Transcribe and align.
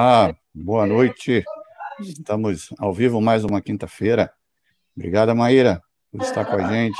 Olá, 0.00 0.32
boa 0.54 0.86
noite. 0.86 1.42
Estamos 1.98 2.72
ao 2.78 2.92
vivo 2.92 3.20
mais 3.20 3.42
uma 3.42 3.60
quinta-feira. 3.60 4.32
Obrigada, 4.96 5.34
Maíra, 5.34 5.82
por 6.12 6.22
estar 6.22 6.44
com 6.44 6.54
a 6.54 6.72
gente. 6.72 6.96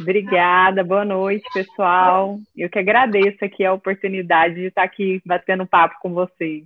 Obrigada, 0.00 0.82
boa 0.82 1.04
noite, 1.04 1.44
pessoal. 1.54 2.40
Eu 2.56 2.68
que 2.68 2.80
agradeço 2.80 3.44
aqui 3.44 3.64
a 3.64 3.72
oportunidade 3.72 4.56
de 4.56 4.66
estar 4.66 4.82
aqui 4.82 5.22
batendo 5.24 5.64
papo 5.64 5.94
com 6.02 6.12
vocês. 6.12 6.64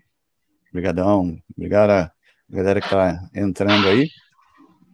Obrigadão. 0.70 1.36
Obrigada, 1.54 2.10
galera 2.48 2.80
que 2.80 2.86
está 2.86 3.28
entrando 3.34 3.86
aí. 3.86 4.08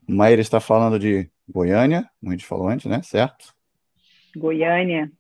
Maíra 0.04 0.40
está 0.40 0.58
falando 0.58 0.98
de 0.98 1.30
Goiânia, 1.48 2.10
como 2.18 2.32
a 2.32 2.34
gente 2.34 2.44
falou 2.44 2.66
antes, 2.66 2.86
né? 2.86 3.02
Certo? 3.04 3.54
Goiânia. 4.34 5.12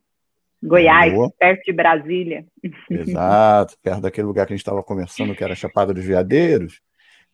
Goiás, 0.66 1.12
Boa. 1.12 1.32
perto 1.38 1.62
de 1.64 1.72
Brasília. 1.72 2.44
Exato, 2.90 3.76
perto 3.82 4.00
daquele 4.00 4.26
lugar 4.26 4.46
que 4.46 4.52
a 4.52 4.56
gente 4.56 4.62
estava 4.62 4.82
conversando, 4.82 5.34
que 5.34 5.44
era 5.44 5.54
Chapada 5.54 5.94
dos 5.94 6.04
Veadeiros, 6.04 6.80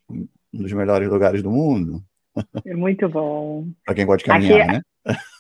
um 0.08 0.27
dos 0.52 0.72
melhores 0.72 1.08
lugares 1.08 1.42
do 1.42 1.50
mundo. 1.50 2.02
É 2.64 2.74
muito 2.74 3.08
bom. 3.08 3.66
Para 3.84 3.94
quem 3.94 4.06
gosta 4.06 4.19
de 4.19 4.24
caminhar, 4.24 4.61
aqui, 4.61 4.72
né? 4.72 4.83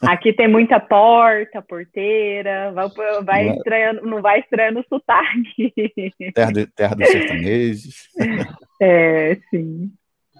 Aqui 0.02 0.32
tem 0.32 0.48
muita 0.48 0.80
porta, 0.80 1.62
porteira, 1.62 2.72
vai, 2.72 2.88
vai 3.24 3.44
não, 3.44 3.52
é? 3.52 3.56
estranhando, 3.56 4.06
não 4.06 4.22
vai 4.22 4.40
estranhando 4.40 4.80
o 4.80 4.84
sotaque. 4.88 5.72
Terra, 6.34 6.52
de, 6.52 6.66
terra 6.66 6.94
dos 6.94 7.08
sertanejos. 7.08 8.08
É, 8.80 9.38
sim. 9.48 9.92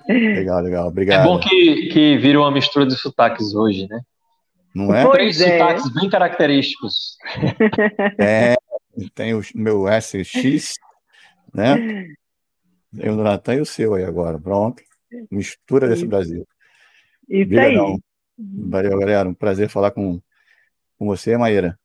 Legal, 0.09 0.61
legal, 0.62 0.89
obrigado. 0.89 1.20
É 1.20 1.25
bom 1.25 1.39
que, 1.39 1.89
que 1.92 2.19
vira 2.19 2.41
uma 2.41 2.50
mistura 2.50 2.84
de 2.84 2.97
sotaques 2.97 3.55
hoje, 3.55 3.87
né? 3.89 4.00
Não 4.75 4.95
é? 4.95 5.11
Três 5.11 5.41
é. 5.41 5.59
sotaques 5.59 5.92
bem 5.92 6.09
característicos. 6.09 7.17
É, 8.19 8.56
tem 9.15 9.34
o 9.34 9.42
meu 9.55 9.84
SX, 9.89 10.75
né? 11.53 12.15
Tem 12.97 13.11
o 13.11 13.17
do 13.17 13.23
Natan 13.23 13.55
e 13.55 13.61
o 13.61 13.67
seu 13.67 13.95
aí 13.95 14.05
agora, 14.05 14.39
pronto. 14.39 14.83
Mistura 15.31 15.89
desse 15.89 16.06
Brasil. 16.06 16.47
Isso 17.28 17.59
aí. 17.59 17.98
Valeu, 18.39 18.98
galera. 18.98 19.28
Um 19.28 19.34
prazer 19.34 19.69
falar 19.69 19.91
com, 19.91 20.20
com 20.98 21.06
você, 21.06 21.37
Maíra. 21.37 21.78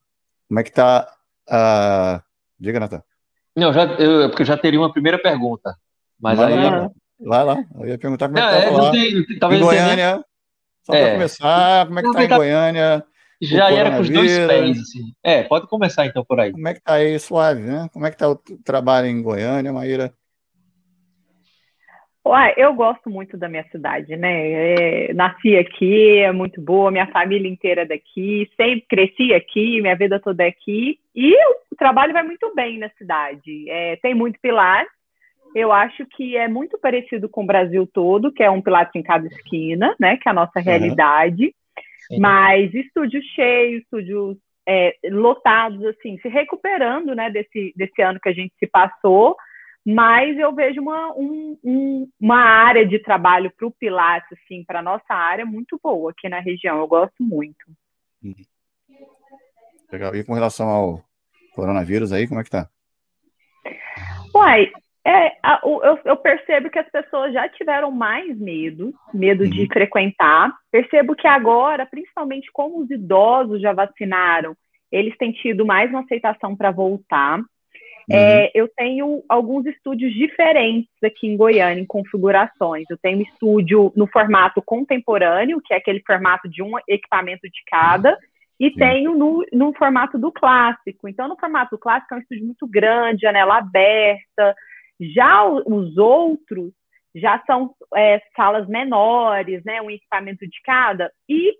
Como 0.47 0.59
é 0.59 0.63
que 0.63 0.71
tá 0.71 1.09
a. 1.49 2.21
Diga, 2.59 2.79
Natan. 2.79 3.03
Não, 3.55 3.73
já, 3.73 3.85
eu, 3.85 4.29
porque 4.29 4.43
eu 4.43 4.47
já 4.47 4.57
teria 4.57 4.79
uma 4.79 4.91
primeira 4.91 5.17
pergunta. 5.17 5.75
Mas 6.19 6.37
vai 6.37 6.53
aí. 6.53 6.59
Lá, 6.59 6.91
vai 7.19 7.45
lá, 7.45 7.65
eu 7.79 7.87
ia 7.87 7.97
perguntar 7.97 8.27
como 8.27 8.39
é 8.39 8.41
que 8.41 8.47
tá 8.47 8.57
é, 8.57 8.69
lá. 8.69 8.91
Tem, 8.91 9.39
talvez 9.39 9.61
em 9.61 9.65
Goiânia. 9.65 10.25
Só 10.87 10.93
para 10.93 11.01
é. 11.01 11.13
começar, 11.15 11.85
como 11.85 11.99
é 11.99 12.01
que 12.01 12.13
tá 12.13 12.23
em 12.23 12.27
Goiânia? 12.29 13.03
Já 13.41 13.69
era 13.69 13.91
com 13.91 13.99
os 13.99 14.09
dois 14.09 14.39
pés, 14.47 14.79
assim. 14.79 15.11
É, 15.21 15.43
pode 15.43 15.67
começar 15.67 16.05
então 16.05 16.23
por 16.23 16.39
aí. 16.39 16.53
Como 16.53 16.65
é 16.65 16.73
que 16.73 16.81
tá 16.81 16.93
aí, 16.93 17.19
suave, 17.19 17.61
né? 17.61 17.89
Como 17.91 18.05
é 18.05 18.09
que 18.09 18.17
tá 18.17 18.29
o 18.29 18.37
trabalho 18.63 19.05
em 19.05 19.21
Goiânia, 19.21 19.73
Maíra? 19.73 20.13
Uai, 22.25 22.53
eu 22.55 22.73
gosto 22.73 23.09
muito 23.09 23.37
da 23.37 23.49
minha 23.49 23.65
cidade, 23.69 24.15
né? 24.15 25.09
É, 25.09 25.13
nasci 25.13 25.57
aqui, 25.57 26.19
é 26.19 26.31
muito 26.31 26.61
boa, 26.61 26.89
minha 26.89 27.07
família 27.07 27.49
inteira 27.49 27.81
é 27.81 27.85
daqui, 27.85 28.49
sempre 28.55 28.85
cresci 28.87 29.33
aqui, 29.33 29.81
minha 29.81 29.95
vida 29.95 30.21
toda 30.21 30.43
é 30.43 30.47
aqui, 30.47 30.99
e 31.13 31.33
o 31.69 31.75
trabalho 31.77 32.13
vai 32.13 32.23
muito 32.23 32.53
bem 32.55 32.79
na 32.79 32.89
cidade. 32.91 33.69
É, 33.69 33.97
tem 33.97 34.13
muito 34.13 34.39
pilar, 34.41 34.85
eu 35.57 35.71
acho 35.71 36.05
que 36.05 36.37
é 36.37 36.47
muito 36.47 36.77
parecido 36.77 37.27
com 37.27 37.43
o 37.43 37.47
Brasil 37.47 37.87
todo, 37.91 38.31
que 38.31 38.43
é 38.43 38.49
um 38.49 38.61
pilates 38.61 38.95
em 38.95 39.03
cada 39.03 39.27
esquina, 39.27 39.95
né? 39.99 40.17
Que 40.17 40.29
é 40.29 40.31
a 40.31 40.35
nossa 40.35 40.59
realidade. 40.59 41.53
Mas 42.19 42.73
estúdios 42.73 43.25
cheios, 43.35 43.81
estúdios 43.81 44.37
é, 44.67 44.95
lotados, 45.09 45.83
assim, 45.85 46.17
se 46.19 46.29
recuperando, 46.29 47.13
né? 47.15 47.29
Desse, 47.29 47.73
desse 47.75 48.01
ano 48.01 48.19
que 48.19 48.29
a 48.29 48.33
gente 48.33 48.53
se 48.59 48.67
passou 48.67 49.35
mas 49.89 50.37
eu 50.37 50.53
vejo 50.53 50.81
uma, 50.81 51.13
um, 51.13 51.57
um, 51.63 52.11
uma 52.19 52.41
área 52.41 52.85
de 52.85 52.99
trabalho 52.99 53.49
para 53.55 53.65
o 53.65 53.71
Pilates, 53.71 54.37
assim, 54.37 54.61
para 54.65 54.79
a 54.79 54.83
nossa 54.83 55.13
área, 55.13 55.45
muito 55.45 55.79
boa 55.81 56.11
aqui 56.11 56.27
na 56.27 56.41
região. 56.41 56.77
Eu 56.77 56.87
gosto 56.89 57.23
muito. 57.23 57.65
Uhum. 58.21 58.35
Legal. 59.89 60.13
E 60.13 60.25
com 60.25 60.33
relação 60.33 60.67
ao 60.67 61.01
coronavírus 61.55 62.11
aí, 62.11 62.27
como 62.27 62.41
é 62.41 62.43
que 62.43 62.49
tá? 62.49 62.69
Uai, 64.35 64.73
é, 65.07 65.37
a, 65.41 65.61
eu, 65.63 65.99
eu, 66.03 66.17
percebo 66.17 66.69
que 66.69 66.77
as 66.77 66.89
pessoas 66.91 67.31
já 67.31 67.47
tiveram 67.47 67.89
mais 67.89 68.37
medo, 68.37 68.93
medo 69.13 69.45
uhum. 69.45 69.49
de 69.49 69.65
frequentar. 69.67 70.53
Percebo 70.69 71.15
que 71.15 71.25
agora, 71.25 71.85
principalmente 71.85 72.51
como 72.51 72.81
os 72.81 72.91
idosos 72.91 73.61
já 73.61 73.71
vacinaram, 73.71 74.53
eles 74.91 75.15
têm 75.17 75.31
tido 75.31 75.65
mais 75.65 75.89
uma 75.89 76.01
aceitação 76.01 76.57
para 76.57 76.71
voltar. 76.71 77.39
Uhum. 77.39 77.45
É, 78.11 78.51
eu 78.53 78.67
tenho 78.75 79.23
alguns 79.29 79.65
estúdios 79.65 80.13
diferentes 80.13 80.91
aqui 81.01 81.25
em 81.25 81.37
Goiânia, 81.37 81.81
em 81.81 81.85
configurações. 81.85 82.83
Eu 82.89 82.97
tenho 82.97 83.19
um 83.19 83.21
estúdio 83.21 83.93
no 83.95 84.07
formato 84.07 84.61
contemporâneo, 84.61 85.61
que 85.63 85.73
é 85.73 85.77
aquele 85.77 86.03
formato 86.05 86.49
de 86.49 86.61
um 86.61 86.73
equipamento 86.85 87.43
de 87.43 87.63
cada, 87.65 88.17
e 88.59 88.71
Sim. 88.71 88.75
tenho 88.75 89.15
no, 89.15 89.45
no 89.53 89.73
formato 89.73 90.17
do 90.17 90.33
clássico. 90.33 91.07
Então, 91.07 91.29
no 91.29 91.37
formato 91.39 91.77
do 91.77 91.79
clássico 91.79 92.13
é 92.13 92.17
um 92.17 92.21
estúdio 92.21 92.45
muito 92.45 92.67
grande, 92.67 93.21
janela 93.21 93.57
aberta. 93.57 94.53
Já 94.99 95.45
os 95.45 95.97
outros 95.97 96.71
já 97.15 97.41
são 97.45 97.73
é, 97.95 98.21
salas 98.35 98.67
menores, 98.67 99.63
né, 99.63 99.81
um 99.81 99.89
equipamento 99.89 100.47
de 100.47 100.61
cada, 100.63 101.11
e 101.27 101.55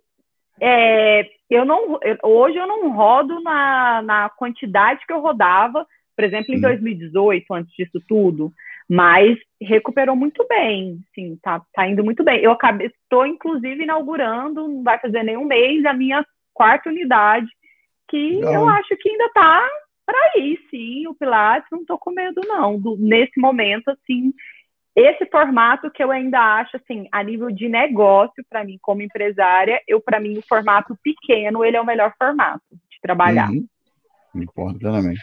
é, 0.60 1.28
eu 1.50 1.66
não, 1.66 2.00
hoje 2.24 2.58
eu 2.58 2.68
não 2.68 2.92
rodo 2.92 3.42
na, 3.42 4.02
na 4.02 4.30
quantidade 4.30 5.06
que 5.06 5.14
eu 5.14 5.22
rodava 5.22 5.86
por 6.18 6.24
exemplo, 6.24 6.52
em 6.56 6.60
2018, 6.60 7.46
uhum. 7.48 7.58
antes 7.58 7.72
disso 7.76 8.02
tudo, 8.08 8.52
mas 8.90 9.38
recuperou 9.62 10.16
muito 10.16 10.44
bem, 10.48 11.00
sim, 11.14 11.38
tá, 11.44 11.62
tá 11.72 11.88
indo 11.88 12.04
muito 12.04 12.24
bem. 12.24 12.42
Eu 12.42 12.52
acabei, 12.52 12.88
estou 12.88 13.24
inclusive 13.24 13.84
inaugurando, 13.84 14.68
não 14.68 14.84
vai 14.84 14.98
fazer 14.98 15.22
nenhum 15.22 15.46
mês, 15.46 15.86
a 15.86 15.94
minha 15.94 16.26
quarta 16.56 16.90
unidade, 16.90 17.48
que 18.10 18.40
não. 18.40 18.52
eu 18.52 18.68
acho 18.68 18.98
que 18.98 19.10
ainda 19.10 19.30
tá 19.32 19.70
para 20.08 20.40
ir, 20.42 20.58
sim, 20.70 21.06
o 21.06 21.14
Pilates, 21.14 21.68
não 21.70 21.86
tô 21.86 21.98
com 21.98 22.12
medo 22.12 22.40
não, 22.46 22.80
do, 22.80 22.96
nesse 22.98 23.38
momento, 23.38 23.90
assim, 23.90 24.34
esse 24.96 25.26
formato 25.26 25.92
que 25.92 26.02
eu 26.02 26.10
ainda 26.10 26.40
acho, 26.40 26.78
assim, 26.78 27.10
a 27.12 27.22
nível 27.22 27.52
de 27.52 27.68
negócio, 27.68 28.42
para 28.50 28.64
mim, 28.64 28.78
como 28.82 29.02
empresária, 29.02 29.82
eu, 29.86 30.00
para 30.00 30.18
mim, 30.18 30.38
o 30.38 30.48
formato 30.48 30.98
pequeno, 31.04 31.66
ele 31.66 31.76
é 31.76 31.82
o 31.82 31.86
melhor 31.86 32.14
formato 32.18 32.64
de 32.72 33.02
trabalhar. 33.02 33.52
Uhum. 33.52 33.68
Concordo 34.32 34.80
plenamente. 34.80 35.22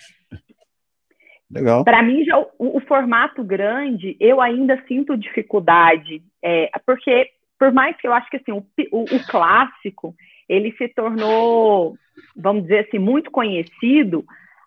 Legal. 1.51 1.83
Para 1.83 2.03
mim, 2.03 2.23
já, 2.25 2.39
o, 2.39 2.49
o, 2.59 2.81
formato 2.81 3.43
grande, 3.43 4.17
eu 4.21 4.41
ainda 4.41 4.83
sinto 4.87 5.17
dificuldade, 5.17 6.23
é, 6.43 6.71
porque 6.85 7.31
por 7.59 7.73
mais 7.73 7.97
que 7.97 8.07
eu 8.07 8.13
acho 8.13 8.29
que 8.29 8.37
assim, 8.37 8.53
o, 8.53 8.67
o, 8.93 9.03
o, 9.05 9.27
clássico, 9.27 10.15
ele 10.47 10.73
se 10.77 10.89
tornou, 10.89 11.97
vamos 12.37 12.65
dizer 12.65 12.87
assim, 12.87 12.99
muito 12.99 13.31
conhecido 13.31 14.25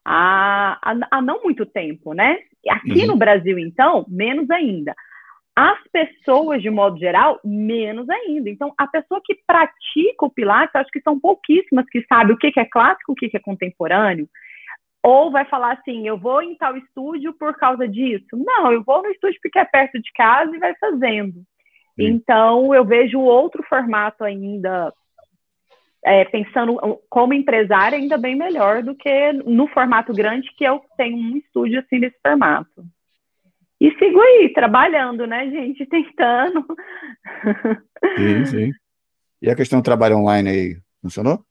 há, 0.08 0.80
há, 0.82 0.98
há 1.12 1.22
não 1.22 1.44
muito 1.44 1.66
tempo, 1.66 2.14
né? 2.14 2.40
Aqui 2.70 3.02
uhum. 3.02 3.08
no 3.08 3.18
Brasil, 3.18 3.60
então, 3.60 4.06
menos 4.08 4.50
ainda. 4.50 4.96
As 5.54 5.80
pessoas, 5.92 6.62
de 6.62 6.70
modo 6.70 6.98
geral, 6.98 7.40
menos 7.44 8.10
ainda. 8.10 8.50
Então, 8.50 8.74
a 8.78 8.88
pessoa 8.88 9.20
que 9.24 9.36
pratica 9.46 10.26
o 10.26 10.30
Pilates, 10.30 10.76
acho 10.76 10.92
que 10.92 11.02
são 11.02 11.20
pouquíssimas 11.20 11.86
que 11.90 12.06
sabem 12.08 12.34
o 12.34 12.38
que 12.38 12.52
é 12.58 12.66
clássico, 12.66 13.12
o 13.12 13.16
que 13.16 13.30
é 13.34 13.40
contemporâneo. 13.40 14.30
Ou 15.04 15.32
vai 15.32 15.46
falar 15.46 15.74
assim, 15.74 16.08
eu 16.08 16.18
vou 16.18 16.42
em 16.42 16.56
tal 16.56 16.78
estúdio 16.78 17.34
por 17.34 17.56
causa 17.58 17.88
disso? 17.88 18.28
Não, 18.34 18.72
eu 18.72 18.84
vou 18.84 19.02
no 19.02 19.10
estúdio 19.10 19.40
porque 19.42 19.60
é 19.60 19.66
perto 19.66 20.00
de 20.02 20.12
casa 20.14 20.56
e 20.56 20.60
vai 20.60 20.74
fazendo. 20.76 21.42
Sim. 21.96 22.06
Então, 22.06 22.74
eu 22.74 22.86
vejo 22.86 23.20
outro 23.20 23.64
formato 23.64 24.24
ainda, 24.24 24.94
é, 26.04 26.26
pensando 26.26 26.78
como 27.10 27.34
empresária, 27.34 27.98
ainda 27.98 28.18
bem 28.18 28.36
melhor 28.36 28.84
do 28.84 28.96
que 28.96 29.34
no 29.34 29.68
formato 29.68 30.14
grande, 30.14 30.52
que 30.56 30.64
eu 30.64 30.82
tenho 30.96 31.18
um 31.18 31.38
estúdio 31.38 31.80
assim 31.80 32.00
desse 32.00 32.18
formato. 32.26 32.84
E 33.80 33.92
sigo 33.98 34.20
aí, 34.20 34.52
trabalhando, 34.54 35.28
né, 35.28 35.50
gente? 35.50 35.86
Tentando. 35.88 36.66
Sim, 38.18 38.46
sim. 38.46 38.72
E 39.42 39.50
a 39.50 39.56
questão 39.56 39.80
do 39.80 39.86
trabalho 39.86 40.18
online 40.18 40.50
aí, 40.50 40.78
funcionou? 41.02 41.44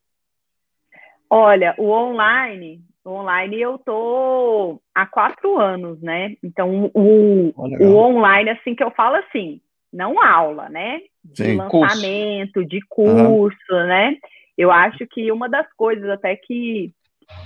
Olha, 1.30 1.74
o 1.78 1.90
online, 1.90 2.80
online 3.04 3.60
eu 3.60 3.78
tô 3.78 4.80
há 4.94 5.06
quatro 5.06 5.58
anos, 5.58 6.00
né? 6.00 6.34
Então, 6.42 6.90
o, 6.94 7.52
o 7.56 7.96
online, 7.96 8.50
assim, 8.50 8.74
que 8.74 8.82
eu 8.82 8.90
falo 8.90 9.16
assim, 9.16 9.60
não 9.92 10.22
aula, 10.22 10.68
né? 10.68 11.00
De 11.24 11.44
Sim, 11.44 11.56
lançamento, 11.56 12.54
curso. 12.54 12.68
de 12.68 12.80
curso, 12.88 13.72
uhum. 13.72 13.86
né? 13.86 14.16
Eu 14.56 14.70
acho 14.70 15.06
que 15.06 15.30
uma 15.30 15.48
das 15.48 15.70
coisas 15.74 16.08
até 16.08 16.36
que, 16.36 16.92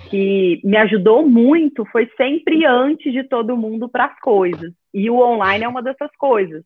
que 0.09 0.61
me 0.63 0.77
ajudou 0.77 1.29
muito 1.29 1.85
foi 1.87 2.09
sempre 2.17 2.65
antes 2.65 3.13
de 3.13 3.25
todo 3.25 3.57
mundo 3.57 3.89
para 3.89 4.05
as 4.07 4.19
coisas. 4.21 4.73
E 4.95 5.11
o 5.11 5.19
online 5.19 5.65
é 5.65 5.69
uma 5.69 5.83
dessas 5.83 6.15
coisas. 6.17 6.63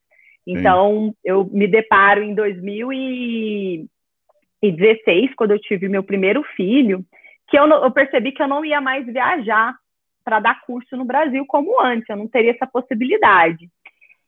Então, 0.46 1.06
Sim. 1.06 1.14
eu 1.24 1.46
me 1.46 1.66
deparo 1.66 2.22
em 2.22 2.34
2016, 2.34 5.34
quando 5.34 5.52
eu 5.52 5.58
tive 5.58 5.88
meu 5.88 6.02
primeiro 6.02 6.42
filho, 6.54 7.02
que 7.48 7.58
eu, 7.58 7.66
eu 7.66 7.90
percebi 7.90 8.32
que 8.32 8.42
eu 8.42 8.48
não 8.48 8.62
ia 8.64 8.80
mais 8.80 9.06
viajar 9.06 9.74
para 10.22 10.40
dar 10.40 10.60
curso 10.62 10.96
no 10.96 11.04
Brasil 11.04 11.44
como 11.46 11.82
antes, 11.82 12.08
eu 12.08 12.16
não 12.16 12.28
teria 12.28 12.50
essa 12.50 12.66
possibilidade. 12.66 13.68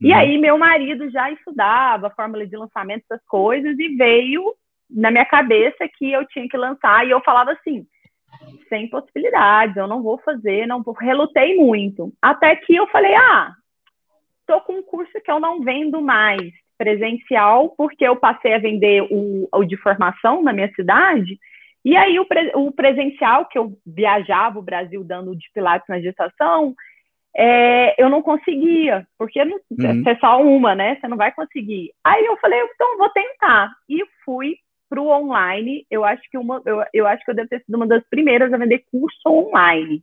E 0.00 0.12
uhum. 0.12 0.19
aí 0.19 0.38
meu 0.38 0.58
marido 0.58 1.10
já 1.10 1.31
estudava 1.31 2.10
fórmula 2.10 2.46
de 2.46 2.56
lançamento, 2.56 3.04
essas 3.10 3.25
coisas, 3.26 3.78
e 3.78 3.96
veio 3.96 4.54
na 4.88 5.10
minha 5.10 5.25
cabeça 5.25 5.88
que 5.96 6.12
eu 6.12 6.26
tinha 6.26 6.48
que 6.48 6.56
lançar, 6.56 7.06
e 7.06 7.10
eu 7.10 7.20
falava 7.22 7.52
assim, 7.52 7.87
sem 8.69 8.88
possibilidades, 8.88 9.76
eu 9.76 9.87
não 9.87 10.02
vou 10.02 10.19
fazer, 10.19 10.66
não 10.66 10.82
vou, 10.82 10.94
relutei 10.94 11.56
muito. 11.56 12.12
Até 12.20 12.54
que 12.54 12.75
eu 12.75 12.87
falei, 12.88 13.14
ah, 13.14 13.52
tô 14.46 14.60
com 14.60 14.75
um 14.75 14.82
curso 14.82 15.12
que 15.25 15.31
eu 15.31 15.40
não 15.40 15.60
vendo 15.60 16.00
mais 16.00 16.52
presencial, 16.78 17.70
porque 17.70 18.06
eu 18.06 18.16
passei 18.16 18.54
a 18.54 18.58
vender 18.58 19.02
o, 19.10 19.48
o 19.52 19.64
de 19.64 19.76
formação 19.78 20.43
na 20.43 20.52
minha 20.52 20.70
cidade, 20.75 21.38
e 21.84 21.96
aí 21.96 22.19
o, 22.19 22.26
pre, 22.26 22.50
o 22.54 22.72
presencial, 22.72 23.46
que 23.46 23.56
eu 23.56 23.78
viajava 23.87 24.58
o 24.58 24.62
Brasil 24.62 25.04
dando 25.04 25.37
de 25.37 25.48
pilates 25.54 25.88
na 25.88 26.00
gestação, 26.00 26.75
é, 27.38 28.03
eu 28.03 28.09
não 28.09 28.23
conseguia, 28.23 29.06
porque 29.19 29.44
não, 29.44 29.59
uhum. 29.71 30.03
é 30.06 30.17
só 30.17 30.43
uma, 30.43 30.75
né? 30.75 30.97
Você 30.97 31.06
não 31.06 31.19
vai 31.19 31.31
conseguir. 31.33 31.93
Aí 32.03 32.25
eu 32.25 32.37
falei, 32.38 32.59
então 32.61 32.97
vou 32.97 33.11
tentar. 33.11 33.71
E 33.87 34.03
fui 34.25 34.56
para 34.88 35.00
o 35.00 35.09
online. 35.09 35.85
Eu 35.91 36.03
acho 36.03 36.23
que 36.31 36.38
uma, 36.38 36.62
eu, 36.65 36.83
eu 36.94 37.06
acho 37.06 37.23
que 37.25 37.31
eu 37.31 37.35
devo 37.35 37.49
ter 37.49 37.61
sido 37.61 37.75
uma 37.75 37.87
das 37.87 38.03
primeiras 38.09 38.50
a 38.50 38.56
vender 38.56 38.85
curso 38.91 39.21
online. 39.29 40.03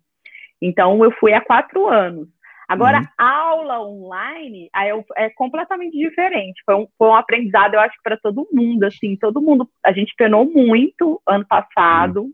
Então 0.62 1.04
eu 1.04 1.12
fui 1.14 1.34
há 1.34 1.42
quatro 1.42 1.88
anos. 1.88 2.28
Agora, 2.70 3.00
uhum. 3.00 3.08
aula 3.18 3.82
online 3.82 4.70
aí 4.72 4.90
é 5.18 5.30
completamente 5.32 5.98
diferente. 5.98 6.62
Foi 6.64 6.76
um, 6.76 6.88
foi 6.98 7.08
um 7.08 7.16
aprendizado, 7.16 7.74
eu 7.74 7.80
acho, 7.80 7.96
para 8.04 8.16
todo 8.16 8.48
mundo. 8.54 8.84
Assim, 8.84 9.16
todo 9.16 9.42
mundo. 9.42 9.68
A 9.84 9.92
gente 9.92 10.14
penou 10.16 10.46
muito 10.46 11.20
ano 11.28 11.46
passado. 11.48 12.22
Uhum 12.26 12.34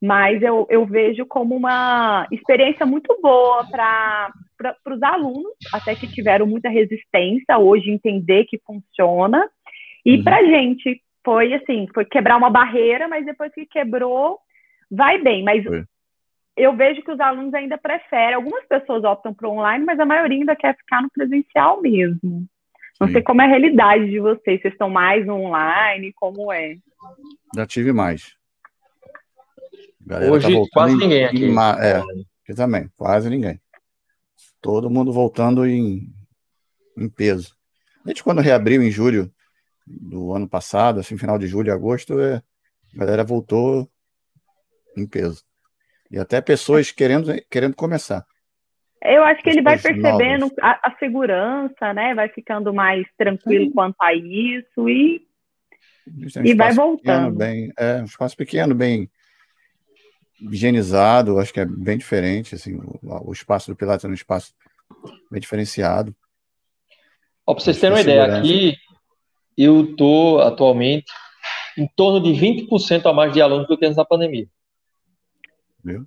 mas 0.00 0.40
eu, 0.42 0.66
eu 0.70 0.86
vejo 0.86 1.26
como 1.26 1.56
uma 1.56 2.26
experiência 2.30 2.86
muito 2.86 3.18
boa 3.20 3.66
para 3.68 4.32
os 4.86 5.02
alunos, 5.02 5.52
até 5.72 5.94
que 5.94 6.06
tiveram 6.06 6.46
muita 6.46 6.68
resistência 6.68 7.58
hoje 7.58 7.90
entender 7.90 8.44
que 8.44 8.60
funciona, 8.64 9.48
e 10.06 10.16
uhum. 10.16 10.24
para 10.24 10.36
a 10.36 10.44
gente 10.44 11.02
foi 11.24 11.52
assim, 11.52 11.86
foi 11.92 12.04
quebrar 12.04 12.36
uma 12.36 12.48
barreira, 12.48 13.08
mas 13.08 13.26
depois 13.26 13.52
que 13.52 13.66
quebrou, 13.66 14.38
vai 14.90 15.20
bem, 15.20 15.42
mas 15.42 15.64
foi. 15.64 15.84
eu 16.56 16.74
vejo 16.76 17.02
que 17.02 17.10
os 17.10 17.20
alunos 17.20 17.52
ainda 17.52 17.76
preferem, 17.76 18.34
algumas 18.34 18.64
pessoas 18.66 19.04
optam 19.04 19.34
para 19.34 19.48
online, 19.48 19.84
mas 19.84 19.98
a 19.98 20.06
maioria 20.06 20.38
ainda 20.38 20.56
quer 20.56 20.76
ficar 20.76 21.02
no 21.02 21.10
presencial 21.10 21.82
mesmo. 21.82 22.46
Não 23.00 23.08
Sim. 23.08 23.14
sei 23.14 23.22
como 23.22 23.42
é 23.42 23.44
a 23.44 23.48
realidade 23.48 24.08
de 24.08 24.18
vocês, 24.18 24.60
vocês 24.60 24.72
estão 24.72 24.88
mais 24.88 25.26
no 25.26 25.34
online, 25.34 26.12
como 26.14 26.52
é? 26.52 26.76
Já 27.54 27.66
tive 27.66 27.92
mais. 27.92 28.37
Galera 30.08 30.32
Hoje, 30.32 30.50
tá 30.50 30.66
quase 30.72 30.94
em, 30.94 30.96
ninguém 30.96 31.24
aqui. 31.26 31.44
Em, 31.44 31.54
é, 31.54 31.98
aqui 31.98 32.54
também, 32.56 32.88
quase 32.96 33.28
ninguém. 33.28 33.60
Todo 34.58 34.88
mundo 34.88 35.12
voltando 35.12 35.66
em, 35.66 36.10
em 36.96 37.08
peso. 37.10 37.54
A 38.06 38.08
gente, 38.08 38.24
quando 38.24 38.40
reabriu 38.40 38.82
em 38.82 38.90
julho 38.90 39.30
do 39.86 40.32
ano 40.32 40.48
passado, 40.48 40.98
assim, 40.98 41.18
final 41.18 41.38
de 41.38 41.46
julho 41.46 41.68
e 41.68 41.70
agosto, 41.70 42.18
é, 42.20 42.36
a 42.94 42.98
galera 42.98 43.22
voltou 43.22 43.86
em 44.96 45.06
peso. 45.06 45.44
E 46.10 46.18
até 46.18 46.40
pessoas 46.40 46.90
querendo, 46.90 47.30
querendo 47.50 47.76
começar. 47.76 48.24
Eu 49.02 49.22
acho 49.24 49.42
que 49.42 49.50
ele 49.50 49.60
vai 49.60 49.78
percebendo 49.78 50.50
a, 50.62 50.88
a, 50.88 50.96
segurança, 50.98 51.92
né? 51.92 52.14
Vai 52.14 52.30
ficando 52.30 52.72
mais 52.72 53.06
tranquilo 53.18 53.66
Sim. 53.66 53.72
quanto 53.72 53.96
a 54.00 54.14
isso 54.14 54.88
e, 54.88 55.22
é 56.34 56.40
um 56.40 56.44
e 56.46 56.54
vai 56.54 56.72
voltando. 56.72 57.36
Pequeno, 57.36 57.36
bem, 57.36 57.72
é 57.78 58.00
um 58.00 58.06
espaço 58.06 58.34
pequeno, 58.34 58.74
bem 58.74 59.10
higienizado, 60.40 61.38
acho 61.38 61.52
que 61.52 61.60
é 61.60 61.64
bem 61.64 61.98
diferente, 61.98 62.54
assim, 62.54 62.76
o, 62.76 63.30
o 63.30 63.32
espaço 63.32 63.70
do 63.70 63.76
Pilates 63.76 64.04
é 64.04 64.08
um 64.08 64.14
espaço 64.14 64.54
bem 65.30 65.40
diferenciado. 65.40 66.14
Ó, 67.46 67.54
para 67.54 67.64
vocês 67.64 67.80
terem 67.80 67.96
uma 67.96 68.02
ideia, 68.02 68.38
aqui 68.38 68.76
eu 69.56 69.90
estou 69.90 70.40
atualmente 70.40 71.10
em 71.76 71.88
torno 71.96 72.20
de 72.20 72.30
20% 72.30 73.06
a 73.06 73.12
mais 73.12 73.32
de 73.32 73.40
alunos 73.40 73.66
do 73.66 73.76
que 73.76 73.84
antes 73.84 73.96
da 73.96 74.04
pandemia. 74.04 74.46
Viu? 75.82 76.06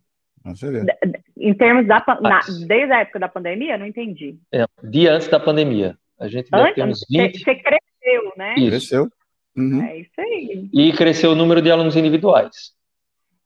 Em 1.37 1.53
termos 1.53 1.87
da 1.87 2.03
na, 2.21 2.39
desde 2.67 2.91
a 2.91 3.01
época 3.01 3.19
da 3.19 3.27
pandemia, 3.27 3.77
não 3.77 3.85
entendi. 3.85 4.37
É, 4.51 4.65
dia 4.83 5.13
antes 5.13 5.27
da 5.27 5.39
pandemia. 5.39 5.97
A 6.19 6.27
gente 6.27 6.49
antes, 6.53 6.75
deve 6.75 6.91
uns 6.91 7.05
20. 7.09 7.39
Você 7.39 7.55
cresceu, 7.55 8.33
né? 8.37 8.55
Isso. 8.55 8.67
Cresceu. 8.67 9.09
Uhum. 9.55 9.83
É 9.83 9.99
isso 9.99 10.19
aí. 10.19 10.69
E 10.73 10.93
cresceu 10.93 11.31
o 11.31 11.35
número 11.35 11.61
de 11.61 11.71
alunos 11.71 11.95
individuais. 11.95 12.73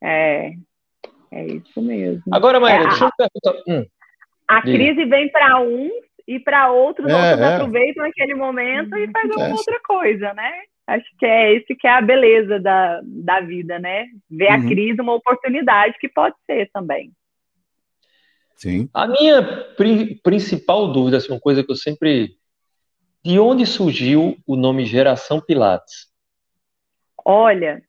É. 0.01 0.53
É 1.35 1.45
isso 1.45 1.81
mesmo. 1.81 2.23
Agora, 2.31 2.61
Maíra, 2.61 2.85
é, 2.85 2.87
deixa 2.87 3.05
eu 3.05 3.11
perguntar. 3.17 3.63
Hum, 3.67 3.85
a 4.47 4.61
diga. 4.61 4.77
crise 4.77 5.05
vem 5.05 5.29
para 5.29 5.59
uns 5.59 5.91
e 6.25 6.39
para 6.39 6.71
outros, 6.71 7.11
é, 7.11 7.13
outros 7.13 7.41
é. 7.41 7.55
aproveitam 7.55 8.05
aquele 8.05 8.35
momento 8.35 8.95
e 8.95 9.11
fazem 9.11 9.35
uma 9.35 9.49
outra 9.49 9.79
coisa, 9.85 10.33
né? 10.33 10.61
Acho 10.87 11.05
que 11.19 11.25
é 11.25 11.57
isso 11.57 11.75
que 11.77 11.87
é 11.87 11.91
a 11.91 12.01
beleza 12.01 12.57
da, 12.59 13.01
da 13.03 13.41
vida, 13.41 13.77
né? 13.79 14.05
Ver 14.29 14.49
uhum. 14.49 14.53
a 14.53 14.67
crise 14.67 15.01
uma 15.01 15.13
oportunidade 15.13 15.97
que 15.99 16.07
pode 16.07 16.35
ser 16.45 16.69
também. 16.71 17.11
Sim. 18.55 18.87
A 18.93 19.05
minha 19.05 19.43
pri 19.75 20.15
principal 20.23 20.93
dúvida, 20.93 21.17
assim, 21.17 21.33
uma 21.33 21.39
coisa 21.39 21.63
que 21.63 21.71
eu 21.71 21.75
sempre. 21.75 22.37
De 23.25 23.39
onde 23.39 23.65
surgiu 23.65 24.37
o 24.47 24.55
nome 24.55 24.85
Geração 24.85 25.41
Pilates? 25.41 26.07
Olha, 27.25 27.81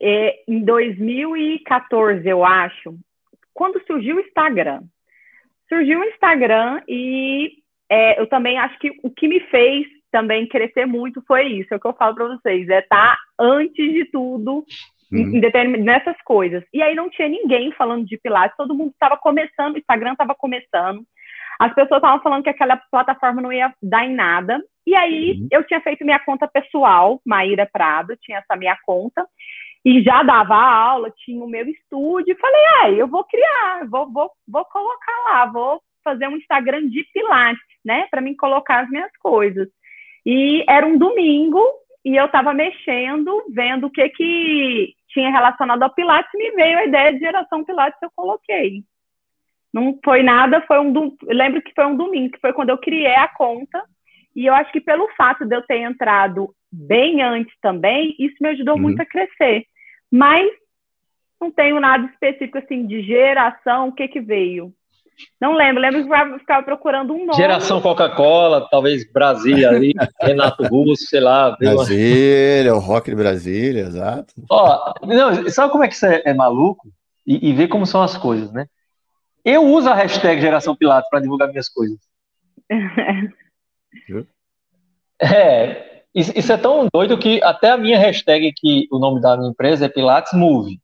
é, 0.00 0.42
em 0.48 0.64
2014, 0.64 2.28
eu 2.28 2.44
acho, 2.44 2.96
quando 3.52 3.84
surgiu 3.86 4.16
o 4.16 4.20
Instagram. 4.20 4.82
Surgiu 5.68 6.00
o 6.00 6.04
Instagram 6.04 6.82
e 6.86 7.52
é, 7.88 8.20
eu 8.20 8.26
também 8.26 8.58
acho 8.58 8.78
que 8.78 8.90
o 9.02 9.10
que 9.10 9.28
me 9.28 9.40
fez 9.40 9.86
também 10.10 10.46
crescer 10.46 10.86
muito 10.86 11.22
foi 11.26 11.46
isso, 11.46 11.72
é 11.72 11.76
o 11.76 11.80
que 11.80 11.86
eu 11.86 11.94
falo 11.94 12.14
para 12.14 12.28
vocês, 12.28 12.68
é 12.68 12.78
estar 12.78 13.16
tá 13.16 13.18
antes 13.38 13.92
de 13.92 14.04
tudo 14.06 14.64
uhum. 15.12 15.36
em 15.36 15.82
nessas 15.82 16.16
coisas. 16.24 16.62
E 16.72 16.82
aí 16.82 16.94
não 16.94 17.10
tinha 17.10 17.28
ninguém 17.28 17.72
falando 17.72 18.04
de 18.06 18.16
Pilates, 18.18 18.56
todo 18.56 18.74
mundo 18.74 18.90
estava 18.90 19.16
começando, 19.16 19.74
o 19.74 19.78
Instagram 19.78 20.12
estava 20.12 20.34
começando, 20.34 21.02
as 21.58 21.74
pessoas 21.74 21.98
estavam 21.98 22.22
falando 22.22 22.42
que 22.42 22.50
aquela 22.50 22.76
plataforma 22.76 23.42
não 23.42 23.52
ia 23.52 23.72
dar 23.82 24.04
em 24.04 24.14
nada. 24.14 24.62
E 24.86 24.94
aí 24.94 25.32
uhum. 25.32 25.48
eu 25.50 25.64
tinha 25.64 25.80
feito 25.80 26.04
minha 26.04 26.18
conta 26.20 26.46
pessoal, 26.46 27.20
Maíra 27.24 27.68
Prado, 27.72 28.16
tinha 28.20 28.38
essa 28.38 28.56
minha 28.56 28.76
conta 28.84 29.26
e 29.84 30.02
já 30.02 30.22
dava 30.22 30.56
aula, 30.56 31.12
tinha 31.24 31.44
o 31.44 31.48
meu 31.48 31.68
estúdio, 31.68 32.36
falei, 32.40 32.62
ah, 32.80 32.90
eu 32.90 33.06
vou 33.06 33.22
criar, 33.24 33.86
vou, 33.86 34.10
vou, 34.10 34.30
vou 34.48 34.64
colocar 34.64 35.24
lá, 35.28 35.46
vou 35.46 35.80
fazer 36.02 36.26
um 36.26 36.36
Instagram 36.36 36.88
de 36.88 37.04
Pilates, 37.12 37.62
né, 37.84 38.06
para 38.10 38.22
mim 38.22 38.34
colocar 38.34 38.80
as 38.84 38.88
minhas 38.88 39.14
coisas. 39.18 39.68
E 40.24 40.64
era 40.66 40.86
um 40.86 40.96
domingo 40.96 41.62
e 42.02 42.16
eu 42.16 42.24
estava 42.24 42.54
mexendo, 42.54 43.44
vendo 43.50 43.86
o 43.86 43.90
que 43.90 44.08
que 44.08 44.94
tinha 45.08 45.30
relacionado 45.30 45.82
ao 45.82 45.94
Pilates, 45.94 46.30
me 46.34 46.50
veio 46.52 46.78
a 46.78 46.86
ideia 46.86 47.12
de 47.12 47.18
geração 47.18 47.64
Pilates, 47.64 48.00
eu 48.02 48.10
coloquei. 48.16 48.82
Não 49.72 49.98
foi 50.02 50.22
nada, 50.22 50.62
foi 50.62 50.80
um 50.80 50.92
do... 50.92 51.16
lembro 51.24 51.60
que 51.60 51.74
foi 51.74 51.84
um 51.84 51.96
domingo, 51.96 52.32
que 52.32 52.40
foi 52.40 52.52
quando 52.54 52.70
eu 52.70 52.78
criei 52.78 53.14
a 53.14 53.28
conta, 53.28 53.82
e 54.34 54.46
eu 54.46 54.54
acho 54.54 54.72
que 54.72 54.80
pelo 54.80 55.08
fato 55.16 55.44
de 55.44 55.54
eu 55.54 55.62
ter 55.62 55.78
entrado 55.78 56.54
bem 56.72 57.22
antes 57.22 57.54
também, 57.60 58.14
isso 58.18 58.36
me 58.40 58.48
ajudou 58.48 58.74
uhum. 58.76 58.82
muito 58.82 59.00
a 59.00 59.06
crescer 59.06 59.66
mas 60.14 60.48
não 61.40 61.50
tenho 61.50 61.80
nada 61.80 62.06
específico 62.06 62.58
assim 62.58 62.86
de 62.86 63.02
geração, 63.02 63.88
o 63.88 63.92
que 63.92 64.06
que 64.06 64.20
veio. 64.20 64.72
Não 65.40 65.54
lembro, 65.54 65.82
lembro 65.82 66.04
que 66.04 66.38
ficava 66.38 66.62
procurando 66.62 67.12
um 67.12 67.26
nome. 67.26 67.36
Geração 67.36 67.80
Coca-Cola, 67.80 68.68
talvez 68.70 69.04
Brasília 69.12 69.70
ali, 69.70 69.92
Renato 70.22 70.62
Russo, 70.68 71.06
sei 71.06 71.18
lá. 71.18 71.56
Brasília, 71.56 72.72
uma... 72.72 72.76
o 72.76 72.78
rock 72.80 73.10
de 73.10 73.16
Brasília, 73.16 73.82
exato. 73.82 74.32
Ó, 74.48 74.94
não, 75.02 75.50
sabe 75.50 75.72
como 75.72 75.82
é 75.82 75.88
que 75.88 75.96
você 75.96 76.06
é, 76.06 76.30
é 76.30 76.34
maluco? 76.34 76.88
E, 77.26 77.50
e 77.50 77.52
vê 77.52 77.66
como 77.66 77.84
são 77.84 78.00
as 78.00 78.16
coisas, 78.16 78.52
né? 78.52 78.66
Eu 79.44 79.64
uso 79.64 79.88
a 79.88 79.94
hashtag 79.94 80.40
Geração 80.40 80.76
Pilates 80.76 81.10
para 81.10 81.18
divulgar 81.20 81.48
minhas 81.48 81.68
coisas. 81.68 81.98
é, 85.20 85.93
isso, 86.14 86.32
isso, 86.36 86.52
é 86.52 86.56
tão 86.56 86.86
doido 86.92 87.18
que 87.18 87.42
até 87.42 87.70
a 87.70 87.76
minha 87.76 87.98
hashtag, 87.98 88.52
que 88.52 88.86
o 88.90 88.98
nome 88.98 89.20
da 89.20 89.36
minha 89.36 89.50
empresa 89.50 89.86
é 89.86 89.88
Pilates 89.88 90.32
Move. 90.32 90.80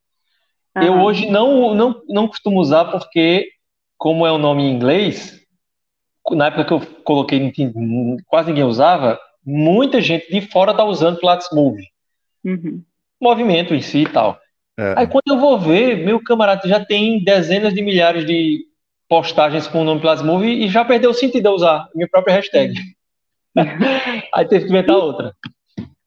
Uhum. 0.77 0.83
Eu 0.83 1.01
hoje 1.01 1.31
não, 1.31 1.75
não, 1.75 2.03
não 2.09 2.29
costumo 2.29 2.61
usar 2.61 2.87
porque, 2.87 3.49
como 3.97 4.27
é 4.27 4.33
o 4.33 4.37
um 4.37 4.39
nome 4.39 4.63
em 4.63 4.73
inglês, 4.73 5.41
na 6.31 6.47
época 6.47 6.65
que 6.65 6.73
eu 6.73 6.81
coloquei, 7.05 7.53
quase 8.27 8.49
ninguém 8.49 8.65
usava, 8.65 9.19
muita 9.45 10.01
gente 10.01 10.31
de 10.31 10.41
fora 10.41 10.75
tá 10.75 10.85
usando 10.85 11.19
Pilates 11.19 11.49
Move. 11.53 11.85
Uhum. 12.45 12.83
Movimento 13.21 13.75
em 13.75 13.81
si 13.81 13.99
e 13.99 14.09
tal. 14.09 14.39
É. 14.79 14.95
Aí 14.97 15.07
quando 15.07 15.29
eu 15.29 15.39
vou 15.39 15.59
ver, 15.59 16.05
meu 16.05 16.23
camarada 16.23 16.67
já 16.67 16.85
tem 16.85 17.23
dezenas 17.23 17.75
de 17.75 17.83
milhares 17.83 18.25
de 18.25 18.65
postagens 19.09 19.67
com 19.67 19.83
o 19.83 19.85
nome 19.85 20.01
Pilates 20.01 20.25
Move 20.25 20.47
e 20.47 20.69
já 20.69 20.85
perdeu 20.85 21.11
o 21.11 21.15
sentido 21.15 21.43
de 21.43 21.49
usar 21.49 21.89
minha 21.95 22.09
própria 22.09 22.35
hashtag. 22.35 22.79
Uhum. 22.79 22.85
Aí 24.35 24.49
teve 24.49 24.67
que 24.67 24.71
inventar 24.71 24.97
outra. 24.97 25.33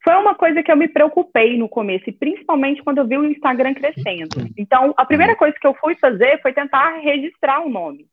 foi 0.03 0.15
uma 0.15 0.35
coisa 0.35 0.61
que 0.61 0.71
eu 0.71 0.77
me 0.77 0.87
preocupei 0.87 1.57
no 1.57 1.69
começo, 1.69 2.09
e 2.09 2.13
principalmente 2.13 2.83
quando 2.83 2.99
eu 2.99 3.07
vi 3.07 3.17
o 3.17 3.25
Instagram 3.25 3.73
crescendo. 3.73 4.49
Então, 4.57 4.93
a 4.97 5.05
primeira 5.05 5.35
coisa 5.35 5.55
que 5.59 5.67
eu 5.67 5.73
fui 5.75 5.95
fazer 5.95 6.41
foi 6.41 6.53
tentar 6.53 6.97
registrar 6.99 7.61
o 7.61 7.67
um 7.67 7.71
nome. 7.71 8.05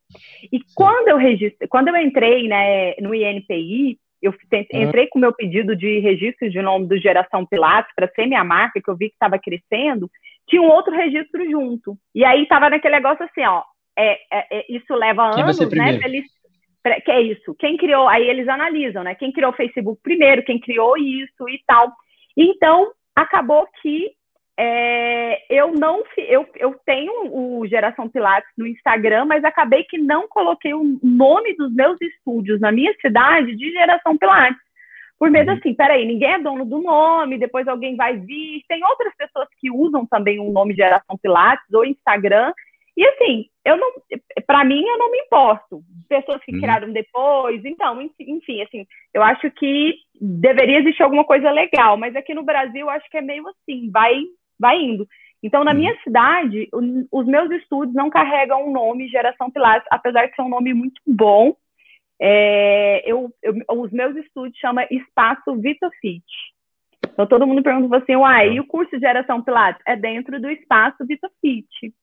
E 0.51 0.59
quando 0.75 1.09
eu 1.09 1.17
registrei, 1.17 1.67
quando 1.67 1.89
eu 1.89 1.97
entrei 1.97 2.47
né, 2.47 2.93
no 2.99 3.13
INPI, 3.13 3.97
eu 4.21 4.33
entrei 4.73 5.07
com 5.07 5.17
o 5.17 5.21
meu 5.21 5.33
pedido 5.33 5.75
de 5.75 5.99
registro 5.99 6.49
de 6.49 6.61
nome 6.61 6.87
do 6.87 6.97
Geração 6.97 7.45
Pilates 7.45 7.91
para 7.95 8.07
ser 8.09 8.27
minha 8.27 8.43
marca, 8.43 8.79
que 8.79 8.89
eu 8.89 8.95
vi 8.95 9.09
que 9.09 9.15
estava 9.15 9.39
crescendo, 9.39 10.09
tinha 10.47 10.61
um 10.61 10.69
outro 10.69 10.93
registro 10.93 11.49
junto. 11.49 11.97
E 12.13 12.23
aí 12.23 12.43
estava 12.43 12.69
naquele 12.69 12.95
negócio 12.95 13.25
assim, 13.25 13.43
ó, 13.43 13.63
é, 13.97 14.13
é, 14.31 14.59
é 14.59 14.65
isso 14.69 14.93
leva 14.93 15.23
anos, 15.23 15.59
né, 15.71 15.99
eles 16.03 16.25
que 17.05 17.11
é 17.11 17.21
isso, 17.21 17.55
quem 17.59 17.77
criou, 17.77 18.07
aí 18.07 18.27
eles 18.27 18.47
analisam, 18.47 19.03
né? 19.03 19.15
Quem 19.15 19.31
criou 19.31 19.51
o 19.51 19.55
Facebook 19.55 19.99
primeiro, 20.01 20.43
quem 20.43 20.59
criou 20.59 20.97
isso 20.97 21.47
e 21.47 21.61
tal. 21.65 21.91
Então, 22.35 22.91
acabou 23.15 23.67
que 23.81 24.11
é, 24.57 25.41
eu 25.49 25.71
não 25.71 26.03
eu, 26.17 26.47
eu 26.55 26.75
tenho 26.85 27.33
o 27.33 27.65
Geração 27.67 28.09
Pilates 28.09 28.51
no 28.57 28.67
Instagram, 28.67 29.25
mas 29.25 29.43
acabei 29.43 29.83
que 29.83 29.97
não 29.97 30.27
coloquei 30.27 30.73
o 30.73 30.99
nome 31.01 31.55
dos 31.55 31.73
meus 31.73 31.99
estúdios 32.01 32.59
na 32.59 32.71
minha 32.71 32.93
cidade 33.01 33.55
de 33.55 33.71
Geração 33.71 34.17
Pilates. 34.17 34.61
Por 35.17 35.29
medo 35.29 35.51
uhum. 35.51 35.57
assim, 35.57 35.73
peraí, 35.73 36.05
ninguém 36.05 36.33
é 36.33 36.39
dono 36.39 36.65
do 36.65 36.81
nome, 36.81 37.37
depois 37.37 37.67
alguém 37.67 37.95
vai 37.95 38.17
vir. 38.17 38.63
Tem 38.67 38.83
outras 38.83 39.15
pessoas 39.15 39.47
que 39.59 39.69
usam 39.69 40.05
também 40.05 40.39
o 40.39 40.51
nome 40.51 40.73
Geração 40.73 41.17
Pilates 41.21 41.71
ou 41.73 41.85
Instagram, 41.85 42.51
e 42.97 43.05
assim, 43.07 43.45
eu 43.63 43.77
não, 43.77 43.91
para 44.45 44.65
mim, 44.65 44.83
eu 44.83 44.97
não 44.97 45.11
me 45.11 45.19
importo. 45.19 45.83
Pessoas 46.09 46.43
que 46.43 46.53
uhum. 46.53 46.59
criaram 46.59 46.91
depois, 46.91 47.63
então, 47.63 48.01
enfim, 48.01 48.61
assim, 48.61 48.85
eu 49.13 49.21
acho 49.21 49.49
que 49.51 49.95
deveria 50.19 50.79
existir 50.79 51.03
alguma 51.03 51.23
coisa 51.23 51.51
legal, 51.51 51.95
mas 51.95 52.15
aqui 52.15 52.33
no 52.33 52.43
Brasil, 52.43 52.81
eu 52.81 52.89
acho 52.89 53.09
que 53.09 53.17
é 53.17 53.21
meio 53.21 53.47
assim, 53.47 53.89
vai, 53.91 54.19
vai 54.59 54.77
indo. 54.81 55.07
Então, 55.43 55.63
na 55.63 55.71
uhum. 55.71 55.77
minha 55.77 55.97
cidade, 56.03 56.69
os 57.11 57.25
meus 57.25 57.49
estudos 57.51 57.93
não 57.93 58.09
carregam 58.09 58.67
o 58.67 58.71
nome 58.71 59.09
Geração 59.09 59.49
Pilates, 59.49 59.87
apesar 59.91 60.27
de 60.27 60.35
ser 60.35 60.41
um 60.41 60.49
nome 60.49 60.73
muito 60.73 61.01
bom. 61.05 61.55
É, 62.19 63.01
eu, 63.11 63.31
eu, 63.41 63.55
os 63.69 63.91
meus 63.91 64.15
estudos 64.15 64.57
chama 64.59 64.85
Espaço 64.91 65.55
VitaFit. 65.55 66.23
Então, 67.11 67.25
todo 67.25 67.47
mundo 67.47 67.63
pergunta 67.63 67.97
assim, 67.97 68.15
uai, 68.15 68.53
e 68.53 68.59
o 68.59 68.67
curso 68.67 68.91
de 68.91 68.99
Geração 68.99 69.41
Pilates? 69.41 69.81
É 69.87 69.95
dentro 69.95 70.39
do 70.39 70.49
Espaço 70.49 71.05
VitaFit 71.05 71.93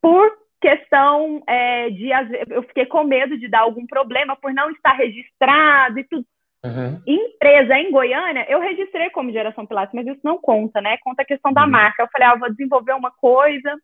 por 0.00 0.30
questão 0.60 1.42
é, 1.46 1.90
de 1.90 2.08
eu 2.48 2.62
fiquei 2.64 2.86
com 2.86 3.04
medo 3.04 3.38
de 3.38 3.48
dar 3.48 3.60
algum 3.60 3.86
problema 3.86 4.36
por 4.36 4.52
não 4.52 4.70
estar 4.70 4.92
registrado 4.92 5.98
e 5.98 6.04
tudo. 6.04 6.24
Uhum. 6.64 7.00
Empresa 7.06 7.78
em 7.78 7.92
Goiânia, 7.92 8.44
eu 8.48 8.60
registrei 8.60 9.10
como 9.10 9.30
geração 9.30 9.66
Pilates, 9.66 9.94
mas 9.94 10.06
isso 10.06 10.20
não 10.24 10.38
conta, 10.38 10.80
né? 10.80 10.96
Conta 11.02 11.22
a 11.22 11.26
questão 11.26 11.52
da 11.52 11.64
uhum. 11.64 11.70
marca. 11.70 12.02
Eu 12.02 12.08
falei, 12.10 12.28
ah, 12.28 12.32
eu 12.32 12.40
vou 12.40 12.50
desenvolver 12.50 12.92
uma 12.92 13.10
coisa 13.10 13.76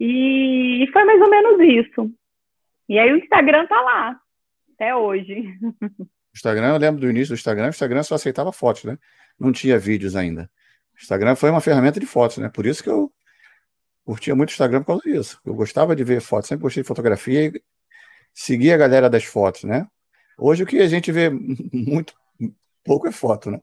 e... 0.00 0.82
e 0.82 0.92
foi 0.92 1.04
mais 1.04 1.20
ou 1.20 1.28
menos 1.28 1.60
isso. 1.60 2.10
E 2.88 2.98
aí 2.98 3.12
o 3.12 3.18
Instagram 3.18 3.66
tá 3.66 3.80
lá, 3.80 4.16
até 4.74 4.94
hoje. 4.94 5.44
O 6.32 6.34
Instagram, 6.34 6.68
eu 6.68 6.78
lembro 6.78 7.00
do 7.00 7.10
início 7.10 7.34
do 7.34 7.38
Instagram, 7.38 7.66
o 7.66 7.70
Instagram 7.70 8.02
só 8.02 8.14
aceitava 8.14 8.50
fotos, 8.52 8.84
né? 8.84 8.96
Não 9.38 9.52
tinha 9.52 9.78
vídeos 9.78 10.16
ainda. 10.16 10.48
O 10.94 10.98
Instagram 10.98 11.36
foi 11.36 11.50
uma 11.50 11.60
ferramenta 11.60 12.00
de 12.00 12.06
fotos, 12.06 12.38
né? 12.38 12.48
Por 12.48 12.64
isso 12.64 12.82
que 12.82 12.88
eu 12.88 13.11
curtia 14.04 14.34
muito 14.34 14.50
o 14.50 14.52
Instagram 14.52 14.80
por 14.80 14.86
causa 14.86 15.02
disso. 15.02 15.40
Eu 15.44 15.54
gostava 15.54 15.94
de 15.94 16.04
ver 16.04 16.20
fotos, 16.20 16.48
sempre 16.48 16.62
gostei 16.62 16.82
de 16.82 16.86
fotografia 16.86 17.46
e 17.46 17.62
seguia 18.32 18.74
a 18.74 18.78
galera 18.78 19.08
das 19.08 19.24
fotos, 19.24 19.64
né? 19.64 19.86
Hoje 20.38 20.62
o 20.62 20.66
que 20.66 20.80
a 20.80 20.88
gente 20.88 21.12
vê 21.12 21.30
muito 21.72 22.14
pouco 22.84 23.08
é 23.08 23.12
foto, 23.12 23.50
né? 23.50 23.60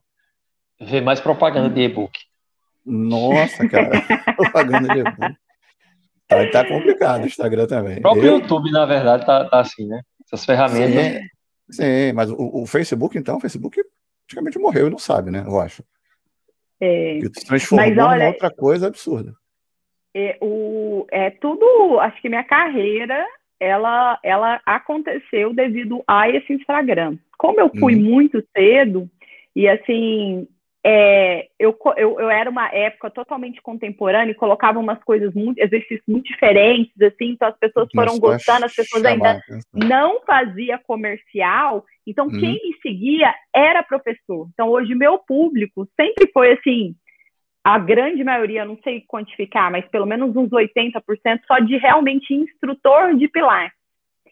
Vê 0.80 1.00
mais 1.00 1.20
propaganda 1.20 1.68
de 1.68 1.80
e-book. 1.82 2.18
Nossa, 2.84 3.68
cara, 3.68 3.90
propaganda 4.36 4.88
de 4.94 5.00
e-book. 5.00 5.36
Tá, 6.26 6.50
tá, 6.50 6.68
complicado 6.68 7.24
o 7.24 7.26
Instagram 7.26 7.66
também. 7.66 7.98
O 7.98 8.02
próprio 8.02 8.24
eu... 8.24 8.38
YouTube, 8.38 8.70
na 8.70 8.86
verdade, 8.86 9.26
tá, 9.26 9.44
tá, 9.46 9.60
assim, 9.60 9.86
né? 9.86 10.00
Essas 10.24 10.44
ferramentas. 10.44 11.20
Sim, 11.70 11.82
sim 11.82 12.12
mas 12.12 12.30
o, 12.30 12.36
o, 12.38 12.66
Facebook, 12.66 13.18
então, 13.18 13.36
o 13.36 13.40
Facebook 13.40 13.82
praticamente 14.26 14.58
morreu 14.58 14.86
e 14.86 14.90
não 14.90 14.98
sabe, 14.98 15.30
né? 15.30 15.44
Eu 15.44 15.60
acho. 15.60 15.84
É, 16.80 17.18
transformou 17.46 17.86
mas, 17.86 17.98
olha, 17.98 18.28
outra 18.28 18.50
coisa 18.50 18.86
absurda 18.86 19.34
é, 20.14 20.36
o, 20.40 21.06
é 21.10 21.30
tudo, 21.30 22.00
acho 22.00 22.20
que 22.20 22.28
minha 22.28 22.44
carreira, 22.44 23.24
ela, 23.58 24.18
ela 24.22 24.60
aconteceu 24.66 25.52
devido 25.52 26.02
a 26.06 26.28
esse 26.28 26.52
Instagram. 26.52 27.16
Como 27.38 27.60
eu 27.60 27.70
fui 27.78 27.94
uhum. 27.94 28.02
muito 28.02 28.42
cedo, 28.54 29.08
e 29.54 29.68
assim, 29.68 30.46
é, 30.84 31.48
eu, 31.58 31.76
eu, 31.98 32.18
eu 32.18 32.30
era 32.30 32.48
uma 32.48 32.68
época 32.72 33.10
totalmente 33.10 33.60
contemporânea 33.60 34.32
e 34.32 34.36
colocava 34.36 34.78
umas 34.78 35.02
coisas 35.04 35.34
muito, 35.34 35.58
exercícios 35.58 36.02
muito 36.08 36.24
diferentes, 36.24 37.00
assim, 37.02 37.32
então 37.32 37.48
as 37.48 37.58
pessoas 37.58 37.88
foram 37.94 38.18
gostando, 38.18 38.64
as 38.64 38.74
pessoas 38.74 39.04
ainda 39.04 39.34
né? 39.34 39.40
não 39.74 40.22
fazia 40.22 40.78
comercial, 40.78 41.84
então 42.06 42.26
uhum. 42.26 42.40
quem 42.40 42.52
me 42.54 42.74
seguia 42.80 43.34
era 43.54 43.82
professor. 43.82 44.48
Então 44.54 44.68
hoje 44.70 44.94
meu 44.94 45.18
público 45.18 45.86
sempre 45.94 46.30
foi 46.32 46.52
assim, 46.52 46.94
a 47.62 47.78
grande 47.78 48.24
maioria, 48.24 48.64
não 48.64 48.78
sei 48.82 49.02
quantificar, 49.02 49.70
mas 49.70 49.86
pelo 49.88 50.06
menos 50.06 50.34
uns 50.34 50.50
80% 50.50 51.02
só 51.46 51.58
de 51.58 51.76
realmente 51.76 52.32
instrutor 52.32 53.14
de 53.16 53.28
pilar. 53.28 53.72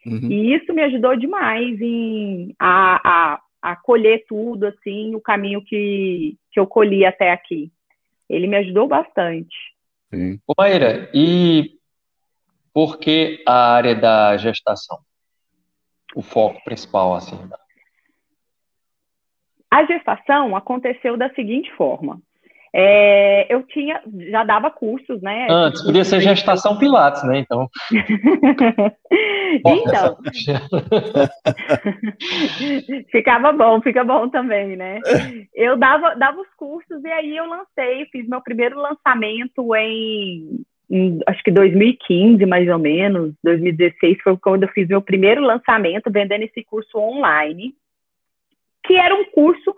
Uhum. 0.06 0.30
E 0.30 0.54
isso 0.54 0.72
me 0.72 0.82
ajudou 0.82 1.16
demais 1.16 1.78
em 1.80 2.54
a, 2.58 3.00
a, 3.04 3.40
a, 3.60 3.76
colher 3.76 4.24
tudo, 4.26 4.66
assim, 4.66 5.14
o 5.14 5.20
caminho 5.20 5.62
que, 5.62 6.36
que 6.50 6.58
eu 6.58 6.66
colhi 6.66 7.04
até 7.04 7.30
aqui. 7.30 7.70
Ele 8.28 8.46
me 8.46 8.56
ajudou 8.56 8.88
bastante. 8.88 9.54
Sim. 10.12 10.40
Ô, 10.46 10.54
Maíra, 10.58 11.10
e 11.12 11.78
por 12.72 12.98
que 12.98 13.42
a 13.46 13.74
área 13.74 13.94
da 13.94 14.36
gestação? 14.38 14.98
O 16.14 16.22
foco 16.22 16.62
principal, 16.64 17.14
assim? 17.14 17.36
A 19.70 19.84
gestação 19.84 20.56
aconteceu 20.56 21.16
da 21.16 21.28
seguinte 21.34 21.70
forma. 21.74 22.22
É, 22.72 23.52
eu 23.52 23.62
tinha, 23.62 24.00
já 24.30 24.44
dava 24.44 24.70
cursos, 24.70 25.20
né? 25.22 25.46
Antes, 25.50 25.82
podia 25.82 26.04
ser 26.04 26.20
gestação 26.20 26.78
Pilates, 26.78 27.24
né? 27.24 27.38
Então. 27.38 27.68
então. 29.66 30.18
Ficava 33.10 33.52
bom, 33.52 33.80
fica 33.80 34.04
bom 34.04 34.28
também, 34.28 34.76
né? 34.76 35.00
Eu 35.54 35.76
dava, 35.76 36.14
dava 36.14 36.40
os 36.40 36.48
cursos 36.56 37.02
e 37.02 37.08
aí 37.08 37.36
eu 37.36 37.46
lancei, 37.46 38.06
fiz 38.12 38.28
meu 38.28 38.40
primeiro 38.40 38.80
lançamento 38.80 39.74
em, 39.74 40.60
em 40.90 41.18
acho 41.26 41.42
que 41.42 41.50
2015, 41.50 42.44
mais 42.46 42.68
ou 42.68 42.78
menos, 42.78 43.34
2016 43.42 44.18
foi 44.22 44.36
quando 44.36 44.64
eu 44.64 44.68
fiz 44.68 44.86
meu 44.88 45.02
primeiro 45.02 45.40
lançamento 45.40 46.10
vendendo 46.10 46.42
esse 46.42 46.62
curso 46.64 46.98
online, 46.98 47.74
que 48.84 48.94
era 48.94 49.14
um 49.14 49.24
curso 49.24 49.74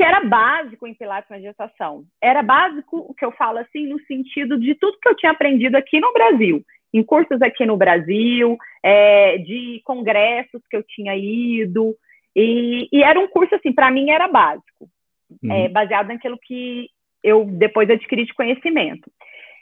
que 0.00 0.04
era 0.04 0.24
básico 0.24 0.86
em 0.86 0.94
Pilates 0.94 1.28
na 1.28 1.38
gestação. 1.38 2.04
Era 2.22 2.42
básico, 2.42 2.96
o 2.96 3.12
que 3.12 3.22
eu 3.22 3.30
falo 3.32 3.58
assim, 3.58 3.86
no 3.86 4.00
sentido 4.06 4.58
de 4.58 4.74
tudo 4.74 4.96
que 4.98 5.06
eu 5.06 5.14
tinha 5.14 5.30
aprendido 5.30 5.76
aqui 5.76 6.00
no 6.00 6.10
Brasil, 6.14 6.64
em 6.90 7.02
cursos 7.02 7.42
aqui 7.42 7.66
no 7.66 7.76
Brasil, 7.76 8.56
é, 8.82 9.36
de 9.36 9.82
congressos 9.84 10.62
que 10.70 10.74
eu 10.78 10.82
tinha 10.82 11.14
ido, 11.14 11.94
e, 12.34 12.88
e 12.90 13.02
era 13.02 13.20
um 13.20 13.28
curso, 13.28 13.54
assim, 13.54 13.74
para 13.74 13.90
mim 13.90 14.08
era 14.08 14.26
básico, 14.26 14.88
uhum. 15.42 15.52
é, 15.52 15.68
baseado 15.68 16.08
naquilo 16.08 16.38
que 16.46 16.88
eu 17.22 17.44
depois 17.44 17.90
adquiri 17.90 18.24
de 18.24 18.32
conhecimento. 18.32 19.12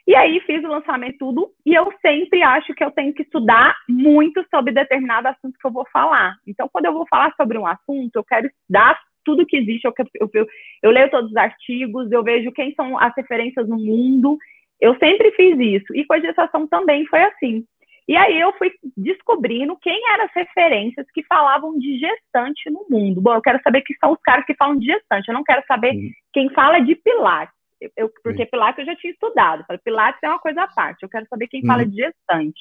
E 0.06 0.14
aí 0.14 0.38
fiz 0.46 0.62
o 0.62 0.68
lançamento 0.68 1.18
tudo, 1.18 1.50
e 1.66 1.74
eu 1.74 1.92
sempre 2.00 2.44
acho 2.44 2.72
que 2.74 2.84
eu 2.84 2.92
tenho 2.92 3.12
que 3.12 3.22
estudar 3.22 3.76
muito 3.88 4.46
sobre 4.54 4.72
determinado 4.72 5.26
assunto 5.26 5.58
que 5.58 5.66
eu 5.66 5.72
vou 5.72 5.84
falar. 5.92 6.36
Então, 6.46 6.68
quando 6.72 6.84
eu 6.84 6.92
vou 6.92 7.08
falar 7.08 7.34
sobre 7.36 7.58
um 7.58 7.66
assunto, 7.66 8.14
eu 8.14 8.22
quero 8.22 8.46
estudar 8.46 8.96
tudo 9.28 9.44
que 9.44 9.58
existe, 9.58 9.84
eu, 9.84 9.92
eu, 10.18 10.30
eu, 10.32 10.46
eu 10.82 10.90
leio 10.90 11.10
todos 11.10 11.30
os 11.30 11.36
artigos, 11.36 12.10
eu 12.10 12.22
vejo 12.22 12.50
quem 12.52 12.72
são 12.72 12.98
as 12.98 13.14
referências 13.14 13.68
no 13.68 13.76
mundo. 13.76 14.38
Eu 14.80 14.96
sempre 14.98 15.30
fiz 15.32 15.58
isso. 15.58 15.94
E 15.94 16.06
com 16.06 16.14
a 16.14 16.18
gestação 16.18 16.66
também 16.66 17.04
foi 17.04 17.22
assim. 17.24 17.62
E 18.08 18.16
aí 18.16 18.40
eu 18.40 18.54
fui 18.54 18.72
descobrindo 18.96 19.76
quem 19.82 20.00
eram 20.14 20.24
as 20.24 20.32
referências 20.34 21.06
que 21.12 21.22
falavam 21.24 21.78
de 21.78 21.98
gestante 21.98 22.70
no 22.70 22.86
mundo. 22.88 23.20
Bom, 23.20 23.34
eu 23.34 23.42
quero 23.42 23.60
saber 23.62 23.82
quem 23.82 23.94
são 24.00 24.12
os 24.12 24.20
caras 24.22 24.46
que 24.46 24.54
falam 24.54 24.78
de 24.78 24.86
gestante. 24.86 25.28
Eu 25.28 25.34
não 25.34 25.44
quero 25.44 25.62
saber 25.68 25.94
uhum. 25.94 26.10
quem 26.32 26.48
fala 26.54 26.78
de 26.78 26.94
Pilates. 26.94 27.54
Eu, 27.94 28.10
porque 28.22 28.44
uhum. 28.44 28.48
Pilates 28.50 28.78
eu 28.78 28.86
já 28.86 28.96
tinha 28.96 29.12
estudado. 29.12 29.62
Pilates 29.84 30.22
é 30.22 30.28
uma 30.28 30.38
coisa 30.38 30.62
à 30.62 30.68
parte. 30.68 31.02
Eu 31.02 31.08
quero 31.10 31.26
saber 31.28 31.48
quem 31.48 31.60
uhum. 31.60 31.66
fala 31.66 31.84
de 31.84 31.96
gestante. 31.96 32.60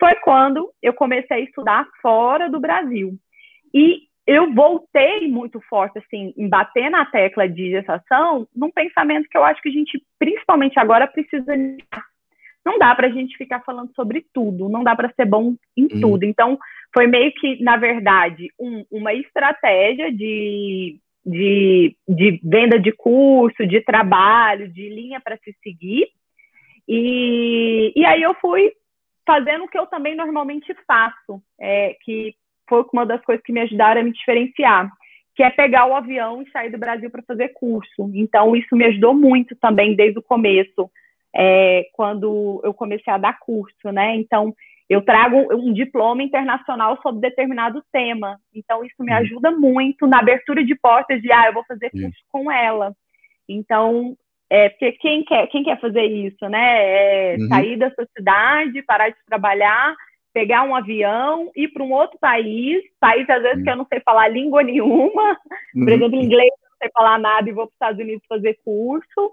Foi 0.00 0.14
quando 0.24 0.72
eu 0.82 0.94
comecei 0.94 1.36
a 1.36 1.40
estudar 1.40 1.86
fora 2.00 2.48
do 2.48 2.58
Brasil. 2.58 3.12
E 3.74 4.10
eu 4.26 4.52
voltei 4.52 5.28
muito 5.28 5.60
forte, 5.68 5.98
assim, 5.98 6.32
em 6.36 6.48
bater 6.48 6.90
na 6.90 7.04
tecla 7.06 7.48
de 7.48 7.70
gestação, 7.70 8.46
num 8.54 8.70
pensamento 8.70 9.28
que 9.28 9.36
eu 9.36 9.44
acho 9.44 9.60
que 9.60 9.68
a 9.68 9.72
gente, 9.72 10.02
principalmente 10.18 10.78
agora, 10.78 11.06
precisa. 11.06 11.52
Não 12.64 12.78
dá 12.78 12.94
para 12.94 13.08
a 13.08 13.10
gente 13.10 13.36
ficar 13.36 13.60
falando 13.60 13.92
sobre 13.94 14.24
tudo, 14.32 14.68
não 14.68 14.84
dá 14.84 14.94
para 14.94 15.12
ser 15.14 15.24
bom 15.24 15.56
em 15.76 15.84
hum. 15.86 16.00
tudo. 16.00 16.24
Então, 16.24 16.56
foi 16.94 17.08
meio 17.08 17.32
que, 17.34 17.60
na 17.62 17.76
verdade, 17.76 18.48
um, 18.58 18.84
uma 18.90 19.12
estratégia 19.12 20.12
de 20.12 21.00
de, 21.24 21.96
de 22.08 22.40
venda 22.42 22.78
de 22.78 22.92
curso, 22.92 23.66
de 23.66 23.80
trabalho, 23.80 24.68
de 24.68 24.88
linha 24.88 25.20
para 25.20 25.36
se 25.38 25.54
seguir. 25.62 26.08
E, 26.86 27.92
e 27.94 28.04
aí 28.04 28.22
eu 28.22 28.34
fui 28.34 28.72
fazendo 29.24 29.64
o 29.64 29.68
que 29.68 29.78
eu 29.78 29.86
também 29.86 30.16
normalmente 30.16 30.74
faço, 30.86 31.40
é, 31.60 31.96
que 32.02 32.34
foi 32.72 32.86
uma 32.94 33.04
das 33.04 33.22
coisas 33.22 33.44
que 33.44 33.52
me 33.52 33.60
ajudaram 33.60 34.00
a 34.00 34.04
me 34.04 34.12
diferenciar, 34.12 34.90
que 35.36 35.42
é 35.42 35.50
pegar 35.50 35.86
o 35.86 35.94
avião 35.94 36.40
e 36.40 36.50
sair 36.50 36.70
do 36.70 36.78
Brasil 36.78 37.10
para 37.10 37.22
fazer 37.22 37.48
curso. 37.50 38.10
Então, 38.14 38.56
isso 38.56 38.74
me 38.74 38.86
ajudou 38.86 39.14
muito 39.14 39.54
também 39.56 39.94
desde 39.94 40.18
o 40.18 40.22
começo, 40.22 40.90
é, 41.34 41.84
quando 41.92 42.60
eu 42.64 42.72
comecei 42.72 43.12
a 43.12 43.18
dar 43.18 43.38
curso, 43.38 43.92
né? 43.92 44.16
Então, 44.16 44.54
eu 44.88 45.02
trago 45.02 45.54
um 45.54 45.72
diploma 45.72 46.22
internacional 46.22 46.98
sobre 47.02 47.20
determinado 47.20 47.82
tema. 47.92 48.38
Então, 48.54 48.84
isso 48.84 48.96
me 49.00 49.12
uhum. 49.12 49.18
ajuda 49.18 49.50
muito 49.50 50.06
na 50.06 50.18
abertura 50.18 50.64
de 50.64 50.74
portas 50.74 51.20
de, 51.20 51.30
ah, 51.30 51.46
eu 51.46 51.54
vou 51.54 51.64
fazer 51.64 51.90
curso 51.90 52.22
com 52.30 52.50
ela. 52.50 52.94
Então, 53.48 54.16
é, 54.50 54.68
porque 54.70 54.92
quem 54.92 55.24
quer, 55.24 55.46
quem 55.48 55.62
quer 55.62 55.80
fazer 55.80 56.04
isso, 56.04 56.48
né? 56.48 57.32
É 57.32 57.36
uhum. 57.38 57.48
sair 57.48 57.76
da 57.76 57.90
sua 57.90 58.06
cidade, 58.16 58.82
parar 58.82 59.08
de 59.08 59.16
trabalhar, 59.26 59.94
pegar 60.32 60.62
um 60.62 60.74
avião, 60.74 61.50
ir 61.54 61.68
para 61.68 61.82
um 61.82 61.92
outro 61.92 62.18
país, 62.18 62.82
país 62.98 63.28
às 63.28 63.42
vezes 63.42 63.58
uhum. 63.58 63.64
que 63.64 63.70
eu 63.70 63.76
não 63.76 63.86
sei 63.86 64.00
falar 64.00 64.28
língua 64.28 64.62
nenhuma, 64.62 65.38
uhum. 65.74 65.84
por 65.84 65.92
exemplo, 65.92 66.16
inglês 66.16 66.50
não 66.62 66.76
sei 66.78 66.90
falar 66.92 67.18
nada 67.18 67.48
e 67.48 67.52
vou 67.52 67.66
para 67.66 67.70
os 67.70 67.74
Estados 67.74 68.00
Unidos 68.00 68.26
fazer 68.28 68.58
curso. 68.64 69.32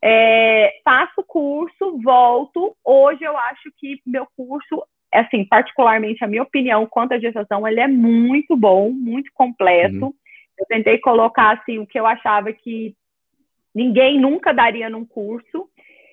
É, 0.00 0.80
faço 0.84 1.22
curso, 1.26 2.00
volto. 2.02 2.76
Hoje 2.84 3.24
eu 3.24 3.36
acho 3.36 3.70
que 3.76 4.00
meu 4.06 4.26
curso, 4.36 4.82
assim, 5.12 5.44
particularmente 5.44 6.24
a 6.24 6.28
minha 6.28 6.42
opinião 6.42 6.86
quanto 6.86 7.12
à 7.12 7.18
gestação, 7.18 7.66
ele 7.66 7.80
é 7.80 7.88
muito 7.88 8.56
bom, 8.56 8.90
muito 8.90 9.30
completo. 9.34 10.06
Uhum. 10.06 10.14
Eu 10.58 10.66
tentei 10.66 10.98
colocar 10.98 11.58
assim 11.58 11.78
o 11.78 11.86
que 11.86 11.98
eu 11.98 12.06
achava 12.06 12.52
que 12.52 12.94
ninguém 13.74 14.18
nunca 14.18 14.52
daria 14.52 14.88
num 14.88 15.04
curso 15.04 15.68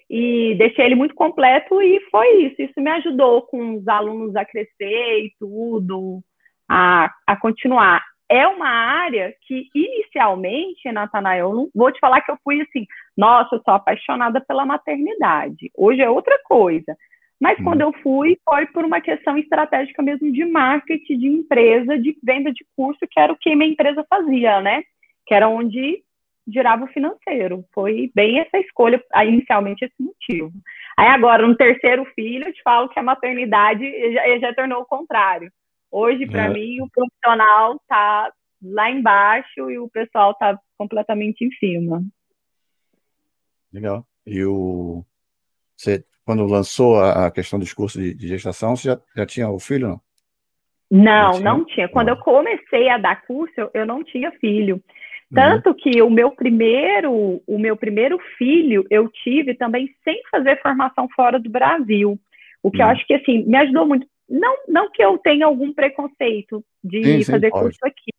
e 0.09 0.55
deixei 0.55 0.85
ele 0.85 0.95
muito 0.95 1.15
completo 1.15 1.81
e 1.81 1.99
foi 2.11 2.43
isso. 2.43 2.61
Isso 2.61 2.79
me 2.79 2.89
ajudou 2.91 3.41
com 3.43 3.77
os 3.77 3.87
alunos 3.87 4.35
a 4.35 4.45
crescer 4.45 5.25
e 5.25 5.33
tudo, 5.39 6.21
a, 6.69 7.11
a 7.27 7.35
continuar. 7.37 8.03
É 8.29 8.47
uma 8.47 8.67
área 8.67 9.33
que, 9.45 9.67
inicialmente, 9.75 10.91
Natanael, 10.91 11.49
eu 11.49 11.55
não 11.55 11.69
vou 11.75 11.91
te 11.91 11.99
falar 11.99 12.21
que 12.21 12.31
eu 12.31 12.37
fui 12.43 12.61
assim, 12.61 12.85
nossa, 13.15 13.55
eu 13.55 13.61
sou 13.63 13.73
apaixonada 13.73 14.41
pela 14.41 14.65
maternidade. 14.65 15.69
Hoje 15.75 16.01
é 16.01 16.09
outra 16.09 16.37
coisa. 16.45 16.95
Mas 17.39 17.61
quando 17.63 17.81
eu 17.81 17.91
fui, 18.01 18.37
foi 18.47 18.65
por 18.67 18.85
uma 18.85 19.01
questão 19.01 19.37
estratégica 19.37 20.01
mesmo 20.01 20.31
de 20.31 20.45
marketing, 20.45 21.17
de 21.17 21.27
empresa, 21.27 21.97
de 21.97 22.17
venda 22.23 22.51
de 22.51 22.65
curso, 22.75 22.99
que 23.09 23.19
era 23.19 23.31
o 23.31 23.37
que 23.37 23.55
minha 23.55 23.69
empresa 23.69 24.05
fazia, 24.09 24.61
né? 24.61 24.83
Que 25.27 25.33
era 25.33 25.49
onde 25.49 26.01
girava 26.47 26.85
o 26.85 26.89
financeiro. 26.89 27.65
Foi 27.73 28.11
bem 28.13 28.39
essa 28.39 28.57
escolha, 28.57 29.01
inicialmente 29.25 29.85
esse 29.85 29.95
motivo. 29.99 30.51
Aí 30.97 31.07
agora, 31.07 31.47
no 31.47 31.55
terceiro 31.55 32.05
filho, 32.15 32.47
eu 32.47 32.53
te 32.53 32.61
falo 32.63 32.89
que 32.89 32.99
a 32.99 33.03
maternidade 33.03 33.83
já, 34.13 34.39
já 34.39 34.53
tornou 34.53 34.81
o 34.81 34.85
contrário. 34.85 35.51
Hoje, 35.91 36.25
para 36.25 36.45
é. 36.45 36.49
mim, 36.49 36.81
o 36.81 36.89
profissional 36.89 37.75
está 37.75 38.31
lá 38.61 38.89
embaixo 38.89 39.69
e 39.69 39.77
o 39.79 39.89
pessoal 39.89 40.31
está 40.31 40.59
completamente 40.77 41.45
em 41.45 41.51
cima. 41.51 42.03
Legal. 43.71 44.05
E 44.25 44.43
o 44.43 45.03
você 45.75 46.03
quando 46.25 46.43
lançou 46.45 46.99
a 46.99 47.29
questão 47.29 47.59
dos 47.59 47.71
cursos 47.71 48.01
de, 48.01 48.13
de 48.15 48.27
gestação, 48.27 48.75
você 48.75 48.89
já, 48.89 48.99
já 49.15 49.25
tinha 49.25 49.47
o 49.47 49.59
filho, 49.59 49.87
não? 49.89 50.01
Não. 50.89 51.39
Não 51.39 51.65
tinha. 51.65 51.87
Quando 51.87 52.09
eu 52.09 52.17
comecei 52.17 52.89
a 52.89 52.97
dar 52.97 53.21
curso, 53.27 53.53
eu, 53.55 53.69
eu 53.73 53.85
não 53.85 54.03
tinha 54.03 54.31
filho. 54.39 54.83
Uhum. 55.31 55.35
Tanto 55.35 55.69
uhum. 55.69 55.75
que 55.75 56.01
o 56.01 56.09
meu 56.09 56.31
primeiro, 56.31 57.41
o 57.47 57.57
meu 57.59 57.75
primeiro 57.75 58.17
filho 58.37 58.85
eu 58.89 59.09
tive 59.09 59.55
também 59.55 59.89
sem 60.03 60.21
fazer 60.31 60.61
formação 60.61 61.07
fora 61.15 61.39
do 61.39 61.49
Brasil. 61.49 62.19
O 62.61 62.71
que 62.71 62.81
uhum. 62.81 62.87
eu 62.87 62.91
acho 62.91 63.05
que 63.05 63.13
assim 63.13 63.43
me 63.45 63.57
ajudou 63.57 63.87
muito. 63.87 64.07
Não, 64.29 64.57
não 64.67 64.91
que 64.91 65.03
eu 65.03 65.17
tenha 65.19 65.45
algum 65.45 65.73
preconceito 65.73 66.63
de 66.83 67.23
sim, 67.23 67.31
fazer 67.31 67.51
sim, 67.51 67.59
curso 67.59 67.79
aqui. 67.83 68.11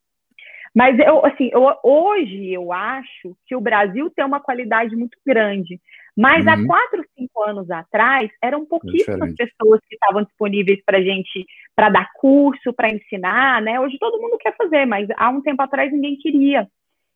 Mas 0.75 0.99
eu, 0.99 1.25
assim, 1.25 1.49
eu, 1.53 1.75
hoje 1.83 2.53
eu 2.53 2.71
acho 2.71 3.35
que 3.47 3.57
o 3.57 3.61
Brasil 3.61 4.11
tem 4.11 4.25
uma 4.25 4.41
qualidade 4.41 4.95
muito 4.95 5.17
grande. 5.27 5.81
Mas 6.15 6.45
uhum. 6.45 6.51
há 6.53 6.67
quatro, 6.67 7.05
cinco 7.17 7.43
anos 7.43 7.71
atrás, 7.71 8.31
eram 8.43 8.65
pouquíssimas 8.65 9.33
é 9.33 9.45
pessoas 9.47 9.81
que 9.89 9.95
estavam 9.95 10.23
disponíveis 10.23 10.79
para 10.85 11.03
gente, 11.03 11.47
para 11.75 11.89
dar 11.89 12.11
curso, 12.15 12.73
para 12.75 12.91
ensinar, 12.91 13.63
né? 13.63 13.81
Hoje 13.81 13.99
todo 13.99 14.21
mundo 14.21 14.39
quer 14.39 14.55
fazer, 14.57 14.87
mas 14.87 15.09
há 15.17 15.31
um 15.31 15.41
tempo 15.41 15.63
atrás 15.63 15.91
ninguém 15.91 16.17
queria. 16.17 16.69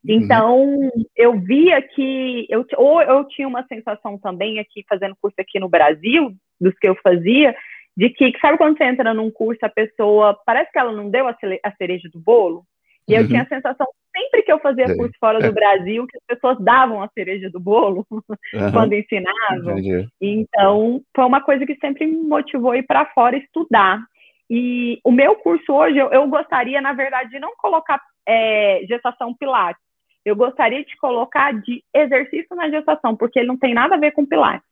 Uhum. 0.07 0.15
Então, 0.15 0.65
uhum. 0.65 0.91
eu 1.17 1.39
via 1.41 1.81
que, 1.83 2.47
eu, 2.49 2.65
ou 2.77 3.03
eu 3.03 3.25
tinha 3.29 3.47
uma 3.47 3.67
sensação 3.67 4.19
também 4.19 4.59
aqui, 4.59 4.85
fazendo 4.89 5.17
curso 5.21 5.37
aqui 5.39 5.59
no 5.61 5.69
Brasil, 5.69 6.33
dos 6.61 6.75
que 6.79 6.89
eu 6.89 6.97
fazia, 7.03 7.55
de 7.97 8.09
que, 8.11 8.33
sabe 8.41 8.57
quando 8.57 8.77
você 8.77 8.85
entra 8.85 9.13
num 9.13 9.31
curso, 9.31 9.61
a 9.63 9.69
pessoa, 9.69 10.39
parece 10.47 10.71
que 10.73 10.79
ela 10.79 10.93
não 10.93 11.11
deu 11.11 11.27
a, 11.29 11.37
cereja 11.77 12.09
do 12.13 12.19
bolo? 12.19 12.65
E 13.09 13.15
eu 13.15 13.23
uhum. 13.23 13.29
tinha 13.29 13.43
a 13.43 13.47
sensação, 13.47 13.87
sempre 14.17 14.43
que 14.43 14.53
eu 14.53 14.59
fazia 14.61 14.97
curso 14.97 15.15
fora 15.19 15.39
do 15.39 15.47
é. 15.47 15.53
Brasil, 15.53 16.07
que 16.07 16.17
as 16.17 16.25
pessoas 16.27 16.59
davam 16.65 17.03
a 17.03 17.09
cereja 17.09 17.51
do 17.51 17.59
bolo 17.59 18.07
uhum. 18.11 18.73
quando 18.73 18.95
ensinavam. 18.95 19.79
Entendi. 19.79 20.09
Então, 20.21 21.03
foi 21.15 21.25
uma 21.25 21.43
coisa 21.43 21.67
que 21.67 21.75
sempre 21.77 22.07
me 22.07 22.23
motivou 22.23 22.71
a 22.71 22.79
ir 22.79 22.85
para 22.85 23.07
fora 23.07 23.37
estudar. 23.37 24.01
E 24.49 25.01
o 25.05 25.11
meu 25.11 25.37
curso 25.37 25.73
hoje, 25.73 25.99
eu, 25.99 26.11
eu 26.11 26.27
gostaria, 26.29 26.81
na 26.81 26.93
verdade, 26.93 27.31
de 27.31 27.39
não 27.39 27.53
colocar 27.57 28.01
é, 28.27 28.83
gestação 28.89 29.35
pilates, 29.35 29.83
eu 30.25 30.37
gostaria 30.37 30.85
de 30.85 30.97
colocar 30.97 31.53
de 31.61 31.83
exercício 31.95 32.55
na 32.55 32.69
gestação, 32.69 33.17
porque 33.17 33.39
ele 33.39 33.49
não 33.49 33.59
tem 33.59 33.75
nada 33.75 33.95
a 33.95 33.99
ver 33.99 34.13
com 34.13 34.27
Pilates. 34.27 34.67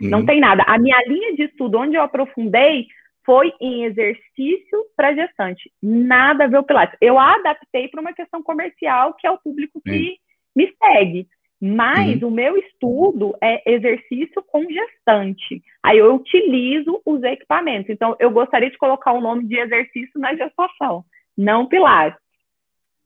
Uhum. 0.00 0.10
Não 0.10 0.26
tem 0.26 0.40
nada. 0.40 0.64
A 0.66 0.78
minha 0.78 1.00
linha 1.06 1.34
de 1.34 1.44
estudo, 1.44 1.78
onde 1.78 1.96
eu 1.96 2.02
aprofundei, 2.02 2.86
foi 3.24 3.52
em 3.60 3.84
exercício 3.84 4.84
para 4.96 5.14
gestante. 5.14 5.72
Nada 5.82 6.44
a 6.44 6.46
ver 6.46 6.58
com 6.58 6.64
Pilates. 6.64 6.96
Eu 7.00 7.18
adaptei 7.18 7.88
para 7.88 8.00
uma 8.00 8.12
questão 8.12 8.42
comercial, 8.42 9.14
que 9.14 9.26
é 9.26 9.30
o 9.30 9.38
público 9.38 9.80
que 9.84 9.90
uhum. 9.90 10.16
me 10.56 10.74
segue. 10.82 11.26
Mas 11.64 12.20
uhum. 12.20 12.28
o 12.28 12.30
meu 12.32 12.56
estudo 12.56 13.36
é 13.40 13.62
exercício 13.72 14.42
com 14.48 14.64
gestante. 14.68 15.62
Aí 15.80 15.98
eu 15.98 16.12
utilizo 16.12 17.00
os 17.06 17.22
equipamentos. 17.22 17.88
Então, 17.88 18.16
eu 18.18 18.32
gostaria 18.32 18.68
de 18.68 18.76
colocar 18.76 19.12
o 19.12 19.20
nome 19.20 19.46
de 19.46 19.56
exercício 19.56 20.18
na 20.18 20.34
gestação, 20.34 21.04
não 21.38 21.66
Pilates. 21.66 22.21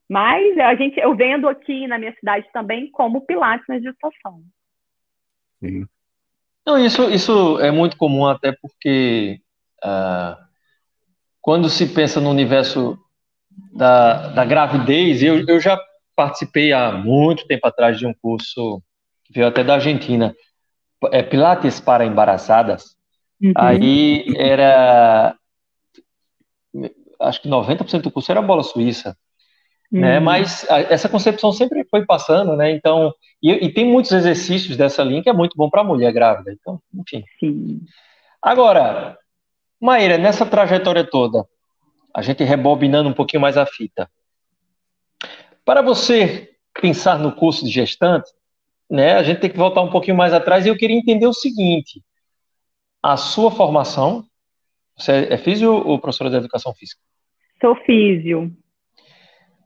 Mas 0.08 0.56
a 0.58 0.74
gente, 0.76 0.98
eu 0.98 1.16
vendo 1.16 1.48
aqui 1.48 1.86
na 1.86 1.98
minha 1.98 2.14
cidade 2.14 2.46
também 2.52 2.90
como 2.90 3.26
Pilates 3.26 3.66
na 3.68 3.80
gestação. 3.80 4.40
Sim. 5.60 5.86
Não, 6.64 6.78
isso, 6.78 7.10
isso 7.10 7.60
é 7.60 7.70
muito 7.70 7.96
comum 7.96 8.26
até 8.26 8.52
porque 8.52 9.40
uh, 9.84 10.36
quando 11.40 11.68
se 11.68 11.86
pensa 11.92 12.20
no 12.20 12.30
universo 12.30 12.98
da, 13.72 14.28
da 14.28 14.44
gravidez, 14.44 15.22
eu, 15.22 15.44
eu 15.46 15.60
já 15.60 15.78
participei 16.14 16.72
há 16.72 16.92
muito 16.92 17.46
tempo 17.46 17.66
atrás 17.66 17.98
de 17.98 18.06
um 18.06 18.14
curso 18.14 18.82
que 19.24 19.32
veio 19.32 19.46
até 19.46 19.64
da 19.64 19.74
Argentina, 19.74 20.34
é 21.12 21.22
Pilates 21.22 21.80
para 21.80 22.06
embaraçadas. 22.06 22.96
Uhum. 23.40 23.52
Aí 23.56 24.24
era 24.36 25.36
acho 27.20 27.40
que 27.40 27.48
90% 27.48 28.02
do 28.02 28.10
curso 28.10 28.30
era 28.30 28.42
bola 28.42 28.62
suíça 28.62 29.16
né? 29.90 30.18
Uhum. 30.18 30.24
Mas 30.24 30.68
a, 30.70 30.80
essa 30.80 31.08
concepção 31.08 31.52
sempre 31.52 31.84
foi 31.84 32.04
passando, 32.04 32.56
né? 32.56 32.70
Então, 32.70 33.14
e, 33.42 33.52
e, 33.52 33.72
tem 33.72 33.84
muitos 33.84 34.12
exercícios 34.12 34.76
dessa 34.76 35.02
linha 35.02 35.22
que 35.22 35.28
é 35.28 35.32
muito 35.32 35.56
bom 35.56 35.70
para 35.70 35.82
a 35.82 35.84
mulher 35.84 36.12
grávida. 36.12 36.52
Então, 36.52 36.80
enfim. 36.94 37.24
Sim. 37.38 37.80
Agora, 38.42 39.16
Maíra, 39.80 40.18
nessa 40.18 40.44
trajetória 40.44 41.04
toda, 41.04 41.46
a 42.14 42.22
gente 42.22 42.42
rebobinando 42.42 43.08
um 43.08 43.14
pouquinho 43.14 43.40
mais 43.40 43.56
a 43.56 43.66
fita. 43.66 44.10
Para 45.64 45.82
você 45.82 46.50
pensar 46.80 47.18
no 47.18 47.32
curso 47.32 47.64
de 47.64 47.70
gestante, 47.70 48.30
né, 48.88 49.14
a 49.14 49.22
gente 49.22 49.40
tem 49.40 49.50
que 49.50 49.56
voltar 49.56 49.82
um 49.82 49.90
pouquinho 49.90 50.16
mais 50.16 50.32
atrás 50.32 50.64
e 50.64 50.68
eu 50.68 50.76
queria 50.76 50.96
entender 50.96 51.26
o 51.26 51.32
seguinte: 51.32 52.02
a 53.02 53.16
sua 53.16 53.50
formação, 53.50 54.24
você 54.96 55.28
é 55.30 55.36
físio 55.36 55.72
ou 55.72 55.98
professora 55.98 56.30
de 56.30 56.36
educação 56.36 56.72
física? 56.74 57.00
Sou 57.60 57.74
físio. 57.84 58.52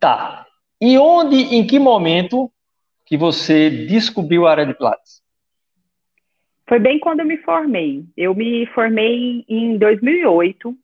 Tá. 0.01 0.47
E 0.81 0.97
onde, 0.99 1.37
em 1.37 1.67
que 1.67 1.79
momento 1.79 2.51
que 3.05 3.17
você 3.17 3.69
descobriu 3.69 4.47
a 4.47 4.51
área 4.53 4.67
de 4.67 4.75
Pilates? 4.75 5.21
Foi 6.67 6.79
bem 6.79 6.99
quando 6.99 7.21
eu 7.21 7.27
me 7.27 7.37
formei. 7.39 8.05
Eu 8.17 8.35
me 8.35 8.65
formei 8.67 9.45
em 9.49 9.77
2008. 9.77 10.75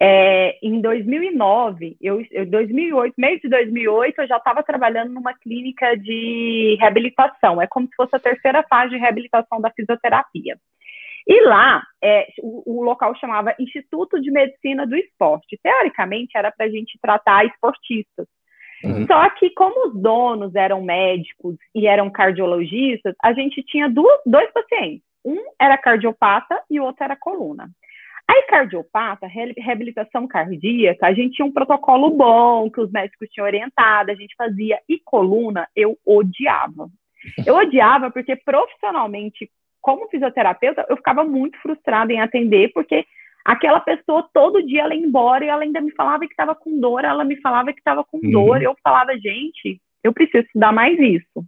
É, 0.00 0.58
em 0.62 0.80
2009, 0.80 1.96
eu, 2.00 2.24
eu 2.30 2.46
2008, 2.46 3.14
mês 3.16 3.40
de 3.40 3.48
2008, 3.48 4.20
eu 4.20 4.28
já 4.28 4.36
estava 4.36 4.62
trabalhando 4.62 5.12
numa 5.12 5.34
clínica 5.34 5.96
de 5.96 6.76
reabilitação. 6.78 7.60
É 7.60 7.66
como 7.66 7.86
se 7.88 7.96
fosse 7.96 8.14
a 8.14 8.20
terceira 8.20 8.62
fase 8.68 8.90
de 8.90 8.98
reabilitação 8.98 9.60
da 9.60 9.70
fisioterapia. 9.70 10.56
E 11.26 11.40
lá, 11.40 11.82
é, 12.02 12.28
o, 12.40 12.78
o, 12.78 12.84
local 12.84 13.12
chamava 13.16 13.54
Instituto 13.58 14.20
de 14.20 14.30
Medicina 14.30 14.86
do 14.86 14.94
Esporte. 14.94 15.58
Teoricamente, 15.60 16.36
era 16.36 16.52
para 16.52 16.66
a 16.66 16.70
gente 16.70 16.98
tratar 17.02 17.44
esportistas. 17.44 18.28
Uhum. 18.84 19.06
Só 19.06 19.28
que, 19.30 19.50
como 19.50 19.88
os 19.88 20.00
donos 20.00 20.54
eram 20.54 20.82
médicos 20.82 21.56
e 21.74 21.86
eram 21.86 22.10
cardiologistas, 22.10 23.14
a 23.22 23.32
gente 23.32 23.62
tinha 23.62 23.88
duas, 23.88 24.20
dois 24.26 24.50
pacientes. 24.52 25.02
Um 25.24 25.42
era 25.60 25.76
cardiopata 25.76 26.60
e 26.70 26.78
o 26.78 26.84
outro 26.84 27.04
era 27.04 27.16
coluna. 27.16 27.68
Aí, 28.28 28.42
cardiopata, 28.48 29.26
reabilitação 29.26 30.26
cardíaca, 30.26 31.06
a 31.06 31.14
gente 31.14 31.36
tinha 31.36 31.46
um 31.46 31.52
protocolo 31.52 32.10
bom, 32.10 32.68
que 32.68 32.80
os 32.80 32.90
médicos 32.90 33.28
tinham 33.30 33.46
orientado, 33.46 34.10
a 34.10 34.14
gente 34.14 34.34
fazia. 34.36 34.80
E 34.88 34.98
coluna, 34.98 35.68
eu 35.76 35.96
odiava. 36.04 36.88
Eu 37.46 37.54
odiava 37.54 38.10
porque, 38.10 38.34
profissionalmente, 38.36 39.48
como 39.80 40.08
fisioterapeuta, 40.08 40.84
eu 40.88 40.96
ficava 40.96 41.24
muito 41.24 41.56
frustrada 41.58 42.12
em 42.12 42.20
atender, 42.20 42.72
porque 42.72 43.06
aquela 43.46 43.80
pessoa 43.80 44.28
todo 44.34 44.66
dia 44.66 44.82
ela 44.82 44.94
ia 44.94 45.00
embora 45.00 45.44
e 45.44 45.48
ela 45.48 45.62
ainda 45.62 45.80
me 45.80 45.92
falava 45.92 46.26
que 46.26 46.32
estava 46.32 46.54
com 46.54 46.80
dor, 46.80 47.04
ela 47.04 47.24
me 47.24 47.36
falava 47.40 47.72
que 47.72 47.78
estava 47.78 48.04
com 48.04 48.18
uhum. 48.18 48.30
dor, 48.30 48.60
e 48.60 48.64
eu 48.64 48.74
falava, 48.82 49.16
gente, 49.16 49.80
eu 50.02 50.12
preciso 50.12 50.44
estudar 50.44 50.72
mais 50.72 50.98
isso. 50.98 51.46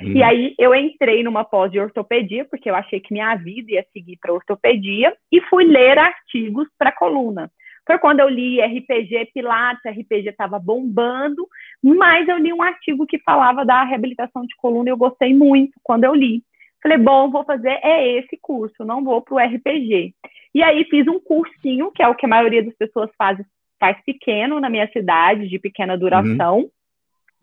Uhum. 0.00 0.12
E 0.12 0.22
aí 0.22 0.54
eu 0.58 0.74
entrei 0.74 1.22
numa 1.22 1.44
pós 1.44 1.72
de 1.72 1.80
ortopedia, 1.80 2.44
porque 2.44 2.70
eu 2.70 2.74
achei 2.74 3.00
que 3.00 3.12
minha 3.12 3.34
vida 3.34 3.72
ia 3.72 3.84
seguir 3.92 4.18
para 4.20 4.32
ortopedia, 4.32 5.16
e 5.32 5.40
fui 5.42 5.64
ler 5.64 5.98
artigos 5.98 6.68
para 6.78 6.92
coluna. 6.92 7.50
Foi 7.86 7.98
quando 7.98 8.20
eu 8.20 8.28
li 8.28 8.60
RPG 8.60 9.30
Pilates, 9.32 9.82
RPG 9.90 10.28
estava 10.28 10.58
bombando, 10.58 11.48
mas 11.82 12.28
eu 12.28 12.36
li 12.36 12.52
um 12.52 12.62
artigo 12.62 13.06
que 13.06 13.18
falava 13.20 13.64
da 13.64 13.82
reabilitação 13.84 14.42
de 14.42 14.54
coluna 14.56 14.90
e 14.90 14.92
eu 14.92 14.96
gostei 14.98 15.34
muito 15.34 15.72
quando 15.82 16.04
eu 16.04 16.14
li. 16.14 16.42
Falei, 16.82 16.98
bom, 16.98 17.30
vou 17.30 17.44
fazer 17.44 17.78
é 17.82 18.18
esse 18.18 18.38
curso, 18.40 18.84
não 18.84 19.02
vou 19.02 19.20
para 19.20 19.34
o 19.34 19.38
RPG. 19.38 20.14
E 20.54 20.62
aí 20.62 20.84
fiz 20.84 21.06
um 21.08 21.20
cursinho, 21.20 21.90
que 21.92 22.02
é 22.02 22.08
o 22.08 22.14
que 22.14 22.26
a 22.26 22.28
maioria 22.28 22.62
das 22.62 22.74
pessoas 22.76 23.10
faz, 23.16 23.38
faz 23.78 23.96
pequeno 24.04 24.60
na 24.60 24.70
minha 24.70 24.90
cidade, 24.92 25.48
de 25.48 25.58
pequena 25.58 25.98
duração, 25.98 26.58
uhum. 26.58 26.70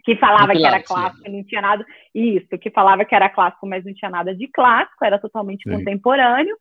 que 0.04 0.16
falava 0.16 0.54
que 0.54 0.66
era 0.66 0.82
clássico, 0.82 1.30
não 1.30 1.44
tinha 1.44 1.62
nada. 1.62 1.86
Isso, 2.14 2.58
que 2.60 2.70
falava 2.70 3.06
que 3.06 3.16
era 3.16 3.30
clássico, 3.30 3.68
mas 3.68 3.84
não 3.84 3.94
tinha 3.94 4.10
nada 4.10 4.34
de 4.34 4.48
clássico, 4.48 5.04
era 5.04 5.20
totalmente 5.20 5.64
Sim. 5.64 5.78
contemporâneo. 5.78 6.58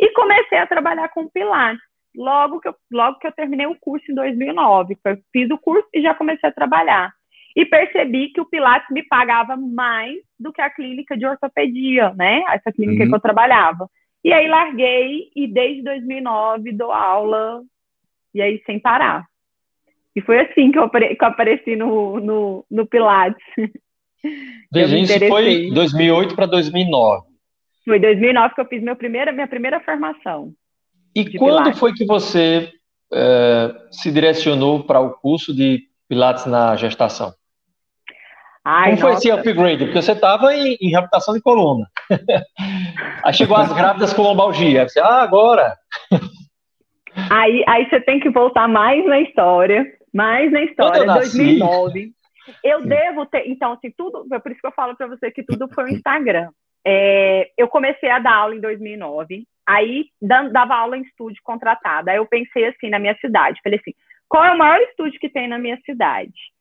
E 0.00 0.10
comecei 0.12 0.58
a 0.58 0.66
trabalhar 0.66 1.08
com 1.08 1.28
Pilates. 1.28 1.80
Logo 2.14 2.60
que, 2.60 2.68
eu, 2.68 2.74
logo 2.90 3.18
que 3.18 3.26
eu 3.26 3.32
terminei 3.32 3.66
o 3.66 3.78
curso 3.78 4.10
em 4.10 4.14
2009, 4.14 4.96
fiz 5.30 5.50
o 5.50 5.58
curso 5.58 5.86
e 5.92 6.00
já 6.00 6.14
comecei 6.14 6.48
a 6.48 6.52
trabalhar. 6.52 7.12
E 7.56 7.64
percebi 7.64 8.28
que 8.28 8.40
o 8.40 8.44
Pilates 8.44 8.90
me 8.90 9.02
pagava 9.02 9.56
mais 9.56 10.18
do 10.38 10.52
que 10.52 10.60
a 10.60 10.68
clínica 10.68 11.16
de 11.16 11.24
ortopedia, 11.24 12.12
né? 12.14 12.42
Essa 12.50 12.70
clínica 12.70 13.04
uhum. 13.04 13.08
que 13.08 13.14
eu 13.16 13.20
trabalhava. 13.20 13.88
E 14.22 14.30
aí 14.30 14.46
larguei 14.46 15.30
e 15.34 15.46
desde 15.46 15.82
2009 15.82 16.72
dou 16.72 16.92
aula 16.92 17.62
e 18.34 18.42
aí 18.42 18.62
sem 18.66 18.78
parar. 18.78 19.24
E 20.14 20.20
foi 20.20 20.40
assim 20.40 20.70
que 20.70 20.78
eu, 20.78 20.90
que 20.90 21.16
eu 21.18 21.28
apareci 21.28 21.76
no, 21.76 22.20
no, 22.20 22.66
no 22.70 22.86
Pilates. 22.86 23.42
Veja, 24.72 24.98
isso 24.98 25.18
foi 25.28 25.70
2008 25.70 26.34
para 26.34 26.46
2009. 26.46 27.26
Foi 27.84 28.00
2009 28.00 28.54
que 28.54 28.60
eu 28.60 28.66
fiz 28.66 28.82
meu 28.82 28.96
primeira, 28.96 29.32
minha 29.32 29.46
primeira 29.46 29.80
formação. 29.80 30.52
E 31.14 31.38
quando 31.38 31.58
Pilates. 31.58 31.78
foi 31.78 31.92
que 31.94 32.04
você 32.04 32.72
é, 33.12 33.74
se 33.90 34.10
direcionou 34.10 34.84
para 34.84 35.00
o 35.00 35.10
curso 35.14 35.54
de 35.54 35.84
Pilates 36.08 36.46
na 36.46 36.76
gestação? 36.76 37.32
Ai, 38.68 38.96
Como 38.96 39.02
foi 39.02 39.12
esse 39.12 39.30
upgrade? 39.30 39.84
Porque 39.84 40.02
você 40.02 40.10
estava 40.10 40.52
em, 40.52 40.76
em, 40.80 40.90
reabilitação 40.90 41.34
de 41.34 41.40
coluna. 41.40 41.86
aí 43.22 43.32
chegou 43.32 43.56
as 43.56 43.72
grávidas 43.72 44.12
com 44.12 44.22
lombalgia. 44.22 44.88
Você, 44.88 44.98
ah, 44.98 45.22
agora. 45.22 45.76
aí, 47.30 47.62
aí 47.68 47.88
você 47.88 48.00
tem 48.00 48.18
que 48.18 48.28
voltar 48.28 48.66
mais 48.66 49.06
na 49.06 49.20
história. 49.20 49.86
Mais 50.12 50.50
na 50.50 50.64
história. 50.64 50.98
Eu 50.98 51.14
2009. 51.14 52.10
Eu 52.64 52.84
devo 52.84 53.24
ter. 53.26 53.48
Então, 53.48 53.74
assim, 53.74 53.92
tudo. 53.96 54.26
É 54.32 54.40
por 54.40 54.50
isso 54.50 54.60
que 54.60 54.66
eu 54.66 54.72
falo 54.72 54.96
para 54.96 55.06
você 55.06 55.30
que 55.30 55.44
tudo 55.44 55.68
foi 55.72 55.84
o 55.84 55.88
Instagram. 55.88 56.48
É, 56.84 57.48
eu 57.56 57.68
comecei 57.68 58.10
a 58.10 58.18
dar 58.18 58.34
aula 58.34 58.56
em 58.56 58.60
2009. 58.60 59.44
Aí 59.64 60.06
dava 60.20 60.74
aula 60.74 60.98
em 60.98 61.02
estúdio 61.02 61.40
contratada. 61.44 62.10
Aí 62.10 62.16
eu 62.16 62.26
pensei 62.26 62.66
assim 62.66 62.90
na 62.90 62.98
minha 62.98 63.16
cidade. 63.20 63.60
Falei 63.62 63.78
assim: 63.78 63.94
qual 64.28 64.44
é 64.44 64.50
o 64.50 64.58
maior 64.58 64.80
estúdio 64.80 65.20
que 65.20 65.28
tem 65.28 65.46
na 65.46 65.56
minha 65.56 65.78
cidade? 65.86 66.55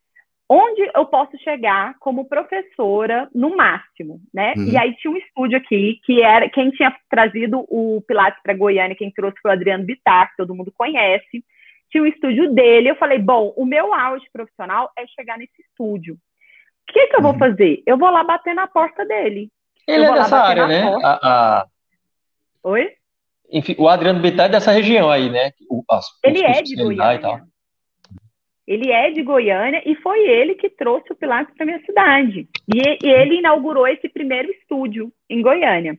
Onde 0.50 0.90
eu 0.94 1.06
posso 1.06 1.38
chegar 1.40 1.96
como 2.00 2.26
professora 2.26 3.28
no 3.34 3.56
máximo, 3.56 4.22
né? 4.34 4.54
Uhum. 4.56 4.68
E 4.70 4.78
aí 4.78 4.96
tinha 4.96 5.12
um 5.12 5.18
estúdio 5.18 5.58
aqui 5.58 6.00
que 6.04 6.22
era 6.22 6.50
quem 6.50 6.70
tinha 6.72 6.96
trazido 7.10 7.66
o 7.68 8.02
Pilates 8.08 8.42
para 8.44 8.54
Goiânia, 8.54 8.96
quem 8.96 9.12
trouxe 9.12 9.38
foi 9.42 9.52
o 9.52 9.54
Adriano 9.54 9.84
Bittar, 9.84 10.30
que 10.30 10.38
todo 10.38 10.54
mundo 10.54 10.72
conhece. 10.76 11.44
Tinha 11.90 12.04
um 12.04 12.08
estúdio 12.08 12.54
dele. 12.54 12.90
Eu 12.90 12.96
falei, 12.96 13.18
bom, 13.18 13.54
o 13.56 13.66
meu 13.66 13.94
auge 13.94 14.26
profissional 14.32 14.92
é 14.98 15.08
chegar 15.08 15.38
nesse 15.38 15.62
estúdio. 15.62 16.14
O 16.14 16.94
que, 16.94 17.08
que 17.08 17.16
eu 17.16 17.22
vou 17.22 17.34
uhum. 17.34 17.40
fazer? 17.40 17.82
Eu 17.86 17.98
vou 17.98 18.10
lá 18.10 18.24
bater 18.24 18.54
na 18.54 18.68
porta 18.68 19.04
dele. 19.06 19.50
Ele 19.88 20.06
é 20.06 20.14
dessa 20.14 20.38
área, 20.38 20.68
né? 20.68 20.84
A, 21.04 21.20
a... 21.62 21.66
Oi? 22.64 22.92
Enfim, 23.52 23.76
o 23.78 23.88
Adriano 23.88 24.20
Bittar 24.20 24.48
é 24.48 24.50
dessa 24.50 24.72
região 24.72 25.10
aí, 25.10 25.30
né? 25.30 25.52
O, 25.70 25.84
as, 25.90 26.06
ele 26.24 26.44
é 26.44 26.62
de 26.62 26.76
Goiânia. 26.76 27.46
Ele 28.68 28.92
é 28.92 29.12
de 29.12 29.22
Goiânia 29.22 29.82
e 29.86 29.96
foi 29.96 30.28
ele 30.28 30.56
que 30.56 30.70
trouxe 30.70 31.14
o 31.14 31.16
Pilates 31.16 31.54
para 31.56 31.66
minha 31.66 31.84
cidade. 31.86 32.48
E, 32.74 33.06
e, 33.06 33.10
ele 33.10 33.38
inaugurou 33.38 33.88
esse 33.88 34.10
primeiro 34.10 34.52
estúdio 34.52 35.12
em 35.30 35.42
Goiânia. 35.42 35.98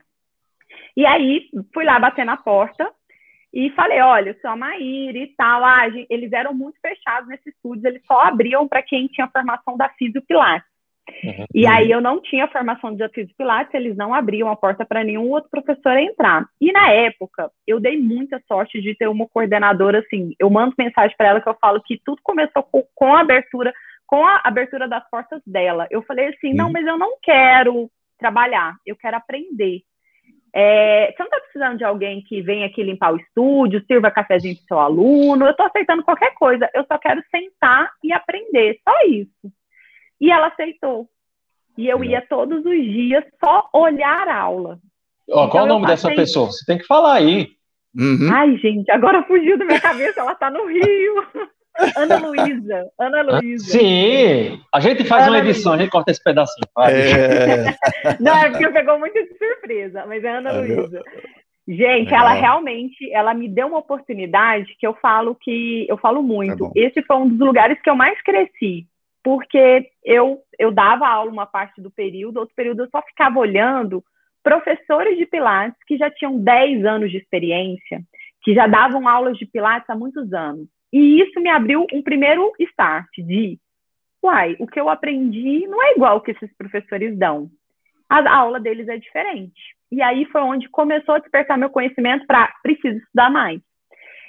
E 0.97 1.07
aí 1.07 1.49
fui 1.73 1.85
lá 1.85 1.99
bater 1.99 2.25
na 2.25 2.37
porta 2.37 2.91
e 3.55 3.71
falei: 3.71 4.01
olha, 4.01 4.31
eu 4.31 4.41
sou 4.41 4.51
a 4.51 4.57
Maíra 4.57 5.19
e 5.19 5.29
tal. 5.37 5.65
Ah, 5.65 5.87
eles 6.11 6.33
eram 6.33 6.53
muito 6.53 6.79
fechados 6.81 7.29
nesse 7.29 7.51
estúdio, 7.51 7.87
eles 7.87 8.03
só 8.05 8.21
abriam 8.23 8.67
para 8.67 8.83
quem 8.83 9.07
tinha 9.07 9.29
formação 9.29 9.77
da 9.77 9.89
Fisio 9.91 10.23
Pilates. 10.23 10.76
Uhum. 11.23 11.45
E 11.55 11.67
aí 11.67 11.91
eu 11.91 12.01
não 12.01 12.21
tinha 12.21 12.49
formação 12.49 12.91
de 12.91 12.99
desafio 12.99 13.27
de 13.27 13.35
Pilates, 13.35 13.73
eles 13.75 13.97
não 13.97 14.13
abriam 14.13 14.49
a 14.51 14.57
porta 14.57 14.85
para 14.85 15.05
nenhum 15.05 15.31
outro 15.31 15.49
professor 15.51 15.97
entrar. 15.97 16.47
E 16.61 16.73
na 16.73 16.91
época, 16.91 17.51
eu 17.67 17.81
dei 17.81 17.99
muita 17.99 18.41
sorte 18.47 18.81
de 18.81 18.95
ter 18.95 19.09
uma 19.09 19.27
coordenadora 19.29 20.01
assim. 20.01 20.35
Eu 20.39 20.51
mando 20.51 20.75
mensagem 20.79 21.17
para 21.17 21.29
ela 21.29 21.41
que 21.41 21.49
eu 21.49 21.57
falo 21.61 21.83
que 21.83 22.01
tudo 22.05 22.21
começou 22.23 22.63
com, 22.63 22.85
com, 22.95 23.15
a 23.15 23.21
abertura, 23.21 23.73
com 24.07 24.25
a 24.25 24.41
abertura 24.45 24.89
das 24.89 25.09
portas 25.09 25.41
dela. 25.47 25.87
Eu 25.91 26.03
falei 26.03 26.29
assim, 26.29 26.51
uhum. 26.51 26.57
não, 26.57 26.73
mas 26.73 26.87
eu 26.87 26.99
não 26.99 27.17
quero 27.23 27.91
trabalhar, 28.19 28.75
eu 28.85 28.97
quero 28.97 29.17
aprender. 29.17 29.83
É, 30.59 31.13
você 31.13 31.17
não 31.19 31.27
está 31.27 31.41
precisando 31.41 31.77
de 31.77 31.85
alguém 31.85 32.23
que 32.23 32.41
venha 32.41 32.67
aqui 32.67 32.83
limpar 32.83 33.13
o 33.13 33.19
estúdio, 33.19 33.85
sirva 33.87 34.11
cafezinho 34.11 34.57
para 34.57 34.65
seu 34.65 34.79
aluno. 34.79 35.45
Eu 35.45 35.51
estou 35.51 35.67
aceitando 35.67 36.03
qualquer 36.03 36.33
coisa. 36.33 36.71
Eu 36.73 36.83
só 36.87 36.97
quero 36.97 37.23
sentar 37.31 37.91
e 38.03 38.11
aprender. 38.11 38.81
Só 38.83 38.95
isso. 39.07 39.53
E 40.21 40.31
ela 40.31 40.49
aceitou. 40.49 41.09
E 41.77 41.89
eu 41.89 42.03
ia 42.03 42.23
todos 42.23 42.65
os 42.65 42.83
dias 42.85 43.25
só 43.43 43.69
olhar 43.73 44.29
a 44.29 44.41
aula. 44.41 44.79
Ó, 45.31 45.41
então, 45.41 45.51
qual 45.51 45.65
o 45.65 45.69
nome 45.69 45.87
passei... 45.87 46.11
dessa 46.11 46.23
pessoa? 46.23 46.47
Você 46.47 46.65
tem 46.65 46.79
que 46.79 46.87
falar 46.87 47.15
aí. 47.15 47.49
Uhum. 47.95 48.29
Ai, 48.33 48.57
gente, 48.59 48.91
agora 48.91 49.23
fugiu 49.25 49.59
da 49.59 49.65
minha 49.65 49.81
cabeça, 49.81 50.21
ela 50.21 50.35
tá 50.35 50.51
no 50.51 50.67
Rio. 50.67 51.27
Ana 51.97 52.19
Luísa. 52.19 52.91
Ana 52.99 53.23
Luísa. 53.23 53.79
Sim, 53.79 54.61
a 54.73 54.81
gente 54.81 55.05
faz 55.05 55.25
Ana 55.27 55.37
uma 55.37 55.39
edição, 55.41 55.73
Luiza. 55.73 55.83
a 55.83 55.85
gente 55.85 55.93
corta 55.93 56.11
esse 56.11 56.23
pedacinho. 56.23 56.67
É... 56.89 57.77
Não, 58.21 58.35
é 58.39 58.51
porque 58.51 58.69
pegou 58.71 58.99
muito 58.99 59.13
de 59.13 59.37
surpresa, 59.37 60.07
mas 60.07 60.25
é 60.25 60.39
Ana 60.39 60.51
é 60.51 60.53
Luísa. 60.53 61.03
Gente, 61.69 62.15
ela 62.15 62.33
realmente, 62.33 63.13
ela 63.13 63.35
me 63.35 63.49
deu 63.49 63.67
uma 63.67 63.79
oportunidade 63.79 64.75
que 64.79 64.87
eu 64.87 64.95
falo 64.95 65.35
que 65.35 65.85
eu 65.89 65.99
falo 65.99 66.23
muito. 66.23 66.71
É 66.77 66.81
Esse 66.81 67.03
foi 67.03 67.17
um 67.17 67.29
dos 67.29 67.39
lugares 67.39 67.81
que 67.83 67.91
eu 67.91 67.97
mais 67.97 68.21
cresci 68.23 68.87
porque 69.27 69.91
eu, 70.05 70.41
eu 70.57 70.71
dava 70.71 71.09
aula 71.09 71.33
uma 71.33 71.47
parte 71.47 71.83
do 71.83 71.91
período, 71.91 72.37
outro 72.37 72.55
período 72.55 72.85
eu 72.85 72.89
só 72.91 73.03
ficava 73.03 73.41
olhando 73.41 74.01
professores 74.41 75.19
de 75.19 75.27
Pilates 75.27 75.77
que 75.85 75.97
já 75.97 76.09
tinham 76.09 76.39
10 76.39 76.85
anos 76.85 77.11
de 77.11 77.17
experiência, 77.17 78.03
que 78.41 78.55
já 78.55 78.69
davam 78.69 79.09
aulas 79.09 79.37
de 79.37 79.45
Pilates 79.45 79.91
há 79.91 79.97
muitos 79.97 80.33
anos. 80.33 80.69
E 80.93 81.21
isso 81.21 81.41
me 81.41 81.51
abriu 81.51 81.85
um 81.93 82.05
primeiro 82.05 82.53
start 82.71 83.09
de, 83.19 83.59
uai, 84.23 84.55
o 84.61 84.67
que 84.69 84.79
eu 84.79 84.89
aprendi 84.89 85.67
não 85.67 85.83
é 85.83 85.95
igual 85.95 86.19
o 86.19 86.21
que 86.21 86.31
esses 86.31 86.57
professores 86.57 87.19
dão. 87.19 87.51
A 88.09 88.33
aula 88.33 88.61
deles 88.61 88.87
é 88.87 88.97
diferente. 88.97 89.61
E 89.91 90.01
aí 90.03 90.25
foi 90.27 90.43
onde 90.43 90.69
começou 90.69 91.17
a 91.17 91.19
despertar 91.19 91.59
meu 91.59 91.71
conhecimento 91.71 92.25
para 92.29 92.55
preciso 92.63 92.99
estudar 92.99 93.29
mais. 93.29 93.61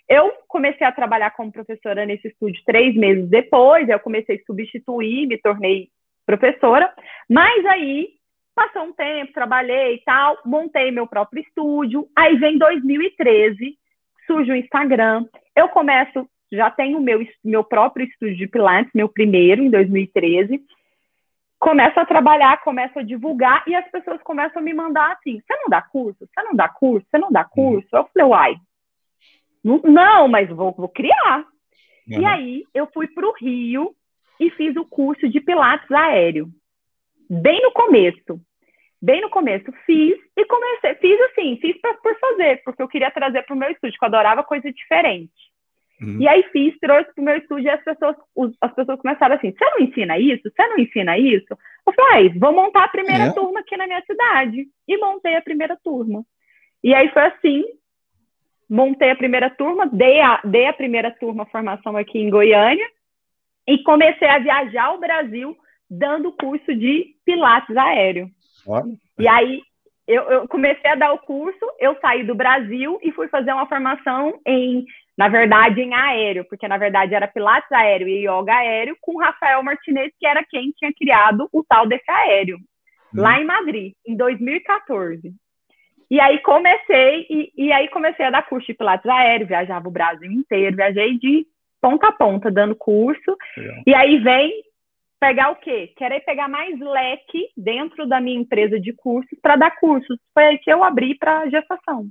Eu 0.10 0.32
comecei 0.48 0.88
a 0.88 0.92
trabalhar 0.92 1.32
como 1.32 1.52
professora 1.52 2.06
nesse 2.06 2.30
estúdio 2.30 2.62
três 2.66 2.96
meses 2.96 3.30
depois, 3.30 3.90
eu 3.90 4.00
comecei 4.00 4.38
a 4.38 4.46
substituir, 4.46 5.28
me 5.28 5.38
tornei 5.38 5.90
professora, 6.26 6.94
mas 7.30 7.66
aí 7.66 8.10
passou 8.56 8.84
um 8.84 8.94
tempo, 8.94 9.34
trabalhei 9.34 9.96
e 9.96 10.04
tal, 10.04 10.38
montei 10.46 10.92
meu 10.92 11.08
próprio 11.08 11.42
estúdio, 11.42 12.08
aí 12.16 12.38
vem 12.38 12.58
2013, 12.58 13.78
surge 14.26 14.52
o 14.52 14.56
Instagram, 14.56 15.26
eu 15.56 15.70
começo, 15.70 16.28
já 16.52 16.72
tenho 16.72 17.00
meu, 17.00 17.26
meu 17.44 17.64
próprio 17.64 18.06
estúdio 18.06 18.38
de 18.38 18.48
Pilates, 18.48 18.92
meu 18.96 19.10
primeiro, 19.10 19.62
em 19.62 19.70
2013, 19.70 20.62
começo 21.60 22.00
a 22.00 22.06
trabalhar, 22.06 22.62
começo 22.64 22.98
a 23.00 23.04
divulgar 23.04 23.64
e 23.68 23.76
as 23.76 23.90
pessoas 23.90 24.22
começam 24.24 24.62
a 24.62 24.66
me 24.66 24.74
mandar 24.74 25.14
assim: 25.14 25.40
você 25.40 25.56
não 25.56 25.70
dá 25.70 25.82
curso? 25.82 26.20
Você 26.20 26.44
não 26.44 26.56
dá 26.56 26.70
curso? 26.70 27.06
Você 27.10 27.18
não 27.18 27.32
dá 27.32 27.44
curso? 27.44 27.88
Eu 27.92 28.08
falei, 28.14 28.30
uai, 28.30 28.56
não, 29.84 30.28
mas 30.28 30.50
vou, 30.50 30.74
vou 30.74 30.90
criar. 30.90 31.46
Uhum. 32.08 32.22
E 32.22 32.26
aí 32.26 32.64
eu 32.74 32.88
fui 32.94 33.08
para 33.08 33.28
o 33.28 33.34
Rio 33.34 33.94
e 34.40 34.50
fiz 34.52 34.76
o 34.76 34.86
curso 34.86 35.28
de 35.28 35.42
Pilates 35.42 35.92
aéreo. 35.92 36.48
Bem 37.30 37.62
no 37.62 37.72
começo. 37.72 38.40
Bem 39.02 39.22
no 39.22 39.30
começo. 39.30 39.72
Fiz 39.86 40.18
e 40.36 40.46
comecei. 40.46 40.96
Fiz 40.96 41.20
assim, 41.22 41.58
fiz 41.62 41.80
pra, 41.82 41.94
por 41.96 42.18
fazer, 42.20 42.64
porque 42.64 42.82
eu 42.82 42.88
queria 42.88 43.12
trazer 43.12 43.44
para 43.44 43.56
o 43.56 43.58
meu 43.58 43.70
estúdio, 43.70 43.98
que 43.98 44.04
eu 44.04 44.08
adorava 44.08 44.44
coisa 44.44 44.72
diferente. 44.72 45.32
Uhum. 46.02 46.22
E 46.22 46.28
aí 46.28 46.44
fiz, 46.52 46.78
trouxe 46.80 47.12
para 47.14 47.22
o 47.22 47.26
meu 47.26 47.38
estúdio 47.38 47.66
e 47.66 47.70
as 47.70 47.84
pessoas, 47.84 48.16
as 48.62 48.74
pessoas 48.74 49.00
começaram 49.02 49.36
assim: 49.36 49.52
você 49.52 49.66
não 49.66 49.80
ensina 49.80 50.18
isso? 50.20 50.44
Você 50.44 50.68
não 50.68 50.78
ensina 50.78 51.18
isso? 51.18 51.58
Eu 51.88 51.94
falei, 51.94 52.28
ah, 52.28 52.40
vou 52.40 52.54
montar 52.54 52.84
a 52.84 52.90
primeira 52.90 53.26
é. 53.26 53.34
turma 53.34 53.60
aqui 53.60 53.76
na 53.76 53.88
minha 53.88 54.04
cidade. 54.06 54.68
E 54.88 54.98
montei 54.98 55.36
a 55.36 55.42
primeira 55.42 55.78
turma. 55.84 56.24
E 56.84 56.94
aí 56.94 57.10
foi 57.10 57.24
assim, 57.24 57.64
montei 58.70 59.12
a 59.12 59.16
primeira 59.16 59.50
turma, 59.50 59.88
dei 59.88 60.20
a, 60.20 60.42
dei 60.44 60.66
a 60.66 60.74
primeira 60.74 61.12
turma 61.12 61.46
formação 61.46 61.96
aqui 61.96 62.20
em 62.20 62.30
Goiânia 62.30 62.88
e 63.68 63.78
comecei 63.84 64.28
a 64.28 64.40
viajar 64.40 64.94
o 64.94 65.00
Brasil 65.00 65.58
dando 65.90 66.34
curso 66.34 66.76
de 66.76 67.16
pilates 67.26 67.76
aéreo. 67.76 68.30
Olha. 68.68 68.94
E 69.18 69.28
aí 69.28 69.62
eu, 70.08 70.24
eu, 70.24 70.48
comecei 70.48 70.90
a 70.90 70.96
dar 70.96 71.14
o 71.14 71.20
curso, 71.20 71.66
eu 71.80 71.98
saí 72.00 72.24
do 72.24 72.36
Brasil 72.36 73.00
e 73.04 73.12
fui 73.12 73.28
fazer 73.28 73.52
uma 73.54 73.68
formação 73.68 74.40
em 74.46 74.86
na 75.18 75.30
verdade, 75.30 75.82
em 75.82 75.96
aéreo, 75.96 76.46
porque 76.46 76.68
na 76.68 76.78
verdade 76.78 77.16
era 77.16 77.28
Pilates 77.28 77.72
aéreo 77.72 78.08
e 78.08 78.28
Yoga 78.28 78.54
aéreo, 78.54 78.96
com 79.02 79.18
Rafael 79.18 79.64
Martinez, 79.64 80.14
que 80.20 80.28
era 80.28 80.46
quem 80.46 80.72
tinha 80.78 80.94
criado 80.94 81.50
o 81.52 81.64
tal 81.64 81.88
desse 81.88 82.10
aéreo, 82.10 82.58
hum. 82.58 83.22
lá 83.22 83.42
em 83.42 83.44
Madrid, 83.46 83.94
em 84.06 84.16
2014. 84.16 85.34
E 86.10 86.20
aí 86.20 86.40
comecei, 86.40 87.28
e, 87.30 87.52
e, 87.58 87.72
aí 87.72 87.90
comecei 87.90 88.26
a 88.26 88.30
dar 88.30 88.48
curso 88.48 88.68
de 88.68 88.74
Pilates 88.74 89.10
aéreo, 89.10 89.48
viajava 89.48 89.88
o 89.88 89.92
Brasil 89.92 90.32
inteiro, 90.32 90.76
viajei 90.76 91.18
de 91.18 91.46
ponta 91.82 92.08
a 92.08 92.12
ponta 92.12 92.50
dando 92.50 92.76
curso. 92.76 93.38
Legal. 93.58 93.84
E 93.86 93.94
aí 93.94 94.18
vem 94.20 94.64
pegar 95.20 95.52
o 95.52 95.56
quê? 95.56 95.92
Querer 95.98 96.22
pegar 96.22 96.48
mais 96.48 96.80
leque 96.80 97.50
dentro 97.58 98.08
da 98.08 98.22
minha 98.22 98.40
empresa 98.40 98.80
de 98.80 98.94
cursos 98.94 99.38
para 99.42 99.56
dar 99.56 99.72
cursos. 99.72 100.18
Foi 100.34 100.46
aí 100.46 100.58
que 100.60 100.72
eu 100.72 100.84
abri 100.84 101.16
para 101.16 101.50
gestação. 101.50 102.08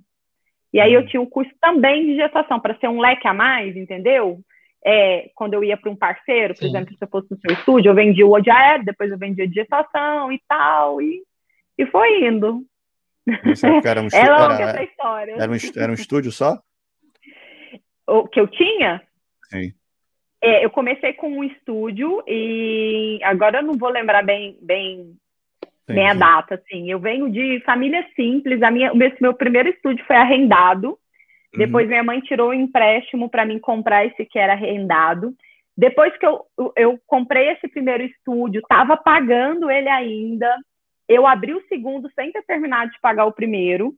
E 0.73 0.81
aí 0.81 0.93
eu 0.93 1.01
uhum. 1.01 1.07
tinha 1.07 1.21
um 1.23 1.31
curso 1.31 1.51
também 1.61 2.05
de 2.05 2.17
gestação, 2.17 2.61
para 2.61 2.77
ser 2.77 2.89
um 2.89 3.01
leque 3.01 3.27
a 3.27 3.33
mais, 3.33 3.75
entendeu? 3.77 4.41
É, 4.85 5.31
quando 5.35 5.55
eu 5.55 5.65
ia 5.65 5.77
para 5.77 5.91
um 5.91 5.97
parceiro, 5.97 6.55
por 6.55 6.61
Sim. 6.61 6.69
exemplo, 6.69 6.95
se 6.95 7.03
eu 7.03 7.09
fosse 7.09 7.31
no 7.31 7.39
seu 7.39 7.53
estúdio, 7.53 7.91
eu 7.91 7.95
vendia 7.95 8.27
o 8.27 8.33
ode 8.33 8.51
aéreo, 8.51 8.85
depois 8.85 9.11
eu 9.11 9.19
vendia 9.19 9.49
de 9.49 9.55
gestação 9.55 10.31
e 10.31 10.41
tal, 10.47 11.01
e, 11.01 11.23
e 11.79 11.87
foi 11.87 12.27
indo. 12.27 12.63
Era 13.85 14.01
um 14.01 14.09
é 14.13 14.31
longa 14.31 14.55
era, 14.55 14.71
essa 14.71 14.83
história. 14.85 15.33
Era 15.33 15.53
um, 15.53 15.57
era 15.77 15.93
um 15.93 15.95
estúdio 15.95 16.33
só? 16.33 16.61
O 18.07 18.29
que 18.29 18.39
eu 18.39 18.47
tinha? 18.47 19.03
Sim. 19.51 19.73
É, 20.41 20.65
eu 20.65 20.71
comecei 20.71 21.13
com 21.15 21.29
um 21.29 21.45
estúdio 21.45 22.23
e 22.27 23.19
agora 23.23 23.59
eu 23.59 23.63
não 23.63 23.75
vou 23.75 23.89
lembrar 23.89 24.23
bem, 24.23 24.57
bem 24.63 25.17
Entendi. 25.87 26.01
Meia 26.01 26.15
data, 26.15 26.57
assim. 26.57 26.91
Eu 26.91 26.99
venho 26.99 27.31
de 27.31 27.63
família 27.65 28.05
simples. 28.17 28.61
A 28.61 28.71
minha, 28.71 28.93
o 28.93 28.97
meu, 28.97 29.13
meu 29.21 29.35
primeiro 29.35 29.69
estúdio 29.69 30.05
foi 30.05 30.17
arrendado. 30.17 30.89
Uhum. 30.89 31.59
Depois 31.59 31.87
minha 31.87 32.03
mãe 32.03 32.21
tirou 32.21 32.51
um 32.51 32.55
empréstimo 32.55 33.31
para 33.31 33.47
mim 33.47 33.61
comprar 33.61 34.05
esse 34.05 34.25
que 34.25 34.39
era 34.39 34.53
arrendado. 34.53 35.33
Depois 35.77 36.17
que 36.19 36.27
eu, 36.27 36.45
eu 36.77 36.99
comprei 37.07 37.51
esse 37.51 37.69
primeiro 37.69 38.03
estúdio, 38.03 38.61
estava 38.61 38.97
pagando 38.97 39.71
ele 39.71 39.89
ainda. 39.89 40.53
Eu 41.09 41.27
abri 41.27 41.55
o 41.55 41.67
segundo 41.69 42.11
sem 42.15 42.33
ter 42.33 42.43
terminado 42.43 42.91
de 42.91 43.01
pagar 43.01 43.27
o 43.27 43.33
primeiro. 43.33 43.95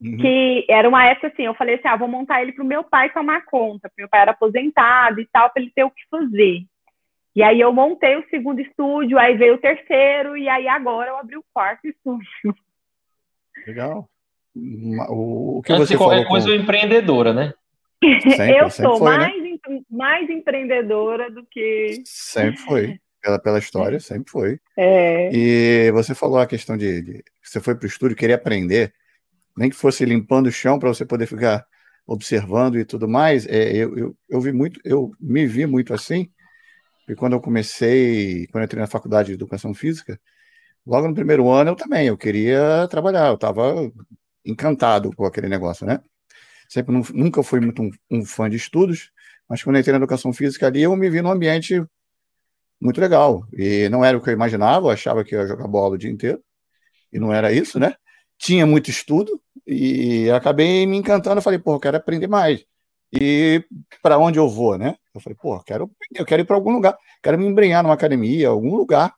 Uhum. 0.00 0.16
Que 0.16 0.64
era 0.68 0.88
uma 0.88 1.04
época 1.04 1.26
assim, 1.26 1.42
eu 1.42 1.54
falei 1.54 1.74
assim: 1.74 1.88
ah, 1.88 1.96
vou 1.96 2.08
montar 2.08 2.40
ele 2.40 2.52
para 2.52 2.64
o 2.64 2.66
meu 2.66 2.82
pai 2.82 3.12
tomar 3.12 3.44
conta, 3.44 3.88
porque 3.88 4.02
meu 4.02 4.08
pai 4.08 4.22
era 4.22 4.30
aposentado 4.30 5.20
e 5.20 5.26
tal, 5.26 5.50
para 5.50 5.62
ele 5.62 5.72
ter 5.74 5.84
o 5.84 5.90
que 5.90 6.02
fazer. 6.10 6.64
E 7.36 7.42
aí 7.42 7.60
eu 7.60 7.72
montei 7.72 8.16
o 8.16 8.28
segundo 8.28 8.60
estúdio, 8.60 9.18
aí 9.18 9.36
veio 9.36 9.54
o 9.54 9.58
terceiro, 9.58 10.36
e 10.36 10.48
aí 10.48 10.66
agora 10.66 11.10
eu 11.10 11.16
abri 11.16 11.36
o 11.36 11.44
quarto 11.52 11.86
estúdio. 11.86 12.54
Legal. 13.66 14.08
O, 14.56 15.62
que 15.64 15.72
Antes 15.72 15.88
você 15.88 15.94
de 15.94 15.98
qualquer 15.98 16.26
coisa, 16.26 16.48
com... 16.48 16.54
empreendedora, 16.54 17.32
né? 17.32 17.54
Sempre, 18.02 18.56
eu 18.58 18.70
sempre 18.70 18.70
sou 18.70 18.98
foi, 18.98 19.10
né? 19.10 19.16
mais, 19.18 19.42
né? 19.42 19.80
mais 19.90 20.30
empreendedora 20.30 21.30
do 21.30 21.44
que. 21.46 22.02
Sempre 22.04 22.60
foi. 22.62 23.00
Pela, 23.22 23.38
pela 23.38 23.58
história, 23.58 24.00
sempre 24.00 24.30
foi. 24.30 24.58
É. 24.76 25.30
E 25.30 25.90
você 25.92 26.14
falou 26.14 26.38
a 26.38 26.46
questão 26.46 26.76
de, 26.76 27.02
de 27.02 27.24
você 27.42 27.60
foi 27.60 27.74
para 27.74 27.84
o 27.84 27.88
estúdio, 27.88 28.16
queria 28.16 28.36
aprender, 28.36 28.94
nem 29.56 29.68
que 29.68 29.76
fosse 29.76 30.04
limpando 30.06 30.46
o 30.46 30.52
chão 30.52 30.78
para 30.78 30.88
você 30.88 31.04
poder 31.04 31.26
ficar 31.26 31.66
observando 32.06 32.78
e 32.78 32.84
tudo 32.84 33.06
mais. 33.06 33.46
É, 33.46 33.76
eu, 33.76 33.96
eu, 33.96 34.16
eu 34.28 34.40
vi 34.40 34.52
muito, 34.52 34.80
eu 34.84 35.12
me 35.20 35.46
vi 35.46 35.66
muito 35.66 35.92
assim, 35.92 36.30
e 37.08 37.14
quando 37.14 37.34
eu 37.34 37.40
comecei, 37.40 38.46
quando 38.48 38.62
eu 38.62 38.66
entrei 38.66 38.80
na 38.80 38.86
faculdade 38.86 39.28
de 39.28 39.34
educação 39.34 39.74
física, 39.74 40.18
logo 40.86 41.08
no 41.08 41.14
primeiro 41.14 41.50
ano 41.50 41.70
eu 41.70 41.76
também, 41.76 42.06
eu 42.06 42.16
queria 42.16 42.86
trabalhar, 42.88 43.28
eu 43.28 43.34
estava 43.34 43.92
encantado 44.44 45.10
com 45.14 45.24
aquele 45.24 45.48
negócio, 45.48 45.86
né? 45.86 46.00
Sempre 46.68 46.94
nunca 47.12 47.42
fui 47.42 47.60
muito 47.60 47.82
um, 47.82 47.90
um, 48.10 48.24
fã 48.24 48.48
de 48.48 48.56
estudos, 48.56 49.10
mas 49.48 49.62
quando 49.62 49.76
eu 49.76 49.80
entrei 49.80 49.92
na 49.92 49.98
educação 49.98 50.32
física 50.32 50.68
ali, 50.68 50.82
eu 50.82 50.94
me 50.96 51.10
vi 51.10 51.20
num 51.20 51.30
ambiente 51.32 51.84
muito 52.80 53.00
legal. 53.00 53.46
E 53.52 53.88
não 53.88 54.04
era 54.04 54.16
o 54.16 54.22
que 54.22 54.30
eu 54.30 54.34
imaginava, 54.34 54.86
eu 54.86 54.90
achava 54.90 55.24
que 55.24 55.34
ia 55.34 55.46
jogar 55.46 55.68
bola 55.68 55.94
o 55.94 55.98
dia 55.98 56.10
inteiro, 56.10 56.42
e 57.12 57.18
não 57.18 57.32
era 57.32 57.52
isso, 57.52 57.78
né? 57.78 57.94
Tinha 58.38 58.66
muito 58.66 58.90
estudo, 58.90 59.40
e 59.66 60.30
acabei 60.30 60.86
me 60.86 60.96
encantando, 60.96 61.38
eu 61.38 61.42
falei, 61.42 61.58
pô, 61.58 61.74
eu 61.74 61.80
quero 61.80 61.96
aprender 61.96 62.26
mais. 62.28 62.64
E 63.12 63.64
para 64.02 64.18
onde 64.18 64.38
eu 64.38 64.48
vou, 64.48 64.78
né? 64.78 64.96
Eu 65.14 65.20
falei, 65.20 65.36
pô, 65.40 65.60
quero, 65.62 65.90
eu 66.14 66.24
quero 66.24 66.42
ir 66.42 66.44
para 66.44 66.56
algum 66.56 66.72
lugar, 66.72 66.96
quero 67.22 67.38
me 67.38 67.46
embrenhar 67.46 67.82
numa 67.82 67.94
academia, 67.94 68.48
algum 68.48 68.76
lugar. 68.76 69.14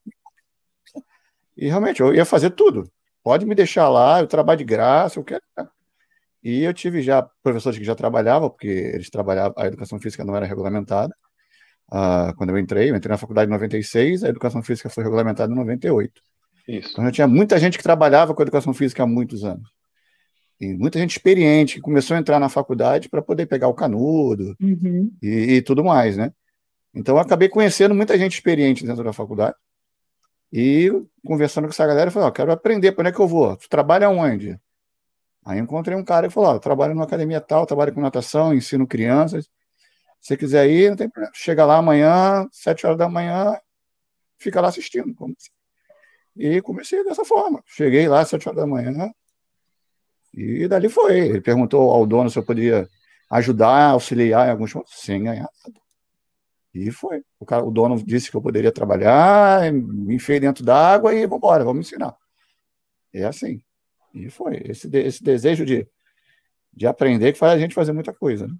E 1.57 1.68
realmente 1.68 2.01
eu 2.01 2.14
ia 2.14 2.25
fazer 2.25 2.51
tudo. 2.51 2.90
Pode 3.22 3.46
me 3.46 3.55
deixar 3.55 3.88
lá, 3.88 4.20
eu 4.20 4.27
trabalho 4.27 4.59
de 4.59 4.64
graça, 4.64 5.18
eu 5.18 5.25
quero. 5.25 5.42
E 6.42 6.64
eu 6.64 6.75
tive 6.75 7.03
já 7.03 7.22
professores 7.42 7.79
que 7.79 7.85
já 7.85 7.94
trabalhavam, 7.94 8.51
porque 8.51 8.66
eles 8.66 9.11
trabalhavam, 9.11 9.55
a 9.57 9.66
educação 9.66 10.01
física 10.01 10.25
não 10.25 10.35
era 10.35 10.46
regulamentada. 10.46 11.14
Uh, 11.92 12.35
quando 12.38 12.48
eu 12.48 12.59
entrei, 12.59 12.90
eu 12.90 12.96
entrei 12.96 13.12
na 13.12 13.18
faculdade 13.18 13.50
em 13.50 13.52
96, 13.52 14.24
a 14.24 14.28
educação 14.31 14.62
física 14.62 14.88
foi 14.88 15.05
regulamentada 15.05 15.52
em 15.52 15.57
98. 15.57 16.22
Isso. 16.66 16.88
Então 16.92 17.05
já 17.05 17.12
tinha 17.12 17.28
muita 17.28 17.59
gente 17.59 17.76
que 17.76 17.85
trabalhava 17.85 18.35
com 18.35 18.40
educação 18.40 18.72
física 18.72 19.02
há 19.02 19.07
muitos 19.07 19.44
anos. 19.44 19.68
Tem 20.59 20.74
muita 20.74 20.98
gente 20.98 21.11
experiente 21.11 21.74
que 21.74 21.81
começou 21.83 22.16
a 22.16 22.20
entrar 22.20 22.40
na 22.40 22.48
faculdade 22.48 23.11
para 23.11 23.20
poder 23.20 23.44
pegar 23.44 23.68
o 23.68 23.74
canudo 23.74 24.57
uhum. 24.59 25.12
e, 25.22 25.57
e, 25.57 25.62
tudo 25.62 25.85
mais, 25.85 26.16
né? 26.16 26.33
Então 26.94 27.16
eu 27.16 27.20
acabei 27.20 27.50
conhecendo 27.50 27.94
muita 27.94 28.16
gente 28.16 28.35
experiente 28.35 28.87
dentro 28.87 29.05
da 29.05 29.12
faculdade 29.12 29.57
e 30.50 30.90
conversando 31.26 31.64
com 31.64 31.72
essa 31.72 31.87
galera, 31.87 32.09
eu 32.09 32.12
falei, 32.12 32.26
ó, 32.26 32.31
oh, 32.31 32.33
quero 32.33 32.52
aprender, 32.52 32.92
para 32.92 33.02
onde 33.02 33.11
é 33.11 33.12
que 33.12 33.20
eu 33.20 33.28
vou? 33.28 33.55
Tu 33.57 33.68
trabalha 33.68 34.09
onde? 34.09 34.59
Aí 35.44 35.59
encontrei 35.59 35.96
um 35.96 36.05
cara 36.05 36.28
que 36.28 36.35
falou, 36.35 36.50
ó, 36.50 36.55
oh, 36.55 36.61
trabalho 36.61 36.94
numa 36.94 37.05
academia 37.05 37.40
tal, 37.40 37.66
trabalho 37.66 37.92
com 37.92 38.00
natação, 38.00 38.55
ensino 38.55 38.87
crianças. 38.87 39.50
Se 40.22 40.28
você 40.28 40.37
quiser 40.37 40.70
ir, 40.70 40.88
não 40.88 40.96
tem 40.96 41.11
problema. 41.11 41.32
Chega 41.35 41.66
lá 41.66 41.78
amanhã, 41.78 42.48
sete 42.50 42.87
horas 42.87 42.98
da 42.98 43.08
manhã, 43.08 43.58
fica 44.38 44.61
lá 44.61 44.68
assistindo. 44.68 45.14
E 46.37 46.62
comecei 46.62 47.04
dessa 47.04 47.24
forma. 47.24 47.62
Cheguei 47.66 48.08
lá, 48.08 48.24
sete 48.24 48.48
horas 48.48 48.61
da 48.61 48.66
manhã, 48.66 49.12
e 50.35 50.66
dali 50.66 50.88
foi. 50.88 51.18
Ele 51.18 51.40
perguntou 51.40 51.90
ao 51.90 52.06
dono 52.06 52.30
se 52.30 52.38
eu 52.38 52.44
podia 52.44 52.88
ajudar, 53.30 53.90
auxiliar 53.90 54.48
em 54.48 54.50
alguns 54.50 54.72
pontos, 54.72 54.94
sem 54.96 55.22
ganhar 55.24 55.42
nada. 55.42 55.80
E 56.74 56.90
foi. 56.90 57.22
O, 57.38 57.44
cara, 57.44 57.64
o 57.64 57.70
dono 57.70 58.02
disse 58.02 58.30
que 58.30 58.37
eu 58.37 58.42
poderia 58.42 58.72
trabalhar, 58.72 59.70
me 59.72 60.14
enfiei 60.14 60.40
dentro 60.40 60.64
d'água 60.64 61.14
e 61.14 61.26
vamos 61.26 61.37
embora, 61.37 61.64
vamos 61.64 61.87
ensinar. 61.87 62.16
É 63.12 63.24
assim. 63.24 63.62
E 64.14 64.30
foi. 64.30 64.62
Esse, 64.64 64.88
esse 64.96 65.22
desejo 65.22 65.66
de, 65.66 65.87
de 66.72 66.87
aprender 66.87 67.32
que 67.32 67.38
faz 67.38 67.54
a 67.54 67.58
gente 67.58 67.74
fazer 67.74 67.92
muita 67.92 68.12
coisa. 68.12 68.46
Né? 68.46 68.54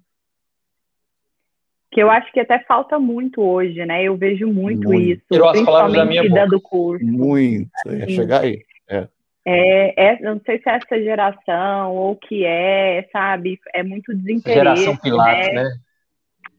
Que 1.93 2.01
eu 2.01 2.09
acho 2.09 2.31
que 2.31 2.39
até 2.39 2.59
falta 2.59 2.97
muito 2.97 3.39
hoje, 3.41 3.85
né? 3.85 4.03
Eu 4.03 4.17
vejo 4.17 4.47
muito, 4.47 4.87
muito. 4.87 5.11
isso. 5.11 5.21
Tirou 5.31 5.49
as 5.49 5.61
palavras 5.61 5.93
da 5.93 6.05
minha 6.05 6.27
boca. 6.27 6.59
curso. 6.59 7.05
Muito. 7.05 7.69
Ia 7.85 8.09
chegar 8.09 8.41
aí. 8.41 8.61
É. 8.89 9.07
É, 9.45 10.05
é, 10.05 10.19
não 10.21 10.41
sei 10.45 10.59
se 10.59 10.69
é 10.69 10.75
essa 10.75 11.03
geração 11.03 11.91
ou 11.91 12.11
o 12.11 12.15
que 12.15 12.45
é, 12.45 13.07
sabe? 13.11 13.59
É 13.73 13.83
muito 13.83 14.13
desinteresse. 14.15 14.57
Geração 14.57 14.97
Pilates, 14.97 15.53
né? 15.53 15.63
né? 15.63 15.69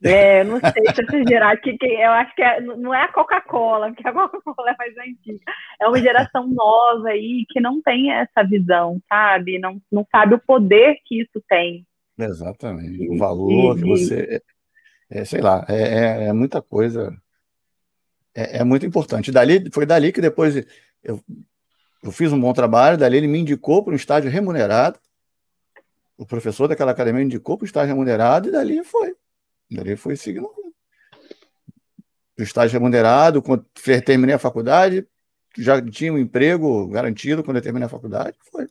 É, 0.05 0.44
não 0.44 0.61
sei 0.61 0.92
se 0.94 1.03
essa 1.03 1.25
geração, 1.27 1.62
que, 1.62 1.79
que, 1.79 1.87
eu 1.87 2.11
acho 2.11 2.35
que 2.35 2.42
é, 2.42 2.61
não 2.61 2.94
é 2.94 3.05
a 3.05 3.12
Coca-Cola, 3.12 3.87
porque 3.87 4.07
a 4.07 4.12
Coca-Cola 4.12 4.70
é 4.70 4.77
mais 4.77 4.94
antiga. 4.99 5.40
É 5.81 5.88
uma 5.88 5.99
geração 5.99 6.47
nova 6.47 7.09
aí 7.09 7.47
que 7.49 7.59
não 7.59 7.81
tem 7.81 8.12
essa 8.12 8.42
visão, 8.44 9.01
sabe? 9.09 9.59
Não, 9.59 9.81
não 9.90 10.07
sabe 10.12 10.35
o 10.35 10.38
poder 10.38 10.99
que 11.07 11.23
isso 11.23 11.42
tem. 11.49 11.87
Exatamente. 12.18 13.09
O 13.09 13.16
valor 13.16 13.79
e, 13.79 13.81
que 13.81 13.88
você. 13.88 14.42
É, 15.14 15.24
sei 15.24 15.40
lá, 15.40 15.64
é, 15.68 15.83
é, 15.83 16.24
é 16.27 16.33
muita 16.33 16.61
coisa. 16.61 17.16
É, 18.35 18.59
é, 18.59 18.64
muito 18.64 18.85
importante. 18.85 19.31
Dali, 19.31 19.70
foi 19.72 19.87
dali 19.87 20.12
que 20.12 20.20
depois 20.20 20.57
eu 21.03 21.22
eu 22.05 22.12
fiz 22.12 22.31
um 22.31 22.38
bom 22.38 22.53
trabalho, 22.53 22.98
dali 22.98 23.16
ele 23.16 23.27
me 23.27 23.38
indicou 23.38 23.83
para 23.83 23.94
um 23.94 23.96
estágio 23.96 24.31
remunerado. 24.31 25.00
O 26.18 26.27
professor 26.27 26.68
daquela 26.68 26.92
academia 26.92 27.20
me 27.20 27.24
indicou 27.24 27.57
para 27.57 27.64
um 27.64 27.66
estágio 27.66 27.94
remunerado 27.94 28.48
e 28.48 28.53
dali 28.53 28.85
foi. 28.85 29.16
Dali 29.70 29.96
foi 29.96 30.14
seguindo. 30.14 30.50
estágio 32.37 32.79
remunerado, 32.79 33.40
quando 33.40 33.64
terminei 34.05 34.35
a 34.35 34.38
faculdade, 34.38 35.09
já 35.57 35.81
tinha 35.81 36.12
um 36.12 36.18
emprego 36.18 36.87
garantido 36.88 37.42
quando 37.42 37.57
eu 37.57 37.62
terminei 37.62 37.87
a 37.87 37.90
faculdade, 37.90 38.37
foi. 38.53 38.66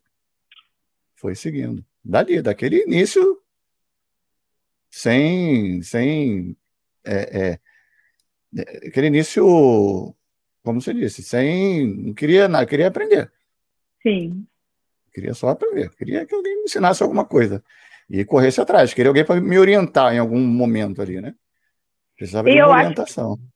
Foi 1.15 1.33
seguindo. 1.33 1.83
Dali, 2.05 2.39
daquele 2.39 2.83
início, 2.83 3.41
sem, 4.93 5.81
sem 5.81 6.55
é, 7.03 7.13
é, 7.15 7.59
é 8.61 8.87
aquele 8.87 9.07
início, 9.07 9.43
como 10.63 10.79
você 10.79 10.93
disse, 10.93 11.23
sem, 11.23 11.87
não 11.87 12.13
queria 12.13 12.47
nada, 12.47 12.67
queria 12.67 12.89
aprender. 12.89 13.31
Sim. 14.03 14.45
Queria 15.11 15.33
só 15.33 15.49
aprender, 15.49 15.89
queria 15.95 16.27
que 16.27 16.35
alguém 16.35 16.57
me 16.57 16.63
ensinasse 16.65 17.01
alguma 17.01 17.25
coisa 17.25 17.63
e 18.07 18.23
corresse 18.23 18.61
atrás, 18.61 18.93
queria 18.93 19.09
alguém 19.09 19.25
para 19.25 19.41
me 19.41 19.57
orientar 19.57 20.13
em 20.13 20.19
algum 20.19 20.39
momento 20.39 21.01
ali, 21.01 21.19
né? 21.19 21.33
Precisava 22.15 22.51
de 22.51 22.61
uma 22.61 22.67
orientação. 22.67 23.33
Acho 23.33 23.53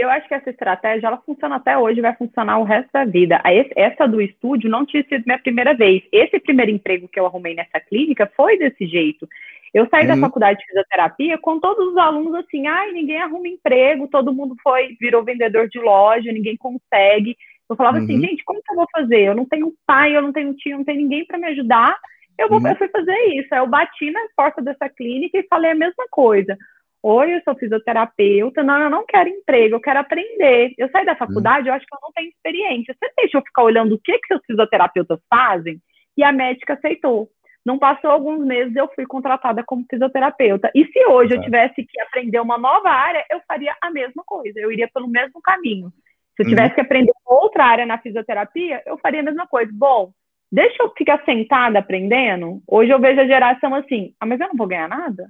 eu 0.00 0.08
acho 0.08 0.26
que 0.26 0.34
essa 0.34 0.48
estratégia 0.48 1.06
ela 1.06 1.18
funciona 1.18 1.56
até 1.56 1.76
hoje, 1.76 2.00
vai 2.00 2.16
funcionar 2.16 2.58
o 2.58 2.64
resto 2.64 2.88
da 2.90 3.04
vida. 3.04 3.40
Essa 3.76 4.06
do 4.06 4.20
estúdio 4.22 4.70
não 4.70 4.86
tinha 4.86 5.04
sido 5.04 5.24
minha 5.26 5.38
primeira 5.38 5.74
vez. 5.74 6.02
Esse 6.10 6.40
primeiro 6.40 6.72
emprego 6.72 7.06
que 7.06 7.20
eu 7.20 7.26
arrumei 7.26 7.54
nessa 7.54 7.78
clínica 7.78 8.30
foi 8.34 8.58
desse 8.58 8.86
jeito. 8.86 9.28
Eu 9.72 9.88
saí 9.88 10.02
uhum. 10.02 10.08
da 10.08 10.26
faculdade 10.26 10.58
de 10.58 10.66
fisioterapia 10.66 11.38
com 11.38 11.60
todos 11.60 11.88
os 11.88 11.96
alunos 11.96 12.34
assim, 12.34 12.66
ai, 12.66 12.92
ninguém 12.92 13.20
arruma 13.20 13.48
emprego, 13.48 14.08
todo 14.08 14.32
mundo 14.32 14.54
foi, 14.62 14.96
virou 15.00 15.24
vendedor 15.24 15.68
de 15.68 15.78
loja, 15.78 16.32
ninguém 16.32 16.56
consegue. 16.56 17.36
Eu 17.68 17.76
falava 17.76 17.98
assim, 17.98 18.14
uhum. 18.14 18.18
assim, 18.18 18.28
gente, 18.30 18.44
como 18.44 18.60
que 18.60 18.72
eu 18.72 18.76
vou 18.76 18.86
fazer? 18.92 19.20
Eu 19.20 19.34
não 19.34 19.46
tenho 19.46 19.72
pai, 19.86 20.16
eu 20.16 20.22
não 20.22 20.32
tenho 20.32 20.54
tio, 20.54 20.78
não 20.78 20.84
tenho 20.84 20.98
ninguém 20.98 21.24
para 21.24 21.38
me 21.38 21.46
ajudar. 21.48 21.96
Eu, 22.36 22.48
vou, 22.48 22.58
uhum. 22.58 22.66
eu 22.66 22.76
fui 22.76 22.88
fazer 22.88 23.16
isso. 23.34 23.48
Aí 23.52 23.60
eu 23.60 23.66
bati 23.68 24.10
na 24.10 24.20
porta 24.36 24.60
dessa 24.60 24.88
clínica 24.88 25.38
e 25.38 25.46
falei 25.48 25.70
a 25.70 25.74
mesma 25.74 26.04
coisa. 26.10 26.56
Oi, 27.02 27.34
eu 27.34 27.40
sou 27.44 27.54
fisioterapeuta, 27.54 28.62
não, 28.62 28.78
eu 28.78 28.90
não 28.90 29.06
quero 29.06 29.28
emprego, 29.28 29.76
eu 29.76 29.80
quero 29.80 30.00
aprender. 30.00 30.74
Eu 30.76 30.90
saí 30.90 31.06
da 31.06 31.16
faculdade, 31.16 31.68
eu 31.68 31.72
acho 31.72 31.86
que 31.86 31.94
eu 31.94 31.98
não 32.02 32.12
tenho 32.12 32.28
experiência. 32.28 32.94
Você 32.94 33.12
deixa 33.16 33.38
eu 33.38 33.42
ficar 33.42 33.62
olhando 33.62 33.94
o 33.94 33.98
que, 33.98 34.18
que 34.18 34.26
seus 34.26 34.44
fisioterapeutas 34.44 35.18
fazem? 35.30 35.80
E 36.16 36.22
a 36.22 36.32
médica 36.32 36.74
aceitou. 36.74 37.30
Não 37.64 37.78
passou 37.78 38.10
alguns 38.10 38.44
meses, 38.44 38.74
eu 38.74 38.88
fui 38.94 39.04
contratada 39.06 39.62
como 39.64 39.84
fisioterapeuta. 39.88 40.70
E 40.74 40.86
se 40.86 41.06
hoje 41.06 41.34
eu 41.34 41.42
tivesse 41.42 41.84
que 41.84 42.00
aprender 42.00 42.40
uma 42.40 42.56
nova 42.56 42.88
área, 42.88 43.24
eu 43.30 43.40
faria 43.46 43.74
a 43.80 43.90
mesma 43.90 44.22
coisa, 44.24 44.58
eu 44.58 44.72
iria 44.72 44.88
pelo 44.92 45.06
mesmo 45.06 45.40
caminho. 45.42 45.92
Se 46.36 46.42
eu 46.42 46.44
uhum. 46.44 46.50
tivesse 46.50 46.70
uhum. 46.70 46.74
que 46.76 46.80
aprender 46.80 47.12
outra 47.26 47.64
área 47.64 47.84
na 47.84 47.98
fisioterapia, 47.98 48.82
eu 48.86 48.96
faria 48.98 49.20
a 49.20 49.24
mesma 49.24 49.46
coisa. 49.46 49.70
Bom, 49.74 50.10
deixa 50.50 50.82
eu 50.82 50.90
ficar 50.96 51.22
sentada 51.24 51.78
aprendendo. 51.78 52.62
Hoje 52.66 52.90
eu 52.90 52.98
vejo 52.98 53.20
a 53.20 53.26
geração 53.26 53.74
assim, 53.74 54.14
ah, 54.18 54.26
mas 54.26 54.40
eu 54.40 54.48
não 54.48 54.56
vou 54.56 54.66
ganhar 54.66 54.88
nada? 54.88 55.28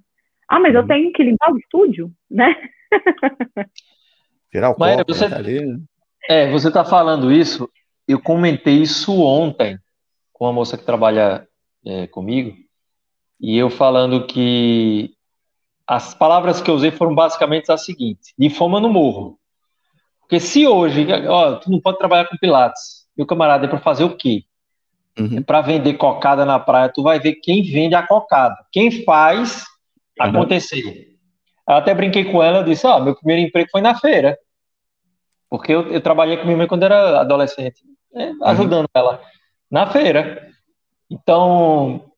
Ah, 0.49 0.61
mas 0.61 0.75
eu 0.75 0.83
uhum. 0.83 0.87
tenho 0.87 1.13
que 1.13 1.25
limpar 1.25 1.53
o 1.53 1.59
estúdio, 1.59 2.11
né? 2.31 2.55
Tirar 4.51 4.71
o 4.71 4.79
Maíra, 4.79 5.05
copo, 5.05 5.15
você, 5.15 5.29
tá 5.29 5.37
ali, 5.37 5.65
né? 5.65 5.79
É, 6.29 6.51
você 6.51 6.69
está 6.69 6.85
falando 6.85 7.33
isso, 7.33 7.69
eu 8.07 8.21
comentei 8.21 8.83
isso 8.83 9.21
ontem 9.23 9.79
com 10.33 10.45
uma 10.45 10.53
moça 10.53 10.77
que 10.77 10.85
trabalha 10.85 11.47
é, 11.85 12.07
comigo, 12.07 12.57
e 13.41 13.57
eu 13.57 13.71
falando 13.71 14.27
que 14.27 15.15
as 15.87 16.15
palavras 16.15 16.61
que 16.61 16.71
eu 16.71 16.75
usei 16.75 16.91
foram 16.91 17.15
basicamente 17.15 17.73
as 17.73 17.85
seguintes: 17.85 18.33
de 18.39 18.51
fome 18.51 18.81
no 18.81 18.89
morro. 18.89 19.39
Porque 20.21 20.39
se 20.39 20.67
hoje, 20.67 21.07
ó, 21.27 21.57
tu 21.57 21.71
não 21.71 21.81
pode 21.81 21.99
trabalhar 21.99 22.27
com 22.27 22.37
Pilates, 22.37 23.09
meu 23.17 23.27
camarada, 23.27 23.67
é 23.67 23.69
para 23.69 23.81
fazer 23.81 24.05
o 24.05 24.17
quê? 24.17 24.45
Uhum. 25.19 25.39
É 25.39 25.41
para 25.41 25.61
vender 25.61 25.95
cocada 25.95 26.45
na 26.45 26.59
praia, 26.59 26.93
tu 26.93 27.03
vai 27.03 27.19
ver 27.19 27.35
quem 27.35 27.63
vende 27.63 27.95
a 27.95 28.07
cocada. 28.07 28.57
Quem 28.71 29.05
faz 29.05 29.65
acontecer. 30.19 31.17
Eu 31.69 31.75
até 31.75 31.95
brinquei 31.95 32.25
com 32.25 32.43
ela, 32.43 32.63
disse, 32.63 32.87
ó, 32.87 32.97
oh, 32.97 33.01
meu 33.01 33.15
primeiro 33.15 33.43
emprego 33.43 33.71
foi 33.71 33.81
na 33.81 33.95
feira. 33.95 34.39
Porque 35.49 35.73
eu, 35.73 35.93
eu 35.93 36.01
trabalhei 36.01 36.37
com 36.37 36.45
minha 36.45 36.57
mãe 36.57 36.67
quando 36.67 36.85
era 36.85 37.21
adolescente, 37.21 37.83
né, 38.13 38.33
ajudando 38.43 38.85
uhum. 38.85 38.91
ela 38.95 39.21
na 39.71 39.87
feira. 39.87 40.50
Então, 41.11 42.13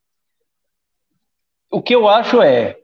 o 1.70 1.80
que 1.80 1.94
eu 1.94 2.08
acho 2.08 2.42
é 2.42 2.76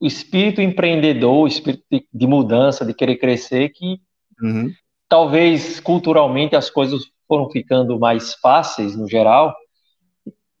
o 0.00 0.06
espírito 0.06 0.60
empreendedor, 0.60 1.44
o 1.44 1.46
espírito 1.46 1.84
de, 1.90 2.06
de 2.12 2.26
mudança, 2.26 2.84
de 2.84 2.94
querer 2.94 3.16
crescer, 3.16 3.70
que 3.70 4.00
uhum. 4.40 4.72
talvez 5.08 5.80
culturalmente 5.80 6.54
as 6.54 6.70
coisas 6.70 7.02
foram 7.26 7.50
ficando 7.50 7.98
mais 7.98 8.34
fáceis 8.34 8.94
no 8.94 9.08
geral. 9.08 9.54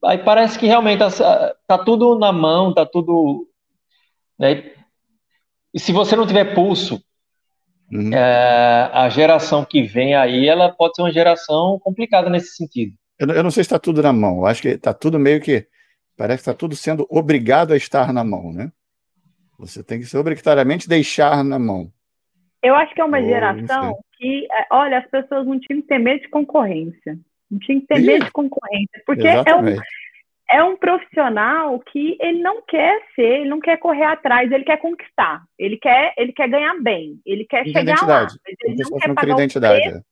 Aí 0.04 0.18
parece 0.18 0.58
que 0.58 0.66
realmente 0.66 1.02
está 1.02 1.54
tá 1.66 1.78
tudo 1.78 2.18
na 2.18 2.32
mão, 2.32 2.72
tá 2.72 2.86
tudo 2.86 3.48
né? 4.38 4.72
E 5.74 5.80
se 5.80 5.92
você 5.92 6.14
não 6.14 6.26
tiver 6.26 6.54
pulso, 6.54 7.02
uhum. 7.92 8.12
é, 8.14 8.90
a 8.92 9.08
geração 9.08 9.64
que 9.64 9.82
vem 9.82 10.14
aí, 10.14 10.46
ela 10.46 10.70
pode 10.70 10.94
ser 10.94 11.02
uma 11.02 11.12
geração 11.12 11.78
complicada 11.80 12.30
nesse 12.30 12.54
sentido. 12.54 12.94
Eu, 13.18 13.28
eu 13.28 13.42
não 13.42 13.50
sei 13.50 13.64
se 13.64 13.68
está 13.68 13.78
tudo 13.78 14.02
na 14.02 14.12
mão. 14.12 14.38
Eu 14.38 14.46
acho 14.46 14.62
que 14.62 14.68
está 14.68 14.94
tudo 14.94 15.18
meio 15.18 15.40
que. 15.40 15.66
Parece 16.16 16.42
que 16.42 16.50
está 16.50 16.54
tudo 16.54 16.74
sendo 16.74 17.06
obrigado 17.08 17.72
a 17.72 17.76
estar 17.76 18.12
na 18.12 18.24
mão, 18.24 18.52
né? 18.52 18.72
Você 19.58 19.82
tem 19.82 19.98
que 19.98 20.06
ser 20.06 20.18
obrigatoriamente 20.18 20.88
deixar 20.88 21.44
na 21.44 21.58
mão. 21.58 21.90
Eu 22.62 22.74
acho 22.74 22.94
que 22.94 23.00
é 23.00 23.04
uma 23.04 23.22
geração 23.22 23.96
que, 24.16 24.46
é, 24.50 24.66
olha, 24.70 24.98
as 24.98 25.08
pessoas 25.08 25.46
não 25.46 25.58
tinham 25.60 25.80
que 25.80 25.88
ter 25.88 25.98
medo 25.98 26.22
de 26.22 26.28
concorrência. 26.28 27.18
Não 27.50 27.58
tinham 27.58 27.80
que 27.80 27.86
ter 27.86 28.00
medo 28.00 28.24
de 28.24 28.30
concorrência. 28.32 29.02
Porque 29.06 29.26
é 29.26 29.54
um, 29.54 29.80
é 30.50 30.62
um 30.62 30.76
profissional 30.76 31.78
que 31.80 32.16
ele 32.20 32.40
não 32.40 32.62
quer 32.62 33.00
ser, 33.14 33.40
ele 33.40 33.48
não 33.48 33.60
quer 33.60 33.76
correr 33.78 34.04
atrás, 34.04 34.50
ele 34.50 34.64
quer 34.64 34.78
conquistar, 34.78 35.42
ele 35.58 35.76
quer, 35.76 36.14
ele 36.16 36.32
quer 36.32 36.48
ganhar 36.48 36.74
bem, 36.80 37.20
ele 37.24 37.44
quer 37.44 37.66
chegar 37.66 38.06
lá, 38.06 38.26
ele 38.64 38.82
não 38.82 38.98
quer 38.98 39.14
pagar 39.14 39.34
identidade. 39.34 39.78
O 39.78 39.90
preço, 39.90 40.04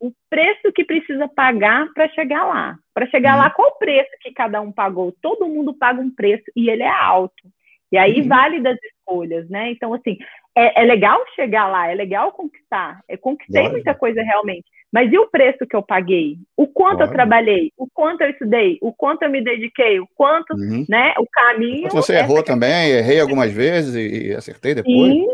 o 0.00 0.12
preço 0.30 0.72
que 0.74 0.84
precisa 0.84 1.28
pagar 1.28 1.88
para 1.92 2.08
chegar 2.10 2.44
lá. 2.44 2.76
Para 2.94 3.06
chegar 3.08 3.34
uhum. 3.34 3.42
lá, 3.42 3.50
qual 3.50 3.68
o 3.68 3.78
preço 3.78 4.10
que 4.20 4.32
cada 4.32 4.60
um 4.60 4.72
pagou? 4.72 5.12
Todo 5.20 5.48
mundo 5.48 5.74
paga 5.74 6.00
um 6.00 6.10
preço 6.10 6.44
e 6.54 6.70
ele 6.70 6.82
é 6.82 6.88
alto. 6.88 7.48
E 7.90 7.96
aí 7.96 8.20
uhum. 8.20 8.28
vale 8.28 8.60
das 8.60 8.78
escolhas, 8.82 9.48
né? 9.48 9.70
Então, 9.70 9.94
assim, 9.94 10.18
é, 10.54 10.82
é, 10.82 10.84
legal 10.84 11.18
chegar 11.34 11.68
lá, 11.68 11.90
é 11.90 11.94
legal 11.94 12.32
conquistar. 12.32 13.00
Eu 13.08 13.18
conquistei 13.18 13.62
Olha. 13.62 13.72
muita 13.72 13.94
coisa 13.94 14.22
realmente. 14.22 14.66
Mas 14.92 15.12
e 15.12 15.18
o 15.18 15.28
preço 15.28 15.66
que 15.66 15.76
eu 15.76 15.82
paguei? 15.82 16.36
O 16.56 16.66
quanto 16.66 17.00
Olha. 17.00 17.08
eu 17.08 17.12
trabalhei? 17.12 17.72
O 17.76 17.86
quanto 17.92 18.22
eu 18.22 18.30
estudei? 18.30 18.78
O 18.80 18.92
quanto 18.92 19.22
eu 19.22 19.30
me 19.30 19.42
dediquei? 19.42 20.00
O 20.00 20.08
quanto, 20.14 20.54
uhum. 20.54 20.84
né? 20.88 21.14
O 21.18 21.26
caminho. 21.30 21.88
Você 21.90 22.14
errou 22.14 22.42
também, 22.42 22.90
errei 22.90 23.20
algumas 23.20 23.52
vezes 23.52 23.94
e, 23.94 24.34
acertei 24.34 24.74
depois. 24.74 25.12
Sim. 25.12 25.26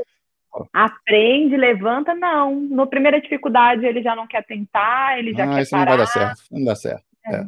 Aprende, 0.73 1.57
levanta, 1.57 2.15
não. 2.15 2.55
No 2.55 2.87
primeira 2.87 3.21
dificuldade 3.21 3.85
ele 3.85 4.03
já 4.03 4.15
não 4.15 4.27
quer 4.27 4.45
tentar, 4.45 5.19
ele 5.19 5.33
já 5.33 5.45
ah, 5.45 5.55
quer 5.55 5.63
isso 5.63 5.71
parar. 5.71 5.81
não 5.85 5.89
vai 5.89 5.99
dar 5.99 6.07
certo, 6.07 6.43
não 6.51 6.65
dá 6.65 6.75
certo. 6.77 7.05
É. 7.27 7.37
É. 7.37 7.45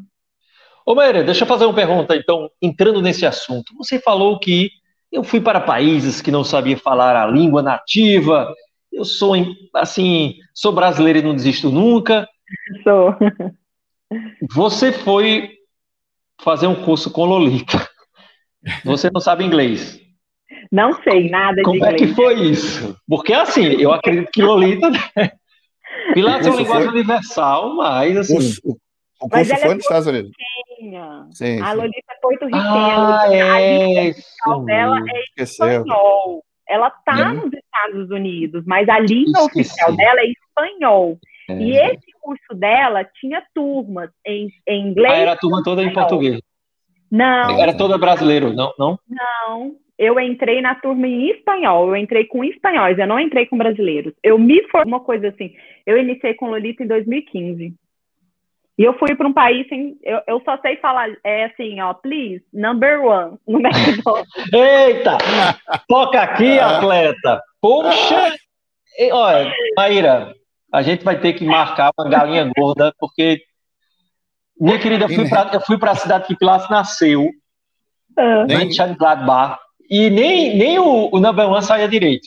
Ô, 0.84 0.94
Maíra, 0.94 1.24
deixa 1.24 1.44
eu 1.44 1.48
fazer 1.48 1.64
uma 1.64 1.74
pergunta, 1.74 2.14
então, 2.14 2.48
entrando 2.62 3.02
nesse 3.02 3.26
assunto. 3.26 3.74
Você 3.76 3.98
falou 3.98 4.38
que 4.38 4.70
eu 5.10 5.24
fui 5.24 5.40
para 5.40 5.60
países 5.60 6.20
que 6.20 6.30
não 6.30 6.44
sabia 6.44 6.76
falar 6.76 7.16
a 7.16 7.26
língua 7.26 7.62
nativa, 7.62 8.54
eu 8.92 9.04
sou, 9.04 9.34
assim, 9.74 10.36
sou 10.54 10.72
brasileiro 10.72 11.18
e 11.18 11.22
não 11.22 11.34
desisto 11.34 11.70
nunca. 11.70 12.28
Sou. 12.84 13.14
Você 14.52 14.92
foi 14.92 15.50
fazer 16.40 16.68
um 16.68 16.84
curso 16.84 17.10
com 17.10 17.24
Lolita. 17.24 17.88
Você 18.84 19.10
não 19.12 19.20
sabe 19.20 19.44
inglês. 19.44 20.00
Não 20.70 20.92
sei 21.02 21.28
nada 21.30 21.62
Como 21.62 21.80
de 21.80 21.86
inglês. 21.86 22.00
Como 22.00 22.04
é 22.04 22.08
que 22.08 22.14
foi 22.14 22.34
isso? 22.50 22.96
Porque, 23.08 23.32
assim, 23.32 23.80
eu 23.80 23.92
acredito 23.92 24.30
que 24.30 24.42
Lolita... 24.42 24.90
Pilates 26.14 26.46
é 26.46 26.50
uma 26.50 26.60
linguagem 26.60 26.88
foi... 26.88 26.94
universal, 26.94 27.74
mas, 27.74 28.16
assim... 28.16 28.60
O, 28.64 28.76
o 29.20 29.28
curso 29.28 29.56
foi 29.56 29.70
é 29.70 29.74
nos 29.74 29.82
Estados 29.82 30.06
Unidos. 30.06 30.30
Sim, 31.32 31.60
a 31.60 31.72
Lolita 31.72 32.12
é 32.12 32.20
porto-riquenha. 32.20 32.62
Ah, 32.62 33.32
é, 33.32 34.10
a 34.10 34.58
dela 34.58 34.98
é 34.98 35.42
espanhol. 35.42 36.44
Ela 36.68 36.88
está 36.88 37.32
nos 37.32 37.50
Estados 37.52 38.10
Unidos, 38.10 38.62
mas 38.66 38.88
a 38.88 38.98
língua 38.98 39.46
Esqueci. 39.46 39.70
oficial 39.70 39.96
dela 39.96 40.20
é 40.20 40.26
espanhol. 40.26 41.18
É. 41.48 41.54
E 41.54 41.76
esse 41.76 42.12
curso 42.20 42.54
dela 42.54 43.04
tinha 43.20 43.42
turmas 43.54 44.10
em, 44.26 44.48
em 44.66 44.88
inglês. 44.88 45.12
Ah, 45.12 45.16
era 45.16 45.32
a 45.32 45.36
turma 45.36 45.62
toda 45.64 45.82
em 45.82 45.92
português. 45.92 46.40
Não. 47.10 47.58
Era 47.58 47.72
toda 47.76 47.96
brasileiro, 47.96 48.52
não? 48.52 48.72
Não. 48.78 48.98
Não. 49.08 49.76
Eu 49.98 50.20
entrei 50.20 50.60
na 50.60 50.74
turma 50.74 51.06
em 51.06 51.30
espanhol, 51.30 51.88
eu 51.88 51.96
entrei 51.96 52.26
com 52.26 52.44
espanhóis, 52.44 52.98
eu 52.98 53.06
não 53.06 53.18
entrei 53.18 53.46
com 53.46 53.56
brasileiros. 53.56 54.12
Eu 54.22 54.38
me 54.38 54.62
formei 54.68 54.92
uma 54.92 55.00
coisa 55.00 55.28
assim. 55.28 55.54
Eu 55.86 55.96
iniciei 55.96 56.34
com 56.34 56.50
Lolita 56.50 56.84
em 56.84 56.86
2015. 56.86 57.74
E 58.78 58.84
eu 58.84 58.92
fui 58.98 59.14
para 59.14 59.26
um 59.26 59.32
país 59.32 59.66
sem. 59.68 59.98
Eu, 60.02 60.20
eu, 60.26 60.42
só 60.44 60.58
sei 60.58 60.76
falar, 60.76 61.08
é 61.24 61.46
assim, 61.46 61.80
ó, 61.80 61.94
please, 61.94 62.44
number 62.52 63.02
one, 63.02 63.38
no 63.48 63.58
McDonald's. 63.58 64.28
Eita! 64.52 65.16
Toca 65.88 66.20
aqui, 66.20 66.58
atleta! 66.58 67.42
Poxa! 67.60 68.36
E, 68.98 69.10
olha, 69.10 69.50
Maíra, 69.76 70.34
a 70.72 70.82
gente 70.82 71.04
vai 71.04 71.18
ter 71.18 71.32
que 71.32 71.44
marcar 71.44 71.90
uma 71.98 72.08
galinha 72.08 72.50
gorda, 72.56 72.92
porque. 72.98 73.40
Minha 74.58 74.78
querida, 74.78 75.06
eu 75.06 75.60
fui 75.60 75.78
para 75.78 75.90
a 75.90 75.96
cidade 75.96 76.26
que 76.26 76.36
Pilates 76.36 76.70
nasceu, 76.70 77.24
uh. 77.24 78.46
em 78.50 78.94
Gladbach, 78.94 79.58
e 79.90 80.10
nem, 80.10 80.56
nem 80.56 80.78
o, 80.78 81.08
o 81.12 81.20
number 81.20 81.48
one 81.48 81.62
saía 81.62 81.88
direito. 81.88 82.26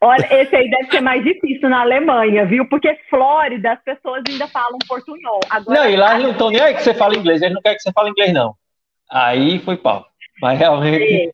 Olha, 0.00 0.26
esse 0.40 0.54
aí 0.54 0.70
deve 0.70 0.90
ser 0.90 1.00
mais 1.00 1.24
difícil 1.24 1.68
na 1.68 1.80
Alemanha, 1.80 2.46
viu? 2.46 2.68
Porque 2.68 2.96
Flórida, 3.08 3.72
as 3.72 3.82
pessoas 3.82 4.22
ainda 4.28 4.46
falam 4.46 4.78
portunhol. 4.86 5.40
Agora, 5.50 5.80
não, 5.80 5.90
e 5.90 5.96
lá 5.96 6.12
eles 6.12 6.24
não 6.24 6.32
estão 6.32 6.50
nem 6.50 6.60
aí 6.60 6.74
que 6.74 6.82
você 6.82 6.94
fala 6.94 7.16
inglês, 7.16 7.42
eles 7.42 7.54
não 7.54 7.62
querem 7.62 7.76
que 7.76 7.82
você 7.82 7.92
fale 7.92 8.10
inglês, 8.10 8.32
não. 8.32 8.54
Aí 9.10 9.58
foi 9.60 9.76
pau. 9.76 10.06
Mas 10.40 10.58
realmente. 10.58 11.02
É. 11.02 11.30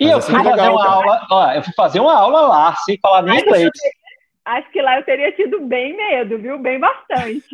E 0.00 0.06
Mas 0.06 0.12
eu 0.12 0.20
fui 0.22 0.34
fazer 0.34 0.50
legal, 0.50 0.72
uma 0.72 0.82
cara. 0.82 0.94
aula, 0.94 1.26
ó, 1.30 1.52
eu 1.52 1.62
fui 1.62 1.74
fazer 1.74 2.00
uma 2.00 2.16
aula 2.16 2.40
lá, 2.40 2.74
sem 2.76 2.98
falar 3.00 3.22
nem 3.22 3.38
inglês. 3.38 3.70
Acho 4.44 4.70
que 4.72 4.80
lá 4.80 4.98
eu 4.98 5.04
teria 5.04 5.30
tido 5.32 5.60
bem 5.60 5.96
medo, 5.96 6.38
viu? 6.38 6.58
Bem 6.58 6.80
bastante. 6.80 7.44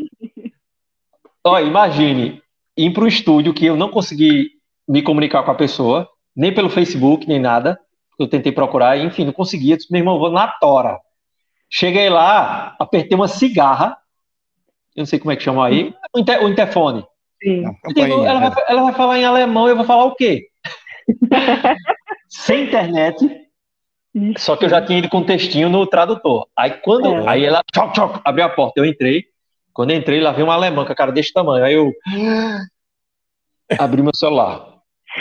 Ó, 1.45 1.59
imagine 1.59 2.43
ir 2.77 2.93
para 2.93 3.05
o 3.05 3.09
estúdio 3.09 3.53
que 3.53 3.67
eu 3.67 3.77
não 3.77 3.91
consegui 3.91 4.51
me 4.89 5.03
comunicar 5.03 5.43
com 5.43 5.51
a 5.51 5.57
pessoa, 5.57 6.09
nem 6.37 6.53
pelo 6.53 6.69
Facebook, 6.69 7.27
nem 7.27 7.41
nada. 7.41 7.81
Eu 8.19 8.29
tentei 8.29 8.53
procurar, 8.53 8.99
enfim, 8.99 9.25
não 9.25 9.33
conseguia. 9.33 9.77
Disse, 9.77 9.91
meu 9.91 10.01
irmão, 10.01 10.19
vou 10.19 10.31
na 10.31 10.49
tora. 10.49 10.99
Cheguei 11.71 12.09
lá, 12.09 12.77
apertei 12.79 13.17
uma 13.17 13.29
cigarra. 13.29 13.97
Eu 14.95 15.01
não 15.01 15.07
sei 15.07 15.19
como 15.19 15.33
é 15.33 15.37
que 15.37 15.43
chama 15.43 15.67
aí. 15.67 15.95
O, 16.15 16.19
inter, 16.19 16.45
o 16.45 16.49
interfone. 16.49 17.05
Sim. 17.43 17.65
Digo, 17.95 18.25
ela, 18.25 18.49
vai, 18.49 18.65
ela 18.69 18.83
vai 18.83 18.93
falar 18.95 19.19
em 19.19 19.25
alemão, 19.25 19.69
eu 19.69 19.77
vou 19.77 19.85
falar 19.85 20.05
o 20.05 20.15
quê? 20.15 20.47
Sem 22.29 22.65
internet. 22.65 23.17
Só 24.39 24.57
que 24.57 24.65
eu 24.65 24.69
já 24.69 24.81
tinha 24.81 24.99
ido 24.99 25.09
com 25.11 25.19
um 25.19 25.27
textinho 25.27 25.69
no 25.69 25.87
tradutor. 25.87 26.49
Aí 26.57 26.71
quando. 26.83 27.15
É. 27.15 27.29
Aí 27.29 27.45
ela 27.45 27.63
tchoc, 27.73 27.93
tchoc, 27.93 28.21
abriu 28.25 28.47
a 28.47 28.49
porta, 28.49 28.81
eu 28.81 28.87
entrei. 28.87 29.25
Quando 29.75 29.91
eu 29.91 29.97
entrei, 29.97 30.21
lá 30.21 30.33
veio 30.33 30.47
uma 30.47 30.55
alemã 30.55 30.87
com 30.87 30.93
a 30.93 30.97
cara 30.97 31.13
desse 31.13 31.33
tamanho. 31.33 31.65
Aí 31.65 31.75
eu 31.75 31.93
abri 33.79 34.03
meu 34.03 34.15
celular. 34.15 34.77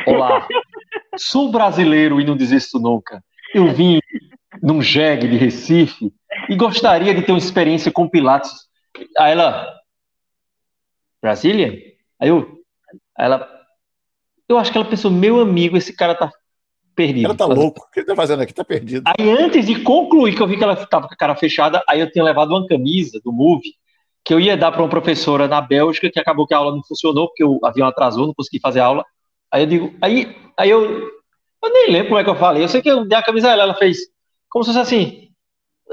Olá, 0.07 0.47
sou 1.17 1.51
brasileiro 1.51 2.19
e 2.19 2.25
não 2.25 2.35
desisto 2.35 2.79
nunca. 2.79 3.23
Eu 3.53 3.73
vim 3.73 3.99
num 4.61 4.81
jegue 4.81 5.27
de 5.27 5.37
Recife 5.37 6.13
e 6.49 6.55
gostaria 6.55 7.13
de 7.13 7.21
ter 7.21 7.31
uma 7.31 7.37
experiência 7.37 7.91
com 7.91 8.09
Pilates. 8.09 8.51
Aí 9.17 9.31
ela, 9.31 9.73
Brasília? 11.21 11.79
Aí 12.19 12.29
eu, 12.29 12.59
aí 13.17 13.25
ela, 13.25 13.49
eu 14.47 14.57
acho 14.57 14.71
que 14.71 14.77
ela 14.77 14.87
pensou, 14.87 15.11
meu 15.11 15.39
amigo, 15.39 15.77
esse 15.77 15.95
cara 15.95 16.15
tá 16.15 16.31
perdido. 16.95 17.25
Ela 17.25 17.35
tá 17.35 17.45
louco. 17.45 17.81
O 17.81 17.91
que 17.91 17.99
ele 17.99 18.07
tá 18.07 18.15
fazendo 18.15 18.41
aqui? 18.41 18.53
Tá 18.53 18.63
perdido. 18.63 19.03
Aí 19.05 19.29
antes 19.29 19.65
de 19.65 19.81
concluir, 19.81 20.35
que 20.35 20.41
eu 20.41 20.47
vi 20.47 20.57
que 20.57 20.63
ela 20.63 20.75
tava 20.85 21.07
com 21.07 21.13
a 21.13 21.17
cara 21.17 21.35
fechada, 21.35 21.83
aí 21.87 21.99
eu 21.99 22.11
tinha 22.11 22.23
levado 22.23 22.51
uma 22.51 22.65
camisa 22.67 23.19
do 23.23 23.31
Move 23.31 23.69
que 24.25 24.33
eu 24.33 24.39
ia 24.39 24.57
dar 24.57 24.71
para 24.71 24.81
uma 24.81 24.89
professora 24.89 25.47
na 25.47 25.61
Bélgica, 25.61 26.09
que 26.09 26.19
acabou 26.19 26.47
que 26.47 26.53
a 26.53 26.57
aula 26.57 26.71
não 26.71 26.83
funcionou, 26.83 27.27
porque 27.27 27.43
o 27.43 27.59
avião 27.63 27.87
atrasou, 27.87 28.25
não 28.25 28.33
consegui 28.33 28.59
fazer 28.59 28.79
a 28.79 28.85
aula. 28.85 29.05
Aí 29.51 29.63
eu 29.63 29.67
digo, 29.67 29.95
aí, 30.01 30.35
aí 30.57 30.69
eu, 30.69 30.83
eu 30.83 31.73
nem 31.73 31.91
lembro 31.91 32.09
como 32.09 32.19
é 32.19 32.23
que 32.23 32.29
eu 32.29 32.35
falei. 32.35 32.63
Eu 32.63 32.67
sei 32.67 32.81
que 32.81 32.89
eu 32.89 33.05
dei 33.05 33.17
a 33.17 33.23
camisa 33.23 33.49
a 33.49 33.51
ela, 33.51 33.63
ela 33.63 33.75
fez 33.75 33.97
como 34.49 34.63
se 34.63 34.71
fosse 34.71 34.79
assim. 34.79 35.29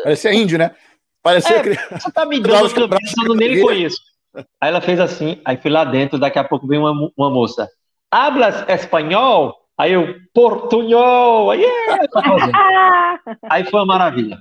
Parecia 0.03 0.33
índio, 0.33 0.59
né? 0.59 0.75
Parecia 1.23 1.57
é, 1.57 1.63
criança. 1.63 2.01
Você 2.01 2.13
tá 2.13 2.25
me 2.25 2.39
dando 2.41 2.67
a 2.67 2.89
camisa, 2.89 3.15
eu 3.25 3.35
nem 3.35 3.61
conheço. 3.61 4.01
Aí 4.35 4.69
ela 4.69 4.81
fez 4.81 4.99
assim, 4.99 5.41
aí 5.45 5.57
fui 5.57 5.71
lá 5.71 5.85
dentro, 5.85 6.19
daqui 6.19 6.39
a 6.39 6.45
pouco 6.45 6.67
veio 6.67 6.83
uma, 6.83 7.11
uma 7.17 7.31
moça. 7.31 7.69
Hablas 8.11 8.65
espanhol? 8.69 9.63
Aí 9.77 9.93
eu, 9.93 10.15
portunhol! 10.33 11.51
Aí, 11.51 11.65
é, 11.65 11.99
aí 13.51 13.65
foi 13.65 13.81
uma 13.81 13.87
maravilha. 13.87 14.39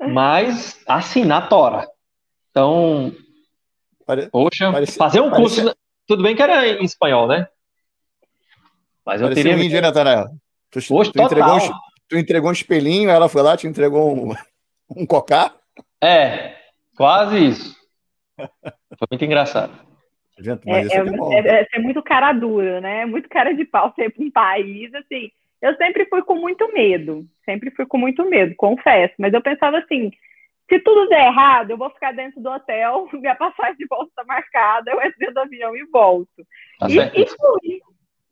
Mas, 0.00 0.80
assim, 0.86 1.24
na 1.24 1.40
tora. 1.40 1.86
Então, 2.50 3.12
Pare... 4.04 4.28
poxa, 4.28 4.72
Parecia... 4.72 4.98
fazer 4.98 5.20
um 5.20 5.30
curso. 5.30 5.74
Tudo 6.06 6.22
bem 6.22 6.34
que 6.34 6.42
era 6.42 6.66
em 6.66 6.84
espanhol, 6.84 7.26
né? 7.28 7.46
Mas 9.04 9.20
eu 9.20 9.28
Parecia 9.28 9.44
teria. 9.44 9.58
Um 9.58 9.62
índio, 9.62 9.82
Natanael. 9.82 10.26
Tu, 10.70 10.80
poxa, 10.88 11.12
tu, 11.12 11.22
entregou 11.22 11.56
um, 11.56 11.70
tu 12.08 12.18
entregou 12.18 12.50
um 12.50 12.52
espelhinho, 12.52 13.10
ela 13.10 13.28
foi 13.28 13.42
lá, 13.42 13.56
te 13.56 13.66
entregou 13.66 14.16
um, 14.16 14.34
um 14.96 15.06
cocá? 15.06 15.54
É, 16.02 16.54
quase 16.96 17.46
isso. 17.46 17.76
Foi 18.36 19.08
muito 19.10 19.24
engraçado. 19.24 19.72
Gente, 20.38 20.68
é, 20.68 20.80
é, 20.80 21.60
é, 21.60 21.68
é, 21.74 21.78
muito 21.78 22.02
cara 22.02 22.32
dura, 22.32 22.80
né? 22.80 23.06
Muito 23.06 23.28
cara 23.28 23.54
de 23.54 23.64
pau 23.64 23.92
ser 23.94 24.12
um 24.18 24.30
país, 24.30 24.92
assim. 24.94 25.30
Eu 25.60 25.76
sempre 25.76 26.06
fui 26.06 26.22
com 26.22 26.34
muito 26.34 26.72
medo, 26.72 27.24
sempre 27.44 27.70
fui 27.70 27.86
com 27.86 27.96
muito 27.96 28.24
medo, 28.24 28.54
confesso. 28.56 29.14
Mas 29.18 29.32
eu 29.32 29.40
pensava 29.40 29.78
assim, 29.78 30.10
se 30.68 30.80
tudo 30.80 31.08
der 31.08 31.26
errado, 31.26 31.70
eu 31.70 31.76
vou 31.76 31.90
ficar 31.90 32.12
dentro 32.12 32.40
do 32.40 32.50
hotel, 32.50 33.08
minha 33.14 33.36
passagem 33.36 33.76
de 33.76 33.86
volta 33.86 34.08
está 34.08 34.24
marcada, 34.24 34.90
eu 34.90 35.00
entro 35.02 35.32
do 35.32 35.40
avião 35.40 35.76
e 35.76 35.84
volto. 35.84 36.46
Tá 36.80 36.88
e, 36.88 36.96
e, 36.96 37.26
fui. 37.26 37.80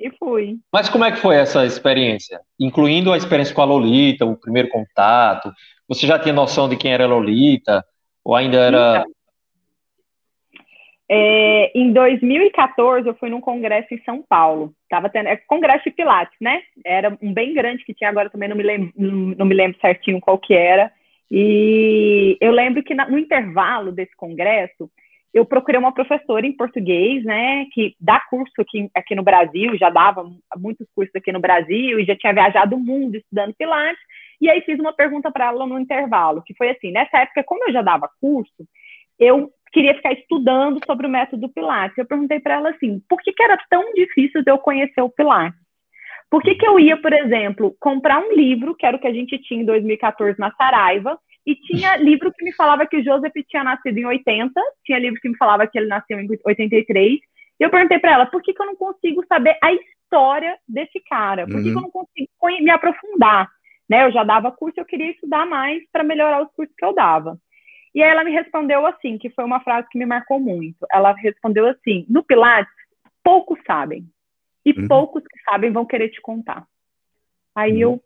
E 0.01 0.11
fui. 0.18 0.57
Mas 0.72 0.88
como 0.88 1.05
é 1.05 1.11
que 1.11 1.18
foi 1.18 1.36
essa 1.36 1.66
experiência? 1.66 2.40
Incluindo 2.59 3.12
a 3.12 3.18
experiência 3.18 3.55
com 3.55 3.61
a 3.61 3.66
Lolita, 3.66 4.24
o 4.24 4.36
primeiro 4.36 4.68
contato. 4.70 5.53
Você 5.86 6.07
já 6.07 6.18
tinha 6.18 6.32
noção 6.32 6.68
de 6.68 6.76
quem 6.76 6.92
era 6.92 7.05
a 7.05 7.09
Lolita? 7.09 7.84
Ou 8.24 8.34
ainda 8.34 8.57
era. 8.57 9.01
Então, 9.01 9.12
é, 11.12 11.72
em 11.76 11.92
2014, 11.92 13.09
eu 13.09 13.14
fui 13.16 13.28
num 13.28 13.40
congresso 13.40 13.92
em 13.92 14.01
São 14.05 14.22
Paulo. 14.22 14.72
Tava 14.88 15.11
tendo, 15.11 15.28
é 15.28 15.36
congresso 15.36 15.84
de 15.84 15.90
Pilates, 15.90 16.36
né? 16.40 16.62
Era 16.86 17.18
um 17.20 17.32
bem 17.34 17.53
grande 17.53 17.84
que 17.84 17.92
tinha 17.92 18.09
agora, 18.09 18.30
também 18.30 18.48
não 18.48 18.57
me 18.57 18.62
lembro, 18.62 18.92
não 18.96 19.44
me 19.44 19.55
lembro 19.55 19.80
certinho 19.80 20.20
qual 20.20 20.38
que 20.38 20.55
era. 20.55 20.90
E 21.28 22.38
eu 22.40 22.53
lembro 22.53 22.82
que 22.82 22.94
no 22.94 23.18
intervalo 23.18 23.90
desse 23.90 24.16
congresso, 24.16 24.88
eu 25.33 25.45
procurei 25.45 25.78
uma 25.78 25.95
professora 25.95 26.47
em 26.47 26.57
português, 26.57 27.24
né, 27.24 27.66
que 27.72 27.95
dá 28.01 28.20
curso 28.28 28.53
aqui, 28.59 28.91
aqui 28.95 29.14
no 29.14 29.22
Brasil, 29.22 29.76
já 29.78 29.89
dava 29.89 30.28
muitos 30.57 30.87
cursos 30.95 31.14
aqui 31.14 31.31
no 31.31 31.41
Brasil 31.41 32.01
e 32.01 32.05
já 32.05 32.16
tinha 32.16 32.33
viajado 32.33 32.74
o 32.74 32.81
mundo 32.81 33.16
estudando 33.16 33.55
Pilates. 33.55 34.03
E 34.41 34.51
aí 34.51 34.61
fiz 34.62 34.78
uma 34.81 34.93
pergunta 34.93 35.31
para 35.31 35.47
ela 35.47 35.66
no 35.66 35.78
intervalo, 35.78 36.43
que 36.43 36.55
foi 36.55 36.70
assim: 36.70 36.91
nessa 36.91 37.18
época, 37.18 37.45
como 37.45 37.64
eu 37.68 37.72
já 37.72 37.83
dava 37.83 38.11
curso, 38.20 38.66
eu 39.18 39.51
queria 39.72 39.95
ficar 39.95 40.12
estudando 40.12 40.81
sobre 40.85 41.07
o 41.07 41.11
método 41.11 41.49
Pilates. 41.49 41.97
Eu 41.97 42.07
perguntei 42.07 42.41
para 42.41 42.55
ela 42.55 42.70
assim: 42.70 43.01
por 43.09 43.20
que, 43.20 43.33
que 43.33 43.43
era 43.43 43.59
tão 43.68 43.93
difícil 43.93 44.43
de 44.43 44.51
eu 44.51 44.59
conhecer 44.59 45.03
o 45.03 45.11
Pilates? 45.11 45.61
Por 46.31 46.43
que, 46.43 46.55
que 46.55 46.66
eu 46.66 46.78
ia, 46.78 46.97
por 46.97 47.12
exemplo, 47.12 47.76
comprar 47.81 48.20
um 48.20 48.33
livro, 48.33 48.74
que 48.74 48.87
era 48.87 48.97
o 48.97 49.01
que 49.01 49.09
a 49.09 49.12
gente 49.12 49.37
tinha 49.39 49.62
em 49.62 49.66
2014 49.66 50.39
na 50.39 50.53
Saraiva, 50.53 51.18
e 51.47 51.55
tinha 51.55 51.97
livro 51.97 52.32
que 52.32 52.45
me 52.45 52.53
falava 52.53 52.86
que 52.86 52.97
o 52.97 53.05
Joseph 53.05 53.32
tinha 53.49 53.64
nascido 53.64 53.99
em 53.99 54.05
80, 54.05 54.53
tinha 54.84 54.99
livro 54.99 55.20
que 55.20 55.28
me 55.28 55.36
falava 55.36 55.66
que 55.66 55.78
ele 55.78 55.88
nasceu 55.88 56.20
em 56.20 56.28
83. 56.45 57.12
E 57.14 57.20
eu 57.62 57.70
perguntei 57.70 57.99
para 57.99 58.12
ela, 58.12 58.26
por 58.26 58.43
que, 58.43 58.53
que 58.53 58.62
eu 58.62 58.66
não 58.66 58.76
consigo 58.76 59.24
saber 59.26 59.57
a 59.62 59.72
história 59.72 60.59
desse 60.68 61.01
cara? 61.09 61.47
Por 61.47 61.55
que, 61.62 61.68
uhum. 61.68 61.72
que 61.72 61.78
eu 61.78 61.82
não 61.82 61.91
consigo 61.91 62.28
me 62.62 62.70
aprofundar? 62.70 63.51
Né? 63.88 64.07
Eu 64.07 64.12
já 64.12 64.22
dava 64.22 64.53
curso, 64.53 64.78
eu 64.78 64.84
queria 64.84 65.11
estudar 65.11 65.47
mais 65.47 65.82
para 65.91 66.05
melhorar 66.05 66.43
os 66.43 66.53
cursos 66.53 66.74
que 66.76 66.84
eu 66.84 66.95
dava. 66.95 67.38
E 67.95 68.03
aí 68.03 68.11
ela 68.11 68.22
me 68.22 68.30
respondeu 68.30 68.86
assim, 68.86 69.18
que 69.18 69.30
foi 69.30 69.45
uma 69.45 69.61
frase 69.61 69.88
que 69.91 69.99
me 69.99 70.07
marcou 70.07 70.38
muito. 70.38 70.86
Ela 70.93 71.12
respondeu 71.12 71.66
assim: 71.66 72.07
no 72.09 72.22
Pilates, 72.22 72.72
poucos 73.22 73.59
sabem. 73.66 74.05
E 74.64 74.72
uhum. 74.72 74.86
poucos 74.86 75.22
que 75.24 75.41
sabem 75.43 75.72
vão 75.72 75.84
querer 75.84 76.11
te 76.11 76.20
contar. 76.20 76.64
Aí 77.55 77.84
uhum. 77.84 77.95
eu 77.95 78.05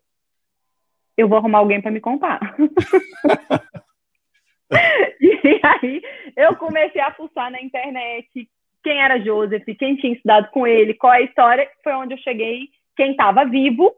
eu 1.17 1.27
vou 1.27 1.37
arrumar 1.37 1.59
alguém 1.59 1.81
para 1.81 1.91
me 1.91 1.99
contar. 1.99 2.39
e 5.21 5.59
aí 5.63 6.01
eu 6.35 6.55
comecei 6.55 7.01
a 7.01 7.11
pulsar 7.11 7.51
na 7.51 7.61
internet 7.61 8.49
quem 8.85 9.01
era 9.01 9.19
Joseph, 9.19 9.65
quem 9.79 9.95
tinha 9.95 10.13
estudado 10.13 10.47
com 10.51 10.67
ele, 10.67 10.93
qual 10.93 11.11
é 11.11 11.17
a 11.17 11.23
história, 11.23 11.67
foi 11.83 11.91
onde 11.93 12.13
eu 12.13 12.19
cheguei, 12.19 12.69
quem 12.95 13.11
estava 13.11 13.43
vivo. 13.43 13.91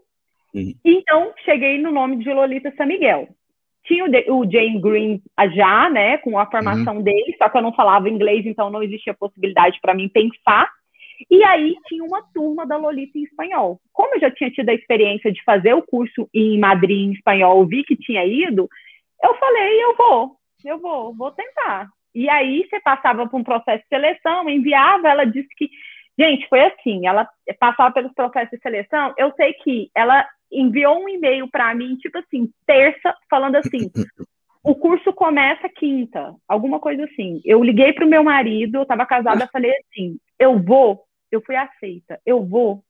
Uhum. 0.54 0.74
Então, 0.84 1.34
cheguei 1.44 1.78
no 1.78 1.92
nome 1.92 2.24
de 2.24 2.32
Lolita 2.32 2.74
San 2.78 2.86
Miguel. 2.86 3.28
Tinha 3.84 4.06
o, 4.06 4.40
o 4.40 4.50
Jane 4.50 4.80
Green 4.80 5.22
já, 5.54 5.90
né, 5.90 6.18
com 6.20 6.40
a 6.40 6.46
formação 6.46 6.98
uhum. 6.98 7.04
dele, 7.04 7.36
só 7.38 7.50
que 7.50 7.58
eu 7.58 7.62
não 7.62 7.74
falava 7.74 8.10
inglês, 8.10 8.46
então 8.46 8.70
não 8.70 8.82
existia 8.82 9.14
possibilidade 9.14 9.78
para 9.82 9.94
mim 9.94 10.08
pensar. 10.08 10.72
E 11.30 11.44
aí 11.44 11.76
tinha 11.88 12.04
uma 12.04 12.22
turma 12.34 12.66
da 12.66 12.78
Lolita 12.78 13.18
em 13.18 13.24
espanhol. 13.24 13.80
Como 13.92 14.16
eu 14.16 14.20
já 14.20 14.32
tinha 14.32 14.52
tido 14.52 14.70
a 14.70 14.74
experiência 14.74 15.32
de 15.32 15.44
fazer 15.44 15.74
o 15.74 15.82
curso 15.82 16.30
em 16.34 16.60
Madrid 16.60 17.10
em 17.10 17.12
espanhol, 17.12 17.66
vi 17.66 17.84
que 17.84 17.96
tinha 17.96 18.26
ido, 18.26 18.70
eu 19.24 19.36
falei, 19.36 19.84
eu 19.84 19.96
vou, 19.96 20.36
eu 20.66 20.80
vou, 20.80 21.16
vou 21.16 21.32
tentar. 21.32 21.90
E 22.14 22.30
aí 22.30 22.68
você 22.68 22.80
passava 22.80 23.28
por 23.28 23.40
um 23.40 23.44
processo 23.44 23.84
de 23.84 23.90
seleção, 23.90 24.50
enviava, 24.50 25.08
ela 25.10 25.26
disse 25.26 25.50
que, 25.56 25.70
gente, 26.18 26.48
foi 26.48 26.62
assim, 26.62 27.06
ela 27.08 27.28
passava 27.60 27.94
pelos 27.94 28.14
processos 28.14 28.52
de 28.52 28.62
seleção, 28.62 29.14
eu 29.18 29.32
sei 29.34 29.54
que 29.54 29.90
ela 29.96 30.28
enviou 30.52 31.00
um 31.00 31.10
e-mail 31.10 31.48
para 31.50 31.74
mim, 31.76 31.96
tipo 31.98 32.18
assim, 32.18 32.50
terça, 32.66 33.16
falando 33.30 33.58
assim, 33.58 33.92
o 34.64 34.76
curso 34.76 35.14
começa 35.14 35.70
quinta, 35.70 36.34
alguma 36.48 36.80
coisa 36.80 37.06
assim. 37.06 37.42
Eu 37.46 37.64
liguei 37.64 37.94
para 37.94 38.06
o 38.06 38.10
meu 38.10 38.24
marido, 38.24 38.76
eu 38.78 38.82
estava 38.82 39.06
casada, 39.06 39.50
falei 39.52 39.72
assim, 39.72 40.18
eu 40.40 40.60
vou, 40.60 41.04
eu 41.32 41.42
fui 41.42 41.56
aceita, 41.56 42.20
eu 42.26 42.44
vou. 42.46 42.84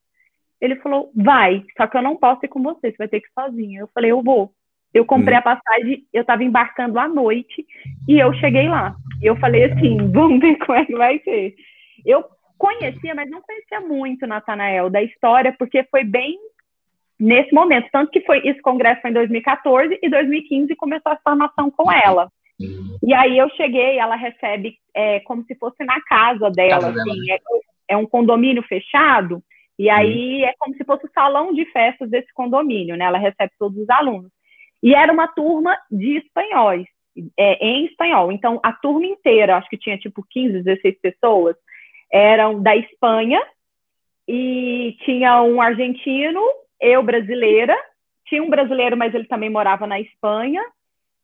Ele 0.60 0.76
falou, 0.78 1.12
vai, 1.16 1.64
só 1.78 1.86
que 1.88 1.98
eu 1.98 2.02
não 2.02 2.16
posso 2.16 2.46
ir 2.46 2.50
com 2.50 2.62
você, 2.62 2.92
você 2.92 2.98
vai 2.98 3.08
ter 3.08 3.22
que 3.22 3.28
ir 3.28 3.32
sozinha. 3.34 3.82
Eu 3.82 3.90
falei, 3.94 4.12
eu 4.12 4.24
vou. 4.24 4.52
Eu 4.94 5.06
comprei 5.06 5.36
hum. 5.36 5.40
a 5.40 5.42
passagem, 5.42 6.06
eu 6.12 6.22
estava 6.22 6.44
embarcando 6.44 6.98
à 6.98 7.08
noite 7.08 7.66
e 8.08 8.18
eu 8.18 8.34
cheguei 8.36 8.68
lá. 8.68 8.96
E 9.22 9.26
eu 9.26 9.36
falei 9.38 9.66
assim, 9.66 9.98
vamos 10.12 10.40
ver 10.40 10.58
como 10.58 10.78
é 10.78 10.86
que 10.86 10.96
vai 10.96 11.20
ser. 11.20 11.56
Eu 12.06 12.26
conhecia, 12.58 13.14
mas 13.14 13.30
não 13.30 13.42
conhecia 13.42 13.82
muito 13.82 14.26
Natanael 14.26 14.90
da 14.90 15.02
história, 15.04 15.56
porque 15.58 15.84
foi 15.92 16.04
bem 16.04 16.38
nesse 17.20 17.54
momento. 17.54 17.88
Tanto 17.92 18.12
que 18.12 18.22
foi 18.22 18.40
esse 18.48 18.62
congresso 18.62 19.02
foi 19.02 19.12
em 19.12 19.14
2014 19.14 20.00
e 20.02 20.10
2015 20.10 20.76
começou 20.76 21.12
a 21.12 21.18
formação 21.18 21.70
com 21.70 21.92
ela. 21.92 22.32
E 23.04 23.14
aí 23.14 23.38
eu 23.38 23.50
cheguei, 23.52 24.00
ela 24.00 24.16
recebe 24.16 24.78
é, 24.96 25.20
como 25.22 25.44
se 25.46 25.56
fosse 25.56 25.84
na 25.84 26.02
casa 26.02 26.50
dela, 26.50 26.82
casa 26.82 27.02
assim, 27.02 27.26
dela. 27.26 27.40
É, 27.40 27.40
é, 27.88 27.96
um 27.96 28.06
condomínio 28.06 28.64
fechado, 28.64 29.44
e 29.80 29.90
aí 29.90 30.44
é 30.44 30.54
como 30.58 30.76
se 30.76 30.84
fosse 30.84 31.06
o 31.06 31.12
salão 31.14 31.54
de 31.54 31.64
festas 31.66 32.10
desse 32.10 32.34
condomínio, 32.34 32.96
né? 32.98 33.06
Ela 33.06 33.20
recebe 33.20 33.52
todos 33.60 33.78
os 33.78 33.90
alunos. 33.90 34.32
E 34.82 34.96
era 34.96 35.12
uma 35.12 35.28
turma 35.28 35.78
de 35.92 36.18
espanhóis, 36.18 36.86
é, 37.38 37.66
em 37.66 37.86
espanhol. 37.86 38.32
Então, 38.32 38.60
a 38.64 38.74
turma 38.74 39.06
inteira, 39.06 39.58
acho 39.58 39.70
que 39.70 39.78
tinha 39.78 39.98
tipo 39.98 40.26
15, 40.30 40.64
16 40.64 41.00
pessoas, 41.00 41.56
eram 42.12 42.62
da 42.62 42.76
Espanha, 42.76 43.42
e 44.28 44.98
tinha 45.06 45.42
um 45.42 45.62
argentino, 45.62 46.42
eu 46.82 47.02
brasileira, 47.02 47.76
tinha 48.26 48.44
um 48.44 48.50
brasileiro, 48.50 48.98
mas 48.98 49.14
ele 49.14 49.26
também 49.26 49.50
morava 49.50 49.88
na 49.88 50.00
Espanha, 50.00 50.62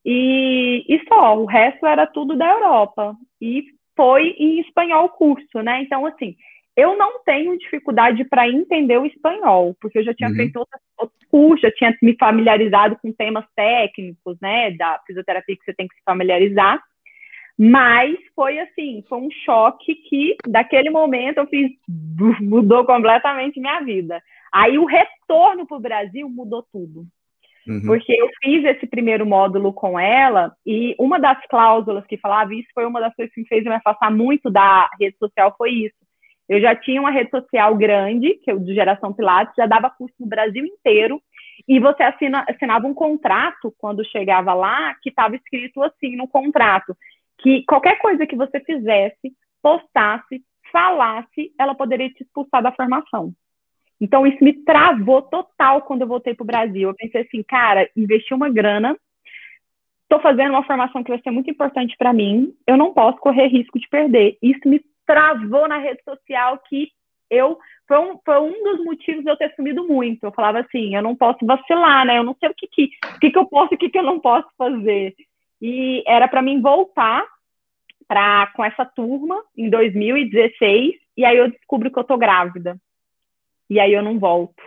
e, 0.06 0.86
e 0.88 1.04
só, 1.08 1.38
o 1.38 1.46
resto 1.46 1.86
era 1.86 2.06
tudo 2.06 2.36
da 2.36 2.50
Europa. 2.50 3.16
E 3.42 3.64
foi 3.96 4.36
em 4.38 4.60
espanhol 4.60 5.06
o 5.06 5.10
curso, 5.10 5.62
né? 5.62 5.82
Então, 5.82 6.06
assim, 6.06 6.36
eu 6.76 6.98
não 6.98 7.24
tenho 7.24 7.58
dificuldade 7.58 8.24
para 8.26 8.50
entender 8.50 8.98
o 8.98 9.06
espanhol, 9.06 9.76
porque 9.80 10.00
eu 10.00 10.04
já 10.04 10.14
tinha 10.14 10.30
uhum. 10.30 10.36
feito 10.36 10.58
outros, 10.58 10.82
outros 10.98 11.24
cursos, 11.30 11.62
já 11.62 11.72
tinha 11.72 11.96
me 12.02 12.16
familiarizado 12.18 12.98
com 13.02 13.12
temas 13.12 13.46
técnicos, 13.56 14.38
né, 14.42 14.72
da 14.72 15.00
fisioterapia 15.06 15.56
que 15.56 15.64
você 15.64 15.74
tem 15.74 15.88
que 15.88 15.96
se 15.96 16.02
familiarizar. 16.04 16.82
Mas 17.58 18.18
foi 18.36 18.60
assim, 18.60 19.04
foi 19.08 19.20
um 19.20 19.30
choque 19.46 19.94
que, 20.10 20.36
daquele 20.48 20.90
momento, 20.90 21.38
eu 21.38 21.48
fiz, 21.48 21.72
mudou 22.42 22.84
completamente 22.86 23.60
minha 23.60 23.80
vida. 23.82 24.22
Aí 24.52 24.78
o 24.78 24.86
retorno 24.86 25.68
para 25.68 25.78
o 25.78 25.82
Brasil 25.82 26.28
mudou 26.28 26.66
tudo. 26.72 27.06
Uhum. 27.68 27.82
Porque 27.86 28.12
eu 28.12 28.30
fiz 28.42 28.66
esse 28.66 28.86
primeiro 28.88 29.26
módulo 29.26 29.72
com 29.72 29.98
ela 29.98 30.54
e 30.66 30.96
uma 31.00 31.18
das 31.20 31.40
cláusulas 31.48 32.06
que 32.08 32.18
falava, 32.18 32.54
isso 32.54 32.68
foi 32.74 32.86
uma 32.86 33.00
das 33.00 33.16
coisas 33.16 33.34
que 33.34 33.42
me 33.42 33.48
fez 33.48 33.64
me 33.64 33.74
afastar 33.74 34.12
muito 34.12 34.50
da 34.50 34.90
rede 35.00 35.18
social, 35.18 35.56
foi 35.58 35.72
isso. 35.72 36.03
Eu 36.48 36.60
já 36.60 36.76
tinha 36.76 37.00
uma 37.00 37.12
rede 37.12 37.30
social 37.30 37.76
grande, 37.76 38.36
que 38.44 38.52
é 38.52 38.54
o 38.54 38.60
de 38.60 38.74
Geração 38.74 39.14
Pilates, 39.14 39.56
já 39.56 39.66
dava 39.66 39.90
curso 39.90 40.16
no 40.20 40.28
Brasil 40.28 40.66
inteiro, 40.66 41.22
e 41.68 41.80
você 41.80 42.04
assina, 42.04 42.46
assinava 42.48 42.88
um 42.88 42.94
contrato 42.94 43.74
quando 43.78 44.06
chegava 44.06 44.54
lá, 44.54 44.94
que 45.02 45.10
estava 45.10 45.36
escrito 45.36 45.82
assim 45.84 46.16
no 46.16 46.28
contrato, 46.28 46.96
que 47.40 47.64
qualquer 47.66 47.98
coisa 48.00 48.26
que 48.26 48.36
você 48.36 48.60
fizesse, 48.60 49.34
postasse, 49.62 50.44
falasse, 50.72 51.54
ela 51.58 51.76
poderia 51.76 52.10
te 52.10 52.24
expulsar 52.24 52.62
da 52.62 52.72
formação. 52.72 53.34
Então, 54.02 54.28
isso 54.28 54.44
me 54.44 54.52
travou 54.52 55.22
total 55.22 55.84
quando 55.84 56.02
eu 56.02 56.08
voltei 56.08 56.34
para 56.34 56.44
o 56.44 56.48
Brasil. 56.48 56.90
Eu 56.90 56.96
pensei 56.96 57.22
assim, 57.22 57.42
cara, 57.44 57.90
investi 57.96 58.34
uma 58.34 58.50
grana, 58.50 58.98
estou 60.04 60.20
fazendo 60.20 60.52
uma 60.52 60.66
formação 60.66 61.04
que 61.04 61.12
vai 61.12 61.22
ser 61.22 61.32
muito 61.32 61.50
importante 61.50 61.96
para 61.98 62.12
mim, 62.12 62.54
eu 62.68 62.76
não 62.76 62.94
posso 62.94 63.18
correr 63.20 63.48
risco 63.48 63.80
de 63.80 63.88
perder. 63.88 64.38
Isso 64.42 64.68
me 64.68 64.82
travou 65.06 65.68
na 65.68 65.78
rede 65.78 66.02
social 66.04 66.60
que 66.70 66.92
eu 67.30 67.58
foi 67.88 67.98
um, 68.00 68.20
foi 68.24 68.40
um 68.40 68.64
dos 68.64 68.86
motivos 68.86 69.24
de 69.24 69.30
eu 69.30 69.38
ter 69.38 69.54
sumido 69.56 69.88
muito. 69.88 70.24
Eu 70.24 70.32
falava 70.32 70.60
assim, 70.60 70.96
eu 70.96 71.02
não 71.02 71.16
posso 71.16 71.46
vacilar, 71.46 72.06
né? 72.06 72.18
Eu 72.18 72.24
não 72.24 72.36
sei 72.40 72.50
o 72.50 72.54
que 72.54 72.68
que, 72.68 72.90
que, 73.20 73.32
que 73.32 73.38
eu 73.38 73.46
posso 73.46 73.74
e 73.74 73.76
o 73.76 73.78
que, 73.78 73.90
que 73.90 73.98
eu 73.98 74.04
não 74.04 74.20
posso 74.20 74.48
fazer. 74.58 75.14
E 75.62 76.04
era 76.08 76.28
para 76.28 76.42
mim 76.42 76.62
voltar 76.62 77.26
para 78.08 78.48
com 78.48 78.64
essa 78.64 78.86
turma 78.86 79.42
em 79.58 79.70
2016 79.70 80.96
e 81.16 81.26
aí 81.26 81.38
eu 81.38 81.50
descubro 81.50 81.92
que 81.92 81.98
eu 81.98 82.04
tô 82.04 82.18
grávida 82.18 82.78
e 83.70 83.80
aí 83.80 83.94
eu 83.94 84.02
não 84.02 84.20
volto. 84.20 84.62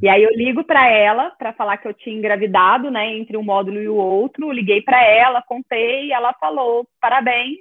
E 0.00 0.08
aí 0.08 0.22
eu 0.22 0.30
ligo 0.30 0.62
para 0.62 0.88
ela 0.88 1.30
para 1.30 1.52
falar 1.52 1.76
que 1.76 1.88
eu 1.88 1.94
tinha 1.94 2.16
engravidado, 2.16 2.88
né, 2.88 3.16
entre 3.16 3.36
um 3.36 3.42
módulo 3.42 3.82
e 3.82 3.88
o 3.88 3.96
outro. 3.96 4.52
Liguei 4.52 4.80
para 4.80 5.02
ela, 5.04 5.42
contei, 5.42 6.12
ela 6.12 6.32
falou: 6.34 6.86
"Parabéns, 7.00 7.58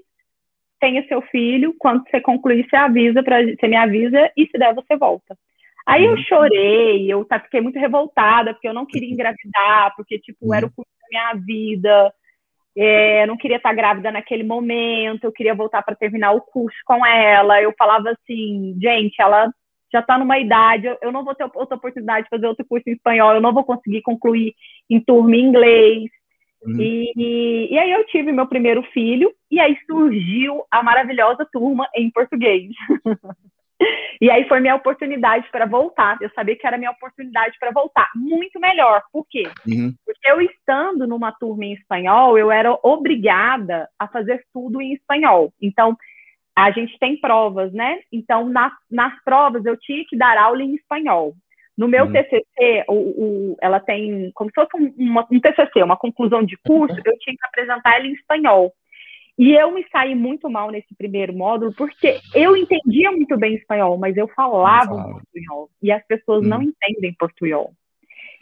tenha 0.82 1.08
seu 1.08 1.22
filho. 1.22 1.74
Quando 1.80 2.04
você 2.04 2.20
concluir, 2.20 2.68
você 2.70 2.76
avisa 2.76 3.24
para 3.24 3.42
você 3.44 3.68
me 3.68 3.78
avisa 3.78 4.30
e 4.36 4.46
se 4.48 4.58
der 4.58 4.76
você 4.76 4.98
volta". 4.98 5.38
Aí 5.86 6.06
eu 6.06 6.12
uhum. 6.12 6.24
chorei, 6.24 7.12
eu 7.12 7.26
fiquei 7.44 7.62
muito 7.62 7.80
revoltada 7.80 8.54
porque 8.54 8.68
eu 8.68 8.74
não 8.74 8.86
queria 8.86 9.12
engravidar, 9.12 9.94
porque 9.96 10.20
tipo 10.20 10.54
era 10.54 10.66
o 10.66 10.72
curso 10.72 10.92
da 11.02 11.08
minha 11.10 11.46
vida. 11.46 12.14
É, 12.78 13.24
eu 13.24 13.28
não 13.28 13.38
queria 13.38 13.58
estar 13.58 13.74
grávida 13.74 14.12
naquele 14.12 14.44
momento, 14.44 15.26
eu 15.26 15.32
queria 15.32 15.54
voltar 15.54 15.82
para 15.82 15.96
terminar 15.96 16.32
o 16.32 16.42
curso 16.42 16.78
com 16.86 17.06
ela. 17.06 17.62
Eu 17.62 17.74
falava 17.78 18.10
assim, 18.12 18.78
gente, 18.82 19.22
ela 19.22 19.52
já 19.92 20.00
está 20.00 20.18
numa 20.18 20.40
idade, 20.40 20.88
eu 21.02 21.12
não 21.12 21.24
vou 21.24 21.36
ter 21.36 21.44
outra 21.54 21.76
oportunidade 21.76 22.24
de 22.24 22.30
fazer 22.30 22.48
outro 22.48 22.66
curso 22.66 22.90
em 22.90 22.94
espanhol, 22.94 23.34
eu 23.34 23.42
não 23.42 23.54
vou 23.54 23.64
conseguir 23.66 24.02
concluir 24.02 24.54
em 24.90 25.02
turma 25.02 25.36
em 25.36 25.42
inglês. 25.42 26.04
Uhum. 26.64 26.80
E, 26.80 27.68
e 27.72 27.78
aí 27.78 27.92
eu 27.92 28.06
tive 28.06 28.32
meu 28.32 28.48
primeiro 28.48 28.84
filho, 28.94 29.34
e 29.50 29.60
aí 29.60 29.78
surgiu 29.86 30.64
a 30.70 30.84
maravilhosa 30.84 31.48
turma 31.52 31.88
em 31.96 32.10
português. 32.12 32.72
e 34.22 34.30
aí 34.30 34.48
foi 34.48 34.60
minha 34.60 34.76
oportunidade 34.76 35.48
para 35.52 35.66
voltar. 35.66 36.18
Eu 36.22 36.30
sabia 36.32 36.56
que 36.56 36.66
era 36.66 36.78
minha 36.78 36.92
oportunidade 36.92 37.58
para 37.60 37.72
voltar. 37.72 38.10
Muito 38.16 38.60
melhor. 38.60 39.02
Por 39.12 39.26
quê? 39.30 39.44
Uhum. 39.68 39.94
Porque 40.06 40.32
eu 40.32 40.42
estando 40.42 41.08
numa 41.08 41.32
turma 41.32 41.66
em 41.66 41.74
espanhol, 41.74 42.38
eu 42.38 42.52
era 42.52 42.78
obrigada 42.84 43.90
a 43.98 44.08
fazer 44.08 44.44
tudo 44.54 44.82
em 44.82 44.94
espanhol. 44.94 45.52
Então, 45.62 45.98
a 46.56 46.70
gente 46.72 46.98
tem 47.00 47.20
provas, 47.20 47.74
né? 47.74 48.00
Então, 48.12 48.48
nas, 48.50 48.74
nas 48.90 49.14
provas, 49.24 49.66
eu 49.66 49.78
tinha 49.78 50.04
que 50.08 50.18
dar 50.18 50.38
aula 50.38 50.62
em 50.62 50.76
espanhol. 50.76 51.34
No 51.82 51.88
meu 51.88 52.06
uhum. 52.06 52.12
TCC, 52.12 52.86
o, 52.88 52.94
o, 52.94 53.58
ela 53.60 53.80
tem 53.80 54.32
como 54.36 54.52
se 54.52 54.54
fosse 54.54 54.70
um, 54.78 54.94
uma, 55.00 55.28
um 55.32 55.40
TCC, 55.40 55.82
uma 55.82 55.98
conclusão 55.98 56.44
de 56.44 56.56
curso, 56.58 56.96
eu 56.96 57.18
tinha 57.18 57.36
que 57.36 57.46
apresentar 57.48 57.96
ela 57.96 58.06
em 58.06 58.14
espanhol. 58.14 58.72
E 59.36 59.52
eu 59.52 59.72
me 59.72 59.84
saí 59.92 60.14
muito 60.14 60.48
mal 60.48 60.70
nesse 60.70 60.94
primeiro 60.96 61.34
módulo, 61.34 61.74
porque 61.76 62.20
eu 62.36 62.56
entendia 62.56 63.12
muito 63.12 63.36
bem 63.36 63.56
espanhol, 63.56 63.98
mas 63.98 64.16
eu 64.16 64.28
falava 64.28 64.94
um 64.94 65.14
portunhol. 65.14 65.70
E 65.82 65.92
as 65.92 66.06
pessoas 66.06 66.44
uhum. 66.44 66.50
não 66.50 66.62
entendem 66.62 67.16
portunhol. 67.18 67.74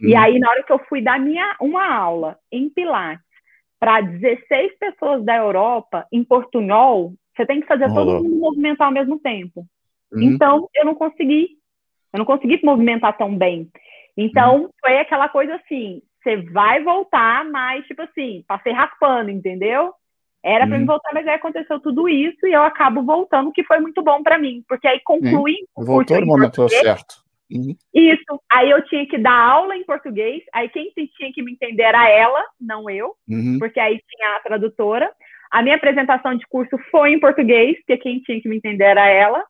Uhum. 0.01 0.09
E 0.09 0.15
aí, 0.17 0.37
na 0.37 0.49
hora 0.49 0.63
que 0.63 0.73
eu 0.73 0.79
fui 0.89 1.01
dar 1.01 1.17
minha, 1.17 1.55
uma 1.61 1.95
aula 1.95 2.37
em 2.51 2.69
Pilates 2.69 3.23
para 3.79 4.01
16 4.01 4.77
pessoas 4.77 5.23
da 5.23 5.37
Europa, 5.37 6.05
em 6.11 6.25
portunhol, 6.25 7.13
você 7.33 7.45
tem 7.45 7.61
que 7.61 7.67
fazer 7.67 7.87
todo 7.93 8.21
mundo 8.21 8.35
movimentar 8.35 8.87
ao 8.87 8.93
mesmo 8.93 9.17
tempo. 9.17 9.65
Uhum. 10.11 10.23
Então, 10.23 10.67
eu 10.75 10.83
não 10.83 10.95
consegui. 10.95 11.57
Eu 12.14 12.20
não 12.20 12.26
consegui 12.26 12.60
movimentar 12.64 13.18
tão 13.18 13.36
bem. 13.36 13.70
Então, 14.18 14.64
uhum. 14.64 14.70
foi 14.82 14.97
aquela 14.97 15.30
coisa 15.30 15.55
assim: 15.55 16.01
você 16.22 16.38
vai 16.38 16.84
voltar, 16.84 17.45
mas, 17.45 17.86
tipo 17.86 18.01
assim, 18.01 18.43
passei 18.47 18.74
raspando, 18.74 19.30
entendeu? 19.30 19.93
Era 20.43 20.66
para 20.66 20.78
uhum. 20.78 20.86
voltar, 20.86 21.10
mas 21.14 21.28
aí 21.28 21.36
aconteceu 21.36 21.80
tudo 21.82 22.07
isso 22.07 22.47
e 22.47 22.53
eu 22.53 22.64
acabo 22.64 23.03
voltando, 23.03 23.51
que 23.51 23.64
foi 23.64 23.80
muito 23.80 24.01
bom 24.01 24.24
para 24.24 24.38
mim, 24.38 24.64
porque 24.68 24.88
aí 24.88 24.99
concluí. 25.03 25.57
Uhum. 25.78 25.86
Voltou 25.86 26.20
no 26.20 26.28
momento 26.28 26.68
certo. 26.70 27.16
Uhum. 27.51 27.76
Isso. 27.93 28.41
Aí 28.51 28.70
eu 28.70 28.82
tinha 28.86 29.05
que 29.07 29.18
dar 29.18 29.38
aula 29.38 29.76
em 29.76 29.84
português. 29.84 30.43
Aí 30.53 30.70
quem 30.70 30.91
tinha 30.95 31.34
que 31.34 31.41
me 31.41 31.53
entender 31.53 31.84
era 31.84 32.07
ela, 32.10 32.41
não 32.60 32.89
eu, 32.89 33.16
uhum. 33.28 33.57
porque 33.60 33.80
aí 33.80 33.99
tinha 34.07 34.36
a 34.36 34.39
tradutora. 34.41 35.12
A 35.51 35.64
minha 35.64 35.76
apresentação 35.76 36.36
de 36.36 36.45
curso 36.47 36.78
foi 36.91 37.12
em 37.12 37.20
português, 37.20 37.76
porque 37.78 37.97
quem 37.97 38.20
tinha 38.20 38.39
que 38.39 38.47
me 38.47 38.57
entender 38.57 38.84
era 38.84 39.07
ela. 39.07 39.43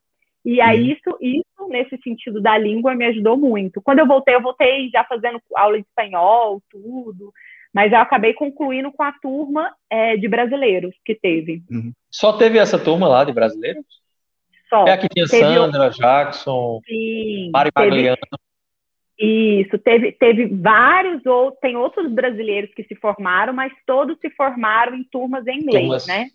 E 0.46 0.62
aí, 0.62 0.84
uhum. 0.84 0.92
isso, 0.94 1.18
isso, 1.22 1.70
nesse 1.70 1.98
sentido 2.02 2.42
da 2.42 2.58
língua, 2.58 2.96
me 2.96 3.06
ajudou 3.06 3.38
muito. 3.38 3.82
Quando 3.82 4.00
eu 4.00 4.08
voltei, 4.08 4.36
eu 4.36 4.42
voltei 4.42 4.90
já 4.90 5.04
fazendo 5.04 5.42
aula 5.56 5.78
de 5.78 5.86
espanhol, 5.86 6.62
tudo. 6.70 7.34
Mas 7.74 7.92
eu 7.92 8.00
acabei 8.00 8.34
concluindo 8.34 8.92
com 8.92 9.04
a 9.04 9.12
turma 9.12 9.74
é, 9.90 10.18
de 10.18 10.28
brasileiros 10.28 10.96
que 11.06 11.14
teve. 11.14 11.62
Uhum. 11.70 11.92
Só 12.10 12.34
teve 12.34 12.58
essa 12.58 12.80
turma 12.80 13.08
lá 13.08 13.24
de 13.24 13.34
brasileiros? 13.34 13.86
Só. 14.70 14.88
É 14.88 14.94
aqui 14.94 15.08
tinha 15.10 15.28
teve 15.28 15.44
Sandra, 15.44 15.90
Jackson, 15.90 16.80
Sim, 16.88 17.50
Mari 17.52 17.72
Pagliano. 17.72 18.18
Isso, 19.20 19.78
teve, 19.80 20.14
teve 20.14 20.48
vários 20.48 21.26
outros, 21.26 21.60
tem 21.60 21.76
outros 21.76 22.10
brasileiros 22.10 22.74
que 22.74 22.84
se 22.86 22.96
formaram, 22.96 23.52
mas 23.52 23.74
todos 23.86 24.18
se 24.20 24.30
formaram 24.30 24.96
em 24.96 25.04
turmas 25.04 25.46
em 25.46 25.58
inglês, 25.58 25.82
turmas. 25.82 26.08
né? 26.08 26.30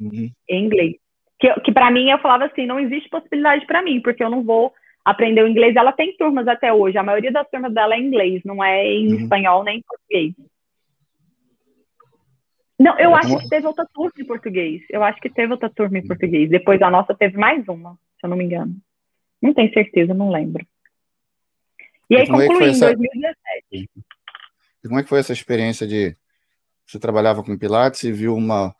Uhum. 0.00 0.30
Em 0.48 0.64
inglês. 0.64 0.96
Que, 1.40 1.52
que 1.60 1.72
para 1.72 1.90
mim, 1.90 2.10
eu 2.10 2.18
falava 2.18 2.44
assim, 2.44 2.66
não 2.66 2.78
existe 2.78 3.08
possibilidade 3.08 3.66
para 3.66 3.82
mim, 3.82 4.00
porque 4.00 4.22
eu 4.22 4.30
não 4.30 4.42
vou 4.42 4.72
aprender 5.04 5.42
o 5.42 5.48
inglês. 5.48 5.74
Ela 5.74 5.92
tem 5.92 6.16
turmas 6.16 6.46
até 6.46 6.72
hoje, 6.72 6.98
a 6.98 7.02
maioria 7.02 7.32
das 7.32 7.48
turmas 7.48 7.72
dela 7.72 7.94
é 7.94 7.98
em 7.98 8.06
inglês, 8.06 8.42
não 8.44 8.62
é 8.62 8.84
em 8.84 9.08
uhum. 9.08 9.20
espanhol 9.20 9.64
nem 9.64 9.78
em 9.78 9.82
português. 9.82 10.34
Não, 12.78 12.98
eu 12.98 13.14
acho 13.14 13.38
que 13.38 13.48
teve 13.48 13.66
outra 13.66 13.86
turma 13.92 14.12
em 14.18 14.24
português. 14.24 14.82
Eu 14.88 15.02
acho 15.02 15.20
que 15.20 15.28
teve 15.28 15.52
outra 15.52 15.68
turma 15.68 15.98
em 15.98 16.06
português. 16.06 16.48
Depois 16.48 16.80
a 16.80 16.90
nossa 16.90 17.14
teve 17.14 17.36
mais 17.36 17.66
uma, 17.68 17.92
se 17.92 18.24
eu 18.24 18.30
não 18.30 18.38
me 18.38 18.44
engano. 18.44 18.74
Não 19.40 19.52
tenho 19.52 19.70
certeza, 19.72 20.14
não 20.14 20.30
lembro. 20.30 20.66
E 22.08 22.16
aí 22.16 22.22
é 22.22 22.24
em 22.24 22.70
essa... 22.70 22.86
2017. 22.86 23.36
E 23.72 24.88
como 24.88 24.98
é 24.98 25.02
que 25.02 25.08
foi 25.10 25.18
essa 25.18 25.34
experiência 25.34 25.86
de 25.86 26.16
você 26.86 26.98
trabalhava 26.98 27.44
com 27.44 27.56
Pilates 27.56 28.02
e 28.02 28.10
viu 28.10 28.34
uma 28.34 28.74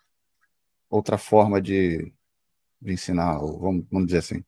outra 0.89 1.17
forma 1.17 1.61
de, 1.61 2.11
de 2.81 2.93
ensinar, 2.93 3.39
vamos, 3.39 3.87
vamos 3.91 4.07
dizer 4.07 4.18
assim? 4.18 4.45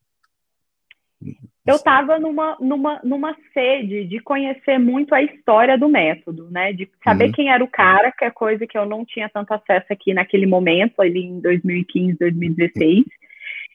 eu 1.65 1.77
estava 1.77 2.19
numa, 2.19 2.57
numa, 2.61 3.01
numa 3.05 3.37
sede 3.55 4.05
de 4.05 4.19
conhecer 4.21 4.79
muito 4.79 5.15
a 5.15 5.23
história 5.23 5.79
do 5.79 5.89
método, 5.89 6.51
né? 6.51 6.73
De 6.73 6.91
saber 7.05 7.27
uhum. 7.27 7.33
quem 7.33 7.51
era 7.51 7.63
o 7.63 7.69
cara, 7.69 8.11
que 8.11 8.25
é 8.25 8.31
coisa 8.31 8.67
que 8.67 8.77
eu 8.77 8.85
não 8.85 9.05
tinha 9.05 9.29
tanto 9.29 9.53
acesso 9.53 9.87
aqui 9.91 10.13
naquele 10.13 10.47
momento, 10.47 11.01
ali 11.01 11.21
em 11.21 11.41
2015, 11.41 12.19
2016. 12.19 13.05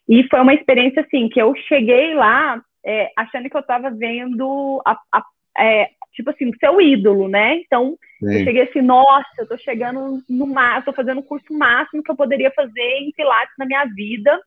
E 0.10 0.28
foi 0.30 0.42
uma 0.42 0.54
experiência, 0.54 1.02
assim, 1.02 1.30
que 1.30 1.42
eu 1.42 1.54
cheguei 1.68 2.14
lá 2.14 2.62
é, 2.86 3.12
achando 3.16 3.50
que 3.50 3.56
eu 3.56 3.62
estava 3.62 3.90
vendo, 3.90 4.82
a, 4.86 4.98
a, 5.14 5.24
é, 5.58 5.90
tipo 6.14 6.30
assim, 6.30 6.52
seu 6.60 6.80
ídolo, 6.82 7.28
né? 7.28 7.58
Então, 7.58 7.98
Sim. 8.20 8.34
eu 8.34 8.44
cheguei 8.44 8.64
assim, 8.64 8.82
nossa, 8.82 9.30
eu 9.38 9.48
tô 9.48 9.58
chegando 9.58 10.22
no 10.30 10.48
máximo, 10.48 10.86
tô 10.86 10.94
fazendo 10.94 11.20
o 11.20 11.24
curso 11.24 11.54
máximo 11.54 12.04
que 12.04 12.12
eu 12.12 12.16
poderia 12.16 12.52
fazer 12.52 13.00
em 13.00 13.12
Pilates 13.12 13.54
na 13.58 13.66
minha 13.66 13.86
vida. 13.86 14.40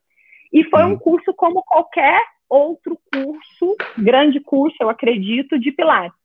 E 0.52 0.64
foi 0.64 0.84
um 0.84 0.98
curso 0.98 1.32
como 1.34 1.62
qualquer 1.62 2.20
outro 2.48 2.98
curso, 3.12 3.76
grande 3.96 4.40
curso, 4.40 4.76
eu 4.80 4.88
acredito, 4.88 5.58
de 5.58 5.70
Pilates. 5.70 6.18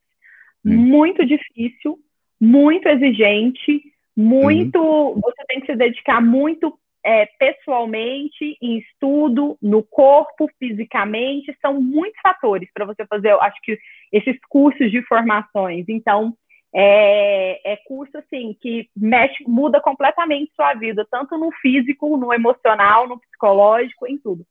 Hum. 0.64 0.74
Muito 0.74 1.24
difícil, 1.24 1.96
muito 2.40 2.88
exigente, 2.88 3.82
muito. 4.16 5.14
Você 5.22 5.44
tem 5.46 5.60
que 5.60 5.66
se 5.66 5.76
dedicar 5.76 6.20
muito 6.20 6.76
é, 7.06 7.24
pessoalmente, 7.38 8.58
em 8.60 8.78
estudo, 8.78 9.56
no 9.62 9.80
corpo, 9.80 10.50
fisicamente, 10.58 11.56
são 11.62 11.80
muitos 11.80 12.20
fatores 12.20 12.68
para 12.74 12.84
você 12.84 13.06
fazer, 13.06 13.30
eu 13.30 13.40
acho 13.40 13.56
que 13.62 13.78
esses 14.12 14.36
cursos 14.48 14.90
de 14.90 15.02
formações. 15.02 15.84
Então, 15.88 16.34
é, 16.74 17.72
é, 17.72 17.76
curso 17.86 18.18
assim 18.18 18.56
que 18.60 18.88
mexe, 18.96 19.44
muda 19.46 19.80
completamente 19.80 20.52
sua 20.54 20.74
vida, 20.74 21.06
tanto 21.10 21.38
no 21.38 21.50
físico, 21.62 22.16
no 22.16 22.32
emocional, 22.32 23.08
no 23.08 23.18
psicológico, 23.20 24.06
em 24.06 24.18
tudo 24.18 24.44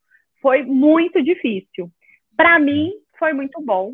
foi 0.46 0.62
muito 0.62 1.24
difícil. 1.24 1.90
Para 2.38 2.60
mim, 2.60 2.94
foi 3.18 3.34
muito 3.34 3.60
bom. 3.60 3.94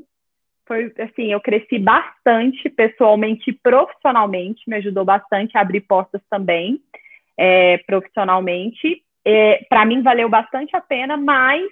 Foi 0.68 0.94
assim, 1.00 1.32
eu 1.32 1.40
cresci 1.40 1.80
bastante 1.80 2.70
pessoalmente 2.70 3.50
e 3.50 3.54
profissionalmente, 3.54 4.70
me 4.70 4.76
ajudou 4.76 5.06
bastante 5.06 5.58
a 5.58 5.62
abrir 5.62 5.80
portas 5.80 6.22
também, 6.30 6.82
é, 7.38 7.78
profissionalmente. 7.88 9.02
É, 9.24 9.66
Para 9.70 9.86
mim, 9.86 10.02
valeu 10.02 10.28
bastante 10.28 10.76
a 10.76 10.82
pena, 10.82 11.16
mas 11.16 11.64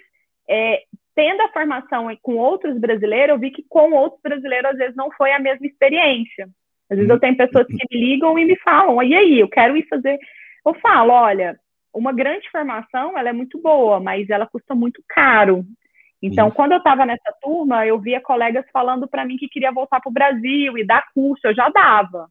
é, 0.50 0.84
tendo 1.16 1.42
a 1.42 1.50
formação 1.50 2.08
com 2.22 2.36
outros 2.36 2.80
brasileiros, 2.80 3.36
eu 3.36 3.40
vi 3.40 3.52
que 3.52 3.64
com 3.68 3.92
outros 3.92 4.22
brasileiros, 4.22 4.72
às 4.72 4.78
vezes, 4.78 4.96
não 4.96 5.12
foi 5.12 5.32
a 5.32 5.40
mesma 5.40 5.66
experiência. 5.66 6.50
Às 6.90 6.98
vezes 6.98 7.10
eu 7.10 7.20
tenho 7.20 7.38
pessoas 7.38 7.68
que 7.68 7.74
me 7.74 8.00
ligam 8.00 8.38
e 8.40 8.46
me 8.46 8.56
falam, 8.58 9.02
e 9.04 9.16
aí, 9.16 9.40
eu 9.40 9.48
quero 9.48 9.78
ir 9.78 9.88
fazer. 9.88 10.18
Eu 10.66 10.74
falo, 10.76 11.14
olha, 11.14 11.60
uma 11.94 12.14
grande 12.14 12.50
formação, 12.50 13.18
ela 13.18 13.30
é 13.30 13.34
muito 13.34 13.62
boa, 13.62 14.00
mas 14.00 14.30
ela 14.30 14.48
custa 14.48 14.74
muito 14.74 15.04
caro. 15.08 15.66
Então, 16.22 16.52
quando 16.52 16.74
eu 16.74 16.80
estava 16.80 17.06
nessa 17.06 17.34
turma, 17.42 17.86
eu 17.86 17.98
via 18.00 18.20
colegas 18.20 18.66
falando 18.74 19.08
para 19.08 19.24
mim 19.24 19.38
que 19.38 19.48
queria 19.48 19.72
voltar 19.72 20.02
para 20.02 20.10
o 20.10 20.14
Brasil 20.14 20.78
e 20.78 20.86
dar 20.86 21.06
curso, 21.14 21.48
eu 21.48 21.56
já 21.56 21.70
dava. 21.70 22.28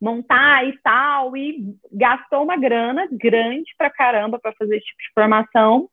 Montar 0.00 0.66
e 0.66 0.76
tal, 0.78 1.36
e 1.36 1.76
gastou 1.92 2.42
uma 2.42 2.56
grana 2.56 3.06
grande 3.12 3.74
para 3.76 3.90
caramba 3.90 4.38
para 4.38 4.52
fazer 4.54 4.76
esse 4.76 4.86
tipo 4.86 5.02
de 5.02 5.12
formação. 5.14 5.88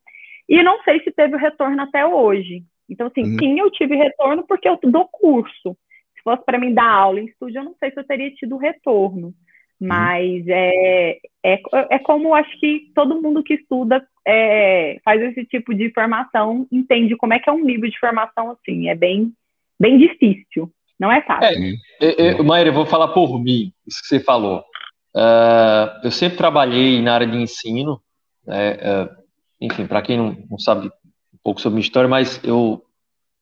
E 0.48 0.62
não 0.62 0.82
sei 0.82 1.00
se 1.02 1.10
teve 1.10 1.34
o 1.34 1.38
retorno 1.38 1.80
até 1.82 2.06
hoje. 2.06 2.62
Então, 2.88 3.08
assim, 3.08 3.22
uhum. 3.22 3.38
sim, 3.38 3.60
eu 3.60 3.70
tive 3.70 3.94
retorno 3.96 4.46
porque 4.46 4.68
eu 4.68 4.78
dou 4.84 5.06
curso. 5.08 5.76
Se 6.16 6.22
fosse 6.24 6.44
para 6.44 6.58
mim 6.58 6.72
dar 6.72 6.88
aula 6.88 7.20
em 7.20 7.26
estúdio, 7.26 7.60
eu 7.60 7.64
não 7.64 7.74
sei 7.78 7.90
se 7.90 8.00
eu 8.00 8.04
teria 8.04 8.30
tido 8.34 8.56
retorno. 8.56 9.34
Uhum. 9.80 9.88
Mas 9.88 10.48
é, 10.48 11.18
é, 11.44 11.60
é 11.90 11.98
como 11.98 12.34
acho 12.34 12.58
que 12.58 12.90
todo 12.94 13.20
mundo 13.20 13.42
que 13.42 13.54
estuda 13.54 14.04
é, 14.26 14.98
faz 15.04 15.20
esse 15.22 15.44
tipo 15.44 15.74
de 15.74 15.92
formação 15.92 16.66
entende 16.72 17.16
como 17.16 17.34
é 17.34 17.38
que 17.38 17.48
é 17.48 17.52
um 17.52 17.64
nível 17.64 17.88
de 17.88 17.98
formação 17.98 18.50
assim. 18.50 18.88
É 18.88 18.94
bem, 18.94 19.32
bem 19.78 19.98
difícil. 19.98 20.70
Não 20.98 21.12
é 21.12 21.22
fácil. 21.22 21.76
É, 22.00 22.28
é, 22.28 22.42
Maíra, 22.42 22.70
eu 22.70 22.74
vou 22.74 22.86
falar 22.86 23.08
por 23.08 23.40
mim, 23.40 23.72
isso 23.86 24.00
que 24.00 24.08
você 24.08 24.20
falou. 24.20 24.64
Uh, 25.14 26.04
eu 26.04 26.10
sempre 26.10 26.36
trabalhei 26.36 27.00
na 27.00 27.14
área 27.14 27.26
de 27.26 27.36
ensino. 27.36 28.00
Né, 28.44 28.72
uh, 28.74 29.27
enfim, 29.60 29.86
para 29.86 30.02
quem 30.02 30.16
não, 30.16 30.36
não 30.50 30.58
sabe 30.58 30.88
um 30.88 31.38
pouco 31.42 31.60
sobre 31.60 31.74
minha 31.74 31.86
história, 31.86 32.08
mas 32.08 32.40
eu 32.44 32.84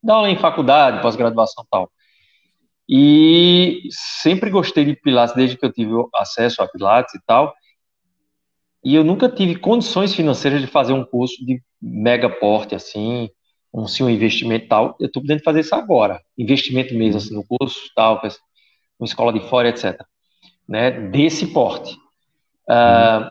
dou 0.02 0.16
aula 0.16 0.30
em 0.30 0.38
faculdade, 0.38 1.02
pós-graduação 1.02 1.64
e 1.64 1.68
tal. 1.70 1.90
E 2.88 3.88
sempre 3.90 4.50
gostei 4.50 4.84
de 4.84 4.94
Pilates 4.94 5.34
desde 5.34 5.56
que 5.56 5.66
eu 5.66 5.72
tive 5.72 5.92
acesso 6.14 6.62
a 6.62 6.68
Pilates 6.68 7.14
e 7.14 7.20
tal. 7.26 7.52
E 8.84 8.94
eu 8.94 9.02
nunca 9.02 9.28
tive 9.28 9.56
condições 9.56 10.14
financeiras 10.14 10.60
de 10.60 10.68
fazer 10.68 10.92
um 10.92 11.04
curso 11.04 11.44
de 11.44 11.60
mega 11.82 12.30
porte, 12.30 12.74
assim, 12.74 13.28
um, 13.74 13.88
sim, 13.88 14.04
um 14.04 14.10
investimento 14.10 14.68
tal. 14.68 14.96
Eu 15.00 15.06
estou 15.06 15.20
podendo 15.20 15.42
fazer 15.42 15.60
isso 15.60 15.74
agora. 15.74 16.20
Investimento 16.38 16.94
mesmo, 16.94 17.16
assim, 17.16 17.34
no 17.34 17.44
curso, 17.44 17.80
tal, 17.96 18.22
uma 18.98 19.06
escola 19.06 19.32
de 19.32 19.40
fora, 19.48 19.68
etc. 19.68 20.00
Né, 20.68 20.92
desse 20.92 21.48
porte. 21.48 21.94
Uh, 22.68 23.28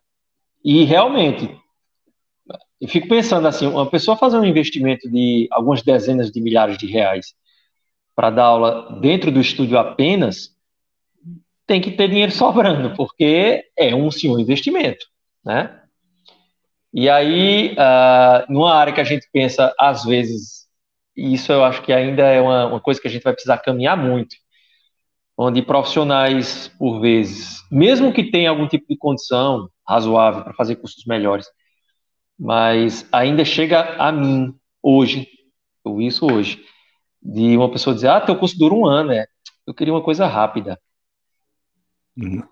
e 0.64 0.84
realmente, 0.84 1.58
eu 2.80 2.88
fico 2.88 3.08
pensando 3.08 3.48
assim, 3.48 3.68
uma 3.68 3.90
pessoa 3.90 4.18
fazer 4.18 4.38
um 4.38 4.46
investimento 4.46 5.10
de 5.10 5.48
algumas 5.52 5.82
dezenas 5.82 6.32
de 6.32 6.42
milhares 6.42 6.78
de 6.78 6.86
reais 6.86 7.34
para 8.16 8.30
dar 8.30 8.46
aula 8.46 9.00
dentro 9.02 9.32
do 9.32 9.42
estúdio 9.42 9.78
apenas, 9.78 10.56
tem 11.68 11.82
que 11.82 11.92
ter 11.92 12.08
dinheiro 12.08 12.32
sobrando, 12.34 12.96
porque 12.96 13.66
é 13.78 13.94
um 13.94 14.10
senhor 14.12 14.40
investimento, 14.40 15.06
né? 15.44 15.82
E 16.94 17.10
aí, 17.10 17.74
uh, 17.74 18.52
numa 18.52 18.74
área 18.74 18.94
que 18.94 19.02
a 19.02 19.06
gente 19.06 19.28
pensa, 19.34 19.74
às 19.78 20.06
vezes, 20.06 20.66
e 21.16 21.34
isso 21.34 21.52
eu 21.52 21.62
acho 21.64 21.82
que 21.82 21.92
ainda 21.92 22.24
é 22.24 22.40
uma, 22.40 22.68
uma 22.68 22.80
coisa 22.80 23.02
que 23.02 23.08
a 23.08 23.12
gente 23.12 23.24
vai 23.24 23.34
precisar 23.34 23.58
caminhar 23.58 23.98
muito, 23.98 24.34
onde 25.38 25.62
profissionais, 25.62 26.70
por 26.80 27.02
vezes, 27.02 27.60
mesmo 27.70 28.14
que 28.14 28.32
tenham 28.32 28.54
algum 28.54 28.66
tipo 28.66 28.86
de 28.88 28.96
condição 28.96 29.70
razoável 29.86 30.44
para 30.44 30.54
fazer 30.54 30.78
cursos 30.78 31.04
melhores, 31.06 31.46
mas 32.38 33.08
ainda 33.12 33.46
chega 33.46 33.96
a 33.98 34.12
mim, 34.12 34.54
hoje, 34.82 35.28
ou 35.84 36.02
isso 36.02 36.26
hoje, 36.26 36.64
de 37.22 37.58
uma 37.58 37.72
pessoa 37.72 37.94
dizer, 37.94 38.10
ah, 38.10 38.22
teu 38.22 38.36
curso 38.36 38.58
dura 38.58 38.74
um 38.74 38.86
ano, 38.86 39.12
é. 39.12 39.26
Eu 39.66 39.74
queria 39.74 39.94
uma 39.94 40.04
coisa 40.04 40.28
rápida. 40.28 40.80
Uhum. 42.18 42.44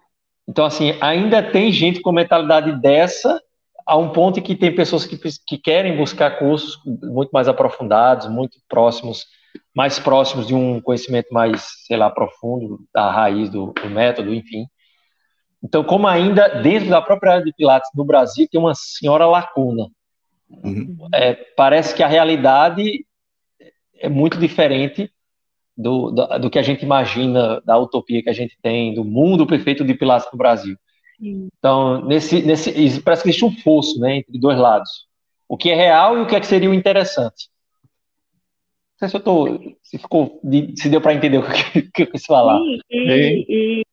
Então, 0.47 0.65
assim, 0.65 0.97
ainda 0.99 1.43
tem 1.43 1.71
gente 1.71 2.01
com 2.01 2.11
mentalidade 2.11 2.71
dessa, 2.81 3.41
a 3.85 3.97
um 3.97 4.09
ponto 4.09 4.39
em 4.39 4.43
que 4.43 4.55
tem 4.55 4.73
pessoas 4.73 5.05
que, 5.05 5.17
que 5.45 5.57
querem 5.57 5.95
buscar 5.95 6.39
cursos 6.39 6.79
muito 6.85 7.29
mais 7.31 7.47
aprofundados, 7.47 8.27
muito 8.27 8.57
próximos, 8.67 9.25
mais 9.75 9.99
próximos 9.99 10.47
de 10.47 10.55
um 10.55 10.81
conhecimento 10.81 11.27
mais, 11.31 11.67
sei 11.85 11.97
lá, 11.97 12.09
profundo, 12.09 12.79
da 12.93 13.11
raiz 13.11 13.49
do, 13.49 13.73
do 13.73 13.89
método, 13.89 14.33
enfim. 14.33 14.65
Então, 15.63 15.83
como 15.83 16.07
ainda 16.07 16.61
dentro 16.61 16.89
da 16.89 17.01
própria 17.01 17.33
área 17.33 17.45
de 17.45 17.53
Pilates 17.53 17.89
no 17.95 18.03
Brasil 18.03 18.47
tem 18.51 18.59
uma 18.59 18.75
senhora 18.75 19.25
lacuna. 19.25 19.87
Uhum. 20.49 21.07
É, 21.13 21.33
parece 21.55 21.95
que 21.95 22.03
a 22.03 22.07
realidade 22.07 23.05
é 23.97 24.09
muito 24.09 24.37
diferente 24.37 25.09
do, 25.75 26.11
do, 26.11 26.39
do, 26.39 26.49
que 26.49 26.59
a 26.59 26.61
gente 26.61 26.83
imagina, 26.83 27.61
da 27.61 27.77
utopia 27.77 28.21
que 28.21 28.29
a 28.29 28.33
gente 28.33 28.57
tem, 28.61 28.93
do 28.93 29.03
mundo 29.03 29.47
perfeito 29.47 29.83
de 29.83 29.93
Pilates 29.93 30.27
no 30.31 30.37
Brasil. 30.37 30.75
Sim. 31.17 31.47
Então, 31.57 32.05
nesse, 32.05 32.41
nesse, 32.41 33.01
parece 33.01 33.23
que 33.23 33.29
existe 33.29 33.45
um 33.45 33.55
fosso 33.61 33.99
né, 33.99 34.17
entre 34.17 34.37
dois 34.37 34.57
lados. 34.57 35.07
O 35.47 35.57
que 35.57 35.69
é 35.69 35.75
real 35.75 36.17
e 36.17 36.21
o 36.21 36.27
que, 36.27 36.35
é 36.35 36.39
que 36.39 36.47
seria 36.47 36.69
o 36.69 36.73
interessante. 36.73 37.49
Não 38.93 38.99
sei 38.99 39.09
se 39.09 39.15
eu 39.15 39.21
tô, 39.21 39.77
se 39.81 39.97
ficou, 39.97 40.41
se 40.75 40.89
deu 40.89 41.01
para 41.01 41.13
entender 41.13 41.37
o 41.37 41.43
que, 41.43 41.81
que 41.93 42.03
eu 42.03 42.11
quis 42.11 42.25
falar. 42.25 42.59
Sim, 42.59 42.79
e, 42.91 43.45
e, 43.49 43.83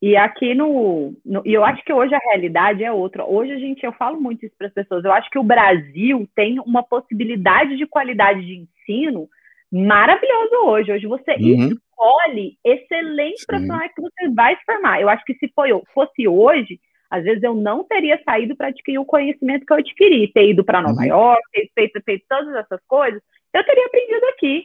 e, 0.00 0.16
aqui 0.16 0.54
no, 0.54 1.12
no, 1.24 1.42
e 1.44 1.52
eu 1.52 1.64
acho 1.64 1.84
que 1.84 1.92
hoje 1.92 2.14
a 2.14 2.20
realidade 2.30 2.84
é 2.84 2.92
outra. 2.92 3.24
Hoje 3.24 3.52
a 3.52 3.58
gente, 3.58 3.84
eu 3.84 3.92
falo 3.92 4.20
muito 4.20 4.46
isso 4.46 4.54
para 4.56 4.68
as 4.68 4.72
pessoas. 4.72 5.04
Eu 5.04 5.12
acho 5.12 5.28
que 5.28 5.38
o 5.38 5.42
Brasil 5.44 6.28
tem 6.36 6.60
uma 6.60 6.84
possibilidade 6.84 7.76
de 7.76 7.86
qualidade 7.86 8.40
de 8.44 8.54
ensino 8.56 9.28
maravilhoso 9.72 10.54
hoje. 10.66 10.92
Hoje 10.92 11.06
você 11.06 11.32
uhum. 11.32 11.72
escolhe 11.72 12.56
excelentes 12.64 13.44
profissionais 13.44 13.92
que 13.92 14.00
você 14.00 14.28
vai 14.30 14.56
se 14.56 14.64
formar. 14.64 15.00
Eu 15.00 15.08
acho 15.08 15.24
que 15.24 15.34
se 15.34 15.48
foi, 15.52 15.70
fosse 15.92 16.28
hoje, 16.28 16.78
às 17.10 17.24
vezes 17.24 17.42
eu 17.42 17.54
não 17.54 17.82
teria 17.82 18.22
saído 18.24 18.54
para 18.54 18.68
adquirir 18.68 18.98
o 18.98 19.04
conhecimento 19.04 19.66
que 19.66 19.72
eu 19.72 19.78
adquiri, 19.78 20.32
ter 20.32 20.50
ido 20.50 20.64
para 20.64 20.80
Nova 20.80 21.00
uhum. 21.00 21.06
York, 21.06 21.42
ter 21.52 21.70
feito, 21.74 22.00
feito 22.04 22.24
todas 22.28 22.54
essas 22.54 22.80
coisas, 22.86 23.20
eu 23.52 23.64
teria 23.64 23.86
aprendido 23.86 24.24
aqui. 24.26 24.64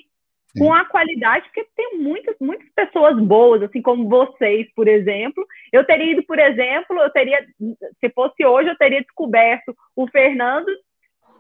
Com 0.58 0.74
a 0.74 0.86
qualidade, 0.86 1.46
porque 1.46 1.68
tem 1.76 1.98
muitas, 1.98 2.36
muitas 2.40 2.70
pessoas 2.76 3.20
boas, 3.20 3.64
assim 3.64 3.82
como 3.82 4.08
vocês, 4.08 4.68
por 4.76 4.88
exemplo. 4.88 5.46
Eu 5.72 5.84
teria 5.84 6.12
ido, 6.12 6.24
por 6.24 6.38
exemplo, 6.38 7.00
eu 7.00 7.10
teria, 7.10 7.44
se 8.00 8.10
fosse 8.12 8.46
hoje, 8.46 8.70
eu 8.70 8.78
teria 8.78 9.02
descoberto 9.02 9.76
o 9.96 10.08
Fernando 10.08 10.72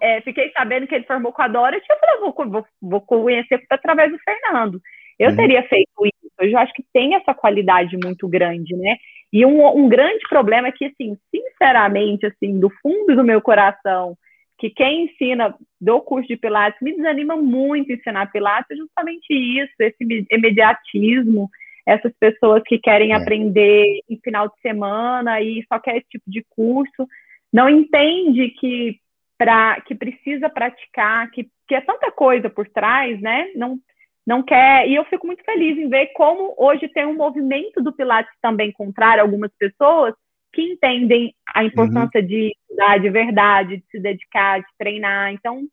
é, 0.03 0.19
fiquei 0.19 0.51
sabendo 0.51 0.85
que 0.85 0.93
ele 0.93 1.05
formou 1.05 1.31
com 1.31 1.41
a 1.41 1.47
Dorothy, 1.47 1.85
eu 1.89 1.97
falei, 1.97 2.19
vou, 2.19 2.51
vou, 2.51 2.65
vou 2.81 3.01
conhecer 3.01 3.63
através 3.69 4.11
do 4.11 4.19
Fernando. 4.19 4.81
Eu 5.17 5.29
uhum. 5.29 5.35
teria 5.37 5.63
feito 5.63 5.91
isso. 6.05 6.33
Eu 6.39 6.57
acho 6.57 6.73
que 6.73 6.83
tem 6.91 7.15
essa 7.15 7.33
qualidade 7.33 7.95
muito 8.03 8.27
grande, 8.27 8.75
né? 8.75 8.97
E 9.31 9.45
um, 9.45 9.65
um 9.77 9.87
grande 9.87 10.27
problema 10.27 10.67
é 10.67 10.71
que, 10.73 10.85
assim, 10.85 11.17
sinceramente, 11.33 12.25
assim, 12.25 12.59
do 12.59 12.69
fundo 12.81 13.15
do 13.15 13.23
meu 13.23 13.41
coração, 13.41 14.17
que 14.57 14.69
quem 14.69 15.05
ensina 15.05 15.55
do 15.79 16.01
curso 16.01 16.27
de 16.27 16.37
Pilates 16.37 16.79
me 16.81 16.95
desanima 16.95 17.35
muito 17.35 17.91
ensinar 17.91 18.31
Pilates, 18.31 18.71
é 18.71 18.75
justamente 18.75 19.33
isso, 19.33 19.73
esse 19.79 20.25
imediatismo, 20.31 21.49
essas 21.85 22.13
pessoas 22.19 22.63
que 22.65 22.77
querem 22.77 23.11
é. 23.11 23.15
aprender 23.15 24.01
em 24.09 24.17
final 24.23 24.47
de 24.47 24.59
semana 24.61 25.41
e 25.41 25.65
só 25.67 25.79
quer 25.79 25.97
esse 25.97 26.07
tipo 26.09 26.29
de 26.29 26.45
curso, 26.49 27.07
não 27.51 27.69
entende 27.69 28.49
que 28.49 28.99
para 29.37 29.81
que 29.81 29.93
precisa 29.93 30.49
praticar, 30.49 31.29
que, 31.31 31.49
que 31.67 31.75
é 31.75 31.81
tanta 31.81 32.11
coisa 32.11 32.49
por 32.49 32.67
trás, 32.69 33.19
né? 33.21 33.49
Não 33.55 33.79
não 34.25 34.41
quer, 34.41 34.87
e 34.87 34.95
eu 34.95 35.03
fico 35.03 35.27
muito 35.27 35.43
feliz 35.43 35.77
em 35.77 35.89
ver 35.89 36.07
como 36.13 36.55
hoje 36.57 36.87
tem 36.87 37.05
um 37.05 37.13
movimento 37.13 37.81
do 37.83 37.91
Pilates 37.91 38.31
também 38.41 38.71
contrário, 38.71 39.21
algumas 39.21 39.51
pessoas 39.59 40.15
que 40.53 40.61
entendem 40.61 41.35
a 41.53 41.63
importância 41.63 42.21
uhum. 42.21 42.27
de 42.27 42.55
estudar 42.61 42.99
de 42.99 43.09
verdade, 43.09 43.77
de 43.77 43.83
se 43.89 43.99
dedicar, 43.99 44.59
de 44.59 44.67
treinar. 44.77 45.33
Então, 45.33 45.67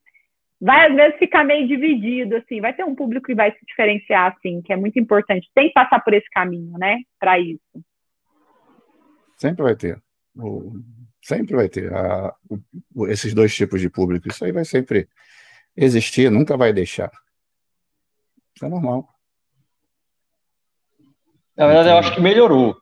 vai 0.61 0.89
às 0.89 0.97
vezes 0.97 1.19
ficar 1.19 1.45
meio 1.45 1.69
dividido, 1.69 2.37
assim, 2.37 2.61
vai 2.61 2.73
ter 2.73 2.85
um 2.85 2.95
público 2.95 3.27
que 3.27 3.35
vai 3.35 3.53
se 3.53 3.65
diferenciar, 3.67 4.35
assim, 4.35 4.63
que 4.63 4.73
é 4.73 4.77
muito 4.77 4.99
importante. 4.99 5.51
Tem 5.55 5.69
que 5.69 5.75
passar 5.75 6.01
por 6.01 6.15
esse 6.15 6.29
caminho, 6.31 6.77
né, 6.79 6.99
para 7.19 7.39
isso. 7.39 7.61
Sempre 9.37 9.63
vai 9.63 9.77
ter. 9.77 10.03
sempre 11.23 11.57
vai 11.57 11.69
ter 11.69 11.93
a, 11.93 12.35
o, 12.95 13.07
esses 13.07 13.33
dois 13.33 13.55
tipos 13.55 13.81
de 13.81 13.89
público. 13.89 14.29
Isso 14.29 14.45
aí 14.45 14.53
vai 14.53 14.65
sempre 14.65 15.09
existir, 15.77 16.31
nunca 16.31 16.57
vai 16.57 16.73
deixar. 16.73 17.11
Isso 18.55 18.67
é 18.67 18.69
normal. 18.69 19.09
Na 21.57 21.67
verdade, 21.67 21.89
eu 21.89 21.99
acho 21.99 22.15
que 22.15 22.21
melhorou. 22.21 22.77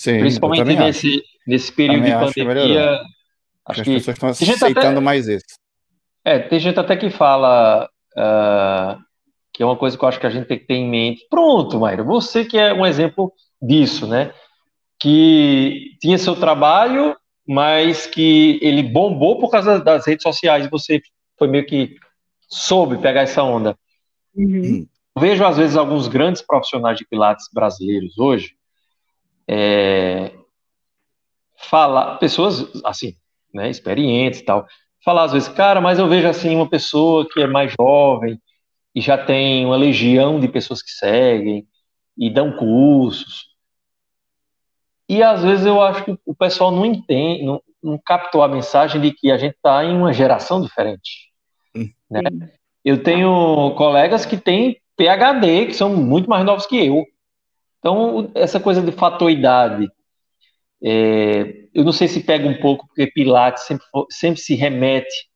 Sim, 0.00 0.20
Principalmente 0.20 0.64
nesse, 0.64 1.22
nesse 1.46 1.70
período 1.70 2.06
de 2.06 2.10
pandemia. 2.10 3.02
Acho, 3.66 3.82
acho 3.82 3.84
que, 3.84 3.96
as 3.96 4.06
pessoas 4.06 4.40
estão 4.40 4.54
aceitando 4.54 4.86
até, 4.86 5.00
mais 5.00 5.28
isso. 5.28 5.44
É, 6.24 6.38
tem 6.38 6.58
gente 6.58 6.80
até 6.80 6.96
que 6.96 7.10
fala 7.10 7.86
uh, 8.16 8.98
que 9.52 9.62
é 9.62 9.66
uma 9.66 9.76
coisa 9.76 9.98
que 9.98 10.02
eu 10.02 10.08
acho 10.08 10.18
que 10.18 10.26
a 10.26 10.30
gente 10.30 10.46
tem 10.46 10.58
que 10.58 10.64
ter 10.64 10.76
em 10.76 10.88
mente. 10.88 11.26
Pronto, 11.28 11.78
Maíra, 11.78 12.02
você 12.02 12.46
que 12.46 12.56
é 12.56 12.72
um 12.72 12.86
exemplo 12.86 13.30
disso, 13.60 14.06
né? 14.06 14.32
Que 14.98 15.98
tinha 16.00 16.16
seu 16.16 16.34
trabalho, 16.34 17.14
mas 17.46 18.06
que 18.06 18.58
ele 18.62 18.82
bombou 18.82 19.38
por 19.38 19.50
causa 19.50 19.78
das 19.78 20.06
redes 20.06 20.22
sociais 20.22 20.66
você 20.70 21.02
foi 21.38 21.46
meio 21.46 21.66
que 21.66 21.96
soube 22.48 22.96
pegar 22.96 23.20
essa 23.20 23.42
onda. 23.42 23.76
Uhum. 24.34 24.86
Vejo, 25.18 25.44
às 25.44 25.58
vezes, 25.58 25.76
alguns 25.76 26.08
grandes 26.08 26.40
profissionais 26.40 26.96
de 26.96 27.06
Pilates 27.06 27.50
brasileiros 27.52 28.16
hoje 28.16 28.58
é, 29.52 30.30
falar, 31.56 32.18
pessoas 32.18 32.70
assim, 32.84 33.16
né, 33.52 33.68
experientes 33.68 34.38
e 34.38 34.44
tal, 34.44 34.64
falar 35.04 35.24
às 35.24 35.32
vezes, 35.32 35.48
cara, 35.48 35.80
mas 35.80 35.98
eu 35.98 36.08
vejo 36.08 36.28
assim 36.28 36.54
uma 36.54 36.70
pessoa 36.70 37.28
que 37.28 37.40
é 37.40 37.48
mais 37.48 37.72
jovem 37.78 38.40
e 38.94 39.00
já 39.00 39.18
tem 39.18 39.66
uma 39.66 39.76
legião 39.76 40.38
de 40.38 40.46
pessoas 40.46 40.80
que 40.80 40.90
seguem 40.92 41.66
e 42.16 42.30
dão 42.30 42.52
cursos. 42.52 43.50
E 45.08 45.20
às 45.20 45.42
vezes 45.42 45.66
eu 45.66 45.82
acho 45.82 46.04
que 46.04 46.16
o 46.24 46.34
pessoal 46.34 46.70
não 46.70 46.86
entende, 46.86 47.42
não, 47.42 47.60
não 47.82 47.98
captou 47.98 48.44
a 48.44 48.48
mensagem 48.48 49.00
de 49.00 49.10
que 49.12 49.32
a 49.32 49.36
gente 49.36 49.56
está 49.56 49.84
em 49.84 49.96
uma 49.96 50.12
geração 50.12 50.62
diferente. 50.62 51.32
Hum. 51.74 51.88
Né? 52.08 52.22
Eu 52.84 53.02
tenho 53.02 53.74
colegas 53.74 54.24
que 54.24 54.36
têm 54.36 54.80
PhD, 54.96 55.66
que 55.66 55.74
são 55.74 55.96
muito 55.96 56.30
mais 56.30 56.44
novos 56.44 56.66
que 56.66 56.86
eu. 56.86 57.04
Então, 57.80 58.30
essa 58.34 58.60
coisa 58.60 58.82
de 58.82 58.92
fatoidade, 58.92 59.90
é, 60.82 61.64
eu 61.74 61.82
não 61.82 61.92
sei 61.92 62.08
se 62.08 62.20
pega 62.20 62.46
um 62.46 62.60
pouco, 62.60 62.86
porque 62.86 63.06
Pilates 63.06 63.64
sempre, 63.64 63.84
sempre 64.10 64.40
se 64.40 64.54
remete 64.54 65.28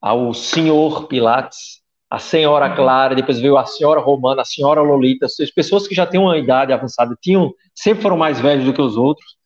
ao 0.00 0.34
senhor 0.34 1.06
Pilates, 1.06 1.80
a 2.10 2.18
senhora 2.18 2.74
Clara, 2.74 3.14
depois 3.14 3.38
veio 3.38 3.56
a 3.56 3.64
senhora 3.64 4.00
Romana, 4.00 4.42
a 4.42 4.44
senhora 4.44 4.80
Lolita, 4.80 5.26
as 5.26 5.50
pessoas 5.50 5.86
que 5.86 5.94
já 5.94 6.06
têm 6.06 6.20
uma 6.20 6.36
idade 6.36 6.72
avançada, 6.72 7.16
tinham, 7.20 7.52
sempre 7.74 8.02
foram 8.02 8.16
mais 8.16 8.40
velhos 8.40 8.64
do 8.64 8.72
que 8.72 8.82
os 8.82 8.96
outros. 8.96 9.36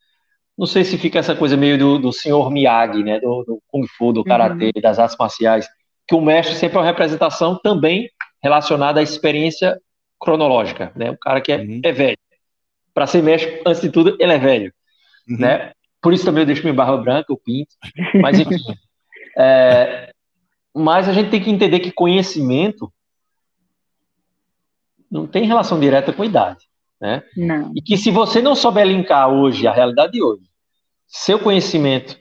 Não 0.56 0.66
sei 0.66 0.84
se 0.84 0.98
fica 0.98 1.18
essa 1.18 1.34
coisa 1.34 1.56
meio 1.56 1.78
do, 1.78 1.98
do 1.98 2.12
senhor 2.12 2.50
Miyagi, 2.50 3.02
né, 3.02 3.18
do, 3.20 3.44
do 3.44 3.62
Kung 3.68 3.86
Fu, 3.96 4.12
do 4.12 4.24
Karatê, 4.24 4.72
uhum. 4.74 4.82
das 4.82 4.98
artes 4.98 5.16
marciais, 5.18 5.68
que 6.06 6.14
o 6.14 6.20
mestre 6.20 6.54
sempre 6.54 6.76
é 6.76 6.80
uma 6.80 6.86
representação 6.86 7.58
também 7.62 8.10
relacionada 8.42 9.00
à 9.00 9.02
experiência 9.02 9.78
cronológica, 10.18 10.92
né, 10.94 11.10
o 11.10 11.18
cara 11.18 11.40
que 11.40 11.52
é, 11.52 11.56
uhum. 11.56 11.80
é 11.82 11.92
velho 11.92 12.18
para 13.00 13.06
ser 13.06 13.22
mestre, 13.22 13.62
antes 13.64 13.80
de 13.80 13.88
tudo, 13.88 14.14
ele 14.20 14.34
é 14.34 14.38
velho, 14.38 14.74
uhum. 15.26 15.38
né? 15.38 15.72
Por 16.02 16.12
isso 16.12 16.22
também 16.22 16.42
eu 16.42 16.46
deixo 16.46 16.60
minha 16.62 16.74
barba 16.74 16.98
branca, 16.98 17.32
eu 17.32 17.36
pinto, 17.38 17.74
mas 18.20 18.38
enfim. 18.38 18.58
é, 19.38 20.12
mas 20.74 21.08
a 21.08 21.14
gente 21.14 21.30
tem 21.30 21.42
que 21.42 21.48
entender 21.48 21.80
que 21.80 21.90
conhecimento 21.90 22.92
não 25.10 25.26
tem 25.26 25.46
relação 25.46 25.80
direta 25.80 26.12
com 26.12 26.22
idade, 26.22 26.66
né? 27.00 27.22
Não. 27.34 27.72
E 27.74 27.80
que 27.80 27.96
se 27.96 28.10
você 28.10 28.42
não 28.42 28.54
souber 28.54 28.86
linkar 28.86 29.30
hoje 29.30 29.66
a 29.66 29.72
realidade 29.72 30.12
de 30.12 30.22
hoje, 30.22 30.44
seu 31.06 31.38
conhecimento, 31.38 32.18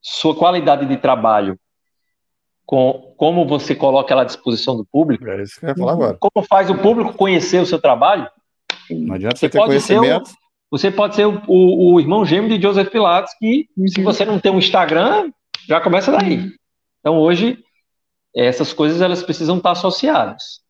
sua 0.00 0.36
qualidade 0.36 0.86
de 0.86 0.96
trabalho 0.98 1.58
com 2.64 3.12
como 3.16 3.44
você 3.44 3.74
coloca 3.74 4.14
ela 4.14 4.22
à 4.22 4.24
disposição 4.24 4.76
do 4.76 4.84
público, 4.84 5.28
é 5.28 5.42
isso 5.42 5.58
que 5.58 5.66
eu 5.66 5.70
ia 5.70 5.74
falar 5.74 5.92
agora. 5.94 6.16
como 6.20 6.46
faz 6.46 6.70
o 6.70 6.78
público 6.78 7.12
conhecer 7.12 7.60
o 7.60 7.66
seu 7.66 7.80
trabalho, 7.80 8.30
não 8.94 9.14
adianta 9.14 9.36
você, 9.36 9.46
você 9.46 9.58
ter 9.58 9.64
conhecimento. 9.64 10.30
O, 10.30 10.78
você 10.78 10.90
pode 10.90 11.14
ser 11.14 11.26
o, 11.26 11.42
o, 11.46 11.94
o, 11.94 12.00
irmão 12.00 12.24
gêmeo 12.24 12.48
de 12.48 12.62
Joseph 12.62 12.90
Pilates, 12.90 13.34
que 13.38 13.68
se 13.88 14.00
uhum. 14.00 14.04
você 14.04 14.24
não 14.24 14.40
tem 14.40 14.50
um 14.50 14.58
Instagram, 14.58 15.30
já 15.68 15.80
começa 15.80 16.10
daí. 16.10 16.50
Então 17.00 17.18
hoje, 17.18 17.58
essas 18.34 18.72
coisas 18.72 19.00
elas 19.00 19.22
precisam 19.22 19.58
estar 19.58 19.72
associadas. 19.72 20.62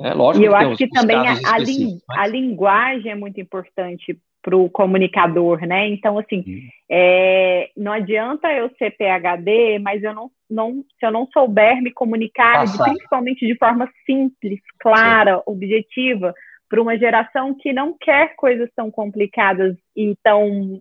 É 0.00 0.12
lógico. 0.12 0.44
E 0.44 0.46
eu 0.46 0.52
que 0.52 0.64
acho 0.64 0.76
que 0.76 0.88
também 0.88 1.16
a, 1.16 1.32
a, 1.32 1.58
mas... 1.58 1.98
a 2.10 2.26
linguagem 2.26 3.12
é 3.12 3.14
muito 3.14 3.40
importante 3.40 4.18
para 4.46 4.56
o 4.56 4.70
comunicador, 4.70 5.66
né? 5.66 5.88
Então, 5.88 6.16
assim, 6.16 6.44
é, 6.88 7.68
não 7.76 7.90
adianta 7.90 8.52
eu 8.52 8.70
ser 8.78 8.92
PhD, 8.92 9.80
mas 9.80 10.04
eu 10.04 10.14
não, 10.14 10.30
não 10.48 10.84
se 11.00 11.04
eu 11.04 11.10
não 11.10 11.26
souber 11.32 11.82
me 11.82 11.90
comunicar, 11.90 12.64
de, 12.64 12.78
principalmente 12.78 13.44
de 13.44 13.56
forma 13.56 13.90
simples, 14.04 14.60
clara, 14.78 15.38
Sim. 15.38 15.42
objetiva, 15.46 16.32
para 16.68 16.80
uma 16.80 16.98
geração 16.98 17.54
que 17.54 17.72
não 17.72 17.96
quer 17.98 18.34
coisas 18.36 18.68
tão 18.74 18.90
complicadas 18.90 19.76
e 19.94 20.16
tão 20.22 20.80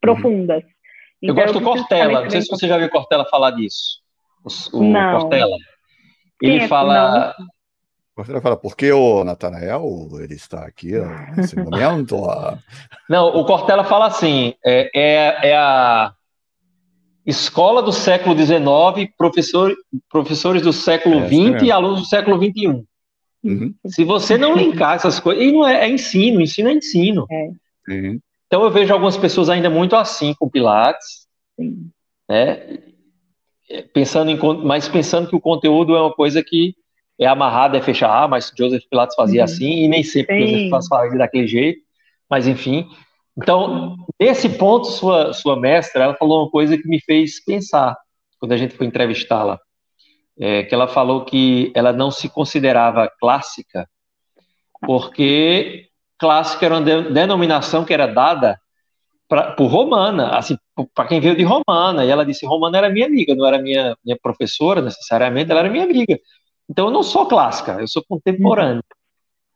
profundas. 0.00 0.62
Então, 1.22 1.34
eu 1.34 1.34
gosto 1.34 1.58
do 1.58 1.64
Cortella, 1.64 2.22
não 2.22 2.30
sei 2.30 2.42
se 2.42 2.48
você 2.48 2.68
já 2.68 2.76
viu 2.76 2.90
Cortella 2.90 3.24
falar 3.24 3.52
disso. 3.52 4.02
O, 4.44 4.78
o 4.78 4.84
não. 4.84 5.20
Cortella. 5.20 5.56
Ele 6.42 6.64
é, 6.64 6.68
fala. 6.68 7.34
Não. 7.38 7.46
Cortella 8.14 8.40
fala, 8.40 8.56
por 8.56 8.76
que 8.76 8.92
o 8.92 9.24
Natanael 9.24 10.08
ele 10.20 10.34
está 10.34 10.64
aqui 10.64 10.92
nesse 11.36 11.56
momento? 11.56 12.16
não, 13.08 13.28
o 13.28 13.44
Cortella 13.44 13.84
fala 13.84 14.06
assim: 14.06 14.54
é, 14.64 14.90
é, 14.94 15.50
é 15.50 15.56
a 15.56 16.12
escola 17.26 17.82
do 17.82 17.90
século 17.90 18.36
XIX, 18.36 19.10
professor, 19.16 19.74
professores 20.10 20.62
do 20.62 20.72
século 20.72 21.26
XX 21.26 21.62
é, 21.62 21.64
e 21.64 21.72
alunos 21.72 22.00
do 22.00 22.06
século 22.06 22.36
XXI. 22.36 22.84
Uhum. 23.44 23.74
Se 23.86 24.04
você 24.04 24.38
não 24.38 24.56
linkar 24.56 24.96
essas 24.96 25.20
coisas, 25.20 25.44
e 25.44 25.52
não 25.52 25.66
é, 25.66 25.84
é 25.84 25.88
ensino, 25.88 26.40
ensino 26.40 26.70
é 26.70 26.72
ensino. 26.72 27.26
É. 27.30 27.50
Uhum. 27.88 28.18
Então 28.46 28.62
eu 28.62 28.70
vejo 28.70 28.92
algumas 28.92 29.16
pessoas 29.16 29.50
ainda 29.50 29.68
muito 29.68 29.94
assim 29.94 30.34
com 30.38 30.48
Pilates, 30.48 31.26
Sim. 31.58 31.90
né? 32.28 32.78
Pensando 33.92 34.30
em, 34.30 34.38
mas 34.64 34.88
pensando 34.88 35.28
que 35.28 35.36
o 35.36 35.40
conteúdo 35.40 35.94
é 35.94 36.00
uma 36.00 36.12
coisa 36.12 36.42
que 36.42 36.74
é 37.18 37.26
amarrada, 37.26 37.76
é 37.76 37.82
fechada, 37.82 38.24
ah, 38.24 38.28
mas 38.28 38.52
Joseph 38.56 38.84
Pilates 38.90 39.14
fazia 39.14 39.40
uhum. 39.40 39.44
assim, 39.44 39.84
e 39.84 39.88
nem 39.88 40.02
sempre 40.02 40.36
Sim. 40.36 40.46
Joseph 40.46 40.64
Pilates 40.66 40.88
fazia 40.88 41.18
daquele 41.18 41.46
jeito, 41.46 41.80
mas 42.28 42.48
enfim. 42.48 42.88
Então, 43.36 43.96
nesse 44.20 44.48
ponto, 44.48 44.86
sua, 44.86 45.32
sua 45.32 45.58
mestra, 45.58 46.04
ela 46.04 46.14
falou 46.14 46.44
uma 46.44 46.50
coisa 46.50 46.78
que 46.78 46.88
me 46.88 47.00
fez 47.00 47.44
pensar, 47.44 47.96
quando 48.38 48.52
a 48.52 48.56
gente 48.56 48.74
foi 48.74 48.86
entrevistá-la 48.86 49.58
é, 50.38 50.62
que 50.64 50.74
ela 50.74 50.88
falou 50.88 51.24
que 51.24 51.72
ela 51.74 51.92
não 51.92 52.10
se 52.10 52.28
considerava 52.28 53.10
clássica, 53.20 53.88
porque 54.80 55.88
clássica 56.18 56.66
era 56.66 56.74
uma 56.74 56.82
de, 56.82 57.12
denominação 57.12 57.84
que 57.84 57.92
era 57.92 58.06
dada 58.06 58.58
pra, 59.28 59.52
por 59.52 59.66
Romana, 59.66 60.36
assim, 60.36 60.56
para 60.94 61.08
quem 61.08 61.20
veio 61.20 61.36
de 61.36 61.44
Romana, 61.44 62.04
e 62.04 62.10
ela 62.10 62.24
disse, 62.24 62.46
Romana 62.46 62.78
era 62.78 62.90
minha 62.90 63.06
amiga, 63.06 63.34
não 63.34 63.46
era 63.46 63.58
minha, 63.60 63.96
minha 64.04 64.18
professora 64.20 64.80
necessariamente, 64.80 65.50
ela 65.50 65.60
era 65.60 65.70
minha 65.70 65.84
amiga. 65.84 66.18
Então 66.68 66.86
eu 66.86 66.90
não 66.90 67.02
sou 67.02 67.26
clássica, 67.26 67.78
eu 67.80 67.88
sou 67.88 68.02
contemporânea. 68.08 68.82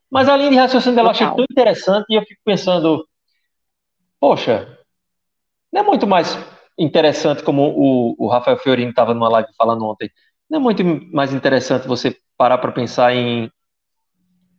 Mas 0.09 0.27
a 0.27 0.35
linha 0.35 0.49
de 0.49 0.55
raciocínio 0.57 0.95
dela 0.95 1.09
eu 1.09 1.11
achei 1.11 1.27
tão 1.27 1.45
interessante 1.49 2.05
e 2.09 2.15
eu 2.15 2.21
fico 2.23 2.41
pensando, 2.43 3.07
poxa, 4.19 4.79
não 5.71 5.81
é 5.81 5.83
muito 5.83 6.07
mais 6.07 6.37
interessante 6.77 7.43
como 7.43 7.63
o, 7.75 8.15
o 8.17 8.27
Rafael 8.27 8.57
Fiorino 8.57 8.89
estava 8.89 9.13
numa 9.13 9.29
live 9.29 9.49
falando 9.55 9.85
ontem, 9.85 10.09
não 10.49 10.59
é 10.59 10.61
muito 10.61 10.83
mais 11.13 11.33
interessante 11.33 11.87
você 11.87 12.17
parar 12.37 12.57
para 12.57 12.71
pensar 12.71 13.13
em 13.13 13.51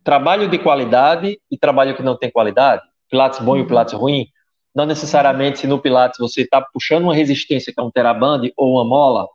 trabalho 0.04 0.48
de 0.48 0.58
qualidade 0.58 1.38
e 1.50 1.58
trabalho 1.58 1.96
que 1.96 2.02
não 2.02 2.16
tem 2.16 2.30
qualidade? 2.30 2.82
Pilates 3.10 3.40
bom 3.40 3.56
e 3.56 3.60
o 3.60 3.62
uhum. 3.62 3.68
Pilates 3.68 3.94
ruim? 3.94 4.26
Não 4.74 4.86
necessariamente 4.86 5.58
se 5.58 5.66
no 5.66 5.80
Pilates 5.80 6.18
você 6.18 6.42
está 6.42 6.60
puxando 6.60 7.04
uma 7.04 7.14
resistência 7.14 7.72
que 7.72 7.80
é 7.80 7.82
um 7.82 7.90
teraband 7.90 8.50
ou 8.56 8.74
uma 8.74 8.84
mola 8.84 9.26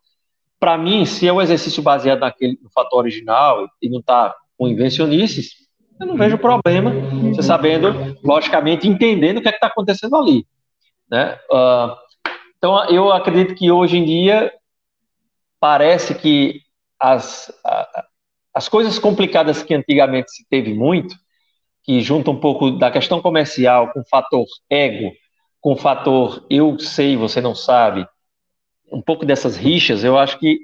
para 0.59 0.77
mim, 0.77 1.05
se 1.05 1.27
é 1.27 1.33
um 1.33 1.41
exercício 1.41 1.83
baseado 1.83 2.21
naquele 2.21 2.57
no 2.63 2.69
fator 2.71 2.99
original 2.99 3.67
e 3.81 3.89
não 3.89 3.99
está 3.99 4.33
com 4.57 4.67
invencionices, 4.67 5.65
eu 5.99 6.07
não 6.07 6.17
vejo 6.17 6.37
problema, 6.37 6.91
você 7.33 7.43
sabendo, 7.43 8.17
logicamente, 8.23 8.87
entendendo 8.87 9.37
o 9.37 9.41
que 9.41 9.47
é 9.47 9.51
está 9.51 9.67
acontecendo 9.67 10.15
ali. 10.15 10.45
Né? 11.09 11.37
Uh, 11.51 11.95
então, 12.57 12.89
eu 12.89 13.11
acredito 13.11 13.55
que 13.55 13.69
hoje 13.71 13.97
em 13.97 14.05
dia 14.05 14.51
parece 15.65 16.13
que 16.13 16.61
as, 16.99 17.51
as 18.53 18.69
coisas 18.69 18.99
complicadas 18.99 19.63
que 19.63 19.73
antigamente 19.73 20.29
se 20.29 20.47
teve 20.47 20.75
muito, 20.75 21.15
que 21.81 22.01
junta 22.01 22.29
um 22.29 22.39
pouco 22.39 22.69
da 22.69 22.91
questão 22.91 23.19
comercial 23.19 23.91
com 23.91 24.01
o 24.01 24.07
fator 24.07 24.45
ego, 24.69 25.11
com 25.59 25.73
o 25.73 25.75
fator 25.75 26.45
eu 26.51 26.77
sei, 26.77 27.17
você 27.17 27.41
não 27.41 27.55
sabe, 27.55 28.07
um 28.93 29.01
pouco 29.01 29.25
dessas 29.25 29.57
rixas, 29.57 30.03
eu 30.03 30.19
acho 30.19 30.37
que 30.37 30.59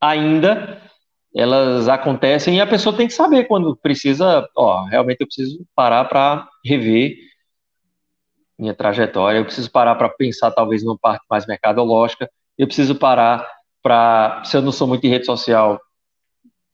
ainda 0.00 0.80
elas 1.34 1.88
acontecem 1.88 2.58
e 2.58 2.60
a 2.60 2.66
pessoa 2.66 2.96
tem 2.96 3.08
que 3.08 3.14
saber 3.14 3.48
quando 3.48 3.76
precisa, 3.76 4.48
ó, 4.56 4.84
realmente 4.84 5.22
eu 5.22 5.26
preciso 5.26 5.66
parar 5.74 6.04
para 6.04 6.48
rever 6.64 7.16
minha 8.56 8.72
trajetória, 8.72 9.38
eu 9.38 9.44
preciso 9.44 9.68
parar 9.68 9.96
para 9.96 10.08
pensar 10.10 10.52
talvez 10.52 10.84
numa 10.84 10.96
parte 10.96 11.24
mais 11.28 11.44
mercadológica, 11.44 12.30
eu 12.56 12.68
preciso 12.68 12.94
parar 12.94 13.61
para, 13.82 14.42
se 14.44 14.56
eu 14.56 14.62
não 14.62 14.72
sou 14.72 14.86
muito 14.86 15.06
em 15.06 15.10
rede 15.10 15.26
social, 15.26 15.80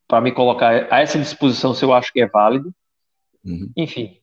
para 0.07 0.21
me 0.21 0.33
colocar 0.33 0.93
a 0.93 1.01
essa 1.01 1.19
disposição 1.19 1.75
se 1.75 1.85
eu 1.85 1.93
acho 1.93 2.13
que 2.13 2.21
é 2.21 2.27
válido. 2.27 2.73
Uhum. 3.45 3.71
Enfim. 3.77 4.19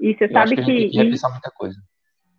E 0.00 0.14
você 0.14 0.28
sabe 0.28 0.50
que, 0.50 0.56
que, 0.56 0.60
a 0.60 0.64
gente 0.64 0.80
tem 0.80 0.90
que 0.90 0.96
repensar 0.96 1.30
muita 1.30 1.50
coisa. 1.50 1.76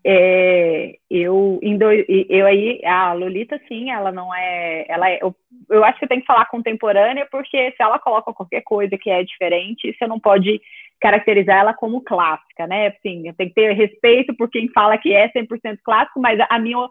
É, 0.07 0.97
eu, 1.09 1.59
do, 1.79 1.91
eu 1.91 2.45
aí, 2.45 2.79
a 2.85 3.13
Lolita, 3.13 3.59
sim, 3.67 3.89
ela 3.89 4.11
não 4.11 4.33
é. 4.33 4.85
Ela 4.87 5.09
é, 5.09 5.19
eu, 5.19 5.35
eu 5.67 5.83
acho 5.83 5.99
que 5.99 6.07
tem 6.07 6.19
que 6.19 6.27
falar 6.27 6.45
contemporânea, 6.45 7.27
porque 7.31 7.71
se 7.71 7.81
ela 7.81 7.97
coloca 7.97 8.31
qualquer 8.31 8.61
coisa 8.61 8.95
que 8.99 9.09
é 9.09 9.23
diferente, 9.23 9.95
você 9.97 10.05
não 10.05 10.19
pode 10.19 10.61
caracterizar 11.01 11.57
ela 11.57 11.73
como 11.73 12.01
clássica, 12.01 12.67
né? 12.67 12.87
Assim, 12.87 13.33
tem 13.33 13.47
que 13.47 13.55
ter 13.55 13.73
respeito 13.73 14.35
por 14.35 14.47
quem 14.47 14.69
fala 14.69 14.97
que 14.97 15.11
é 15.11 15.27
100% 15.29 15.79
clássico, 15.83 16.21
mas 16.21 16.39
a 16.51 16.59
minha 16.59 16.87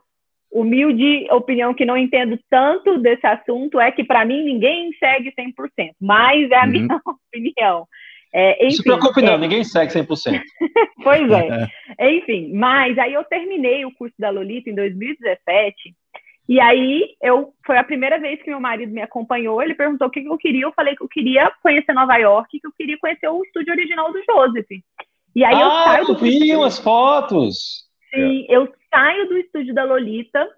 humilde 0.55 1.26
opinião 1.32 1.74
que 1.74 1.84
não 1.84 1.96
entendo 1.96 2.38
tanto 2.48 2.98
desse 2.98 3.26
assunto 3.26 3.80
é 3.80 3.90
que, 3.90 4.05
para 4.05 4.24
mim, 4.24 4.44
ninguém 4.44 4.92
segue 5.00 5.32
100%, 5.32 5.90
mas 6.00 6.48
é 6.50 6.57
a 6.57 6.62
uhum. 6.62 6.70
minha 6.70 7.00
opinião. 7.05 7.86
É, 8.32 8.55
enfim, 8.55 8.64
não 8.64 8.70
se 8.70 8.82
preocupe 8.82 9.22
não, 9.22 9.34
é... 9.34 9.38
ninguém 9.38 9.64
segue 9.64 9.92
100%. 9.92 10.40
pois 11.02 11.30
é. 11.30 12.16
Enfim, 12.16 12.52
mas 12.55 12.96
aí 12.98 13.12
eu 13.12 13.24
terminei 13.24 13.84
o 13.84 13.94
curso 13.94 14.14
da 14.18 14.30
Lolita 14.30 14.70
em 14.70 14.74
2017, 14.74 15.94
e 16.48 16.61
aí 16.61 17.14
eu 17.22 17.52
foi 17.64 17.78
a 17.78 17.84
primeira 17.84 18.18
vez 18.18 18.40
que 18.42 18.50
meu 18.50 18.61
marido 18.61 18.92
me 18.92 19.02
acompanhou, 19.02 19.62
ele 19.62 19.74
perguntou 19.74 20.09
o 20.09 20.11
que 20.11 20.24
eu 20.24 20.36
queria, 20.36 20.64
eu 20.64 20.72
falei 20.72 20.94
que 20.94 21.02
eu 21.02 21.09
queria 21.09 21.50
conhecer 21.62 21.92
Nova 21.92 22.16
York, 22.16 22.61
que 22.61 22.66
eu 22.66 22.72
queria 22.76 22.98
conhecer 22.98 23.28
o 23.28 23.42
estúdio 23.44 23.72
original 23.72 24.12
do 24.12 24.22
Joseph. 24.24 24.66
E 25.34 25.44
aí 25.44 25.55
ah, 25.55 25.61
eu 25.61 25.70
saio 25.70 26.09
eu 26.11 26.16
vi 26.16 26.55
umas 26.55 26.78
fotos. 26.78 27.84
Sim, 28.14 28.46
eu 28.48 28.72
saio 28.90 29.28
do 29.28 29.36
estúdio 29.36 29.74
da 29.74 29.84
Lolita, 29.84 30.48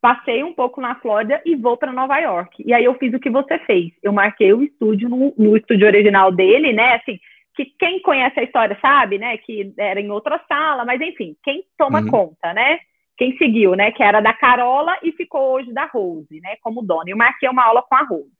passei 0.00 0.42
um 0.42 0.52
pouco 0.52 0.80
na 0.80 0.94
Flórida 0.96 1.40
e 1.44 1.56
vou 1.56 1.76
para 1.76 1.92
Nova 1.92 2.18
York. 2.18 2.62
E 2.66 2.74
aí 2.74 2.84
eu 2.84 2.94
fiz 2.94 3.12
o 3.14 3.20
que 3.20 3.30
você 3.30 3.58
fez. 3.60 3.92
Eu 4.02 4.12
marquei 4.12 4.52
o 4.52 4.62
estúdio 4.62 5.08
no, 5.08 5.34
no, 5.36 5.56
estúdio 5.56 5.86
original 5.86 6.30
dele, 6.30 6.72
né? 6.72 6.96
Assim, 6.96 7.18
que 7.54 7.66
quem 7.78 8.02
conhece 8.02 8.38
a 8.38 8.42
história 8.42 8.76
sabe, 8.82 9.18
né? 9.18 9.36
Que 9.38 9.72
era 9.78 10.00
em 10.00 10.10
outra 10.10 10.40
sala, 10.48 10.84
mas 10.84 11.00
enfim, 11.00 11.36
quem 11.42 11.64
toma 11.78 12.00
uhum. 12.00 12.08
conta, 12.08 12.52
né? 12.52 12.78
Quem 13.16 13.36
seguiu, 13.38 13.74
né? 13.74 13.92
Que 13.92 14.02
era 14.02 14.20
da 14.20 14.32
Carola 14.32 14.94
e 15.02 15.12
ficou 15.12 15.52
hoje 15.52 15.72
da 15.72 15.86
Rose, 15.86 16.40
né? 16.40 16.56
Como 16.62 16.82
dona. 16.82 17.08
Eu 17.08 17.16
marquei 17.16 17.48
uma 17.48 17.64
aula 17.64 17.82
com 17.82 17.94
a 17.94 18.02
Rose. 18.02 18.32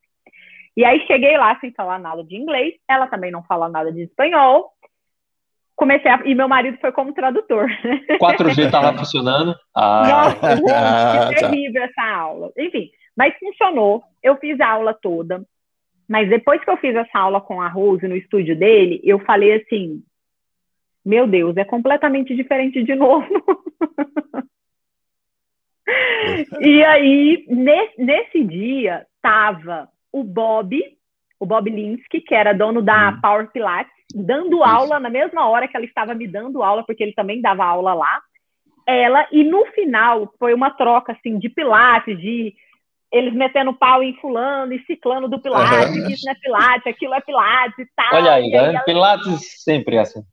E 0.77 0.83
aí 0.83 1.05
cheguei 1.07 1.37
lá 1.37 1.57
sem 1.59 1.71
falar 1.71 1.97
nada 1.97 2.23
de 2.23 2.35
inglês, 2.35 2.73
ela 2.87 3.07
também 3.07 3.31
não 3.31 3.41
fala 3.43 3.69
nada 3.69 3.91
de 3.91 4.03
espanhol 4.03 4.71
comecei 5.75 6.09
a... 6.09 6.21
E 6.25 6.33
meu 6.33 6.47
marido 6.47 6.77
foi 6.79 6.91
como 6.91 7.13
tradutor. 7.13 7.67
4G 8.19 8.65
estava 8.65 8.97
funcionando? 8.97 9.55
Ah. 9.75 10.07
Nossa, 10.07 10.57
que 10.61 10.71
ah, 10.71 11.29
tá. 11.29 11.49
terrível 11.49 11.83
essa 11.83 12.03
aula. 12.03 12.51
Enfim, 12.57 12.89
mas 13.15 13.37
funcionou. 13.37 14.03
Eu 14.23 14.37
fiz 14.37 14.59
a 14.59 14.69
aula 14.69 14.93
toda. 14.93 15.45
Mas 16.07 16.29
depois 16.29 16.63
que 16.63 16.69
eu 16.69 16.77
fiz 16.77 16.95
essa 16.95 17.17
aula 17.17 17.41
com 17.41 17.61
a 17.61 17.67
Rose 17.67 18.07
no 18.07 18.15
estúdio 18.15 18.55
dele, 18.55 19.01
eu 19.03 19.19
falei 19.19 19.55
assim: 19.55 20.03
Meu 21.03 21.27
Deus, 21.27 21.57
é 21.57 21.65
completamente 21.65 22.35
diferente 22.35 22.83
de 22.83 22.93
novo. 22.93 23.27
e 26.61 26.83
aí, 26.83 27.45
nesse, 27.47 28.01
nesse 28.01 28.43
dia, 28.43 29.05
tava 29.21 29.89
o 30.11 30.23
Bob, 30.23 30.79
o 31.39 31.45
Bob 31.45 31.69
Linsky, 31.69 32.21
que 32.21 32.35
era 32.35 32.53
dono 32.53 32.81
da 32.81 33.09
hum. 33.09 33.21
Power 33.21 33.51
Pilates, 33.51 33.94
dando 34.15 34.63
aula 34.63 34.99
na 34.99 35.09
mesma 35.09 35.47
hora 35.49 35.67
que 35.67 35.75
ela 35.75 35.85
estava 35.85 36.13
me 36.13 36.25
dando 36.25 36.63
aula, 36.63 36.85
porque 36.85 37.03
ele 37.03 37.13
também 37.13 37.41
dava 37.41 37.65
aula 37.65 37.93
lá. 37.93 38.21
Ela, 38.87 39.27
e 39.31 39.43
no 39.43 39.65
final 39.67 40.31
foi 40.39 40.53
uma 40.53 40.71
troca 40.71 41.11
assim 41.11 41.37
de 41.37 41.49
pilates, 41.49 42.17
de 42.17 42.53
eles 43.11 43.33
metendo 43.33 43.73
pau 43.73 44.01
em 44.01 44.15
fulano 44.15 44.73
e 44.73 44.83
ciclano 44.85 45.27
do 45.27 45.39
pilates, 45.39 45.95
uhum. 45.95 46.09
isso 46.09 46.25
não 46.25 46.31
é 46.31 46.35
pilates, 46.35 46.87
aquilo 46.87 47.13
é 47.13 47.21
pilates 47.21 47.79
e 47.79 47.87
tal. 47.95 48.15
Olha 48.15 48.33
aí, 48.33 48.49
né? 48.49 48.81
pilates 48.85 49.63
sempre 49.63 49.97
é 49.97 49.99
assim. 49.99 50.23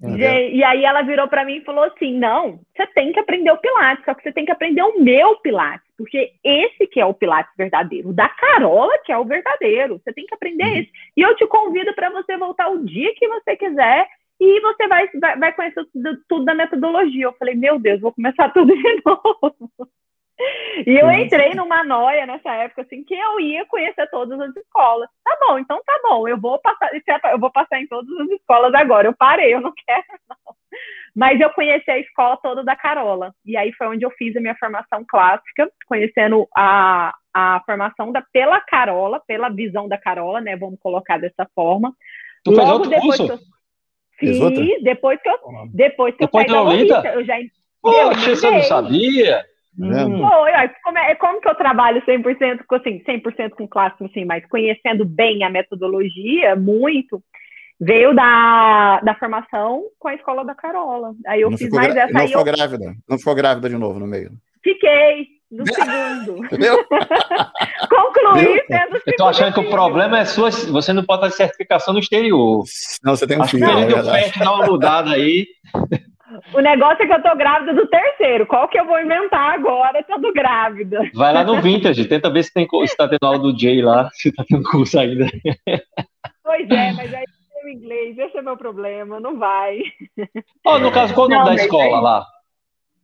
E, 0.00 0.58
e, 0.58 0.62
aí 0.62 0.84
ela 0.84 1.02
virou 1.02 1.26
para 1.26 1.44
mim 1.44 1.56
e 1.56 1.64
falou 1.64 1.84
assim: 1.84 2.16
não, 2.16 2.60
você 2.76 2.86
tem 2.88 3.12
que 3.12 3.18
aprender 3.18 3.50
o 3.50 3.56
Pilates, 3.56 4.04
só 4.04 4.14
que 4.14 4.22
você 4.22 4.32
tem 4.32 4.44
que 4.44 4.52
aprender 4.52 4.80
o 4.80 5.02
meu 5.02 5.36
Pilates, 5.40 5.87
porque 5.98 6.32
esse 6.44 6.86
que 6.86 7.00
é 7.00 7.04
o 7.04 7.12
Pilates 7.12 7.52
verdadeiro, 7.58 8.12
da 8.12 8.28
Carola 8.28 8.96
que 9.04 9.10
é 9.10 9.18
o 9.18 9.24
verdadeiro. 9.24 9.98
Você 9.98 10.12
tem 10.12 10.24
que 10.24 10.34
aprender 10.34 10.64
uhum. 10.64 10.76
esse. 10.76 10.90
E 11.16 11.20
eu 11.20 11.34
te 11.34 11.44
convido 11.48 11.92
para 11.92 12.08
você 12.08 12.36
voltar 12.36 12.68
o 12.68 12.84
dia 12.84 13.12
que 13.16 13.26
você 13.26 13.56
quiser 13.56 14.06
e 14.40 14.60
você 14.60 14.86
vai, 14.86 15.08
vai, 15.20 15.38
vai 15.38 15.52
conhecer 15.52 15.84
tudo, 15.92 16.18
tudo 16.28 16.44
da 16.44 16.54
metodologia. 16.54 17.24
Eu 17.24 17.32
falei, 17.32 17.56
meu 17.56 17.80
Deus, 17.80 18.00
vou 18.00 18.12
começar 18.12 18.48
tudo 18.50 18.72
de 18.72 19.02
novo. 19.04 19.68
E 20.86 20.96
eu 20.96 21.10
entrei 21.10 21.54
numa 21.54 21.82
noia 21.82 22.24
nessa 22.24 22.52
época, 22.54 22.82
assim, 22.82 23.02
que 23.02 23.14
eu 23.14 23.40
ia 23.40 23.66
conhecer 23.66 24.08
todas 24.10 24.38
as 24.40 24.54
escolas. 24.54 25.08
Tá 25.24 25.36
bom, 25.40 25.58
então 25.58 25.80
tá 25.84 26.00
bom, 26.02 26.28
eu 26.28 26.38
vou 26.38 26.58
passar, 26.60 26.90
é 26.94 27.32
eu 27.32 27.38
vou 27.38 27.50
passar 27.50 27.80
em 27.80 27.88
todas 27.88 28.10
as 28.20 28.28
escolas 28.30 28.72
agora. 28.74 29.08
Eu 29.08 29.14
parei, 29.14 29.52
eu 29.52 29.60
não 29.60 29.72
quero, 29.86 30.04
não. 30.28 30.54
Mas 31.16 31.40
eu 31.40 31.50
conheci 31.50 31.90
a 31.90 31.98
escola 31.98 32.36
toda 32.36 32.62
da 32.62 32.76
Carola. 32.76 33.34
E 33.44 33.56
aí 33.56 33.72
foi 33.72 33.88
onde 33.88 34.04
eu 34.04 34.10
fiz 34.12 34.36
a 34.36 34.40
minha 34.40 34.54
formação 34.54 35.04
clássica, 35.08 35.68
conhecendo 35.86 36.46
a, 36.56 37.12
a 37.34 37.60
formação 37.66 38.12
da, 38.12 38.22
pela 38.32 38.60
Carola, 38.60 39.20
pela 39.26 39.48
visão 39.48 39.88
da 39.88 39.98
Carola, 39.98 40.40
né? 40.40 40.54
Vamos 40.56 40.78
colocar 40.78 41.18
dessa 41.18 41.48
forma. 41.54 41.92
Tu 42.44 42.52
Logo 42.52 42.86
depois 42.86 43.16
curso? 43.16 43.26
que 43.26 44.26
eu 44.26 44.52
fiz, 44.52 44.82
depois 44.82 45.20
que 45.20 45.28
eu, 45.28 45.38
depois 45.72 46.14
que 46.14 46.24
depois 46.24 46.46
eu 46.46 46.54
saí 46.54 46.56
da 46.56 46.62
Lolita, 46.62 47.08
eu 47.08 47.24
já 47.24 47.34
Poxa, 47.80 48.36
você 48.36 48.50
não 48.50 48.62
sabia? 48.62 49.44
Hum. 49.78 50.18
Foi, 50.20 50.52
como, 50.82 50.98
é, 50.98 51.14
como 51.16 51.40
que 51.40 51.48
eu 51.48 51.54
trabalho 51.54 52.02
100% 52.02 52.60
com, 52.66 52.74
assim, 52.74 53.02
100% 53.04 53.50
com 53.50 53.68
clássico, 53.68 54.04
assim, 54.04 54.24
mas 54.24 54.46
conhecendo 54.46 55.04
bem 55.04 55.44
a 55.44 55.50
metodologia, 55.50 56.56
muito, 56.56 57.22
veio 57.80 58.14
da, 58.14 59.00
da 59.00 59.14
formação 59.14 59.84
com 59.98 60.08
a 60.08 60.14
escola 60.14 60.44
da 60.44 60.54
Carola. 60.54 61.14
Aí 61.26 61.42
eu 61.42 61.50
não 61.50 61.58
fiz 61.58 61.70
mais 61.70 61.94
essa. 61.94 62.12
Não 62.12 62.26
ficou 62.26 62.40
eu... 62.40 62.44
grávida, 62.44 62.94
não 63.08 63.18
ficou 63.18 63.34
grávida 63.34 63.68
de 63.68 63.76
novo 63.76 64.00
no 64.00 64.06
meio. 64.06 64.32
Fiquei, 64.62 65.28
no 65.50 65.64
segundo. 65.72 66.36
Concluí 67.88 68.62
sendo 68.66 69.00
Eu 69.06 69.16
tô 69.16 69.26
achando 69.26 69.54
que 69.54 69.60
o 69.60 69.70
problema 69.70 70.18
é 70.18 70.24
sua, 70.24 70.50
você 70.50 70.92
não 70.92 71.04
pode 71.04 71.22
fazer 71.22 71.36
certificação 71.36 71.94
no 71.94 72.00
exterior. 72.00 72.64
Não, 73.02 73.16
você 73.16 73.26
tem 73.26 73.38
um 73.38 73.42
Acho 73.42 73.52
filho. 73.52 73.66
Acho 73.66 73.86
que 73.86 73.92
o 73.92 74.04
período 74.04 74.38
dá 74.38 74.52
uma 74.52 74.66
mudada 74.66 75.10
aí. 75.12 75.46
O 76.52 76.60
negócio 76.60 77.02
é 77.02 77.06
que 77.06 77.12
eu 77.12 77.22
tô 77.22 77.36
grávida 77.36 77.74
do 77.74 77.86
terceiro. 77.86 78.46
Qual 78.46 78.68
que 78.68 78.78
eu 78.78 78.84
vou 78.84 79.00
inventar 79.00 79.54
agora 79.54 80.00
estando 80.00 80.32
grávida? 80.32 81.00
Vai 81.14 81.32
lá 81.32 81.44
no 81.44 81.60
Vintage, 81.60 82.06
tenta 82.06 82.30
ver 82.30 82.42
se, 82.42 82.52
tem, 82.52 82.66
se 82.86 82.96
tá 82.96 83.08
tendo 83.08 83.24
aula 83.24 83.38
do 83.38 83.58
Jay 83.58 83.80
lá, 83.82 84.10
se 84.12 84.32
tá 84.32 84.44
tendo 84.46 84.62
curso 84.64 84.98
ainda. 84.98 85.26
Pois 86.44 86.70
é, 86.70 86.92
mas 86.92 87.12
aí 87.12 87.24
tem 87.62 87.74
inglês, 87.74 88.18
esse 88.18 88.38
é 88.38 88.42
meu 88.42 88.56
problema, 88.56 89.20
não 89.20 89.38
vai. 89.38 89.80
Oh, 90.64 90.78
no 90.78 90.90
caso, 90.90 91.14
qual 91.14 91.26
o 91.26 91.30
nome 91.30 91.44
da 91.44 91.54
escola 91.54 91.96
aí... 91.96 92.02
lá? 92.02 92.26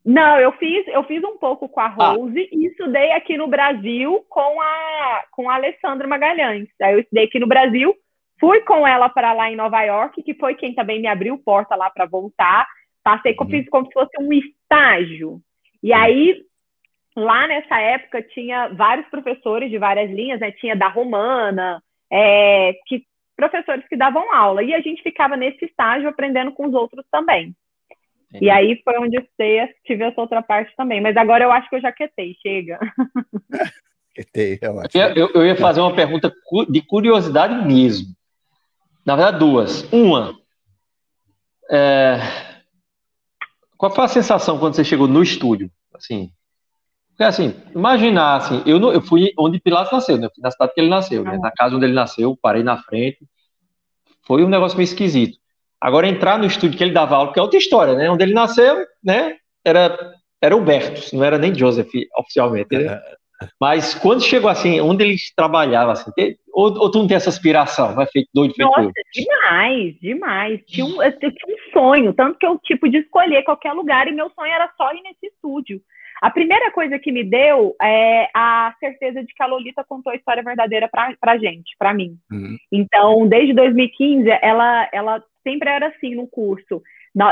Não, 0.04 0.38
eu 0.38 0.52
fiz, 0.52 0.86
eu 0.88 1.02
fiz 1.04 1.24
um 1.24 1.38
pouco 1.38 1.66
com 1.66 1.80
a 1.80 1.86
ah. 1.86 2.12
Rose 2.12 2.38
ah. 2.38 2.48
e 2.52 2.66
estudei 2.66 3.12
aqui 3.12 3.38
no 3.38 3.48
Brasil 3.48 4.24
com 4.28 4.60
a, 4.60 5.24
com 5.30 5.48
a 5.48 5.54
Alessandra 5.54 6.06
Magalhães. 6.06 6.68
Aí 6.82 6.92
eu 6.92 7.00
estudei 7.00 7.24
aqui 7.24 7.38
no 7.38 7.46
Brasil, 7.46 7.94
fui 8.38 8.60
com 8.60 8.86
ela 8.86 9.08
para 9.08 9.32
lá 9.32 9.50
em 9.50 9.56
Nova 9.56 9.82
York, 9.82 10.22
que 10.22 10.34
foi 10.34 10.54
quem 10.54 10.74
também 10.74 11.00
me 11.00 11.06
abriu 11.06 11.38
porta 11.38 11.74
lá 11.74 11.88
para 11.88 12.04
voltar. 12.04 12.66
Passei 13.04 13.34
como, 13.34 13.50
fiz 13.50 13.68
como 13.68 13.86
se 13.86 13.92
fosse 13.92 14.10
um 14.18 14.32
estágio. 14.32 15.40
E 15.82 15.92
aí, 15.92 16.42
lá 17.14 17.46
nessa 17.46 17.78
época, 17.78 18.22
tinha 18.22 18.68
vários 18.68 19.06
professores 19.08 19.70
de 19.70 19.76
várias 19.76 20.10
linhas, 20.10 20.40
né? 20.40 20.50
Tinha 20.52 20.74
da 20.74 20.88
Romana, 20.88 21.82
é, 22.10 22.72
que, 22.86 23.04
professores 23.36 23.86
que 23.86 23.96
davam 23.96 24.34
aula. 24.34 24.62
E 24.62 24.72
a 24.72 24.80
gente 24.80 25.02
ficava 25.02 25.36
nesse 25.36 25.66
estágio 25.66 26.08
aprendendo 26.08 26.52
com 26.52 26.66
os 26.66 26.74
outros 26.74 27.04
também. 27.10 27.54
E 28.40 28.50
aí 28.50 28.80
foi 28.82 28.98
onde 28.98 29.16
eu 29.16 29.24
tive 29.84 30.02
essa 30.02 30.20
outra 30.20 30.42
parte 30.42 30.74
também. 30.76 31.00
Mas 31.00 31.16
agora 31.16 31.44
eu 31.44 31.52
acho 31.52 31.68
que 31.68 31.76
eu 31.76 31.80
já 31.80 31.92
quetei, 31.92 32.34
chega. 32.42 32.80
eu, 34.94 35.08
eu, 35.14 35.30
eu, 35.34 35.46
ia 35.46 35.56
fazer 35.56 35.80
uma 35.80 35.94
pergunta 35.94 36.32
de 36.68 36.82
curiosidade 36.82 37.66
mesmo. 37.66 38.08
Na 39.04 39.14
verdade, 39.14 39.38
duas. 39.38 39.82
Uma, 39.92 40.34
é... 41.70 42.53
qual 43.84 43.94
foi 43.94 44.04
a 44.04 44.08
sensação 44.08 44.58
quando 44.58 44.74
você 44.74 44.84
chegou 44.84 45.06
no 45.06 45.22
estúdio? 45.22 45.70
Assim, 45.94 46.30
porque 47.10 47.22
assim, 47.22 47.54
imaginar 47.74 48.36
assim, 48.36 48.62
eu, 48.64 48.80
não, 48.80 48.90
eu 48.90 49.02
fui 49.02 49.32
onde 49.38 49.60
Pilatos 49.60 49.92
nasceu, 49.92 50.16
né? 50.16 50.28
na 50.38 50.50
cidade 50.50 50.72
que 50.74 50.80
ele 50.80 50.88
nasceu, 50.88 51.22
né? 51.22 51.36
na 51.36 51.50
casa 51.50 51.76
onde 51.76 51.84
ele 51.84 51.92
nasceu, 51.92 52.36
parei 52.40 52.62
na 52.62 52.78
frente. 52.78 53.18
Foi 54.26 54.42
um 54.42 54.48
negócio 54.48 54.78
meio 54.78 54.86
esquisito. 54.86 55.36
Agora 55.78 56.08
entrar 56.08 56.38
no 56.38 56.46
estúdio 56.46 56.78
que 56.78 56.82
ele 56.82 56.94
dava 56.94 57.14
aula, 57.14 57.32
que 57.32 57.38
é 57.38 57.42
outra 57.42 57.58
história, 57.58 57.94
né? 57.94 58.10
Onde 58.10 58.22
ele 58.24 58.32
nasceu, 58.32 58.86
né? 59.02 59.36
Era 59.62 60.14
era 60.40 60.56
o 60.56 60.64
Bertus, 60.64 61.12
não 61.12 61.22
era 61.22 61.38
nem 61.38 61.54
Joseph 61.54 61.90
oficialmente. 62.18 62.76
Né? 62.76 63.00
Mas 63.60 63.94
quando 63.94 64.22
chegou 64.22 64.48
assim, 64.48 64.80
onde 64.80 65.04
eles 65.04 65.32
trabalhavam, 65.36 65.92
assim, 65.92 66.10
ou, 66.54 66.66
ou, 66.78 66.90
tu 66.90 66.98
não 66.98 67.06
tem 67.06 67.16
essa 67.16 67.28
aspiração, 67.28 67.94
vai 67.94 68.06
feito 68.06 68.28
doido, 68.32 68.54
feito 68.54 68.70
Nossa, 68.70 68.92
demais, 69.12 69.94
demais. 70.00 70.60
Tinha 70.66 70.86
um, 70.86 71.02
eu 71.02 71.18
tinha 71.18 71.30
um 71.30 71.72
sonho, 71.72 72.14
tanto 72.14 72.38
que 72.38 72.46
eu, 72.46 72.58
tipo, 72.58 72.88
de 72.88 72.98
escolher 72.98 73.42
qualquer 73.42 73.72
lugar, 73.72 74.06
e 74.06 74.12
meu 74.12 74.30
sonho 74.30 74.52
era 74.52 74.70
só 74.76 74.92
ir 74.92 75.02
nesse 75.02 75.26
estúdio. 75.26 75.80
A 76.22 76.30
primeira 76.30 76.70
coisa 76.70 76.98
que 76.98 77.10
me 77.10 77.24
deu 77.24 77.74
é 77.82 78.28
a 78.32 78.72
certeza 78.78 79.22
de 79.22 79.34
que 79.34 79.42
a 79.42 79.46
Lolita 79.46 79.84
contou 79.86 80.12
a 80.12 80.16
história 80.16 80.42
verdadeira 80.42 80.88
pra, 80.88 81.14
pra 81.20 81.36
gente, 81.36 81.74
pra 81.78 81.92
mim. 81.92 82.16
Uhum. 82.30 82.56
Então, 82.72 83.26
desde 83.26 83.52
2015, 83.52 84.30
ela, 84.40 84.88
ela 84.92 85.22
sempre 85.44 85.70
era 85.70 85.88
assim 85.88 86.14
no 86.14 86.26
curso. 86.26 86.82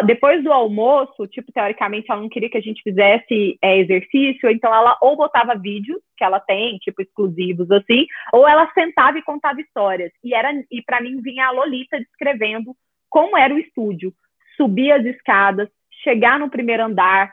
Depois 0.06 0.44
do 0.44 0.52
almoço, 0.52 1.26
tipo, 1.26 1.50
teoricamente, 1.50 2.06
ela 2.08 2.20
não 2.20 2.28
queria 2.28 2.48
que 2.48 2.56
a 2.56 2.62
gente 2.62 2.82
fizesse 2.84 3.58
é, 3.60 3.78
exercício, 3.78 4.48
então 4.48 4.72
ela 4.72 4.96
ou 5.00 5.16
botava 5.16 5.56
vídeos 5.56 6.00
que 6.16 6.22
ela 6.22 6.38
tem, 6.38 6.78
tipo, 6.78 7.02
exclusivos, 7.02 7.68
assim, 7.72 8.06
ou 8.32 8.46
ela 8.46 8.70
sentava 8.74 9.18
e 9.18 9.22
contava 9.22 9.60
histórias. 9.60 10.12
E 10.22 10.34
era 10.34 10.52
e 10.70 10.80
para 10.82 11.00
mim 11.00 11.20
vinha 11.20 11.46
a 11.46 11.50
Lolita 11.50 11.98
descrevendo 11.98 12.76
como 13.10 13.36
era 13.36 13.52
o 13.52 13.58
estúdio. 13.58 14.14
Subir 14.56 14.92
as 14.92 15.04
escadas, 15.04 15.68
chegar 16.04 16.38
no 16.38 16.48
primeiro 16.48 16.84
andar, 16.84 17.32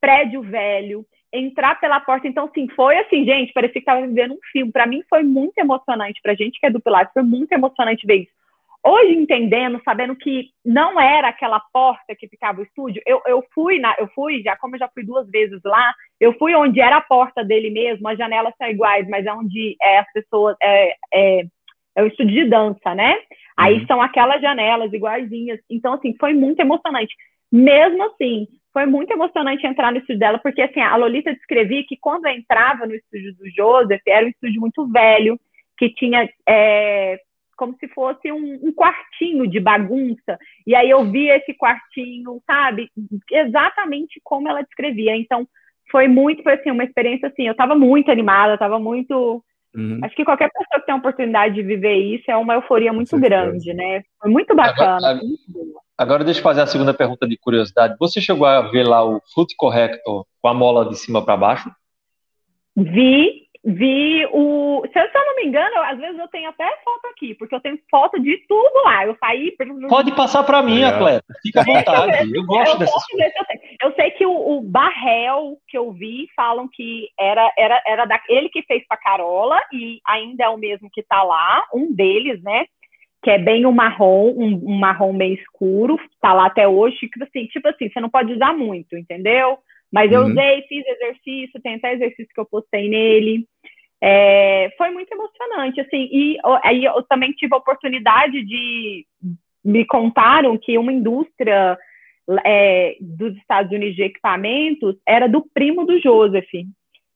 prédio 0.00 0.40
velho, 0.42 1.04
entrar 1.32 1.80
pela 1.80 1.98
porta. 1.98 2.28
Então, 2.28 2.44
assim, 2.44 2.68
foi 2.68 2.96
assim, 2.98 3.24
gente, 3.24 3.52
parecia 3.52 3.72
que 3.74 3.78
estava 3.80 4.06
vivendo 4.06 4.34
um 4.34 4.40
filme. 4.52 4.70
Para 4.70 4.86
mim 4.86 5.02
foi 5.10 5.24
muito 5.24 5.58
emocionante, 5.58 6.20
pra 6.22 6.34
gente 6.34 6.60
que 6.60 6.66
é 6.66 6.70
do 6.70 6.80
Pilates, 6.80 7.12
foi 7.12 7.24
muito 7.24 7.52
emocionante 7.52 8.06
ver 8.06 8.22
isso. 8.22 8.37
Hoje, 8.84 9.12
entendendo, 9.12 9.80
sabendo 9.84 10.14
que 10.14 10.50
não 10.64 11.00
era 11.00 11.28
aquela 11.28 11.60
porta 11.72 12.14
que 12.16 12.28
ficava 12.28 12.60
o 12.60 12.64
estúdio, 12.64 13.02
eu, 13.04 13.20
eu 13.26 13.44
fui, 13.52 13.78
na, 13.78 13.94
eu 13.98 14.08
fui, 14.14 14.40
já 14.42 14.56
como 14.56 14.76
eu 14.76 14.78
já 14.78 14.88
fui 14.88 15.04
duas 15.04 15.28
vezes 15.28 15.60
lá, 15.64 15.92
eu 16.20 16.32
fui 16.38 16.54
onde 16.54 16.80
era 16.80 16.96
a 16.96 17.02
porta 17.02 17.44
dele 17.44 17.70
mesmo, 17.70 18.06
as 18.08 18.16
janelas 18.16 18.54
são 18.56 18.68
iguais, 18.68 19.06
mas 19.08 19.26
é 19.26 19.32
onde 19.32 19.76
é, 19.82 19.98
as 19.98 20.12
pessoas. 20.12 20.56
É, 20.62 20.94
é, 21.12 21.46
é 21.96 22.02
o 22.02 22.06
estúdio 22.06 22.44
de 22.44 22.48
dança, 22.48 22.94
né? 22.94 23.14
Uhum. 23.14 23.18
Aí 23.56 23.86
são 23.86 24.00
aquelas 24.00 24.40
janelas 24.40 24.92
iguaizinhas. 24.92 25.58
Então, 25.68 25.94
assim, 25.94 26.14
foi 26.18 26.32
muito 26.32 26.60
emocionante. 26.60 27.12
Mesmo 27.50 28.04
assim, 28.04 28.46
foi 28.72 28.86
muito 28.86 29.12
emocionante 29.12 29.66
entrar 29.66 29.90
no 29.90 29.98
estúdio 29.98 30.20
dela, 30.20 30.38
porque 30.38 30.62
assim, 30.62 30.80
a 30.80 30.94
Lolita 30.94 31.32
descrevia 31.32 31.82
que 31.86 31.96
quando 31.96 32.26
eu 32.26 32.32
entrava 32.32 32.86
no 32.86 32.94
estúdio 32.94 33.34
do 33.34 33.50
Joseph, 33.50 34.02
era 34.06 34.24
um 34.24 34.28
estúdio 34.28 34.60
muito 34.60 34.86
velho, 34.86 35.40
que 35.76 35.90
tinha 35.90 36.28
é, 36.48 37.18
como 37.58 37.76
se 37.78 37.88
fosse 37.88 38.30
um, 38.30 38.54
um, 38.62 38.72
quartinho 38.72 39.46
de 39.46 39.58
bagunça. 39.58 40.38
E 40.64 40.74
aí 40.74 40.88
eu 40.88 41.04
vi 41.04 41.28
esse 41.28 41.52
quartinho, 41.52 42.40
sabe? 42.46 42.88
Exatamente 43.30 44.20
como 44.22 44.48
ela 44.48 44.62
descrevia. 44.62 45.16
Então, 45.16 45.46
foi 45.90 46.06
muito, 46.06 46.42
foi 46.42 46.54
assim, 46.54 46.70
uma 46.70 46.84
experiência 46.84 47.28
assim, 47.28 47.46
eu 47.46 47.52
estava 47.52 47.74
muito 47.74 48.10
animada, 48.10 48.54
estava 48.54 48.78
muito. 48.78 49.42
Uhum. 49.74 50.00
Acho 50.02 50.14
que 50.14 50.24
qualquer 50.24 50.50
pessoa 50.50 50.80
que 50.80 50.86
tem 50.86 50.94
a 50.94 50.98
oportunidade 50.98 51.56
de 51.56 51.62
viver 51.62 51.96
isso 51.96 52.30
é 52.30 52.36
uma 52.36 52.54
euforia 52.54 52.92
muito 52.92 53.18
grande, 53.18 53.74
né? 53.74 54.02
Foi 54.20 54.30
muito 54.30 54.54
bacana. 54.54 54.96
Agora, 54.96 55.14
muito 55.16 55.82
agora 55.98 56.24
deixa 56.24 56.38
eu 56.38 56.44
fazer 56.44 56.60
a 56.60 56.66
segunda 56.66 56.94
pergunta 56.94 57.26
de 57.26 57.36
curiosidade. 57.36 57.96
Você 57.98 58.20
chegou 58.20 58.46
a 58.46 58.62
ver 58.62 58.84
lá 58.84 59.04
o 59.04 59.20
Foot 59.34 59.54
Corrector 59.56 60.24
com 60.40 60.48
a 60.48 60.54
mola 60.54 60.88
de 60.88 60.96
cima 60.96 61.24
para 61.24 61.36
baixo? 61.36 61.70
Vi, 62.76 63.47
vi 63.64 64.24
o. 64.32 64.82
Se 64.92 64.98
eu, 64.98 65.10
se 65.10 65.18
eu, 65.18 65.24
não 65.24 65.36
me 65.36 65.46
engano, 65.46 65.76
às 65.82 65.98
vezes 65.98 66.18
eu 66.18 66.28
tenho 66.28 66.48
até 66.48 66.64
foto 66.84 67.06
aqui, 67.08 67.34
porque 67.34 67.54
eu 67.54 67.60
tenho 67.60 67.78
foto 67.90 68.20
de 68.20 68.36
tudo 68.48 68.84
lá. 68.84 69.06
Eu 69.06 69.16
saí. 69.18 69.54
Pode 69.88 70.14
passar 70.14 70.44
para 70.44 70.62
mim, 70.62 70.82
atleta. 70.82 71.24
Fica 71.42 71.60
à 71.60 71.64
vontade. 71.64 72.34
eu 72.34 72.44
gosto 72.44 72.74
eu 72.74 72.78
dessas 72.78 73.06
coisas. 73.06 73.32
Eu, 73.82 73.92
sei 73.94 74.10
que 74.12 74.26
o, 74.26 74.58
o, 74.58 74.62
Barrel 74.62 75.56
que 75.68 75.76
eu 75.76 75.92
vi 75.92 76.28
falam 76.34 76.68
que 76.68 77.08
era, 77.18 77.52
era, 77.56 77.82
era 77.86 78.04
da, 78.04 78.20
ele 78.28 78.48
que 78.48 78.62
fez 78.62 78.86
para 78.86 78.96
Carola 78.96 79.58
e 79.72 80.00
ainda 80.06 80.44
é 80.44 80.48
o 80.48 80.58
mesmo 80.58 80.88
que 80.92 81.00
está 81.00 81.22
lá, 81.22 81.64
um 81.74 81.92
deles, 81.94 82.42
né? 82.42 82.64
Que 83.22 83.32
é 83.32 83.38
bem 83.38 83.66
o 83.66 83.70
um 83.70 83.72
marrom, 83.72 84.32
um, 84.36 84.72
um 84.72 84.78
marrom 84.78 85.12
meio 85.12 85.34
escuro, 85.34 85.98
tá 86.20 86.32
lá 86.32 86.46
até 86.46 86.68
hoje. 86.68 86.96
Tipo 86.98 87.24
assim, 87.24 87.46
tipo 87.46 87.68
assim, 87.68 87.90
você 87.90 88.00
não 88.00 88.08
pode 88.08 88.32
usar 88.32 88.52
muito, 88.52 88.96
entendeu? 88.96 89.58
Mas 89.92 90.12
eu 90.12 90.22
uhum. 90.22 90.30
usei, 90.30 90.62
fiz 90.62 90.86
exercício, 90.86 91.60
tem 91.62 91.76
até 91.76 91.94
exercício 91.94 92.32
que 92.34 92.40
eu 92.40 92.46
postei 92.46 92.88
nele. 92.88 93.46
É, 94.00 94.70
foi 94.76 94.90
muito 94.90 95.12
emocionante, 95.12 95.80
assim, 95.80 96.08
e 96.12 96.36
aí 96.62 96.84
eu 96.84 97.02
também 97.04 97.32
tive 97.32 97.54
a 97.54 97.58
oportunidade 97.58 98.44
de 98.44 99.04
me 99.64 99.84
contaram 99.84 100.56
que 100.56 100.78
uma 100.78 100.92
indústria 100.92 101.76
é, 102.44 102.96
dos 103.00 103.36
Estados 103.36 103.72
Unidos 103.72 103.96
de 103.96 104.02
equipamentos 104.02 104.96
era 105.06 105.26
do 105.26 105.44
primo 105.52 105.84
do 105.84 106.00
Joseph. 106.00 106.48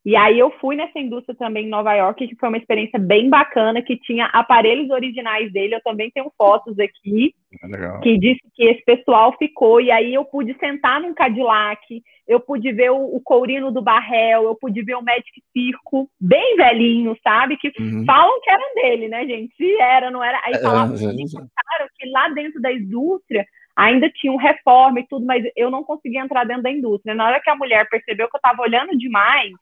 E 0.04 0.16
aí 0.16 0.36
eu 0.36 0.50
fui 0.60 0.74
nessa 0.74 0.98
indústria 0.98 1.36
também 1.36 1.66
em 1.66 1.70
Nova 1.70 1.94
York, 1.94 2.26
que 2.26 2.34
foi 2.34 2.48
uma 2.48 2.58
experiência 2.58 2.98
bem 2.98 3.30
bacana, 3.30 3.80
que 3.80 3.96
tinha 3.96 4.26
aparelhos 4.26 4.90
originais 4.90 5.52
dele, 5.52 5.76
eu 5.76 5.82
também 5.82 6.10
tenho 6.10 6.30
fotos 6.36 6.76
aqui, 6.80 7.32
é 7.62 7.98
que 8.00 8.18
disse 8.18 8.40
que 8.52 8.64
esse 8.64 8.84
pessoal 8.84 9.36
ficou, 9.38 9.80
e 9.80 9.92
aí 9.92 10.12
eu 10.12 10.24
pude 10.24 10.56
sentar 10.58 11.00
num 11.00 11.14
Cadillac, 11.14 12.02
eu 12.26 12.40
pude 12.40 12.72
ver 12.72 12.90
o, 12.90 13.16
o 13.16 13.20
Courino 13.20 13.70
do 13.70 13.80
Barrel, 13.80 14.44
eu 14.44 14.56
pude 14.56 14.82
ver 14.82 14.96
o 14.96 15.02
Magic 15.02 15.40
Circo, 15.52 16.10
bem 16.20 16.56
velhinho, 16.56 17.16
sabe? 17.22 17.56
Que 17.56 17.72
uhum. 17.78 18.04
falam 18.04 18.40
que 18.40 18.50
era 18.50 18.74
dele, 18.74 19.06
né, 19.06 19.24
gente? 19.24 19.54
Se 19.56 19.80
era, 19.80 20.10
não 20.10 20.22
era. 20.22 20.40
Aí 20.44 20.54
é, 20.54 20.58
falavam, 20.58 20.96
é, 20.96 21.04
é, 21.04 21.86
que 21.96 22.08
lá 22.10 22.28
dentro 22.30 22.60
da 22.60 22.72
indústria 22.72 23.46
ainda 23.76 24.10
tinha 24.10 24.32
um 24.32 24.36
reforma 24.36 25.00
e 25.00 25.06
tudo, 25.06 25.24
mas 25.24 25.44
eu 25.56 25.70
não 25.70 25.84
conseguia 25.84 26.22
entrar 26.22 26.44
dentro 26.44 26.64
da 26.64 26.70
indústria. 26.70 27.14
Na 27.14 27.26
hora 27.26 27.40
que 27.40 27.50
a 27.50 27.56
mulher 27.56 27.88
percebeu 27.88 28.28
que 28.28 28.36
eu 28.36 28.38
estava 28.38 28.62
olhando 28.62 28.96
demais, 28.98 29.52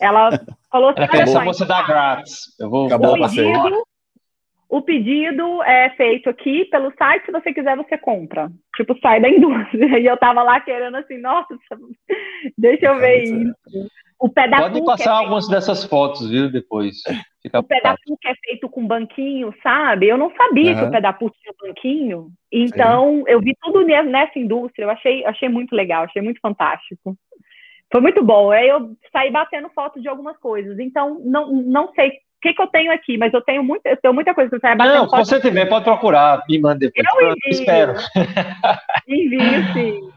ela 0.00 0.30
falou 0.70 0.90
assim: 0.90 1.16
Ela 1.16 1.26
só 1.26 1.44
você 1.44 1.64
dar 1.64 1.86
grátis. 1.86 2.54
Eu 2.58 2.70
vou 2.70 2.86
Acabou 2.86 3.14
o 3.14 3.28
pedido, 3.28 3.82
o 4.70 4.80
pedido 4.80 5.62
é 5.64 5.90
feito 5.90 6.30
aqui 6.30 6.64
pelo 6.66 6.92
site, 6.96 7.26
se 7.26 7.32
você 7.32 7.52
quiser, 7.52 7.76
você 7.76 7.98
compra. 7.98 8.48
Tipo, 8.76 8.96
sai 9.00 9.20
da 9.20 9.28
indústria. 9.28 9.80
E 9.98 10.06
eu 10.06 10.16
tava 10.16 10.42
lá 10.44 10.60
querendo 10.60 10.96
assim, 10.96 11.18
nossa, 11.18 11.58
deixa 12.56 12.86
eu 12.86 12.98
ver 12.98 13.24
isso. 13.24 13.52
O 14.20 14.28
pé 14.28 14.46
da 14.46 14.58
Pode 14.58 14.84
passar 14.84 15.10
é 15.10 15.14
algumas 15.14 15.46
feito... 15.46 15.56
dessas 15.56 15.84
fotos, 15.84 16.30
viu, 16.30 16.52
depois. 16.52 16.98
Fica 17.42 17.58
o 17.58 17.62
da 17.62 17.96
PUC 17.96 18.28
é 18.28 18.34
feito 18.44 18.68
com 18.68 18.86
banquinho, 18.86 19.52
sabe? 19.62 20.06
Eu 20.06 20.18
não 20.18 20.30
sabia 20.36 20.72
uhum. 20.74 20.90
que 20.90 20.96
o 20.96 21.14
PUC 21.14 21.36
tinha 21.40 21.54
banquinho. 21.60 22.28
Então, 22.52 23.16
Sim. 23.16 23.24
eu 23.26 23.40
vi 23.40 23.56
tudo 23.60 23.82
nessa 23.82 24.38
indústria. 24.38 24.84
Eu 24.84 24.90
achei, 24.90 25.24
achei 25.24 25.48
muito 25.48 25.74
legal, 25.74 26.04
achei 26.04 26.20
muito 26.22 26.38
fantástico. 26.40 27.16
Foi 27.90 28.00
muito 28.00 28.24
bom. 28.24 28.50
Aí 28.50 28.68
eu 28.68 28.90
saí 29.12 29.30
batendo 29.30 29.68
foto 29.70 30.00
de 30.00 30.08
algumas 30.08 30.36
coisas. 30.38 30.78
Então, 30.78 31.20
não, 31.24 31.50
não 31.50 31.92
sei 31.92 32.08
o 32.08 32.12
que, 32.40 32.54
que 32.54 32.62
eu 32.62 32.68
tenho 32.68 32.92
aqui, 32.92 33.18
mas 33.18 33.34
eu 33.34 33.42
tenho, 33.42 33.62
muito, 33.62 33.84
eu 33.84 33.96
tenho 33.96 34.14
muita 34.14 34.32
coisa 34.32 34.48
que 34.48 34.56
você 34.56 34.74
vai 34.74 34.88
Não, 34.88 35.08
se 35.08 35.16
você 35.16 35.40
tiver, 35.40 35.66
pode 35.66 35.84
procurar, 35.84 36.42
me 36.48 36.58
manda 36.58 36.78
depois. 36.78 37.06
Eu, 37.20 37.26
envio. 37.26 37.36
eu 37.44 37.50
espero. 37.50 37.94
Envio, 39.06 39.72
sim. 39.74 40.10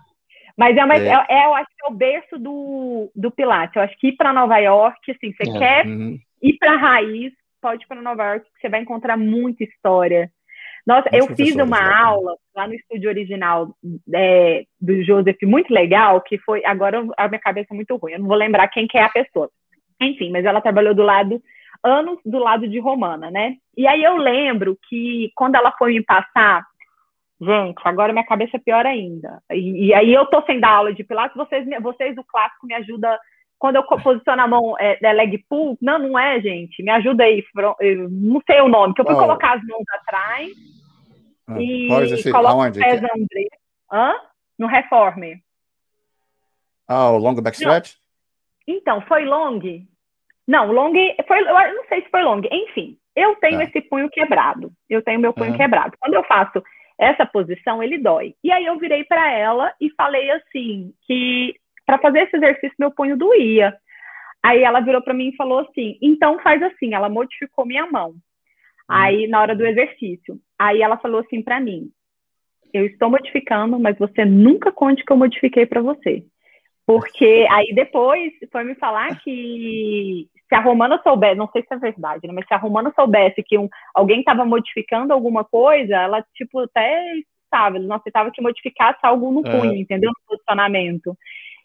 Mas 0.57 0.78
é, 0.78 0.86
uma, 0.86 0.95
é. 0.95 1.07
É, 1.07 1.26
é, 1.30 1.45
eu 1.45 1.55
acho 1.55 1.67
que 1.67 1.86
é 1.86 1.89
o 1.89 1.95
berço 1.95 2.39
do, 2.39 3.11
do 3.15 3.32
Pilates. 3.32 3.76
Eu 3.76 3.82
acho 3.82 3.97
que 3.97 4.09
ir 4.09 4.15
para 4.15 4.32
Nova 4.32 4.57
York, 4.59 5.11
assim, 5.11 5.34
você 5.34 5.49
é. 5.49 5.59
quer 5.59 5.86
uhum. 5.88 6.17
ir 6.41 6.57
para 6.57 6.74
a 6.74 6.78
raiz, 6.78 7.34
pode 7.61 7.84
ir 7.84 7.88
para 7.88 8.01
Nova 8.01 8.24
York, 8.24 8.45
que 8.45 8.61
você 8.61 8.69
vai 8.69 8.82
encontrar 8.82 9.17
muita 9.17 9.63
história. 9.63 10.32
Nossa, 10.86 11.09
eu 11.13 11.27
fiz 11.36 11.55
uma 11.55 11.81
né? 11.81 11.93
aula 11.93 12.36
lá 12.53 12.67
no 12.67 12.73
estúdio 12.73 13.09
original 13.09 13.73
é, 14.13 14.65
do 14.79 15.01
Joseph, 15.01 15.38
muito 15.43 15.73
legal, 15.73 16.19
que 16.21 16.38
foi. 16.39 16.63
Agora 16.65 17.05
a 17.17 17.27
minha 17.27 17.39
cabeça 17.39 17.67
é 17.71 17.75
muito 17.75 17.95
ruim, 17.95 18.13
eu 18.13 18.19
não 18.19 18.27
vou 18.27 18.36
lembrar 18.36 18.67
quem 18.67 18.88
que 18.88 18.97
é 18.97 19.03
a 19.03 19.09
pessoa. 19.09 19.49
Enfim, 20.01 20.29
mas 20.31 20.43
ela 20.43 20.59
trabalhou 20.59 20.93
do 20.93 21.03
lado, 21.03 21.41
anos 21.81 22.19
do 22.25 22.38
lado 22.38 22.67
de 22.67 22.79
Romana, 22.79 23.31
né? 23.31 23.55
E 23.77 23.88
aí 23.88 24.03
eu 24.03 24.17
lembro 24.17 24.77
que 24.89 25.31
quando 25.36 25.55
ela 25.55 25.71
foi 25.71 25.93
me 25.93 26.03
passar, 26.03 26.65
gente, 27.39 27.79
agora 27.86 28.11
minha 28.11 28.25
cabeça 28.25 28.57
é 28.57 28.59
pior 28.59 28.86
ainda. 28.86 29.41
E, 29.51 29.88
e 29.88 29.93
aí 29.93 30.13
eu 30.13 30.25
tô 30.25 30.41
sem 30.41 30.59
dar 30.59 30.71
aula 30.71 30.93
de 30.93 31.03
Pilates, 31.03 31.38
vocês, 31.38 31.65
vocês 31.81 32.13
do 32.13 32.25
clássico 32.25 32.67
me 32.67 32.73
ajudam 32.73 33.17
quando 33.64 33.78
eu 33.78 33.84
posiciono 33.84 34.41
a 34.41 34.45
mão 34.45 34.76
é, 34.78 34.99
é 35.01 35.14
leg 35.14 35.38
pull, 35.49 35.78
não, 35.82 35.97
não 35.97 36.20
é, 36.20 36.38
gente. 36.41 36.84
Me 36.84 36.91
ajuda 36.91 37.24
aí, 37.24 37.41
não 38.11 38.41
sei 38.45 38.59
o 38.59 38.68
nome, 38.68 38.93
que 38.93 38.99
eu 38.99 39.05
fui 39.05 39.16
oh. 39.16 39.20
colocar 39.20 39.53
as 39.53 39.64
mãos 39.64 39.86
atrás 40.01 40.51
ah, 41.47 41.61
e 41.61 41.88
coloco 42.30 42.61
os 42.61 42.78
pés 42.78 43.01
André. 43.01 43.47
Hã? 43.89 44.16
No 44.59 44.68
reforme. 44.68 45.41
Ah, 46.89 47.11
o 47.11 47.18
long 47.18 47.36
back 47.36 47.55
stretch? 47.55 47.93
Então, 48.68 48.99
foi 49.03 49.24
long? 49.24 49.61
Não, 50.45 50.70
long 50.70 50.91
foi, 51.26 51.39
eu 51.39 51.76
não 51.76 51.86
sei 51.88 52.01
se 52.01 52.09
foi 52.09 52.22
long, 52.22 52.41
enfim. 52.51 52.97
Eu 53.16 53.38
tenho 53.38 53.59
tá. 53.59 53.64
esse 53.64 53.80
punho 53.80 54.09
quebrado. 54.09 54.74
Eu 54.89 55.01
tenho 55.01 55.22
meu 55.22 55.32
punho 55.32 55.51
uhum. 55.51 55.57
quebrado. 55.57 55.95
Quando 56.01 56.16
eu 56.16 56.24
faço 56.26 56.61
essa 56.99 57.26
posição, 57.26 57.82
ele 57.82 57.97
dói. 57.97 58.36
E 58.43 58.51
aí 58.51 58.66
eu 58.66 58.78
virei 58.78 59.05
para 59.05 59.32
ela 59.32 59.74
e 59.80 59.89
falei 59.91 60.30
assim 60.32 60.93
que 61.07 61.55
para 61.86 61.99
fazer 61.99 62.23
esse 62.23 62.38
exercício 62.38 62.75
meu 62.79 62.91
punho 62.91 63.17
doía. 63.17 63.75
Aí 64.41 64.63
ela 64.63 64.81
virou 64.81 65.01
para 65.01 65.13
mim 65.13 65.29
e 65.29 65.36
falou 65.36 65.59
assim: 65.59 65.97
"Então 66.01 66.39
faz 66.39 66.61
assim". 66.61 66.93
Ela 66.93 67.09
modificou 67.09 67.65
minha 67.65 67.86
mão. 67.89 68.09
Uhum. 68.09 68.19
Aí 68.89 69.27
na 69.27 69.41
hora 69.41 69.55
do 69.55 69.65
exercício. 69.65 70.39
Aí 70.59 70.81
ela 70.81 70.97
falou 70.97 71.21
assim 71.21 71.41
para 71.41 71.59
mim: 71.59 71.89
"Eu 72.73 72.86
estou 72.86 73.09
modificando, 73.09 73.79
mas 73.79 73.97
você 73.97 74.25
nunca 74.25 74.71
conte 74.71 75.03
que 75.03 75.11
eu 75.11 75.17
modifiquei 75.17 75.65
para 75.65 75.81
você". 75.81 76.23
Porque 76.86 77.47
aí 77.49 77.73
depois 77.73 78.34
foi 78.51 78.63
me 78.65 78.75
falar 78.75 79.17
que 79.21 80.27
se 80.49 80.55
a 80.55 80.59
Romana 80.61 80.99
soubesse, 81.01 81.36
não 81.36 81.49
sei 81.49 81.61
se 81.63 81.73
é 81.73 81.77
verdade, 81.77 82.27
né, 82.27 82.34
mas 82.34 82.45
se 82.45 82.53
a 82.53 82.57
Romana 82.57 82.91
soubesse 82.93 83.41
que 83.41 83.57
um, 83.57 83.69
alguém 83.95 84.19
estava 84.19 84.43
modificando 84.43 85.13
alguma 85.13 85.45
coisa, 85.45 85.95
ela, 85.95 86.23
tipo, 86.36 86.59
até 86.59 87.13
sabe, 87.49 87.79
não 87.79 87.95
aceitava 87.95 88.31
que 88.31 88.41
modificasse 88.41 88.99
algo 89.03 89.31
no 89.31 89.43
punho, 89.43 89.73
é. 89.73 89.77
entendeu? 89.77 90.09
No 90.09 90.27
posicionamento. 90.27 91.15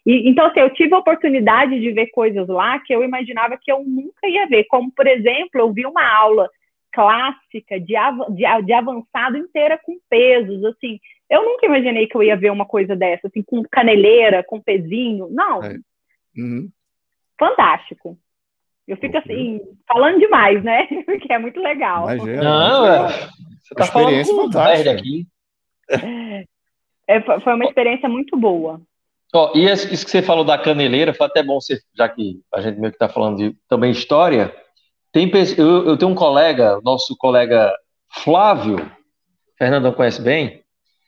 E, 0.05 0.29
então, 0.29 0.45
assim, 0.45 0.59
eu 0.59 0.73
tive 0.73 0.93
a 0.93 0.99
oportunidade 0.99 1.79
de 1.79 1.91
ver 1.91 2.07
coisas 2.07 2.47
lá 2.47 2.79
que 2.79 2.93
eu 2.93 3.03
imaginava 3.03 3.57
que 3.61 3.71
eu 3.71 3.83
nunca 3.83 4.27
ia 4.27 4.47
ver, 4.47 4.65
como, 4.65 4.91
por 4.91 5.07
exemplo, 5.07 5.59
eu 5.59 5.71
vi 5.71 5.85
uma 5.85 6.07
aula 6.07 6.49
clássica 6.91 7.79
de, 7.79 7.95
av 7.95 8.17
de, 8.31 8.43
de 8.65 8.73
avançado 8.73 9.37
inteira 9.37 9.79
com 9.83 9.97
pesos, 10.09 10.63
assim, 10.65 10.99
eu 11.29 11.43
nunca 11.43 11.65
imaginei 11.65 12.07
que 12.07 12.17
eu 12.17 12.23
ia 12.23 12.35
ver 12.35 12.51
uma 12.51 12.65
coisa 12.65 12.95
dessa, 12.95 13.27
assim, 13.27 13.43
com 13.43 13.61
caneleira, 13.69 14.43
com 14.43 14.59
pezinho, 14.59 15.27
não. 15.29 15.63
É. 15.63 15.77
Uhum. 16.35 16.69
Fantástico. 17.37 18.17
Eu 18.87 18.97
fico 18.97 19.17
assim, 19.17 19.61
falando 19.87 20.17
demais, 20.17 20.63
né? 20.63 20.87
Porque 21.05 21.31
é 21.31 21.37
muito 21.37 21.59
legal. 21.59 22.11
Imagina, 22.11 22.43
Não, 22.43 22.85
é. 22.87 23.07
Você 23.61 23.75
tá 23.75 23.83
experiência 23.83 24.33
falando 24.33 24.51
fantástica. 24.51 24.91
aqui. 24.91 25.27
É, 27.07 27.21
foi 27.21 27.53
uma 27.53 27.65
experiência 27.65 28.09
muito 28.09 28.35
boa. 28.35 28.81
Ó, 29.33 29.51
e 29.55 29.65
isso 29.65 29.87
que 29.87 30.11
você 30.11 30.21
falou 30.21 30.43
da 30.43 30.57
caneleira, 30.57 31.13
foi 31.13 31.27
até 31.27 31.43
bom, 31.43 31.61
você, 31.61 31.79
já 31.95 32.09
que 32.09 32.41
a 32.53 32.61
gente 32.61 32.79
meio 32.79 32.91
que 32.91 32.95
está 32.95 33.07
falando 33.07 33.37
de 33.37 33.55
também 33.67 33.91
história. 33.91 34.53
Tem, 35.11 35.31
eu, 35.57 35.87
eu 35.87 35.97
tenho 35.97 36.11
um 36.11 36.15
colega, 36.15 36.79
nosso 36.83 37.15
colega 37.17 37.71
Flávio, 38.23 38.91
Fernandão 39.57 39.93
conhece 39.93 40.21
bem, 40.21 40.63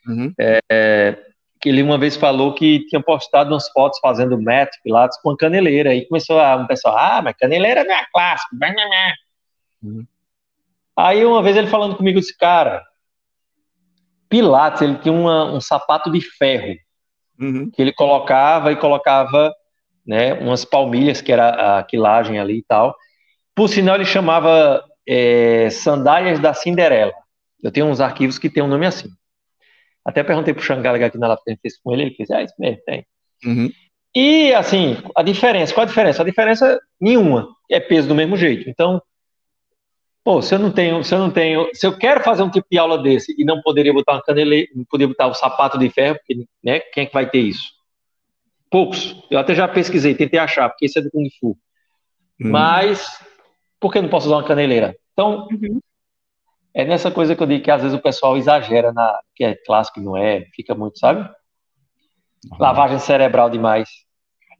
uhum. 0.07 0.33
é, 0.39 0.59
é, 0.71 1.17
que 1.59 1.69
ele 1.69 1.81
uma 1.81 1.97
vez 1.97 2.15
falou 2.15 2.53
que 2.53 2.85
tinha 2.87 3.01
postado 3.01 3.53
umas 3.53 3.69
fotos 3.69 3.99
fazendo 3.99 4.37
método 4.37 4.77
pilates 4.83 5.19
com 5.21 5.31
a 5.31 5.37
caneleira. 5.37 5.93
E 5.93 6.07
começou 6.07 6.39
a, 6.39 6.55
um 6.55 6.67
pessoal, 6.67 6.97
ah, 6.97 7.21
mas 7.23 7.35
caneleira 7.37 7.83
não 7.83 7.93
é 7.93 8.05
clássico. 8.11 8.55
Uhum. 9.83 10.05
Aí 10.97 11.25
uma 11.25 11.41
vez 11.41 11.55
ele 11.55 11.67
falando 11.67 11.95
comigo, 11.95 12.19
disse, 12.19 12.37
cara, 12.37 12.83
pilates, 14.29 14.81
ele 14.81 14.95
tinha 14.95 15.13
uma, 15.13 15.45
um 15.45 15.61
sapato 15.61 16.11
de 16.11 16.21
ferro, 16.21 16.75
uhum. 17.41 17.69
que 17.71 17.81
ele 17.81 17.91
colocava 17.91 18.71
e 18.71 18.75
colocava 18.75 19.53
né, 20.05 20.33
umas 20.33 20.63
palmilhas, 20.63 21.21
que 21.21 21.31
era 21.31 21.79
a 21.79 21.83
quilagem 21.83 22.39
ali 22.39 22.59
e 22.59 22.63
tal. 22.63 22.95
Por 23.55 23.67
sinal, 23.67 23.95
ele 23.95 24.05
chamava 24.05 24.83
é, 25.07 25.69
sandálias 25.69 26.39
da 26.39 26.53
Cinderela. 26.53 27.13
Eu 27.61 27.71
tenho 27.71 27.87
uns 27.87 27.99
arquivos 27.99 28.37
que 28.37 28.49
tem 28.49 28.63
um 28.63 28.67
nome 28.67 28.85
assim. 28.85 29.09
Até 30.03 30.23
perguntei 30.23 30.53
pro 30.53 30.63
Xangalaga 30.63 31.07
aqui 31.07 31.17
na 31.17 31.35
que 31.37 31.57
fez 31.61 31.79
com 31.79 31.93
ele, 31.93 32.03
ele 32.03 32.15
disse, 32.17 32.33
ah, 32.33 32.41
isso 32.41 32.55
mesmo, 32.57 32.81
tem. 32.85 33.05
Uhum. 33.45 33.69
E, 34.15 34.53
assim, 34.53 34.97
a 35.15 35.23
diferença, 35.23 35.73
qual 35.73 35.83
a 35.83 35.87
diferença? 35.87 36.21
A 36.21 36.25
diferença 36.25 36.79
nenhuma, 36.99 37.47
é 37.69 37.79
peso 37.79 38.07
do 38.07 38.15
mesmo 38.15 38.35
jeito. 38.35 38.69
Então, 38.69 39.01
pô, 40.23 40.41
se 40.41 40.55
eu 40.55 40.59
não 40.59 40.71
tenho, 40.71 41.03
se 41.03 41.13
eu 41.13 41.19
não 41.19 41.31
tenho, 41.31 41.69
se 41.73 41.85
eu 41.85 41.97
quero 41.97 42.23
fazer 42.23 42.43
um 42.43 42.49
tipo 42.49 42.67
de 42.71 42.77
aula 42.77 43.01
desse 43.01 43.35
e 43.37 43.43
não 43.43 43.61
poderia 43.61 43.93
botar 43.93 44.13
uma 44.13 44.23
caneleira, 44.23 44.69
não 44.75 44.83
poderia 44.85 45.09
botar 45.09 45.27
o 45.27 45.31
um 45.31 45.33
sapato 45.33 45.77
de 45.77 45.89
ferro, 45.89 46.17
porque, 46.17 46.45
né, 46.63 46.79
quem 46.79 47.03
é 47.03 47.05
que 47.05 47.13
vai 47.13 47.29
ter 47.29 47.39
isso? 47.39 47.71
Poucos. 48.69 49.21
Eu 49.29 49.39
até 49.39 49.53
já 49.53 49.67
pesquisei, 49.67 50.15
tentei 50.15 50.39
achar, 50.39 50.69
porque 50.69 50.85
isso 50.85 50.99
é 50.99 51.01
do 51.01 51.11
Kung 51.11 51.27
Fu. 51.39 51.47
Uhum. 52.39 52.51
Mas, 52.51 53.19
por 53.79 53.91
que 53.91 54.01
não 54.01 54.09
posso 54.09 54.27
usar 54.27 54.37
uma 54.37 54.47
caneleira? 54.47 54.95
Então, 55.13 55.47
uhum. 55.51 55.81
É 56.73 56.85
nessa 56.85 57.11
coisa 57.11 57.35
que 57.35 57.43
eu 57.43 57.47
digo 57.47 57.63
que 57.63 57.71
às 57.71 57.81
vezes 57.81 57.97
o 57.97 58.01
pessoal 58.01 58.37
exagera 58.37 58.93
na 58.93 59.19
que 59.35 59.43
é 59.43 59.55
clássico 59.55 59.99
e 59.99 60.03
não 60.03 60.15
é, 60.15 60.45
fica 60.53 60.73
muito, 60.73 60.97
sabe? 60.97 61.29
Lavagem 62.57 62.97
cerebral 62.97 63.49
demais. 63.49 63.89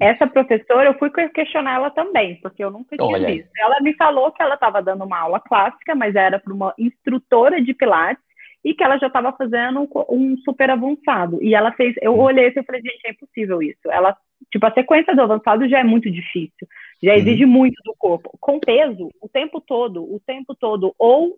Essa 0.02 0.26
professora, 0.26 0.90
eu 0.90 0.98
fui 0.98 1.12
questionar 1.30 1.76
ela 1.76 1.92
também, 1.92 2.36
porque 2.42 2.64
eu 2.64 2.72
nunca 2.72 2.98
tinha 2.98 3.20
visto. 3.20 3.50
Ela 3.56 3.80
me 3.82 3.94
falou 3.94 4.32
que 4.32 4.42
ela 4.42 4.56
estava 4.56 4.82
dando 4.82 5.04
uma 5.04 5.20
aula 5.20 5.40
clássica, 5.40 5.94
mas 5.94 6.16
era 6.16 6.40
para 6.40 6.52
uma 6.52 6.74
instrutora 6.76 7.62
de 7.62 7.72
Pilates 7.72 8.24
e 8.66 8.74
que 8.74 8.84
ela 8.84 8.98
já 8.98 9.06
estava 9.06 9.32
fazendo 9.34 9.88
um 10.10 10.36
super 10.38 10.72
avançado. 10.72 11.38
E 11.44 11.54
ela 11.54 11.72
fez, 11.74 11.94
eu 12.02 12.18
olhei 12.18 12.48
e 12.48 12.64
falei, 12.64 12.82
gente, 12.82 13.06
é 13.06 13.12
impossível 13.12 13.62
isso. 13.62 13.92
Ela, 13.92 14.18
tipo, 14.52 14.66
a 14.66 14.74
sequência 14.74 15.16
do 15.16 15.22
avançado 15.22 15.70
já 15.70 15.78
é 15.78 15.84
muito 15.84 16.10
difícil, 16.10 16.68
já 17.04 17.16
exige 17.16 17.46
uhum. 17.46 17.52
muito 17.52 17.80
do 17.86 17.94
corpo. 17.96 18.36
Com 18.40 18.60
peso, 18.60 19.12
o 19.22 19.30
tempo 19.30 19.62
todo, 19.62 20.04
o 20.04 20.20
tempo 20.26 20.56
todo, 20.56 20.96
ou 20.98 21.36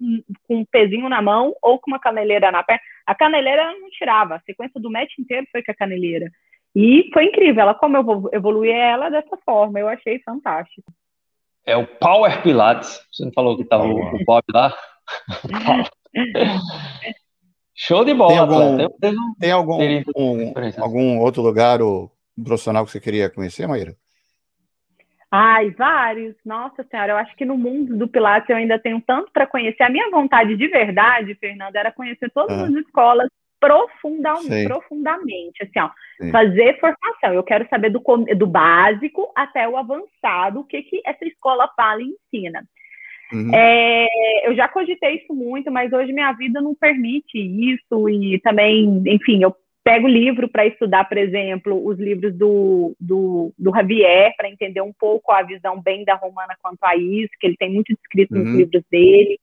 com 0.48 0.56
um 0.56 0.66
pezinho 0.66 1.10
na 1.10 1.22
mão, 1.22 1.54
ou 1.62 1.80
com 1.80 1.92
uma 1.92 2.00
caneleira 2.00 2.50
na 2.50 2.64
perna. 2.64 2.82
A 3.06 3.14
caneleira 3.14 3.74
não 3.74 3.90
tirava, 3.90 4.36
a 4.36 4.42
sequência 4.42 4.80
do 4.80 4.90
match 4.90 5.20
inteiro 5.20 5.46
foi 5.52 5.62
com 5.62 5.72
a 5.72 5.76
caneleira. 5.76 6.32
E 6.76 7.10
foi 7.14 7.26
incrível, 7.26 7.62
ela 7.62 7.76
como 7.76 7.98
eu 7.98 8.04
vou 8.04 8.30
evoluir 8.34 8.74
ela 8.74 9.10
dessa 9.10 9.38
forma, 9.46 9.80
eu 9.80 9.88
achei 9.88 10.20
fantástico. 10.20 10.92
É 11.66 11.78
o 11.78 11.86
Power 11.88 12.42
Pilates. 12.42 13.00
Você 13.12 13.24
não 13.24 13.32
falou 13.32 13.56
que 13.56 13.64
estava 13.64 13.86
o 13.86 14.26
Bob 14.26 14.44
lá? 14.52 14.74
Show 17.76 18.04
de 18.06 18.14
bola. 18.14 18.32
Tem 18.32 18.40
algum, 18.40 18.78
tem, 18.78 18.90
tem 19.40 19.52
algum, 19.52 19.80
um, 20.16 20.54
algum 20.78 21.20
outro 21.20 21.42
lugar 21.42 21.82
o 21.82 22.12
profissional 22.44 22.86
que 22.86 22.92
você 22.92 23.00
queria 23.00 23.30
conhecer, 23.30 23.68
Maíra? 23.68 23.96
Ai, 25.32 25.72
vários. 25.72 26.36
Nossa 26.46 26.84
Senhora, 26.84 27.14
eu 27.14 27.18
acho 27.18 27.36
que 27.36 27.46
no 27.46 27.58
mundo 27.58 27.98
do 27.98 28.08
Pilates 28.08 28.50
eu 28.50 28.56
ainda 28.56 28.78
tenho 28.78 29.02
tanto 29.02 29.32
para 29.32 29.48
conhecer. 29.48 29.82
A 29.84 29.90
minha 29.90 30.12
vontade 30.12 30.56
de 30.56 30.68
verdade, 30.68 31.34
Fernanda, 31.36 31.80
era 31.80 31.92
conhecer 31.92 32.30
todas 32.32 32.60
ah. 32.60 32.66
as 32.66 32.74
escolas 32.74 33.28
profundamente, 33.64 34.68
profundamente, 34.68 35.64
assim, 35.64 35.80
ó, 35.80 35.90
fazer 36.32 36.78
formação. 36.80 37.34
Eu 37.34 37.44
quero 37.44 37.66
saber 37.70 37.90
do, 37.90 38.04
do 38.36 38.46
básico 38.46 39.32
até 39.34 39.68
o 39.68 39.78
avançado, 39.78 40.60
o 40.60 40.64
que, 40.66 40.84
que 40.84 41.02
essa 41.06 41.24
escola 41.26 41.70
fala 41.76 42.02
e 42.02 42.14
ensina. 42.36 42.64
Uhum. 43.32 43.50
É, 43.54 44.48
eu 44.48 44.56
já 44.56 44.68
cogitei 44.68 45.16
isso 45.16 45.34
muito, 45.34 45.72
mas 45.72 45.94
hoje 45.94 46.12
minha 46.12 46.32
vida 46.34 46.62
não 46.62 46.76
permite 46.76 47.40
isso 47.40 48.10
e 48.10 48.38
também, 48.42 49.02
enfim, 49.08 49.42
eu 49.42 49.56
pego 49.82 50.08
livro 50.08 50.50
para 50.50 50.68
estudar, 50.68 51.06
por 51.06 51.18
exemplo, 51.18 51.86
os 51.86 51.98
livros 51.98 52.36
do, 52.36 52.96
do, 53.00 53.54
do 53.58 53.72
Javier, 53.72 54.34
para 54.36 54.50
entender 54.50 54.82
um 54.82 54.94
pouco 54.94 55.32
a 55.32 55.42
visão 55.42 55.82
bem 55.82 56.04
da 56.04 56.16
Romana 56.16 56.56
quanto 56.62 56.84
a 56.84 56.96
isso, 56.96 57.32
que 57.40 57.48
ele 57.48 57.58
tem 57.58 57.72
muito 57.72 57.94
descrito 57.94 58.36
uhum. 58.36 58.44
nos 58.44 58.56
livros 58.56 58.84
dele. 58.92 59.40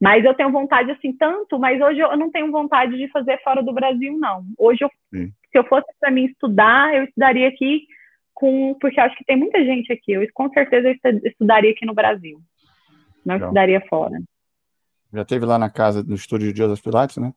Mas 0.00 0.24
eu 0.24 0.32
tenho 0.32 0.50
vontade, 0.50 0.90
assim, 0.90 1.12
tanto, 1.12 1.58
mas 1.58 1.80
hoje 1.80 2.00
eu 2.00 2.16
não 2.16 2.30
tenho 2.30 2.50
vontade 2.50 2.96
de 2.96 3.08
fazer 3.08 3.38
fora 3.42 3.62
do 3.62 3.72
Brasil, 3.72 4.16
não. 4.18 4.44
Hoje, 4.56 4.82
eu, 4.82 4.90
se 5.12 5.58
eu 5.58 5.64
fosse 5.64 5.86
para 6.00 6.10
mim 6.10 6.24
estudar, 6.24 6.94
eu 6.94 7.04
estudaria 7.04 7.48
aqui 7.48 7.86
com. 8.32 8.74
Porque 8.80 8.98
eu 8.98 9.04
acho 9.04 9.16
que 9.16 9.24
tem 9.24 9.36
muita 9.36 9.62
gente 9.62 9.92
aqui. 9.92 10.12
Eu 10.12 10.26
com 10.32 10.48
certeza 10.50 10.88
eu 10.88 11.20
estudaria 11.24 11.70
aqui 11.70 11.84
no 11.84 11.92
Brasil. 11.92 12.40
Não 13.24 13.34
Legal. 13.34 13.48
estudaria 13.48 13.80
fora. 13.88 14.18
Já 15.12 15.24
teve 15.24 15.44
lá 15.44 15.58
na 15.58 15.68
casa, 15.68 16.02
no 16.02 16.14
estúdio 16.14 16.50
de 16.50 16.58
Joseph 16.58 16.82
Pilates, 16.82 17.18
né? 17.18 17.32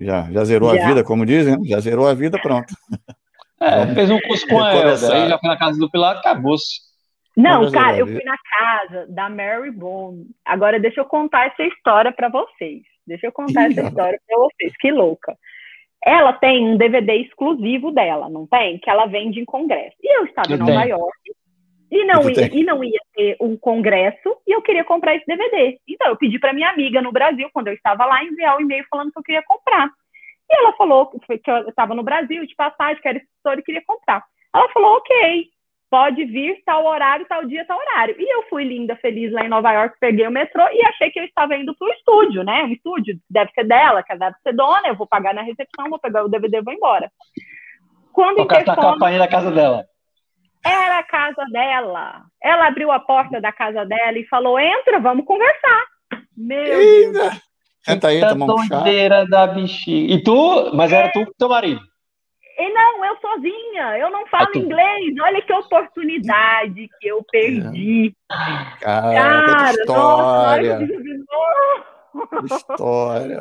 Já, 0.00 0.30
já 0.32 0.44
zerou 0.44 0.74
já. 0.74 0.82
a 0.82 0.88
vida, 0.88 1.04
como 1.04 1.24
dizem, 1.24 1.58
né? 1.58 1.64
já 1.64 1.80
zerou 1.80 2.08
a 2.08 2.14
vida, 2.14 2.40
pronto. 2.40 2.74
É, 3.60 3.86
fez 3.94 4.10
um 4.10 4.20
curso 4.20 4.46
com 4.46 4.58
a 4.62 4.72
Elda, 4.74 5.14
aí 5.14 5.28
já 5.28 5.38
foi 5.38 5.48
na 5.48 5.56
casa 5.56 5.78
do 5.78 5.90
Pilates, 5.90 6.20
acabou-se. 6.20 6.87
Não, 7.38 7.70
cara, 7.70 7.96
eu 7.96 8.06
fui 8.06 8.22
na 8.24 8.36
casa 8.36 9.06
da 9.08 9.30
Mary 9.30 9.70
Bone. 9.70 10.26
Agora 10.44 10.80
deixa 10.80 11.00
eu 11.00 11.04
contar 11.04 11.46
essa 11.46 11.62
história 11.62 12.10
para 12.10 12.28
vocês. 12.28 12.82
Deixa 13.06 13.28
eu 13.28 13.32
contar 13.32 13.70
essa 13.70 13.80
história 13.82 14.20
para 14.26 14.38
vocês. 14.38 14.76
Que 14.80 14.90
louca. 14.90 15.38
Ela 16.04 16.32
tem 16.32 16.66
um 16.66 16.76
DVD 16.76 17.14
exclusivo 17.14 17.92
dela, 17.92 18.28
não 18.28 18.44
tem? 18.44 18.78
Que 18.78 18.90
ela 18.90 19.06
vende 19.06 19.40
em 19.40 19.44
congresso. 19.44 19.96
E 20.02 20.18
eu 20.18 20.24
estava 20.24 20.50
eu 20.50 20.56
em 20.56 20.58
Nova 20.58 20.82
tenho. 20.82 20.88
York 20.88 21.38
e 21.90 22.04
não, 22.04 22.28
ia, 22.28 22.50
e 22.52 22.64
não 22.64 22.84
ia 22.84 23.00
ter 23.14 23.36
um 23.40 23.56
congresso 23.56 24.36
e 24.46 24.52
eu 24.52 24.60
queria 24.60 24.84
comprar 24.84 25.14
esse 25.14 25.24
DVD. 25.24 25.78
Então, 25.88 26.08
eu 26.08 26.16
pedi 26.16 26.38
para 26.38 26.52
minha 26.52 26.68
amiga 26.68 27.00
no 27.00 27.12
Brasil, 27.12 27.48
quando 27.52 27.68
eu 27.68 27.74
estava 27.74 28.04
lá, 28.04 28.22
enviar 28.22 28.56
um 28.56 28.60
e-mail 28.60 28.84
falando 28.90 29.12
que 29.12 29.18
eu 29.18 29.22
queria 29.22 29.42
comprar. 29.44 29.88
E 30.50 30.56
ela 30.56 30.72
falou 30.74 31.06
que 31.06 31.50
eu 31.50 31.68
estava 31.68 31.94
no 31.94 32.02
Brasil, 32.02 32.44
de 32.46 32.54
passagem, 32.54 33.00
que 33.00 33.08
era 33.08 33.18
escritora 33.18 33.60
e 33.60 33.62
queria 33.62 33.82
comprar. 33.86 34.24
Ela 34.54 34.68
falou, 34.70 34.96
ok, 34.96 35.46
pode 35.90 36.24
vir 36.24 36.62
tal 36.64 36.84
horário, 36.86 37.26
tal 37.28 37.44
dia, 37.44 37.64
tal 37.66 37.78
horário. 37.78 38.14
E 38.18 38.34
eu 38.34 38.44
fui 38.48 38.64
linda, 38.64 38.96
feliz 38.96 39.32
lá 39.32 39.44
em 39.44 39.48
Nova 39.48 39.72
York, 39.72 39.96
peguei 40.00 40.26
o 40.26 40.30
metrô 40.30 40.62
e 40.72 40.84
achei 40.86 41.10
que 41.10 41.20
eu 41.20 41.24
estava 41.24 41.56
indo 41.56 41.74
para 41.76 41.88
o 41.88 41.92
estúdio, 41.92 42.42
né? 42.42 42.64
Um 42.64 42.72
estúdio 42.72 43.18
deve 43.28 43.50
ser 43.52 43.64
dela, 43.64 44.02
que 44.02 44.14
deve 44.16 44.36
ser 44.42 44.52
dona, 44.54 44.88
eu 44.88 44.96
vou 44.96 45.06
pagar 45.06 45.34
na 45.34 45.42
recepção, 45.42 45.90
vou 45.90 45.98
pegar 45.98 46.24
o 46.24 46.28
DVD 46.28 46.58
e 46.58 46.62
vou 46.62 46.74
embora. 46.74 47.10
Quando 48.12 48.36
Tocar 48.36 48.62
interfone... 48.62 48.86
a 48.86 48.92
campainha 48.92 49.18
da 49.18 49.28
casa 49.28 49.50
dela. 49.50 49.84
Era 50.64 50.98
a 50.98 51.02
casa 51.04 51.44
dela. 51.52 52.22
Ela 52.42 52.66
abriu 52.66 52.90
a 52.90 52.98
porta 52.98 53.40
da 53.40 53.52
casa 53.52 53.84
dela 53.84 54.18
e 54.18 54.26
falou: 54.26 54.58
entra, 54.58 54.98
vamos 54.98 55.24
conversar. 55.24 55.84
Meu 56.36 56.80
Eita. 56.80 57.12
Deus. 57.12 57.48
Senta 57.82 58.08
aí, 58.08 58.20
toma 58.20 58.54
um 58.54 58.64
chá. 58.64 58.84
da 59.30 59.46
bexiga. 59.46 60.14
E 60.14 60.22
tu, 60.22 60.70
mas 60.74 60.92
era 60.92 61.10
tu 61.10 61.24
com 61.24 61.32
teu 61.38 61.48
marido? 61.48 61.80
E 62.58 62.72
não, 62.72 63.04
eu 63.04 63.16
sozinha, 63.18 63.98
eu 63.98 64.10
não 64.10 64.26
falo 64.26 64.50
inglês. 64.56 65.14
Olha 65.22 65.40
que 65.40 65.52
oportunidade 65.52 66.88
que 67.00 67.06
eu 67.06 67.24
perdi. 67.30 68.12
Cara, 68.80 69.14
Cara 69.14 69.70
história. 69.70 70.78
Nossa, 72.12 72.54
história. 72.54 73.38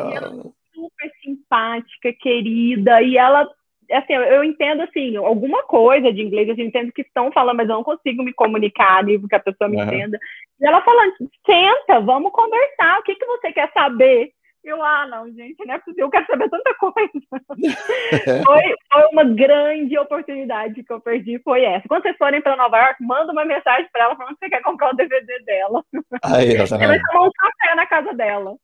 super 0.73 1.11
simpática, 1.23 2.13
querida, 2.13 3.01
e 3.01 3.17
ela 3.17 3.49
assim, 3.91 4.13
eu 4.13 4.43
entendo 4.43 4.81
assim, 4.81 5.15
alguma 5.15 5.63
coisa 5.63 6.11
de 6.11 6.21
inglês, 6.21 6.49
assim, 6.49 6.61
eu 6.61 6.67
entendo 6.67 6.91
que 6.91 7.01
estão 7.01 7.31
falando, 7.31 7.57
mas 7.57 7.69
eu 7.69 7.75
não 7.75 7.83
consigo 7.83 8.21
me 8.21 8.33
comunicar 8.33 9.03
nível 9.03 9.27
que 9.27 9.35
a 9.35 9.39
pessoa 9.39 9.69
me 9.69 9.77
uhum. 9.77 9.83
entenda. 9.83 10.19
E 10.59 10.67
ela 10.67 10.81
falando, 10.81 11.13
senta, 11.45 12.01
vamos 12.01 12.31
conversar, 12.31 12.99
o 12.99 13.03
que, 13.03 13.15
que 13.15 13.25
você 13.25 13.51
quer 13.53 13.71
saber? 13.73 14.31
Eu, 14.67 14.83
ah, 14.83 15.07
não, 15.07 15.31
gente, 15.31 15.65
não 15.65 15.75
é 15.75 15.79
possível, 15.79 16.07
eu 16.07 16.09
quero 16.09 16.25
saber 16.27 16.49
tanta 16.49 16.73
coisa. 16.73 17.09
foi, 18.45 18.63
foi 18.91 19.05
uma 19.13 19.23
grande 19.23 19.97
oportunidade 19.97 20.83
que 20.83 20.91
eu 20.91 20.99
perdi, 20.99 21.39
foi 21.39 21.63
essa. 21.63 21.87
Quando 21.87 22.03
vocês 22.03 22.17
forem 22.17 22.41
para 22.41 22.57
Nova 22.57 22.77
York, 22.77 23.01
manda 23.01 23.31
uma 23.31 23.45
mensagem 23.45 23.87
para 23.93 24.03
ela 24.03 24.17
falando 24.17 24.33
que 24.33 24.39
você 24.39 24.49
quer 24.49 24.61
comprar 24.61 24.91
o 24.91 24.95
DVD 24.97 25.39
dela. 25.45 25.85
Aí, 26.21 26.57
você 26.57 26.77
vai 26.77 26.99
tomar 26.99 27.27
um 27.27 27.31
café 27.31 27.75
na 27.75 27.85
casa 27.87 28.13
dela. 28.13 28.57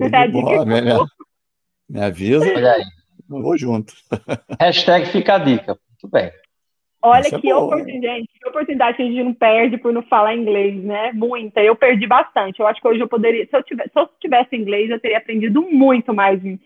É 0.00 0.28
boa, 0.28 0.64
me, 0.64 0.80
me 1.88 2.04
avisa. 2.04 2.46
Olha 2.54 2.74
aí. 2.74 2.84
Vou 3.28 3.58
junto. 3.58 3.92
Hashtag 4.60 5.06
fica 5.06 5.34
a 5.34 5.38
dica. 5.38 5.76
Muito 5.90 6.08
bem. 6.08 6.30
Olha 7.00 7.28
é 7.28 7.40
que, 7.40 7.52
oportunidade, 7.52 8.28
que 8.40 8.48
oportunidade 8.48 8.96
que 8.96 9.02
a 9.02 9.06
gente 9.06 9.22
não 9.22 9.34
perde 9.34 9.78
por 9.78 9.92
não 9.92 10.02
falar 10.02 10.34
inglês, 10.34 10.82
né? 10.82 11.12
Muita. 11.12 11.62
Eu 11.62 11.76
perdi 11.76 12.06
bastante. 12.06 12.58
Eu 12.58 12.66
acho 12.66 12.80
que 12.80 12.88
hoje 12.88 13.00
eu 13.00 13.08
poderia, 13.08 13.46
se 13.46 13.56
eu 13.56 13.62
tivesse, 13.62 13.90
se 13.90 13.98
eu 14.00 14.08
tivesse 14.20 14.56
inglês, 14.56 14.90
eu 14.90 15.00
teria 15.00 15.18
aprendido 15.18 15.62
muito 15.62 16.12
mais 16.12 16.44
em, 16.44 16.58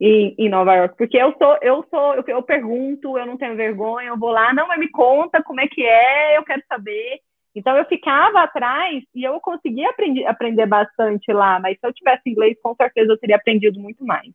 em, 0.00 0.34
em 0.38 0.48
Nova 0.48 0.74
York, 0.74 0.96
porque 0.96 1.16
eu 1.16 1.34
sou, 1.36 1.58
eu 1.60 1.84
sou, 1.90 2.14
eu, 2.14 2.24
eu, 2.28 2.42
pergunto, 2.42 3.18
eu 3.18 3.26
não 3.26 3.36
tenho 3.36 3.56
vergonha, 3.56 4.08
eu 4.08 4.16
vou 4.16 4.30
lá, 4.30 4.54
não, 4.54 4.68
mas 4.68 4.78
me 4.78 4.88
conta 4.88 5.42
como 5.42 5.60
é 5.60 5.66
que 5.66 5.82
é, 5.82 6.38
eu 6.38 6.44
quero 6.44 6.62
saber. 6.68 7.20
Então 7.52 7.76
eu 7.76 7.84
ficava 7.86 8.42
atrás 8.42 9.02
e 9.12 9.24
eu 9.24 9.40
conseguia 9.40 9.90
aprender, 9.90 10.24
aprender 10.26 10.66
bastante 10.66 11.32
lá, 11.32 11.58
mas 11.58 11.76
se 11.80 11.86
eu 11.86 11.92
tivesse 11.92 12.30
inglês, 12.30 12.56
com 12.62 12.76
certeza 12.76 13.12
eu 13.12 13.18
teria 13.18 13.34
aprendido 13.34 13.80
muito 13.80 14.04
mais. 14.04 14.32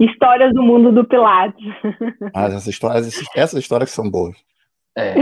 Histórias 0.00 0.52
do 0.52 0.62
mundo 0.62 0.92
do 0.92 1.04
Pilates. 1.04 1.64
Mas 2.34 2.52
essas 2.52 2.66
histórias, 2.66 3.22
essas 3.34 3.60
histórias 3.60 3.90
são 3.90 4.10
boas. 4.10 4.36
É, 4.96 5.14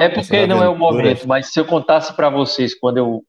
é 0.00 0.08
porque 0.08 0.46
não 0.46 0.62
é 0.62 0.68
o 0.68 0.76
momento, 0.76 1.26
mas 1.26 1.52
se 1.52 1.58
eu 1.58 1.64
contasse 1.64 2.14
para 2.14 2.28
vocês 2.30 2.74
quando 2.74 2.98
eu 2.98 3.24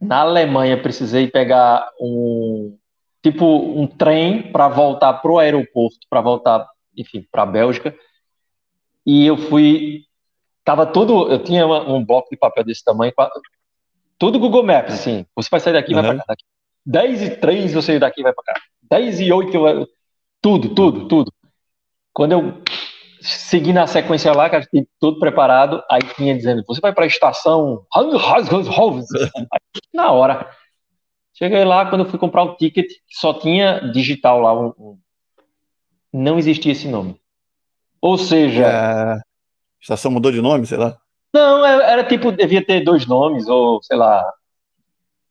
na 0.00 0.20
Alemanha 0.20 0.80
precisei 0.80 1.28
pegar 1.28 1.88
um 2.00 2.76
tipo 3.22 3.46
um 3.46 3.86
trem 3.86 4.50
para 4.50 4.68
voltar 4.68 5.12
pro 5.14 5.38
aeroporto, 5.38 5.98
para 6.10 6.20
voltar, 6.20 6.66
enfim, 6.96 7.24
para 7.30 7.42
a 7.42 7.46
Bélgica, 7.46 7.94
e 9.06 9.26
eu 9.26 9.36
fui 9.36 10.04
tava 10.64 10.86
tudo, 10.86 11.30
eu 11.30 11.42
tinha 11.42 11.66
uma, 11.66 11.88
um 11.88 12.04
bloco 12.04 12.30
de 12.30 12.36
papel 12.36 12.64
desse 12.64 12.84
tamanho, 12.84 13.12
tudo 14.18 14.38
Google 14.38 14.62
Maps, 14.62 14.94
assim, 14.94 15.26
você 15.34 15.48
vai 15.50 15.60
sair 15.60 15.72
daqui, 15.72 15.94
uhum. 15.94 16.02
vai 16.02 16.10
para 16.10 16.18
cá, 16.18 16.24
daqui. 16.28 16.44
10 16.84 17.22
e 17.22 17.36
3 17.36 17.74
você 17.74 17.98
daqui 17.98 18.22
vai 18.22 18.32
para 18.32 18.44
cá. 18.44 18.60
10 18.82 19.20
e 19.20 19.32
8 19.32 19.56
eu, 19.68 19.88
tudo, 20.42 20.74
tudo, 20.74 21.08
tudo. 21.08 21.32
Quando 22.12 22.32
eu 22.32 22.62
segui 23.20 23.72
na 23.72 23.86
sequência 23.86 24.32
lá, 24.32 24.50
cara, 24.50 24.66
tudo 24.98 25.20
preparado, 25.20 25.82
aí 25.88 26.00
tinha 26.16 26.34
dizendo, 26.34 26.64
você 26.66 26.80
vai 26.80 26.92
para 26.92 27.04
a 27.04 27.06
estação 27.06 27.86
na 29.94 30.10
hora. 30.10 30.50
Cheguei 31.32 31.64
lá, 31.64 31.86
quando 31.86 32.04
eu 32.04 32.10
fui 32.10 32.18
comprar 32.18 32.42
o 32.42 32.56
ticket, 32.56 32.90
só 33.08 33.34
tinha 33.34 33.78
digital 33.92 34.40
lá. 34.40 34.52
Um, 34.52 34.72
um... 34.78 34.98
Não 36.12 36.38
existia 36.38 36.72
esse 36.72 36.88
nome. 36.88 37.18
Ou 38.00 38.18
seja... 38.18 38.66
É... 38.66 39.12
A 39.14 39.20
estação 39.80 40.10
mudou 40.10 40.30
de 40.30 40.40
nome, 40.40 40.66
sei 40.66 40.78
lá? 40.78 40.96
Não, 41.32 41.64
era, 41.64 41.84
era 41.84 42.04
tipo, 42.04 42.30
devia 42.30 42.64
ter 42.64 42.84
dois 42.84 43.06
nomes, 43.06 43.48
ou 43.48 43.82
sei 43.82 43.96
lá... 43.96 44.24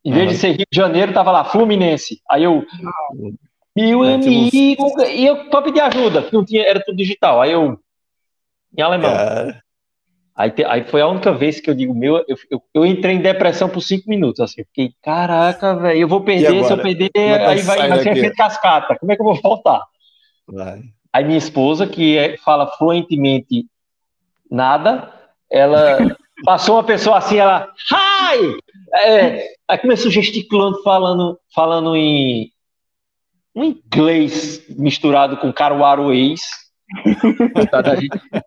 Em 0.04 0.12
vez 0.12 0.30
de 0.30 0.36
ser 0.36 0.48
Rio 0.48 0.66
de 0.70 0.76
Janeiro, 0.76 1.12
tava 1.12 1.30
lá 1.30 1.44
Fluminense. 1.44 2.20
Aí 2.28 2.42
eu... 2.42 2.66
Meu 3.74 4.04
é, 4.04 4.14
amigo, 4.14 4.50
tipo... 4.50 5.02
e 5.02 5.26
eu 5.26 5.48
para 5.48 5.62
pedir 5.62 5.80
ajuda, 5.80 6.22
que 6.22 6.32
não 6.32 6.44
tinha, 6.44 6.62
era 6.62 6.82
tudo 6.84 6.96
digital. 6.96 7.40
Aí 7.40 7.52
eu, 7.52 7.78
em 8.76 8.82
alemão. 8.82 9.10
É. 9.10 9.60
Aí, 10.34 10.50
te, 10.50 10.64
aí 10.64 10.84
foi 10.84 11.02
a 11.02 11.06
única 11.06 11.32
vez 11.32 11.60
que 11.60 11.68
eu 11.68 11.74
digo, 11.74 11.94
meu, 11.94 12.16
eu, 12.26 12.36
eu, 12.50 12.62
eu 12.72 12.86
entrei 12.86 13.14
em 13.14 13.20
depressão 13.22 13.68
por 13.68 13.82
cinco 13.82 14.08
minutos, 14.08 14.40
assim, 14.40 14.64
fiquei, 14.64 14.94
caraca, 15.02 15.76
velho, 15.76 16.00
eu 16.00 16.08
vou 16.08 16.22
perder, 16.22 16.64
se 16.64 16.72
eu 16.72 16.78
perder, 16.78 17.10
é 17.14 17.46
aí 17.46 17.60
vai, 17.60 17.88
vai 17.88 18.02
ser 18.02 18.14
feito 18.14 18.34
cascata, 18.34 18.96
como 18.98 19.12
é 19.12 19.16
que 19.16 19.20
eu 19.20 19.26
vou 19.26 19.34
voltar? 19.34 19.84
Vai. 20.48 20.80
Aí 21.12 21.24
minha 21.24 21.36
esposa, 21.36 21.86
que 21.86 22.16
é, 22.16 22.38
fala 22.38 22.66
fluentemente 22.78 23.66
nada, 24.50 25.12
ela 25.50 25.98
passou 26.46 26.76
uma 26.76 26.84
pessoa 26.84 27.18
assim, 27.18 27.36
ela, 27.36 27.70
hi! 27.90 28.56
É, 29.04 29.48
aí 29.68 29.78
começou 29.78 30.10
gesticulando, 30.10 30.82
falando, 30.82 31.38
falando 31.54 31.94
em, 31.94 32.50
um 33.54 33.64
inglês 33.64 34.64
misturado 34.68 35.36
com 35.36 35.52
caruaruês. 35.52 36.40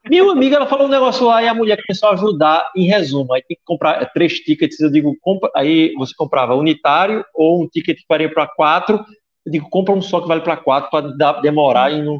Meu 0.09 0.31
amigo, 0.31 0.55
ela 0.55 0.67
falou 0.67 0.87
um 0.87 0.91
negócio 0.91 1.25
lá 1.25 1.41
e 1.41 1.47
a 1.47 1.53
mulher 1.53 1.79
começou 1.85 2.09
a 2.09 2.13
ajudar 2.13 2.71
em 2.75 2.85
resumo. 2.85 3.33
Aí 3.33 3.41
tem 3.41 3.57
que 3.57 3.63
comprar 3.63 4.05
três 4.13 4.39
tickets. 4.39 4.79
Eu 4.79 4.91
digo, 4.91 5.15
compra, 5.21 5.49
aí 5.55 5.93
você 5.97 6.13
comprava 6.15 6.55
unitário 6.55 7.25
ou 7.33 7.63
um 7.63 7.67
ticket 7.67 7.97
que 7.97 8.05
varia 8.07 8.31
para 8.31 8.47
quatro. 8.47 9.03
Eu 9.45 9.51
digo, 9.51 9.69
compra 9.69 9.93
um 9.93 10.01
só 10.01 10.21
que 10.21 10.27
vale 10.27 10.41
para 10.41 10.57
quatro 10.57 10.89
para 10.89 11.41
demorar 11.41 11.91
e 11.91 12.01
não. 12.01 12.19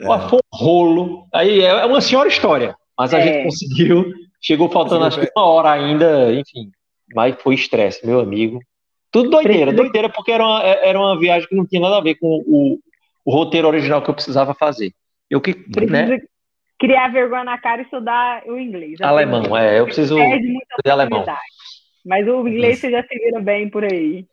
É. 0.00 0.06
Pô, 0.06 0.18
foi 0.28 0.38
um 0.38 0.56
rolo. 0.56 1.26
Aí 1.32 1.60
é 1.60 1.84
uma 1.84 2.00
senhora 2.00 2.28
história, 2.28 2.74
mas 2.98 3.12
a 3.12 3.18
é. 3.18 3.22
gente 3.22 3.44
conseguiu. 3.44 4.12
Chegou 4.40 4.70
faltando 4.70 5.04
acho 5.04 5.20
que 5.20 5.30
uma 5.36 5.46
hora 5.46 5.70
ainda, 5.70 6.32
enfim. 6.32 6.70
Mas 7.14 7.36
foi 7.42 7.54
estresse, 7.54 8.06
meu 8.06 8.20
amigo. 8.20 8.60
Tudo 9.10 9.30
doideira, 9.30 9.72
doideira, 9.72 10.08
porque 10.08 10.30
era 10.30 10.44
uma, 10.44 10.62
era 10.62 10.98
uma 10.98 11.18
viagem 11.18 11.48
que 11.48 11.54
não 11.54 11.66
tinha 11.66 11.80
nada 11.80 11.98
a 11.98 12.00
ver 12.00 12.14
com 12.14 12.42
o, 12.46 12.78
o 13.24 13.32
roteiro 13.32 13.66
original 13.66 14.02
que 14.02 14.10
eu 14.10 14.14
precisava 14.14 14.54
fazer. 14.54 14.92
Eu 15.28 15.40
que, 15.40 15.54
né? 15.88 16.20
criar 16.78 17.08
vergonha 17.08 17.44
na 17.44 17.58
cara 17.58 17.82
e 17.82 17.84
estudar 17.84 18.42
o 18.46 18.58
inglês. 18.58 19.00
Alemão, 19.00 19.56
é, 19.56 19.80
eu 19.80 19.84
preciso 19.84 20.16
de 20.16 20.90
alemão. 20.90 21.24
Mas 22.04 22.26
o 22.26 22.48
inglês 22.48 22.78
você 22.78 22.90
já 22.90 23.02
se 23.02 23.18
vira 23.18 23.40
bem 23.40 23.68
por 23.68 23.84
aí. 23.84 24.24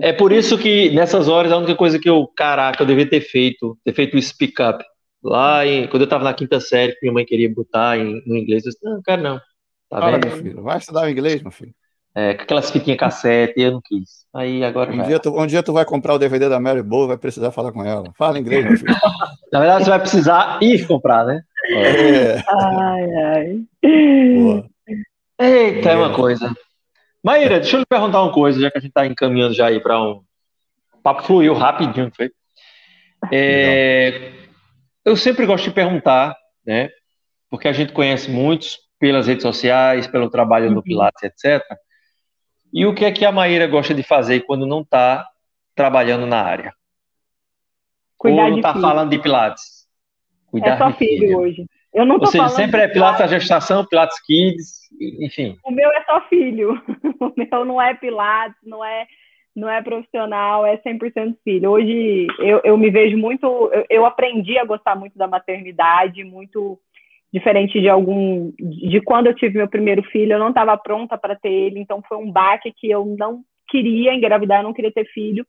É 0.00 0.12
por 0.12 0.32
isso 0.32 0.56
que 0.56 0.90
nessas 0.90 1.28
horas 1.28 1.50
a 1.50 1.56
única 1.56 1.74
coisa 1.74 1.98
que 1.98 2.08
eu, 2.08 2.26
caraca, 2.36 2.82
eu 2.82 2.86
devia 2.86 3.08
ter 3.08 3.20
feito, 3.20 3.76
ter 3.84 3.92
feito 3.92 4.16
o 4.16 4.22
speak 4.22 4.62
up. 4.62 4.84
Lá 5.22 5.66
em, 5.66 5.88
quando 5.88 6.02
eu 6.02 6.04
estava 6.04 6.22
na 6.22 6.34
quinta 6.34 6.60
série, 6.60 6.92
que 6.92 6.98
minha 7.02 7.14
mãe 7.14 7.24
queria 7.24 7.52
botar 7.52 7.98
em, 7.98 8.22
no 8.26 8.36
inglês, 8.36 8.64
eu 8.64 8.70
disse, 8.70 8.84
não, 8.84 9.02
quero 9.02 9.22
não. 9.22 9.38
Tá 9.90 9.98
Fala, 10.00 10.18
meu 10.18 10.30
filho, 10.30 10.62
vai 10.62 10.78
estudar 10.78 11.06
o 11.06 11.10
inglês, 11.10 11.42
meu 11.42 11.50
filho 11.50 11.74
é, 12.16 12.30
aquelas 12.30 12.70
fitinhas 12.70 12.98
cassete, 12.98 13.60
eu 13.60 13.72
não 13.72 13.80
quis. 13.82 14.24
Aí 14.32 14.62
agora. 14.62 14.92
Um 14.92 15.02
dia, 15.02 15.18
tu, 15.18 15.36
um 15.36 15.46
dia 15.46 15.62
tu 15.62 15.72
vai 15.72 15.84
comprar 15.84 16.14
o 16.14 16.18
DVD 16.18 16.48
da 16.48 16.60
Mary 16.60 16.82
Bow, 16.82 17.08
vai 17.08 17.16
precisar 17.18 17.50
falar 17.50 17.72
com 17.72 17.84
ela. 17.84 18.12
Fala 18.16 18.38
inglês, 18.38 18.64
meu 18.64 18.76
filho. 18.76 18.94
Na 19.52 19.58
verdade, 19.60 19.84
você 19.84 19.90
vai 19.90 20.00
precisar 20.00 20.58
ir 20.62 20.86
comprar, 20.86 21.24
né? 21.24 21.42
É. 21.70 22.42
Ai, 22.48 23.14
ai. 23.14 23.58
Boa. 24.34 24.66
Eita, 25.40 25.90
é 25.90 25.96
uma 25.96 26.14
coisa. 26.14 26.54
Maíra, 27.22 27.58
deixa 27.58 27.76
eu 27.76 27.80
lhe 27.80 27.86
perguntar 27.86 28.22
uma 28.22 28.32
coisa, 28.32 28.60
já 28.60 28.70
que 28.70 28.78
a 28.78 28.80
gente 28.80 28.90
está 28.90 29.06
encaminhando 29.06 29.54
já 29.54 29.66
aí 29.66 29.80
para 29.80 30.00
um. 30.00 30.22
O 30.94 30.98
papo 31.02 31.22
fluiu 31.22 31.54
rapidinho, 31.54 32.12
foi? 32.14 32.30
É... 33.32 34.32
Eu 35.04 35.16
sempre 35.16 35.46
gosto 35.46 35.64
de 35.64 35.70
perguntar, 35.70 36.36
né? 36.64 36.90
Porque 37.50 37.66
a 37.66 37.72
gente 37.72 37.92
conhece 37.92 38.30
muitos 38.30 38.78
pelas 38.98 39.26
redes 39.26 39.42
sociais, 39.42 40.06
pelo 40.06 40.30
trabalho 40.30 40.70
no 40.70 40.76
uhum. 40.76 40.82
Pilates, 40.82 41.22
etc. 41.22 41.62
E 42.74 42.84
o 42.84 42.92
que 42.92 43.04
é 43.04 43.12
que 43.12 43.24
a 43.24 43.30
Maíra 43.30 43.68
gosta 43.68 43.94
de 43.94 44.02
fazer 44.02 44.40
quando 44.40 44.66
não 44.66 44.80
está 44.80 45.24
trabalhando 45.76 46.26
na 46.26 46.42
área? 46.42 46.74
Cuidar 48.18 48.46
Ou 48.46 48.50
não 48.50 48.56
está 48.56 48.74
falando 48.74 49.10
de 49.10 49.18
Pilates? 49.20 49.86
Cuidar 50.50 50.74
é 50.74 50.78
só 50.78 50.92
filho, 50.92 51.20
filho, 51.20 51.38
hoje. 51.38 51.66
Eu 51.92 52.04
não 52.04 52.16
Ou 52.16 52.26
seja, 52.26 52.48
sempre 52.48 52.80
é 52.80 52.88
Pilates 52.88 53.20
a 53.20 53.28
gestação, 53.28 53.86
Pilates 53.86 54.20
Kids, 54.26 54.90
enfim. 55.20 55.56
O 55.64 55.70
meu 55.70 55.88
é 55.88 56.02
só 56.04 56.20
filho. 56.22 56.82
O 57.20 57.32
meu 57.36 57.64
não 57.64 57.80
é 57.80 57.94
Pilates, 57.94 58.58
não 58.64 58.84
é 58.84 59.06
não 59.54 59.70
é 59.70 59.80
profissional, 59.80 60.66
é 60.66 60.76
100% 60.78 61.36
filho. 61.44 61.70
Hoje 61.70 62.26
eu, 62.40 62.60
eu 62.64 62.76
me 62.76 62.90
vejo 62.90 63.16
muito, 63.16 63.46
eu, 63.72 63.86
eu 63.88 64.04
aprendi 64.04 64.58
a 64.58 64.64
gostar 64.64 64.96
muito 64.96 65.16
da 65.16 65.28
maternidade, 65.28 66.24
muito 66.24 66.78
diferente 67.34 67.80
de 67.80 67.88
algum 67.88 68.52
de 68.60 69.00
quando 69.00 69.26
eu 69.26 69.34
tive 69.34 69.58
meu 69.58 69.66
primeiro 69.66 70.04
filho, 70.04 70.34
eu 70.34 70.38
não 70.38 70.50
estava 70.50 70.76
pronta 70.76 71.18
para 71.18 71.34
ter 71.34 71.50
ele, 71.50 71.80
então 71.80 72.00
foi 72.08 72.16
um 72.16 72.30
baque 72.30 72.72
que 72.72 72.88
eu 72.88 73.04
não 73.18 73.42
queria 73.68 74.14
engravidar, 74.14 74.60
eu 74.60 74.62
não 74.62 74.72
queria 74.72 74.92
ter 74.92 75.04
filho. 75.06 75.44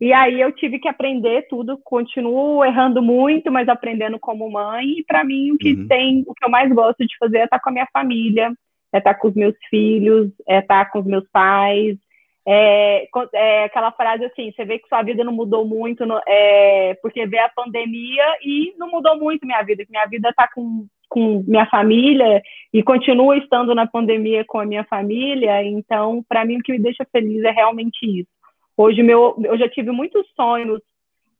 E 0.00 0.12
aí 0.12 0.40
eu 0.40 0.50
tive 0.50 0.80
que 0.80 0.88
aprender 0.88 1.46
tudo, 1.48 1.78
continuo 1.84 2.64
errando 2.64 3.00
muito, 3.00 3.52
mas 3.52 3.68
aprendendo 3.68 4.18
como 4.18 4.50
mãe. 4.50 4.98
E 4.98 5.04
para 5.04 5.22
mim 5.22 5.52
o 5.52 5.58
que 5.58 5.74
uhum. 5.74 5.86
tem, 5.86 6.24
o 6.26 6.34
que 6.34 6.44
eu 6.44 6.50
mais 6.50 6.68
gosto 6.72 7.06
de 7.06 7.16
fazer 7.16 7.38
é 7.38 7.44
estar 7.44 7.60
com 7.60 7.70
a 7.70 7.72
minha 7.74 7.88
família, 7.92 8.52
é 8.92 8.98
estar 8.98 9.14
com 9.14 9.28
os 9.28 9.34
meus 9.34 9.54
filhos, 9.68 10.32
é 10.48 10.58
estar 10.58 10.90
com 10.90 10.98
os 10.98 11.06
meus 11.06 11.28
pais. 11.30 11.96
É, 12.44 13.06
é 13.34 13.64
aquela 13.64 13.92
frase 13.92 14.24
assim, 14.24 14.50
você 14.50 14.64
vê 14.64 14.80
que 14.80 14.88
sua 14.88 15.02
vida 15.02 15.22
não 15.22 15.32
mudou 15.32 15.64
muito, 15.64 16.04
no, 16.04 16.20
é, 16.26 16.94
porque 17.00 17.24
vê 17.26 17.38
a 17.38 17.50
pandemia 17.50 18.24
e 18.42 18.74
não 18.78 18.90
mudou 18.90 19.16
muito 19.16 19.46
minha 19.46 19.62
vida, 19.62 19.84
minha 19.88 20.06
vida 20.06 20.30
está 20.30 20.48
com, 20.52 20.86
com 21.10 21.44
minha 21.46 21.66
família 21.66 22.40
e 22.72 22.82
continua 22.82 23.36
estando 23.36 23.74
na 23.74 23.86
pandemia 23.86 24.44
com 24.46 24.58
a 24.58 24.64
minha 24.64 24.84
família. 24.84 25.62
Então, 25.62 26.24
para 26.26 26.44
mim 26.46 26.58
o 26.58 26.62
que 26.62 26.72
me 26.72 26.78
deixa 26.78 27.04
feliz 27.12 27.44
é 27.44 27.50
realmente 27.50 27.98
isso 28.06 28.40
Hoje 28.82 29.02
meu, 29.02 29.36
eu 29.44 29.58
já 29.58 29.68
tive 29.68 29.90
muitos 29.90 30.26
sonhos 30.34 30.80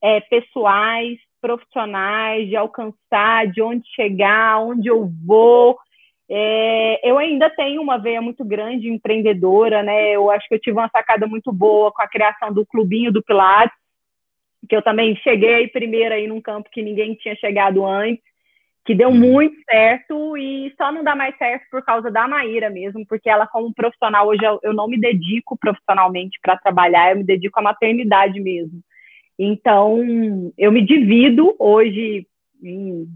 é, 0.03 0.21
pessoais, 0.21 1.19
profissionais, 1.41 2.47
de 2.47 2.55
alcançar, 2.55 3.47
de 3.47 3.63
onde 3.63 3.83
chegar, 3.95 4.61
onde 4.61 4.89
eu 4.89 5.11
vou. 5.25 5.79
É, 6.29 7.01
eu 7.03 7.17
ainda 7.17 7.49
tenho 7.49 7.81
uma 7.81 7.97
veia 7.97 8.21
muito 8.21 8.45
grande 8.45 8.91
empreendedora, 8.91 9.83
né? 9.83 10.11
Eu 10.11 10.31
acho 10.31 10.47
que 10.49 10.55
eu 10.55 10.61
tive 10.61 10.77
uma 10.77 10.91
sacada 10.91 11.27
muito 11.27 11.51
boa 11.51 11.91
com 11.91 12.03
a 12.03 12.09
criação 12.09 12.53
do 12.53 12.67
clubinho 12.67 13.11
do 13.11 13.23
Pilates, 13.23 13.75
que 14.69 14.77
eu 14.77 14.83
também 14.83 15.17
cheguei 15.17 15.67
primeiro 15.69 16.15
aí 16.15 16.27
num 16.27 16.43
campo 16.43 16.69
que 16.71 16.83
ninguém 16.83 17.15
tinha 17.15 17.35
chegado 17.37 17.87
antes 17.87 18.30
que 18.91 18.95
deu 18.97 19.09
uhum. 19.09 19.19
muito 19.21 19.57
certo 19.71 20.37
e 20.37 20.75
só 20.77 20.91
não 20.91 21.05
dá 21.05 21.15
mais 21.15 21.39
certo 21.39 21.63
por 21.71 21.81
causa 21.85 22.11
da 22.11 22.27
Maíra 22.27 22.69
mesmo, 22.69 23.07
porque 23.07 23.31
ela 23.31 23.47
como 23.47 23.73
profissional 23.73 24.27
hoje 24.27 24.45
eu, 24.45 24.59
eu 24.65 24.75
não 24.75 24.89
me 24.89 24.99
dedico 24.99 25.57
profissionalmente 25.57 26.41
para 26.43 26.57
trabalhar, 26.57 27.13
eu 27.13 27.19
me 27.19 27.23
dedico 27.23 27.57
à 27.61 27.63
maternidade 27.63 28.41
mesmo. 28.41 28.81
Então, 29.39 29.97
eu 30.59 30.73
me 30.73 30.85
divido 30.85 31.55
hoje 31.57 32.27
em 32.61 33.07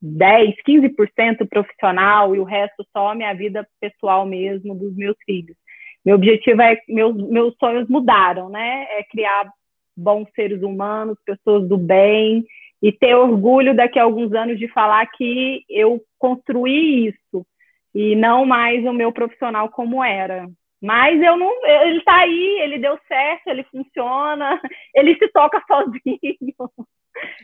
10, 0.00 0.54
15% 0.64 1.48
profissional 1.48 2.36
e 2.36 2.38
o 2.38 2.44
resto 2.44 2.86
só 2.92 3.10
a 3.10 3.14
minha 3.16 3.34
vida 3.34 3.66
pessoal 3.80 4.24
mesmo 4.24 4.72
dos 4.72 4.94
meus 4.94 5.16
filhos. 5.26 5.56
Meu 6.04 6.14
objetivo 6.14 6.62
é 6.62 6.78
meus 6.88 7.16
meus 7.28 7.56
sonhos 7.56 7.88
mudaram, 7.88 8.48
né? 8.48 8.86
É 8.88 9.02
criar 9.02 9.50
bons 9.96 10.28
seres 10.36 10.62
humanos, 10.62 11.18
pessoas 11.26 11.68
do 11.68 11.76
bem, 11.76 12.46
e 12.84 12.92
ter 12.92 13.14
orgulho 13.14 13.74
daqui 13.74 13.98
a 13.98 14.02
alguns 14.02 14.30
anos 14.34 14.58
de 14.58 14.68
falar 14.68 15.06
que 15.06 15.64
eu 15.70 16.02
construí 16.18 17.06
isso 17.08 17.46
e 17.94 18.14
não 18.14 18.44
mais 18.44 18.84
o 18.84 18.92
meu 18.92 19.10
profissional 19.10 19.70
como 19.70 20.04
era. 20.04 20.46
Mas 20.82 21.18
eu 21.22 21.34
não, 21.34 21.50
ele 21.66 21.96
está 21.96 22.16
aí, 22.16 22.58
ele 22.60 22.78
deu 22.78 22.98
certo, 23.08 23.46
ele 23.46 23.64
funciona, 23.64 24.60
ele 24.94 25.16
se 25.16 25.26
toca 25.28 25.62
sozinho 25.66 26.18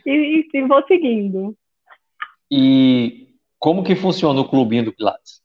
e, 0.05 0.47
e 0.53 0.61
vou 0.61 0.85
seguindo. 0.87 1.55
E 2.51 3.29
como 3.57 3.83
que 3.83 3.95
funciona 3.95 4.41
o 4.41 4.47
clubinho 4.47 4.85
do 4.85 4.93
Pilates? 4.93 5.41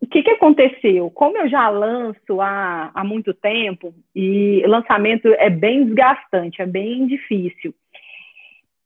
O 0.00 0.06
que, 0.06 0.22
que 0.22 0.30
aconteceu? 0.30 1.10
Como 1.10 1.36
eu 1.36 1.48
já 1.48 1.68
lanço 1.68 2.40
há, 2.40 2.92
há 2.94 3.02
muito 3.02 3.34
tempo, 3.34 3.92
e 4.14 4.62
lançamento 4.68 5.26
é 5.26 5.50
bem 5.50 5.84
desgastante, 5.84 6.62
é 6.62 6.66
bem 6.66 7.08
difícil. 7.08 7.74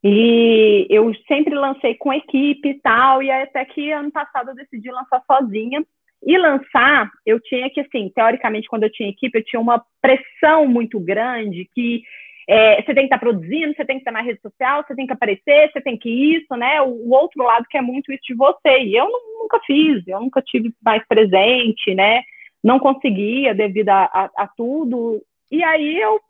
E 0.03 0.87
eu 0.89 1.13
sempre 1.29 1.55
lancei 1.55 1.95
com 1.95 2.13
equipe 2.13 2.69
e 2.69 2.81
tal, 2.81 3.23
e 3.23 3.31
até 3.31 3.65
que 3.65 3.91
ano 3.93 4.11
passado 4.11 4.51
eu 4.51 4.55
decidi 4.55 4.91
lançar 4.91 5.23
sozinha. 5.27 5.85
E 6.23 6.37
lançar, 6.37 7.11
eu 7.25 7.41
tinha 7.41 7.71
que, 7.71 7.81
assim, 7.81 8.11
teoricamente, 8.15 8.69
quando 8.69 8.83
eu 8.83 8.93
tinha 8.93 9.09
equipe, 9.09 9.39
eu 9.39 9.45
tinha 9.45 9.61
uma 9.61 9.83
pressão 10.03 10.67
muito 10.67 11.01
grande 11.01 11.67
que 11.75 12.03
é, 12.47 12.83
você 12.83 12.93
tem 12.93 13.07
que 13.07 13.15
estar 13.15 13.19
produzindo, 13.19 13.75
você 13.75 13.85
tem 13.85 13.97
que 13.97 14.01
estar 14.01 14.11
na 14.11 14.21
rede 14.21 14.41
social, 14.41 14.83
você 14.83 14.95
tem 14.95 15.07
que 15.07 15.13
aparecer, 15.13 15.71
você 15.71 15.81
tem 15.81 15.97
que 15.97 16.11
isso, 16.11 16.55
né? 16.57 16.83
O, 16.83 16.89
o 16.89 17.11
outro 17.15 17.43
lado 17.43 17.65
que 17.71 17.79
é 17.79 17.81
muito 17.81 18.13
isso 18.13 18.25
de 18.27 18.35
você. 18.35 18.81
E 18.81 18.97
eu 18.97 19.09
não, 19.09 19.39
nunca 19.43 19.61
fiz, 19.61 20.07
eu 20.07 20.21
nunca 20.21 20.43
tive 20.43 20.75
mais 20.83 21.07
presente, 21.07 21.95
né? 21.95 22.23
Não 22.63 22.79
conseguia 22.79 23.55
devido 23.55 23.91
a, 23.91 24.05
a, 24.05 24.31
a 24.37 24.49
tudo. 24.49 25.23
E 25.51 25.63
aí 25.63 25.97
eu 26.01 26.21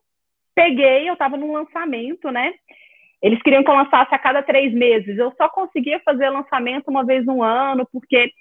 peguei, 0.54 1.08
eu 1.08 1.14
estava 1.14 1.36
num 1.36 1.52
lançamento, 1.52 2.30
né? 2.30 2.52
Eles 3.22 3.42
queriam 3.42 3.62
que 3.62 3.70
eu 3.70 3.74
lançasse 3.74 4.14
a 4.14 4.18
cada 4.18 4.42
três 4.42 4.72
meses. 4.72 5.18
Eu 5.18 5.32
só 5.36 5.48
conseguia 5.48 6.00
fazer 6.00 6.30
lançamento 6.30 6.88
uma 6.88 7.04
vez 7.04 7.24
no 7.26 7.42
ano, 7.42 7.86
porque 7.92 8.32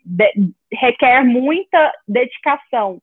requer 0.71 1.23
muita 1.23 1.93
dedicação 2.07 3.01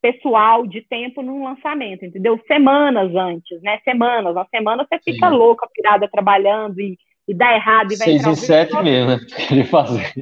pessoal 0.00 0.66
de 0.66 0.82
tempo 0.82 1.22
no 1.22 1.44
lançamento, 1.44 2.04
entendeu? 2.04 2.40
Semanas 2.46 3.14
antes, 3.14 3.62
né? 3.62 3.78
Semanas. 3.84 4.34
Uma 4.34 4.46
semana 4.50 4.84
você 4.84 4.98
fica 4.98 5.30
Sim. 5.30 5.36
louca, 5.36 5.68
pirada, 5.72 6.08
trabalhando 6.08 6.80
e, 6.80 6.98
e 7.28 7.34
dá 7.34 7.54
errado. 7.54 7.92
E 7.92 7.96
vai 7.96 8.08
seis 8.08 8.26
em 8.26 8.34
sete 8.34 8.82
mesmo, 8.82 9.10
né? 9.10 9.18
Tu 9.18 9.36
queria 9.46 9.66
fazer. 9.66 10.12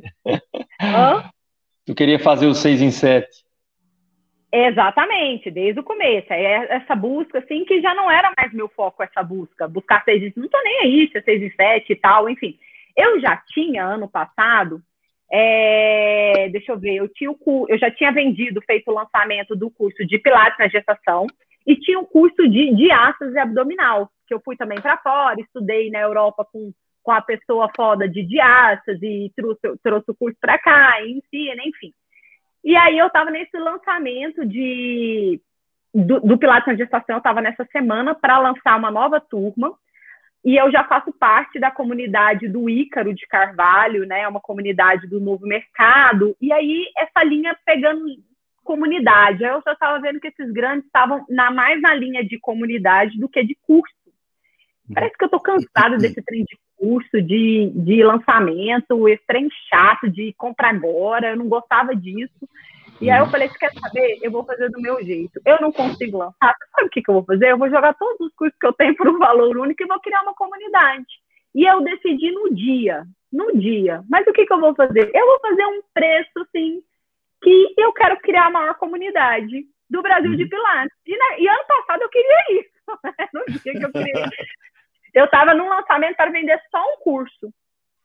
Hã? 0.83 1.31
Tu 1.87 1.95
queria 1.95 2.19
fazer 2.19 2.47
o 2.47 2.55
seis 2.55 2.83
em 2.83 2.91
sete. 2.91 3.45
Exatamente, 4.53 5.51
desde 5.51 5.81
o 5.81 5.85
começo. 5.85 6.33
É 6.33 6.77
essa 6.77 6.97
busca, 6.97 7.39
assim, 7.39 7.65
que 7.65 7.81
já 7.81 7.95
não 7.95 8.11
era 8.11 8.33
mais 8.37 8.53
meu 8.53 8.69
foco, 8.69 9.03
essa 9.03 9.23
busca. 9.23 9.69
Buscar 9.69 10.03
seis 10.05 10.23
em... 10.23 10.33
Não 10.37 10.49
tô 10.49 10.61
nem 10.63 10.81
aí, 10.81 11.11
se 11.11 11.23
é 11.59 11.79
e 11.79 11.85
e 11.89 11.97
tal, 11.97 12.29
enfim. 12.29 12.59
Eu 12.97 13.21
já 13.21 13.37
tinha, 13.49 13.85
ano 13.85 14.09
passado, 14.09 14.83
é... 15.31 16.49
deixa 16.51 16.73
eu 16.73 16.79
ver, 16.79 16.97
eu, 16.97 17.09
tinha 17.09 17.31
o, 17.31 17.67
eu 17.69 17.79
já 17.79 17.91
tinha 17.91 18.11
vendido, 18.11 18.61
feito 18.63 18.91
o 18.91 18.95
lançamento 18.95 19.55
do 19.55 19.71
curso 19.71 20.05
de 20.05 20.19
Pilates 20.19 20.59
na 20.59 20.69
gestação 20.69 21.27
e 21.67 21.77
tinha 21.77 22.01
o 22.01 22.07
curso 22.07 22.49
de 22.49 22.75
diástase 22.75 23.39
abdominal, 23.39 24.11
que 24.27 24.35
eu 24.35 24.41
fui 24.45 24.57
também 24.57 24.81
para 24.81 24.99
fora, 24.99 25.41
estudei 25.41 25.91
na 25.91 26.01
Europa 26.01 26.45
com, 26.51 26.73
com 27.03 27.13
a 27.13 27.21
pessoa 27.21 27.71
foda 27.77 28.09
de 28.09 28.25
diástase, 28.25 29.07
e 29.07 29.33
trouxe, 29.37 29.79
trouxe 29.83 30.11
o 30.11 30.15
curso 30.17 30.37
para 30.41 30.59
cá, 30.59 31.01
ensina, 31.03 31.63
enfim. 31.65 31.93
E 32.63 32.77
aí 32.77 32.99
eu 32.99 33.07
estava 33.07 33.31
nesse 33.31 33.57
lançamento 33.57 34.47
de 34.47 35.41
do, 35.93 36.21
do 36.21 36.39
Pilates 36.39 36.69
na 36.69 36.77
Gestação, 36.77 37.17
eu 37.17 37.19
estava 37.19 37.41
nessa 37.41 37.65
semana 37.67 38.15
para 38.15 38.39
lançar 38.39 38.79
uma 38.79 38.91
nova 38.91 39.21
turma. 39.21 39.75
E 40.43 40.57
eu 40.57 40.71
já 40.71 40.85
faço 40.85 41.13
parte 41.13 41.59
da 41.59 41.71
comunidade 41.71 42.49
do 42.49 42.71
Ícaro 42.71 43.13
de 43.13 43.27
Carvalho, 43.27 44.07
né? 44.07 44.23
É 44.23 44.29
uma 44.29 44.41
comunidade 44.41 45.07
do 45.07 45.21
novo 45.21 45.47
mercado. 45.47 46.35
E 46.41 46.51
aí, 46.51 46.87
essa 46.97 47.23
linha 47.23 47.55
pegando 47.67 48.07
comunidade. 48.71 49.43
Eu 49.43 49.61
já 49.65 49.73
estava 49.73 50.01
vendo 50.01 50.21
que 50.21 50.29
esses 50.29 50.53
grandes 50.53 50.87
estavam 50.87 51.25
na, 51.29 51.51
mais 51.51 51.81
na 51.81 51.93
linha 51.93 52.25
de 52.25 52.39
comunidade 52.39 53.19
do 53.19 53.29
que 53.29 53.43
de 53.43 53.57
curso. 53.67 53.95
Parece 54.95 55.17
que 55.17 55.25
eu 55.25 55.27
estou 55.27 55.41
cansada 55.41 55.97
desse 55.99 56.23
trem 56.23 56.45
de 56.45 56.57
curso, 56.81 57.21
de, 57.21 57.71
de 57.75 58.03
lançamento, 58.03 59.07
esse 59.07 59.23
trem 59.27 59.49
chato 59.69 60.09
de 60.09 60.33
compra 60.33 60.71
agora, 60.71 61.31
eu 61.31 61.37
não 61.37 61.47
gostava 61.47 61.95
disso. 61.95 62.49
E 63.01 63.11
aí 63.11 63.19
eu 63.19 63.27
falei, 63.27 63.49
você 63.49 63.59
quer 63.59 63.73
saber? 63.73 64.19
Eu 64.23 64.31
vou 64.31 64.45
fazer 64.45 64.71
do 64.71 64.81
meu 64.81 65.03
jeito. 65.05 65.41
Eu 65.45 65.59
não 65.61 65.71
consigo 65.73 66.19
lançar. 66.19 66.55
Sabe 66.75 66.87
o 66.87 66.91
que, 66.91 67.03
que 67.03 67.11
eu 67.11 67.15
vou 67.15 67.25
fazer? 67.25 67.51
Eu 67.51 67.59
vou 67.59 67.71
jogar 67.71 67.95
todos 67.95 68.21
os 68.21 68.35
cursos 68.35 68.59
que 68.59 68.67
eu 68.67 68.73
tenho 68.73 68.95
por 68.97 69.09
um 69.09 69.19
valor 69.19 69.57
único 69.57 69.83
e 69.83 69.87
vou 69.87 70.01
criar 70.01 70.23
uma 70.23 70.35
comunidade. 70.35 71.07
E 71.55 71.65
eu 71.65 71.83
decidi 71.83 72.31
no 72.31 72.55
dia, 72.55 73.05
no 73.33 73.59
dia. 73.59 74.03
Mas 74.09 74.27
o 74.27 74.33
que, 74.33 74.47
que 74.47 74.53
eu 74.53 74.61
vou 74.61 74.75
fazer? 74.75 75.11
Eu 75.15 75.27
vou 75.27 75.41
fazer 75.41 75.67
um 75.67 75.81
preço, 75.93 76.41
assim, 76.41 76.83
que 77.43 77.75
eu 77.79 77.93
quero 77.93 78.19
criar 78.21 78.47
a 78.47 78.51
maior 78.51 78.75
comunidade 78.75 79.65
do 79.89 80.03
Brasil 80.03 80.37
de 80.37 80.45
uhum. 80.45 80.49
Pilates. 80.49 80.97
E, 81.07 81.13
né, 81.13 81.41
e 81.41 81.49
ano 81.49 81.65
passado 81.67 82.03
eu 82.03 82.09
queria 82.09 82.61
isso. 82.61 82.71
no 83.35 83.45
dia 83.47 83.73
que 83.73 83.85
eu 83.85 83.93
queria 83.93 84.31
eu 85.15 85.25
estava 85.25 85.55
num 85.55 85.69
lançamento 85.69 86.17
para 86.17 86.31
vender 86.31 86.61
só 86.71 86.83
um 86.83 86.97
curso. 87.03 87.53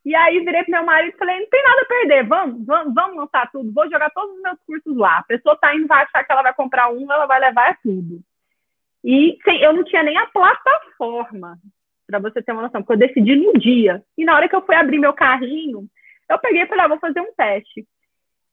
E 0.05 0.15
aí 0.15 0.39
virei 0.39 0.63
pro 0.63 0.71
meu 0.71 0.85
marido 0.85 1.15
e 1.15 1.17
falei, 1.17 1.39
não 1.39 1.49
tem 1.49 1.63
nada 1.63 1.81
a 1.81 1.85
perder, 1.85 2.27
vamos, 2.27 2.65
vamos, 2.65 2.93
vamos 2.93 3.17
lançar 3.17 3.51
tudo, 3.51 3.73
vou 3.73 3.89
jogar 3.89 4.11
todos 4.11 4.35
os 4.35 4.41
meus 4.41 4.59
cursos 4.65 4.95
lá. 4.95 5.17
A 5.17 5.23
pessoa 5.23 5.57
tá 5.57 5.75
indo, 5.75 5.87
vai 5.87 6.03
achar 6.03 6.23
que 6.23 6.31
ela 6.31 6.43
vai 6.43 6.53
comprar 6.53 6.89
um, 6.89 7.11
ela 7.11 7.25
vai 7.25 7.39
levar 7.39 7.77
tudo. 7.81 8.21
E 9.03 9.37
eu 9.61 9.73
não 9.73 9.83
tinha 9.83 10.03
nem 10.03 10.17
a 10.17 10.27
plataforma, 10.27 11.57
para 12.05 12.19
você 12.19 12.41
ter 12.41 12.51
uma 12.51 12.61
noção, 12.61 12.83
porque 12.83 12.93
eu 12.93 13.07
decidi 13.07 13.35
no 13.35 13.53
dia. 13.53 14.03
E 14.15 14.23
na 14.23 14.35
hora 14.35 14.47
que 14.47 14.55
eu 14.55 14.63
fui 14.63 14.75
abrir 14.75 14.99
meu 14.99 15.13
carrinho, 15.13 15.87
eu 16.29 16.39
peguei 16.39 16.61
e 16.61 16.67
falei, 16.67 16.85
ah, 16.85 16.89
vou 16.89 16.99
fazer 16.99 17.21
um 17.21 17.33
teste. 17.33 17.87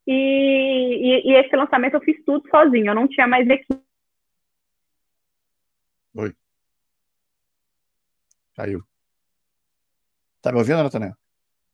E, 0.06 0.12
e, 0.12 1.30
e 1.30 1.34
esse 1.34 1.54
lançamento 1.54 1.94
eu 1.94 2.00
fiz 2.00 2.22
tudo 2.24 2.48
sozinho, 2.48 2.88
eu 2.88 2.94
não 2.94 3.06
tinha 3.06 3.26
mais 3.26 3.48
equipe. 3.48 3.82
Oi. 6.14 6.34
Caiu. 8.62 8.80
Tá 10.40 10.52
me 10.52 10.58
ouvindo, 10.58 10.84
Nathaniel? 10.84 11.14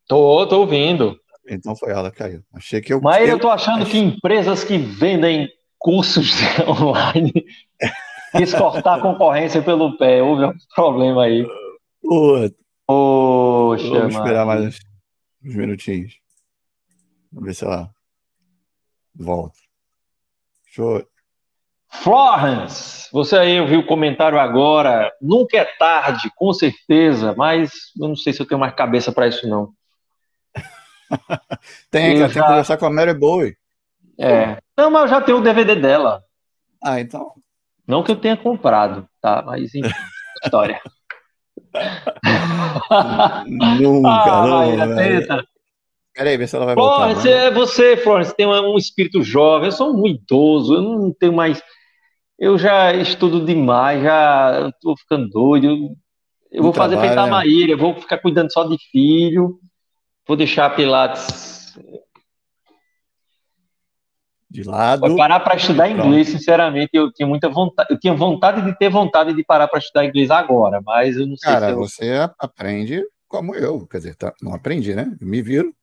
Tô, 0.06 0.46
tô 0.46 0.60
ouvindo. 0.60 1.20
Então 1.46 1.76
foi 1.76 1.92
ela, 1.92 2.10
caiu. 2.10 2.42
Achei 2.54 2.80
que 2.80 2.94
eu. 2.94 3.00
Mas 3.02 3.28
eu, 3.28 3.34
eu 3.34 3.38
tô 3.38 3.50
achando 3.50 3.84
que 3.84 3.98
empresas 3.98 4.64
que 4.64 4.78
vendem 4.78 5.48
cursos 5.78 6.32
online 6.66 7.44
exportar 8.40 8.98
a 8.98 9.02
concorrência 9.02 9.60
pelo 9.62 9.98
pé. 9.98 10.22
Houve 10.22 10.46
um 10.46 10.54
problema 10.74 11.24
aí. 11.24 11.46
Poxa, 12.86 13.88
Vamos 13.90 14.14
esperar 14.14 14.46
mais 14.46 14.64
uns, 15.44 15.54
minutinhos. 15.54 16.18
Vamos 17.30 17.48
ver 17.48 17.54
se 17.54 17.64
ela 17.66 17.90
volta. 19.14 19.58
Show. 20.64 21.06
Florence, 21.90 23.08
você 23.12 23.36
aí 23.36 23.60
ouviu 23.60 23.80
o 23.80 23.86
comentário 23.86 24.38
agora. 24.38 25.12
Nunca 25.20 25.56
é 25.56 25.64
tarde, 25.64 26.30
com 26.36 26.52
certeza, 26.52 27.34
mas 27.36 27.72
eu 27.98 28.08
não 28.08 28.16
sei 28.16 28.32
se 28.32 28.40
eu 28.40 28.46
tenho 28.46 28.60
mais 28.60 28.74
cabeça 28.74 29.10
para 29.10 29.26
isso, 29.26 29.48
não. 29.48 29.72
tem, 31.90 32.12
eu 32.12 32.28
já... 32.28 32.34
tem 32.34 32.42
que 32.42 32.48
conversar 32.48 32.76
com 32.76 32.86
a 32.86 32.90
Mary 32.90 33.14
Bowie. 33.14 33.56
É. 34.18 34.58
Não, 34.76 34.90
mas 34.90 35.02
eu 35.02 35.08
já 35.08 35.20
tenho 35.20 35.38
o 35.38 35.42
DVD 35.42 35.74
dela. 35.74 36.22
Ah, 36.82 37.00
então. 37.00 37.32
Não 37.86 38.02
que 38.02 38.12
eu 38.12 38.16
tenha 38.16 38.36
comprado, 38.36 39.08
tá? 39.20 39.42
Mas 39.44 39.74
enfim, 39.74 39.88
história. 40.44 40.80
Nunca, 43.46 44.08
ah, 44.08 44.46
não. 44.46 44.96
Tenta. 44.96 45.44
Peraí, 46.14 46.36
vê 46.36 46.46
se 46.46 46.56
ela 46.56 46.66
vai 46.66 46.74
voltar. 46.74 46.96
Florence, 46.96 47.28
é 47.28 47.50
você, 47.50 47.96
Florence, 47.96 48.34
tem 48.34 48.46
um 48.46 48.76
espírito 48.76 49.22
jovem. 49.22 49.66
Eu 49.66 49.72
sou 49.72 49.96
um 49.96 50.06
idoso, 50.06 50.74
eu 50.74 50.82
não 50.82 51.12
tenho 51.12 51.32
mais. 51.32 51.62
Eu 52.38 52.56
já 52.56 52.94
estudo 52.94 53.44
demais, 53.44 54.02
já 54.02 54.68
estou 54.68 54.96
ficando 54.96 55.28
doido. 55.28 55.96
Eu 56.50 56.62
vou 56.62 56.72
fazer 56.72 56.98
feita 57.00 57.22
a 57.22 57.26
Maíra, 57.26 57.72
eu 57.72 57.78
vou 57.78 57.94
ficar 58.00 58.18
cuidando 58.18 58.52
só 58.52 58.64
de 58.64 58.78
filho, 58.90 59.58
vou 60.26 60.36
deixar 60.36 60.74
Pilates 60.74 61.48
de 64.50 64.62
lado. 64.62 65.06
Vou 65.06 65.16
parar 65.16 65.40
para 65.40 65.56
estudar 65.56 65.90
inglês, 65.90 66.28
sinceramente, 66.28 66.90
eu 66.94 67.12
tinha 67.12 67.26
muita 67.26 67.48
vontade, 67.48 67.88
eu 67.92 67.98
tinha 67.98 68.14
vontade 68.14 68.62
de 68.62 68.76
ter 68.78 68.88
vontade 68.88 69.34
de 69.34 69.44
parar 69.44 69.68
para 69.68 69.78
estudar 69.78 70.06
inglês 70.06 70.30
agora, 70.30 70.80
mas 70.84 71.16
eu 71.16 71.26
não 71.26 71.36
sei 71.36 71.52
Cara, 71.52 71.66
se 71.66 71.72
eu... 71.72 71.78
você 71.78 72.30
aprende 72.38 73.04
como 73.26 73.54
eu, 73.54 73.86
quer 73.86 73.98
dizer, 73.98 74.14
tá, 74.14 74.32
não 74.40 74.54
aprendi, 74.54 74.94
né? 74.94 75.14
Eu 75.20 75.26
me 75.26 75.42
viro, 75.42 75.74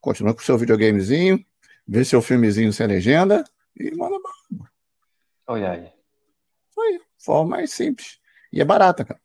continua 0.00 0.32
com 0.32 0.40
o 0.40 0.44
seu 0.44 0.56
videogamezinho, 0.56 1.44
vê 1.86 2.04
seu 2.04 2.22
filmezinho 2.22 2.72
sem 2.72 2.86
legenda 2.86 3.44
e 3.78 3.94
manda. 3.94 4.13
Olha 5.46 5.72
aí. 5.72 5.92
Foi, 6.74 7.00
forma 7.18 7.56
mais 7.56 7.72
simples. 7.72 8.18
E 8.52 8.60
é 8.60 8.64
barata, 8.64 9.04
cara. 9.04 9.20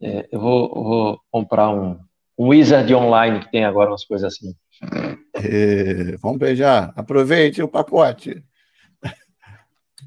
É, 0.00 0.28
eu 0.30 0.40
vou, 0.40 0.68
vou 0.74 1.20
comprar 1.30 1.70
um, 1.70 1.98
um 2.38 2.48
Wizard 2.48 2.92
Online 2.94 3.40
que 3.40 3.50
tem 3.50 3.64
agora 3.64 3.90
umas 3.90 4.04
coisas 4.04 4.32
assim. 4.32 4.54
É, 5.34 6.16
vamos 6.18 6.38
beijar. 6.38 6.92
Aproveite 6.96 7.62
o 7.62 7.68
pacote. 7.68 8.44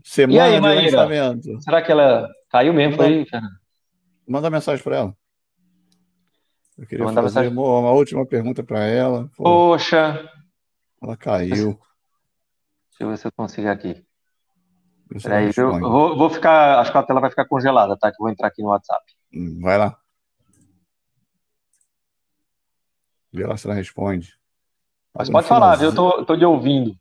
Semana 0.03 0.33
e 0.49 0.53
aí, 0.53 0.61
Maíra, 0.61 0.89
de 0.89 0.95
lançamento. 0.95 1.61
Será 1.61 1.81
que 1.81 1.91
ela 1.91 2.29
caiu 2.49 2.73
mesmo? 2.73 2.97
Manda, 2.97 3.09
aí, 3.09 3.25
manda 4.27 4.49
mensagem 4.49 4.83
para 4.83 4.97
ela. 4.97 5.17
Eu 6.77 6.85
queria 6.85 7.05
fazer 7.05 7.21
mensagem... 7.21 7.51
uma, 7.51 7.91
última 7.91 8.25
pergunta 8.25 8.63
para 8.63 8.85
ela. 8.85 9.29
Poxa. 9.35 10.29
Ela 11.01 11.17
caiu. 11.17 11.79
Deixa 12.89 13.03
eu 13.03 13.09
ver 13.09 13.17
se 13.17 13.27
eu 13.27 13.31
consigo 13.31 13.67
aqui. 13.67 14.06
Peraí, 15.23 15.51
eu, 15.55 15.79
vou, 15.79 16.17
vou, 16.17 16.29
ficar. 16.29 16.79
Acho 16.79 16.91
que 16.91 16.97
a 16.97 17.03
tela 17.03 17.21
vai 17.21 17.29
ficar 17.29 17.45
congelada, 17.45 17.95
tá? 17.97 18.09
Que 18.11 18.15
eu 18.15 18.25
vou 18.25 18.29
entrar 18.29 18.47
aqui 18.47 18.61
no 18.61 18.69
WhatsApp. 18.69 19.03
Hum, 19.33 19.59
vai 19.61 19.77
lá. 19.77 19.97
Vê 23.31 23.45
lá 23.45 23.55
se 23.55 23.67
ela 23.67 23.75
responde. 23.75 24.33
Mas 25.17 25.29
pode 25.29 25.47
falar, 25.47 25.75
viu? 25.75 25.89
Eu 25.89 25.95
tô, 25.95 26.25
tô 26.25 26.35
de 26.35 26.45
ouvindo. 26.45 26.95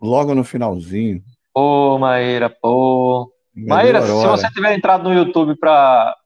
Logo 0.00 0.34
no 0.34 0.44
finalzinho. 0.44 1.22
Pô, 1.52 1.98
Maíra, 1.98 2.50
pô. 2.50 3.32
Maíra, 3.54 4.02
se 4.02 4.26
você 4.26 4.50
tiver 4.50 4.74
entrado 4.74 5.04
no 5.04 5.14
YouTube 5.14 5.56
para 5.56 6.16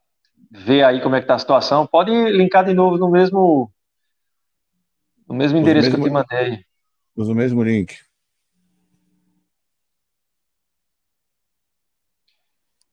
ver 0.51 0.85
aí 0.85 1.01
como 1.01 1.17
é 1.17 1.21
que 1.21 1.27
tá 1.27 1.35
a 1.35 1.39
situação, 1.39 1.87
pode 1.87 2.11
linkar 2.31 2.65
de 2.65 2.75
novo 2.75 2.99
no 2.99 3.11
mesmo 3.11 3.73
no 5.27 5.35
mesmo 5.35 5.57
endereço 5.57 5.91
mesmo, 5.91 6.05
que 6.05 6.09
eu 6.09 6.13
te 6.13 6.13
mandei. 6.13 6.65
Usa 7.17 7.33
o 7.33 7.35
mesmo 7.35 7.63
link. 7.63 7.97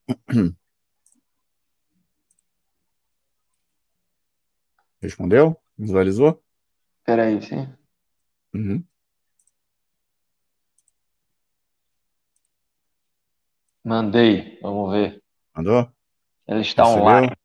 Respondeu? 5.01 5.55
Visualizou? 5.77 6.43
Peraí, 7.03 7.41
sim. 7.41 7.67
Uhum. 8.53 8.83
Mandei, 13.83 14.59
vamos 14.61 14.91
ver. 14.91 15.23
Mandou? 15.55 15.91
Ele 16.47 16.61
está 16.61 16.83
Recebeu? 16.83 17.03
online. 17.03 17.35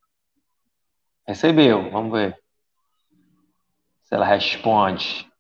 Recebeu, 1.26 1.90
vamos 1.90 2.12
ver. 2.12 2.36
Se 4.02 4.14
ela 4.14 4.26
responde. 4.26 5.30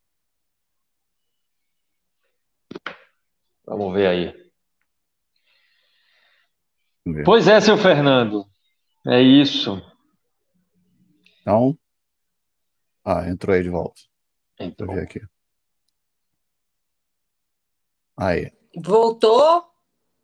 Vamos 3.66 3.92
ver 3.94 4.06
aí. 4.06 4.43
Pois 7.24 7.46
é, 7.46 7.60
seu 7.60 7.76
Fernando. 7.76 8.46
É 9.06 9.20
isso. 9.20 9.82
Então. 11.40 11.76
Ah, 13.04 13.28
entrou 13.28 13.54
aí 13.54 13.62
de 13.62 13.68
volta. 13.68 14.00
Entrou. 14.58 14.88
Deixa 14.88 14.92
eu 14.92 14.94
ver 14.94 15.02
aqui. 15.02 15.34
Aí. 18.16 18.52
Voltou? 18.76 19.64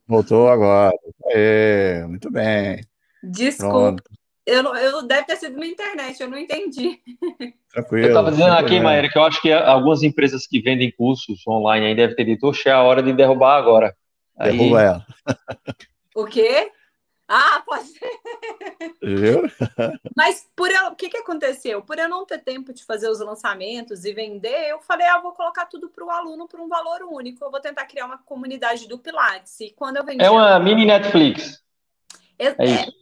Voltou 0.06 0.48
agora. 0.48 0.96
É, 1.26 2.04
muito 2.06 2.30
bem. 2.30 2.80
Desculpa. 3.22 4.02
Eu, 4.46 4.74
eu 4.74 5.06
deve 5.06 5.26
ter 5.26 5.36
sido 5.36 5.58
minha 5.58 5.70
internet, 5.70 6.20
eu 6.20 6.28
não 6.28 6.38
entendi. 6.38 6.98
Tranquilo. 7.70 8.06
Eu 8.06 8.08
estava 8.08 8.30
dizendo 8.30 8.54
aqui, 8.54 8.80
Maíra, 8.80 9.08
que 9.08 9.18
eu 9.18 9.22
acho 9.22 9.40
que 9.42 9.52
algumas 9.52 10.02
empresas 10.02 10.46
que 10.46 10.60
vendem 10.60 10.90
cursos 10.90 11.46
online 11.46 11.86
aí 11.86 11.94
devem 11.94 12.16
ter 12.16 12.24
dito, 12.24 12.46
oxe, 12.46 12.68
é 12.68 12.72
a 12.72 12.82
hora 12.82 13.02
de 13.02 13.12
derrubar 13.12 13.58
agora. 13.58 13.94
Derruba 14.36 14.80
aí... 14.80 14.86
ela. 14.86 15.06
O 16.20 16.26
quê? 16.26 16.70
Ah, 17.26 17.62
pode 17.64 17.86
ser. 17.86 18.10
Viu? 19.00 19.42
Mas 20.16 20.48
por 20.56 20.68
eu, 20.68 20.88
o 20.88 20.96
que, 20.96 21.08
que 21.08 21.16
aconteceu? 21.16 21.80
Por 21.80 21.96
eu 21.96 22.08
não 22.08 22.26
ter 22.26 22.38
tempo 22.38 22.72
de 22.72 22.84
fazer 22.84 23.08
os 23.08 23.20
lançamentos 23.20 24.04
e 24.04 24.12
vender, 24.12 24.68
eu 24.68 24.80
falei, 24.80 25.06
ah, 25.06 25.20
vou 25.20 25.32
colocar 25.32 25.66
tudo 25.66 25.88
para 25.88 26.04
o 26.04 26.10
aluno 26.10 26.48
por 26.48 26.58
um 26.58 26.66
valor 26.66 27.02
único. 27.04 27.44
Eu 27.44 27.50
vou 27.50 27.60
tentar 27.60 27.86
criar 27.86 28.06
uma 28.06 28.18
comunidade 28.18 28.88
do 28.88 28.98
Pilates. 28.98 29.60
E 29.60 29.70
quando 29.70 29.98
eu 29.98 30.04
vendi. 30.04 30.24
É 30.24 30.28
uma 30.28 30.58
mini 30.58 30.84
Netflix. 30.84 31.62
É, 32.36 32.48
é 32.58 32.64
isso. 32.64 32.92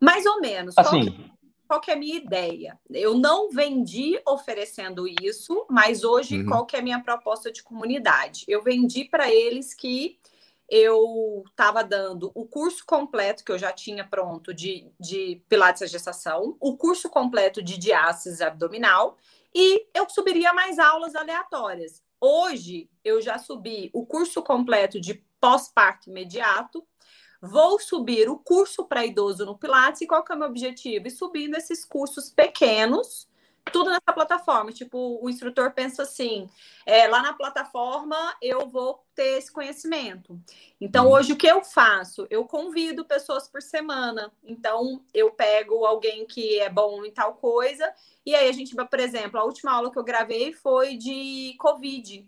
mais 0.00 0.26
ou 0.26 0.40
menos. 0.40 0.76
Assim. 0.76 0.90
Qual 0.90 1.04
que, 1.04 1.30
qual 1.68 1.80
que 1.80 1.90
é 1.92 1.94
a 1.94 1.98
minha 1.98 2.16
ideia? 2.16 2.76
Eu 2.90 3.14
não 3.14 3.50
vendi 3.50 4.20
oferecendo 4.26 5.06
isso, 5.22 5.64
mas 5.70 6.02
hoje 6.02 6.40
uhum. 6.40 6.46
qual 6.46 6.66
que 6.66 6.74
é 6.74 6.80
a 6.80 6.82
minha 6.82 7.00
proposta 7.00 7.52
de 7.52 7.62
comunidade? 7.62 8.44
Eu 8.48 8.62
vendi 8.62 9.04
para 9.04 9.30
eles 9.30 9.72
que 9.74 10.18
eu 10.70 11.42
estava 11.48 11.82
dando 11.82 12.30
o 12.32 12.46
curso 12.46 12.86
completo 12.86 13.44
que 13.44 13.50
eu 13.50 13.58
já 13.58 13.72
tinha 13.72 14.06
pronto 14.06 14.54
de, 14.54 14.88
de 15.00 15.42
Pilates 15.48 15.82
à 15.82 15.86
gestação, 15.86 16.56
o 16.60 16.76
curso 16.76 17.10
completo 17.10 17.60
de 17.60 17.76
diástase 17.76 18.42
abdominal 18.44 19.18
e 19.52 19.86
eu 19.92 20.08
subiria 20.08 20.52
mais 20.52 20.78
aulas 20.78 21.16
aleatórias. 21.16 22.02
Hoje 22.20 22.88
eu 23.04 23.20
já 23.20 23.36
subi 23.36 23.90
o 23.92 24.06
curso 24.06 24.42
completo 24.42 25.00
de 25.00 25.14
pós-parto 25.40 26.08
imediato, 26.08 26.86
vou 27.42 27.80
subir 27.80 28.28
o 28.28 28.38
curso 28.38 28.84
para 28.84 29.04
idoso 29.04 29.44
no 29.44 29.58
Pilates 29.58 30.02
e 30.02 30.06
qual 30.06 30.22
que 30.22 30.30
é 30.30 30.36
o 30.36 30.38
meu 30.38 30.48
objetivo? 30.48 31.08
E 31.08 31.10
subindo 31.10 31.56
esses 31.56 31.84
cursos 31.84 32.30
pequenos 32.30 33.29
tudo 33.72 33.90
nessa 33.90 34.12
plataforma. 34.12 34.72
Tipo, 34.72 35.18
o 35.22 35.28
instrutor 35.28 35.72
pensa 35.72 36.02
assim: 36.02 36.48
é, 36.86 37.06
lá 37.06 37.22
na 37.22 37.32
plataforma 37.32 38.16
eu 38.40 38.68
vou 38.68 39.04
ter 39.14 39.38
esse 39.38 39.52
conhecimento. 39.52 40.40
Então, 40.80 41.06
uhum. 41.06 41.12
hoje 41.12 41.32
o 41.32 41.36
que 41.36 41.46
eu 41.46 41.62
faço? 41.62 42.26
Eu 42.30 42.44
convido 42.44 43.04
pessoas 43.04 43.48
por 43.48 43.62
semana. 43.62 44.32
Então, 44.44 45.02
eu 45.12 45.30
pego 45.30 45.84
alguém 45.84 46.26
que 46.26 46.58
é 46.60 46.68
bom 46.68 47.04
em 47.04 47.10
tal 47.10 47.34
coisa, 47.34 47.92
e 48.24 48.34
aí 48.34 48.48
a 48.48 48.52
gente, 48.52 48.74
por 48.74 49.00
exemplo, 49.00 49.38
a 49.38 49.44
última 49.44 49.72
aula 49.72 49.90
que 49.90 49.98
eu 49.98 50.04
gravei 50.04 50.52
foi 50.52 50.96
de 50.96 51.54
Covid. 51.58 52.26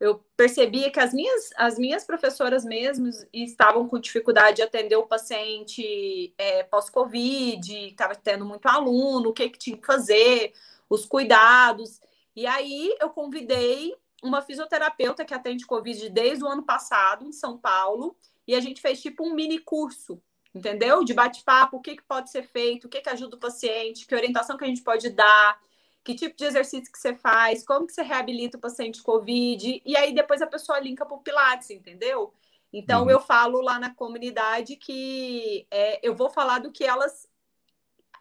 Eu 0.00 0.22
percebia 0.36 0.90
que 0.90 0.98
as 0.98 1.14
minhas, 1.14 1.50
as 1.56 1.78
minhas 1.78 2.04
professoras 2.04 2.64
mesmo 2.64 3.08
estavam 3.32 3.88
com 3.88 3.98
dificuldade 3.98 4.56
de 4.56 4.62
atender 4.62 4.96
o 4.96 5.06
paciente 5.06 6.34
é, 6.36 6.64
pós-Covid, 6.64 7.88
estava 7.88 8.14
tendo 8.14 8.44
muito 8.44 8.66
aluno, 8.66 9.30
o 9.30 9.32
que, 9.32 9.48
que 9.48 9.58
tinha 9.58 9.76
que 9.76 9.86
fazer, 9.86 10.52
os 10.88 11.06
cuidados. 11.06 12.00
E 12.34 12.46
aí 12.46 12.94
eu 13.00 13.10
convidei 13.10 13.94
uma 14.22 14.40
fisioterapeuta 14.40 15.24
que 15.24 15.34
atende 15.34 15.66
Covid 15.66 16.08
desde 16.08 16.42
o 16.44 16.48
ano 16.48 16.62
passado, 16.62 17.26
em 17.26 17.32
São 17.32 17.58
Paulo, 17.58 18.16
e 18.46 18.54
a 18.54 18.60
gente 18.60 18.80
fez 18.80 19.00
tipo 19.00 19.26
um 19.26 19.34
mini 19.34 19.58
curso, 19.58 20.20
entendeu? 20.54 21.04
De 21.04 21.12
bate-papo, 21.12 21.76
o 21.76 21.80
que, 21.80 21.96
que 21.96 22.02
pode 22.02 22.30
ser 22.30 22.42
feito, 22.42 22.86
o 22.86 22.88
que, 22.88 23.02
que 23.02 23.08
ajuda 23.10 23.36
o 23.36 23.40
paciente, 23.40 24.06
que 24.06 24.14
orientação 24.14 24.56
que 24.56 24.64
a 24.64 24.68
gente 24.68 24.82
pode 24.82 25.10
dar, 25.10 25.60
que 26.02 26.14
tipo 26.14 26.36
de 26.36 26.44
exercício 26.44 26.90
que 26.90 26.98
você 26.98 27.14
faz, 27.14 27.64
como 27.64 27.86
que 27.86 27.92
você 27.92 28.02
reabilita 28.02 28.56
o 28.56 28.60
paciente 28.60 29.02
Covid, 29.02 29.82
e 29.84 29.96
aí 29.96 30.14
depois 30.14 30.40
a 30.40 30.46
pessoa 30.46 30.78
linka 30.78 31.04
para 31.04 31.16
o 31.16 31.22
Pilates, 31.22 31.70
entendeu? 31.70 32.32
Então 32.72 33.04
uhum. 33.04 33.10
eu 33.10 33.20
falo 33.20 33.60
lá 33.60 33.78
na 33.78 33.94
comunidade 33.94 34.76
que 34.76 35.66
é, 35.70 36.00
eu 36.06 36.14
vou 36.14 36.30
falar 36.30 36.58
do 36.58 36.72
que 36.72 36.84
elas 36.84 37.28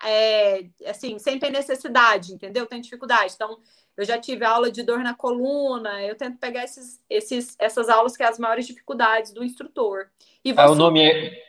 é, 0.03 0.65
assim, 0.85 1.17
sem 1.19 1.39
ter 1.39 1.49
necessidade, 1.49 2.34
entendeu? 2.34 2.65
Tem 2.65 2.81
dificuldade. 2.81 3.34
Então, 3.35 3.59
eu 3.95 4.05
já 4.05 4.19
tive 4.19 4.43
aula 4.43 4.71
de 4.71 4.84
dor 4.84 4.99
na 4.99 5.13
coluna, 5.13 6.01
eu 6.03 6.15
tento 6.15 6.38
pegar 6.38 6.63
esses, 6.63 7.01
esses, 7.09 7.55
essas 7.59 7.89
aulas 7.89 8.17
que 8.17 8.23
é 8.23 8.27
as 8.27 8.39
maiores 8.39 8.65
dificuldades 8.65 9.31
do 9.31 9.43
instrutor. 9.43 10.07
E 10.43 10.51
vou 10.51 10.63
ah, 10.63 10.71
o 10.71 10.75
nome 10.75 11.03
é... 11.03 11.43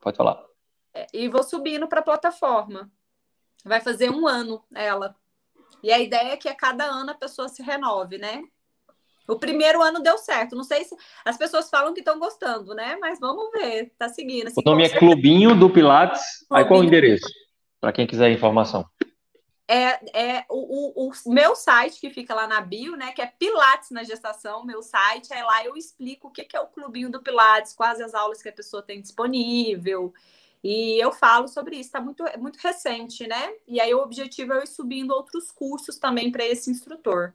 Pode 0.00 0.16
falar. 0.16 0.42
É, 0.92 1.06
e 1.12 1.28
vou 1.28 1.42
subindo 1.42 1.86
para 1.86 2.00
a 2.00 2.04
plataforma. 2.04 2.90
Vai 3.64 3.80
fazer 3.80 4.10
um 4.10 4.26
ano 4.26 4.62
ela. 4.74 5.16
E 5.82 5.92
a 5.92 5.98
ideia 5.98 6.32
é 6.32 6.36
que 6.36 6.48
a 6.48 6.54
cada 6.54 6.84
ano 6.84 7.10
a 7.10 7.14
pessoa 7.14 7.48
se 7.48 7.62
renove, 7.62 8.18
né? 8.18 8.42
O 9.26 9.36
primeiro 9.36 9.82
ano 9.82 10.02
deu 10.02 10.18
certo. 10.18 10.54
Não 10.54 10.64
sei 10.64 10.84
se 10.84 10.94
as 11.24 11.36
pessoas 11.36 11.70
falam 11.70 11.94
que 11.94 12.00
estão 12.00 12.18
gostando, 12.18 12.74
né? 12.74 12.96
Mas 13.00 13.18
vamos 13.18 13.50
ver. 13.52 13.92
Tá 13.98 14.08
seguindo. 14.08 14.48
Assim, 14.48 14.60
o 14.60 14.70
nome 14.70 14.84
é 14.84 14.98
Clubinho 14.98 15.58
do 15.58 15.70
Pilates. 15.70 16.20
Clubinho. 16.46 16.58
Aí 16.58 16.64
qual 16.66 16.80
o 16.80 16.84
endereço? 16.84 17.26
Para 17.84 17.92
quem 17.92 18.06
quiser 18.06 18.30
informação. 18.30 18.88
É, 19.68 20.38
é 20.38 20.46
o, 20.48 21.04
o, 21.04 21.10
o, 21.10 21.30
meu 21.30 21.54
site 21.54 22.00
que 22.00 22.08
fica 22.08 22.34
lá 22.34 22.46
na 22.46 22.62
bio, 22.62 22.96
né? 22.96 23.12
Que 23.12 23.20
é 23.20 23.26
Pilates 23.26 23.90
na 23.90 24.02
gestação. 24.02 24.64
Meu 24.64 24.80
site. 24.80 25.34
Aí 25.34 25.42
lá 25.42 25.62
eu 25.66 25.76
explico 25.76 26.28
o 26.28 26.30
que 26.30 26.48
é 26.56 26.60
o 26.60 26.66
Clubinho 26.66 27.10
do 27.10 27.22
Pilates, 27.22 27.74
quais 27.74 28.00
as 28.00 28.14
aulas 28.14 28.42
que 28.42 28.48
a 28.48 28.52
pessoa 28.52 28.82
tem 28.82 29.02
disponível. 29.02 30.14
E 30.62 30.98
eu 30.98 31.12
falo 31.12 31.46
sobre 31.46 31.76
isso, 31.76 31.88
está 31.88 32.00
muito, 32.00 32.24
muito 32.38 32.56
recente, 32.56 33.26
né? 33.26 33.52
E 33.68 33.78
aí 33.78 33.92
o 33.92 34.00
objetivo 34.00 34.54
é 34.54 34.56
eu 34.56 34.62
ir 34.62 34.66
subindo 34.66 35.10
outros 35.10 35.52
cursos 35.52 35.98
também 35.98 36.32
para 36.32 36.42
esse 36.42 36.70
instrutor. 36.70 37.34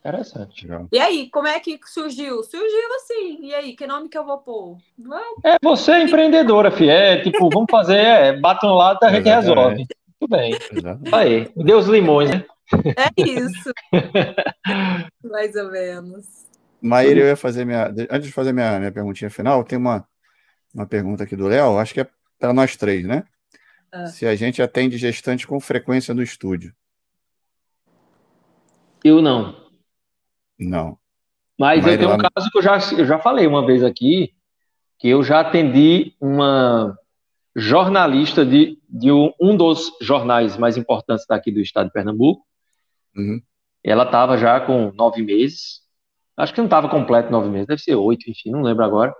Interessante. 0.00 0.66
E 0.90 0.98
aí, 0.98 1.28
como 1.28 1.46
é 1.46 1.60
que 1.60 1.78
surgiu? 1.84 2.42
Surgiu 2.42 2.94
assim. 2.96 3.38
E 3.42 3.54
aí, 3.54 3.76
que 3.76 3.86
nome 3.86 4.08
que 4.08 4.16
eu 4.16 4.24
vou 4.24 4.38
pôr? 4.38 4.78
É, 5.44 5.58
você 5.62 5.92
é 5.92 6.02
empreendedora, 6.02 6.70
Fih. 6.70 6.88
É 6.88 7.22
tipo, 7.22 7.50
vamos 7.50 7.70
fazer, 7.70 7.98
é, 7.98 8.40
bate 8.40 8.64
um 8.64 8.72
lado, 8.72 8.98
a 9.02 9.12
gente 9.12 9.28
resolve. 9.28 9.86
Tudo 10.18 10.30
bem. 10.30 10.56
Exatamente. 10.72 11.14
Aí, 11.14 11.52
Deus 11.54 11.86
limões, 11.86 12.30
né? 12.30 12.44
É 12.96 13.22
isso. 13.22 13.70
Mais 15.22 15.54
ou 15.56 15.70
menos. 15.70 16.46
Maíra, 16.80 17.20
eu 17.20 17.26
ia 17.26 17.36
fazer 17.36 17.66
minha. 17.66 17.88
Antes 18.10 18.28
de 18.28 18.32
fazer 18.32 18.52
minha, 18.52 18.78
minha 18.78 18.92
perguntinha 18.92 19.28
final, 19.28 19.62
tem 19.64 19.78
uma, 19.78 20.06
uma 20.74 20.86
pergunta 20.86 21.24
aqui 21.24 21.36
do 21.36 21.46
Léo, 21.46 21.78
acho 21.78 21.92
que 21.92 22.00
é 22.00 22.08
para 22.38 22.54
nós 22.54 22.74
três, 22.74 23.04
né? 23.04 23.24
Ah. 23.92 24.06
Se 24.06 24.24
a 24.24 24.34
gente 24.34 24.62
atende 24.62 24.96
gestante 24.96 25.46
com 25.46 25.60
frequência 25.60 26.14
no 26.14 26.22
estúdio. 26.22 26.72
Eu 29.04 29.20
não. 29.20 29.69
Não. 30.60 30.98
Mas, 31.58 31.82
Mas 31.82 31.92
eu 31.92 31.98
tenho 31.98 32.10
lá... 32.10 32.16
um 32.16 32.18
caso 32.18 32.50
que 32.50 32.58
eu 32.58 32.62
já, 32.62 32.78
eu 32.96 33.04
já 33.04 33.18
falei 33.18 33.46
uma 33.46 33.64
vez 33.66 33.82
aqui, 33.82 34.32
que 34.98 35.08
eu 35.08 35.22
já 35.22 35.40
atendi 35.40 36.14
uma 36.20 36.96
jornalista 37.54 38.44
de, 38.44 38.78
de 38.88 39.10
um, 39.10 39.32
um 39.40 39.56
dos 39.56 39.92
jornais 40.00 40.56
mais 40.56 40.76
importantes 40.76 41.26
daqui 41.28 41.50
do 41.50 41.60
estado 41.60 41.86
de 41.86 41.92
Pernambuco. 41.92 42.44
Uhum. 43.16 43.40
Ela 43.82 44.04
estava 44.04 44.36
já 44.36 44.60
com 44.60 44.92
nove 44.92 45.22
meses. 45.22 45.80
Acho 46.36 46.54
que 46.54 46.60
não 46.60 46.66
estava 46.66 46.88
completo 46.88 47.30
nove 47.30 47.48
meses, 47.48 47.66
deve 47.66 47.82
ser 47.82 47.94
oito, 47.94 48.30
enfim, 48.30 48.50
não 48.50 48.62
lembro 48.62 48.84
agora. 48.84 49.12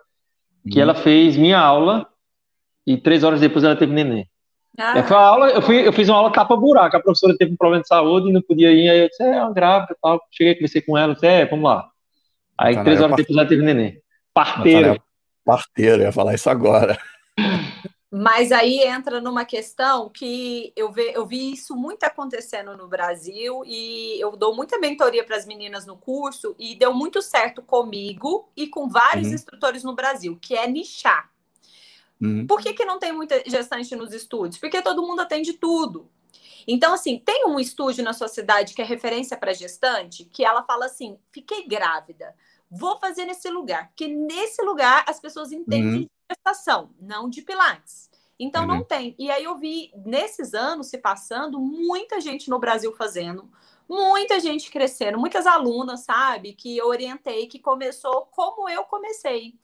Uhum. 0.65 0.71
Que 0.71 0.81
ela 0.81 0.95
fez 0.95 1.37
minha 1.37 1.59
aula 1.59 2.07
e 2.87 2.97
três 2.97 3.25
horas 3.25 3.41
depois 3.41 3.65
ela 3.65 3.77
teve 3.77 3.93
neném. 3.93 4.29
Ah. 4.79 4.99
É, 4.99 5.03
foi 5.03 5.17
aula, 5.17 5.51
eu, 5.51 5.63
fui, 5.63 5.87
eu 5.87 5.93
fiz 5.93 6.09
uma 6.09 6.19
aula 6.19 6.33
tapa-buraco, 6.33 6.97
a 6.97 7.01
professora 7.01 7.37
teve 7.37 7.53
um 7.53 7.57
problema 7.57 7.83
de 7.83 7.89
saúde 7.89 8.29
e 8.29 8.33
não 8.33 8.41
podia 8.41 8.71
ir, 8.71 8.89
aí 8.89 9.01
eu 9.01 9.09
disse, 9.09 9.23
é, 9.23 9.43
uma 9.43 9.53
grávida 9.53 9.93
e 9.93 10.01
tal. 10.01 10.21
Cheguei, 10.31 10.55
conversei 10.55 10.83
com 10.83 10.97
ela, 10.97 11.15
disse, 11.15 11.27
é, 11.27 11.45
vamos 11.47 11.65
lá. 11.65 11.91
Aí 12.57 12.75
Natanael 12.75 12.85
três 12.85 13.01
horas 13.01 13.17
depois 13.17 13.39
ela 13.39 13.49
teve 13.49 13.63
neném. 13.63 14.03
Parteira. 14.33 15.03
Parteira, 15.45 16.03
ia 16.05 16.13
falar 16.13 16.35
isso 16.35 16.49
agora. 16.49 16.99
Mas 18.13 18.51
aí 18.51 18.81
entra 18.81 19.21
numa 19.21 19.45
questão 19.45 20.09
que 20.09 20.73
eu, 20.75 20.91
ve, 20.91 21.13
eu 21.15 21.25
vi 21.25 21.53
isso 21.53 21.77
muito 21.77 22.03
acontecendo 22.03 22.77
no 22.77 22.89
Brasil 22.89 23.63
e 23.65 24.21
eu 24.21 24.37
dou 24.37 24.55
muita 24.55 24.81
mentoria 24.81 25.23
para 25.25 25.37
as 25.37 25.47
meninas 25.47 25.87
no 25.87 25.97
curso 25.97 26.55
e 26.59 26.75
deu 26.75 26.93
muito 26.93 27.23
certo 27.23 27.63
comigo 27.63 28.51
e 28.57 28.67
com 28.67 28.89
vários 28.89 29.29
uhum. 29.29 29.35
instrutores 29.35 29.85
no 29.85 29.95
Brasil, 29.95 30.37
que 30.43 30.57
é 30.57 30.67
nichar. 30.67 31.31
Uhum. 32.21 32.47
Por 32.47 32.61
que, 32.61 32.75
que 32.75 32.85
não 32.85 32.99
tem 32.99 33.13
muita 33.13 33.43
gestante 33.47 33.97
nos 33.97 34.13
estúdios? 34.13 34.59
Porque 34.59 34.83
todo 34.83 35.07
mundo 35.07 35.21
atende 35.21 35.55
tudo. 35.55 36.11
Então, 36.67 36.93
assim, 36.93 37.19
tem 37.19 37.47
um 37.47 37.59
estúdio 37.59 38.05
na 38.05 38.13
sua 38.13 38.29
cidade 38.29 38.75
que 38.75 38.83
é 38.83 38.85
referência 38.85 39.37
para 39.37 39.55
gestante, 39.55 40.25
que 40.25 40.45
ela 40.45 40.63
fala 40.63 40.87
assim: 40.87 41.19
fiquei 41.33 41.67
grávida, 41.67 42.35
vou 42.71 42.99
fazer 42.99 43.25
nesse 43.25 43.49
lugar, 43.49 43.89
porque 43.89 44.07
nesse 44.07 44.63
lugar 44.63 45.05
as 45.09 45.19
pessoas 45.19 45.51
entendem 45.53 45.93
uhum. 45.93 46.01
de 46.01 46.11
gestação, 46.31 46.91
não 47.01 47.29
de 47.29 47.43
pilates. 47.43 48.11
Então, 48.39 48.63
uhum. 48.63 48.69
não 48.69 48.85
tem. 48.85 49.15
E 49.19 49.31
aí 49.31 49.45
eu 49.45 49.57
vi, 49.59 49.91
nesses 50.05 50.55
anos 50.55 50.89
se 50.89 50.99
passando, 50.99 51.59
muita 51.59 52.21
gente 52.21 52.49
no 52.49 52.59
Brasil 52.59 52.93
fazendo, 52.93 53.51
muita 53.89 54.39
gente 54.39 54.71
crescendo, 54.71 55.19
muitas 55.19 55.47
alunas, 55.47 56.05
sabe, 56.05 56.53
que 56.55 56.77
eu 56.77 56.87
orientei, 56.87 57.47
que 57.47 57.59
começou 57.59 58.27
como 58.31 58.69
eu 58.69 58.85
comecei 58.85 59.55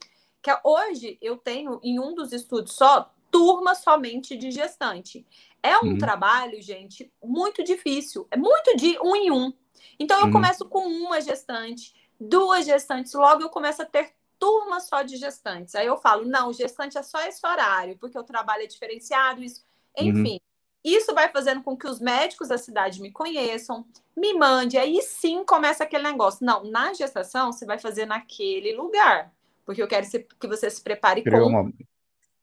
que 0.46 0.60
hoje 0.62 1.18
eu 1.20 1.36
tenho 1.36 1.80
em 1.82 1.98
um 1.98 2.14
dos 2.14 2.32
estudos 2.32 2.74
só 2.74 3.12
turma 3.32 3.74
somente 3.74 4.36
de 4.36 4.52
gestante. 4.52 5.26
É 5.60 5.76
um 5.78 5.88
uhum. 5.88 5.98
trabalho, 5.98 6.62
gente, 6.62 7.12
muito 7.20 7.64
difícil. 7.64 8.28
É 8.30 8.36
muito 8.36 8.76
de 8.76 8.96
um 9.02 9.16
em 9.16 9.32
um. 9.32 9.52
Então 9.98 10.20
eu 10.20 10.26
uhum. 10.26 10.32
começo 10.32 10.64
com 10.66 10.86
uma 10.86 11.20
gestante, 11.20 11.92
duas 12.20 12.64
gestantes, 12.64 13.12
logo 13.14 13.42
eu 13.42 13.48
começo 13.48 13.82
a 13.82 13.84
ter 13.84 14.14
turma 14.38 14.78
só 14.78 15.02
de 15.02 15.16
gestantes. 15.16 15.74
Aí 15.74 15.88
eu 15.88 15.96
falo, 15.96 16.24
não, 16.24 16.52
gestante 16.52 16.96
é 16.96 17.02
só 17.02 17.20
esse 17.26 17.44
horário, 17.44 17.98
porque 17.98 18.16
o 18.16 18.22
trabalho 18.22 18.62
é 18.62 18.66
diferenciado, 18.68 19.42
isso. 19.42 19.64
Uhum. 19.98 20.06
Enfim, 20.06 20.34
uhum. 20.34 20.38
isso 20.84 21.12
vai 21.12 21.28
fazendo 21.28 21.60
com 21.60 21.76
que 21.76 21.88
os 21.88 21.98
médicos 21.98 22.48
da 22.48 22.58
cidade 22.58 23.02
me 23.02 23.10
conheçam, 23.10 23.84
me 24.16 24.32
mande, 24.32 24.78
aí 24.78 25.02
sim 25.02 25.44
começa 25.44 25.82
aquele 25.82 26.04
negócio. 26.04 26.46
Não, 26.46 26.62
na 26.62 26.94
gestação 26.94 27.52
você 27.52 27.66
vai 27.66 27.80
fazer 27.80 28.06
naquele 28.06 28.76
lugar 28.76 29.34
porque 29.66 29.82
eu 29.82 29.88
quero 29.88 30.06
que 30.40 30.46
você 30.46 30.70
se 30.70 30.80
prepare 30.80 31.22
Criou 31.22 31.48
uma 31.48 31.70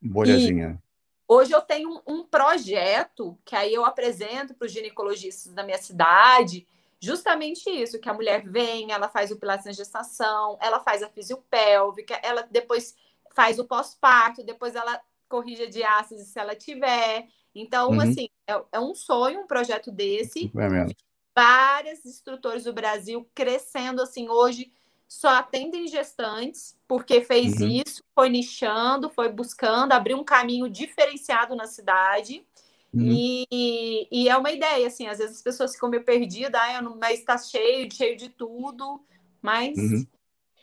bolhazinha. 0.02 0.78
E 0.78 1.34
hoje 1.34 1.54
eu 1.54 1.62
tenho 1.62 2.02
um 2.06 2.24
projeto 2.24 3.40
que 3.46 3.56
aí 3.56 3.74
eu 3.74 3.86
apresento 3.86 4.54
para 4.54 4.66
os 4.66 4.72
ginecologistas 4.72 5.54
da 5.54 5.64
minha 5.64 5.78
cidade, 5.78 6.68
justamente 7.00 7.70
isso, 7.70 8.00
que 8.00 8.10
a 8.10 8.14
mulher 8.14 8.44
vem, 8.44 8.92
ela 8.92 9.08
faz 9.08 9.32
o 9.32 9.40
pilates 9.40 9.66
na 9.66 9.72
gestação, 9.72 10.58
ela 10.62 10.82
faz 10.82 11.02
a 11.02 11.10
fisiopélvica, 11.10 12.20
ela 12.22 12.48
depois 12.52 12.94
faz 13.34 13.58
o 13.58 13.66
pós-parto, 13.66 14.44
depois 14.44 14.76
ela 14.76 15.02
corrige 15.30 15.64
a 15.64 15.70
diástase 15.70 16.26
se 16.26 16.38
ela 16.38 16.56
tiver. 16.56 17.28
Então, 17.56 17.92
uhum. 17.92 18.02
assim, 18.02 18.30
é, 18.46 18.62
é, 18.74 18.80
um 18.80 18.94
sonho 18.94 19.42
um 19.42 19.48
projeto 19.48 19.92
desse. 19.92 20.52
É 20.56 20.70
mesmo. 20.70 20.96
Vários 21.36 22.06
instrutores 22.06 22.66
do 22.66 22.74
Brasil 22.74 23.28
crescendo, 23.34 24.02
assim, 24.02 24.30
hoje 24.30 24.72
só 25.14 25.30
atendem 25.30 25.88
gestantes, 25.88 26.76
porque 26.88 27.22
fez 27.22 27.62
uhum. 27.62 27.68
isso, 27.68 28.04
foi 28.16 28.30
nichando, 28.30 29.12
foi 29.12 29.30
buscando, 29.30 29.92
abriu 29.92 30.18
um 30.18 30.24
caminho 30.24 30.68
diferenciado 30.68 31.56
na 31.56 31.68
cidade. 31.68 32.44
Uhum. 32.92 33.10
E, 33.10 34.08
e, 34.12 34.28
é 34.28 34.36
uma 34.36 34.52
ideia, 34.52 34.88
assim, 34.88 35.06
às 35.06 35.20
vezes 35.20 35.38
as 35.38 35.44
pessoas 35.44 35.76
ficam 35.76 35.88
meio 35.88 36.04
perdidas, 36.04 36.60
ah, 36.60 36.82
mas 37.00 37.20
está 37.20 37.38
cheio, 37.38 37.88
cheio 37.94 38.18
de 38.18 38.30
tudo, 38.30 39.02
mas 39.40 39.78
uhum. 39.78 40.04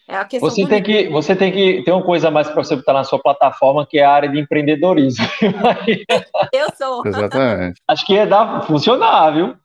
é 0.09 0.17
a 0.17 0.25
questão. 0.25 0.51
Você 0.51 0.67
tem, 0.67 0.83
que, 0.83 1.09
você 1.09 1.37
tem 1.37 1.53
que 1.53 1.85
ter 1.85 1.93
uma 1.93 2.05
coisa 2.05 2.27
a 2.27 2.31
mais 2.33 2.49
para 2.49 2.63
você 2.63 2.75
botar 2.75 2.93
na 2.93 3.05
sua 3.05 3.21
plataforma, 3.21 3.87
que 3.87 4.01
é 4.01 4.05
a 4.05 4.11
área 4.11 4.29
de 4.29 4.41
empreendedorismo. 4.41 5.25
Eu 6.53 6.67
sou. 6.77 7.07
Exatamente. 7.07 7.81
Acho 7.87 8.05
que 8.05 8.15
ia 8.15 8.27
dar, 8.27 8.67
funcionar, 8.67 9.31
viu? 9.31 9.57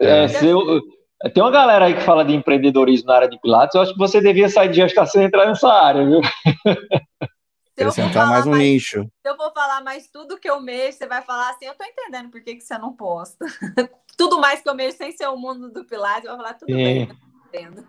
É, 0.00 0.24
é 0.24 0.28
se 0.28 0.46
eu, 0.46 0.80
tem 1.28 1.42
uma 1.42 1.50
galera 1.50 1.84
aí 1.84 1.94
que 1.94 2.00
fala 2.00 2.24
de 2.24 2.34
empreendedorismo 2.34 3.08
na 3.08 3.16
área 3.16 3.28
de 3.28 3.38
Pilates, 3.38 3.74
eu 3.74 3.82
acho 3.82 3.92
que 3.92 3.98
você 3.98 4.20
devia 4.22 4.48
sair 4.48 4.70
de 4.70 4.76
gestação 4.76 5.20
e 5.20 5.26
entrar 5.26 5.46
nessa 5.46 5.70
área, 5.70 6.06
viu? 6.06 6.20
Acrescentar 7.76 8.26
mais 8.26 8.46
um 8.46 8.50
mais, 8.50 8.62
nicho. 8.62 9.02
Se 9.22 9.30
eu 9.30 9.36
vou 9.36 9.50
falar 9.52 9.82
mais 9.82 10.08
tudo 10.08 10.38
que 10.38 10.48
eu 10.48 10.60
mexo, 10.60 10.98
você 10.98 11.06
vai 11.06 11.22
falar 11.22 11.50
assim, 11.50 11.66
eu 11.66 11.74
tô 11.74 11.84
entendendo 11.84 12.30
por 12.30 12.42
que, 12.42 12.54
que 12.54 12.62
você 12.62 12.76
não 12.78 12.94
posta. 12.94 13.44
tudo 14.16 14.38
mais 14.38 14.60
que 14.60 14.68
eu 14.68 14.74
mexo 14.74 14.98
sem 14.98 15.12
ser 15.12 15.28
o 15.28 15.36
mundo 15.36 15.70
do 15.70 15.84
Pilates, 15.84 16.24
eu 16.24 16.30
vou 16.30 16.38
falar 16.38 16.54
tudo 16.54 16.70
Sim. 16.70 16.76
bem, 16.76 17.08
eu 17.08 17.16
entendo. 17.48 17.84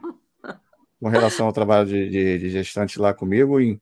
Com 0.99 1.09
relação 1.09 1.47
ao 1.47 1.53
trabalho 1.53 1.87
de, 1.87 2.09
de, 2.09 2.37
de 2.37 2.49
gestante 2.49 2.99
lá 2.99 3.13
comigo, 3.13 3.59
em, 3.59 3.81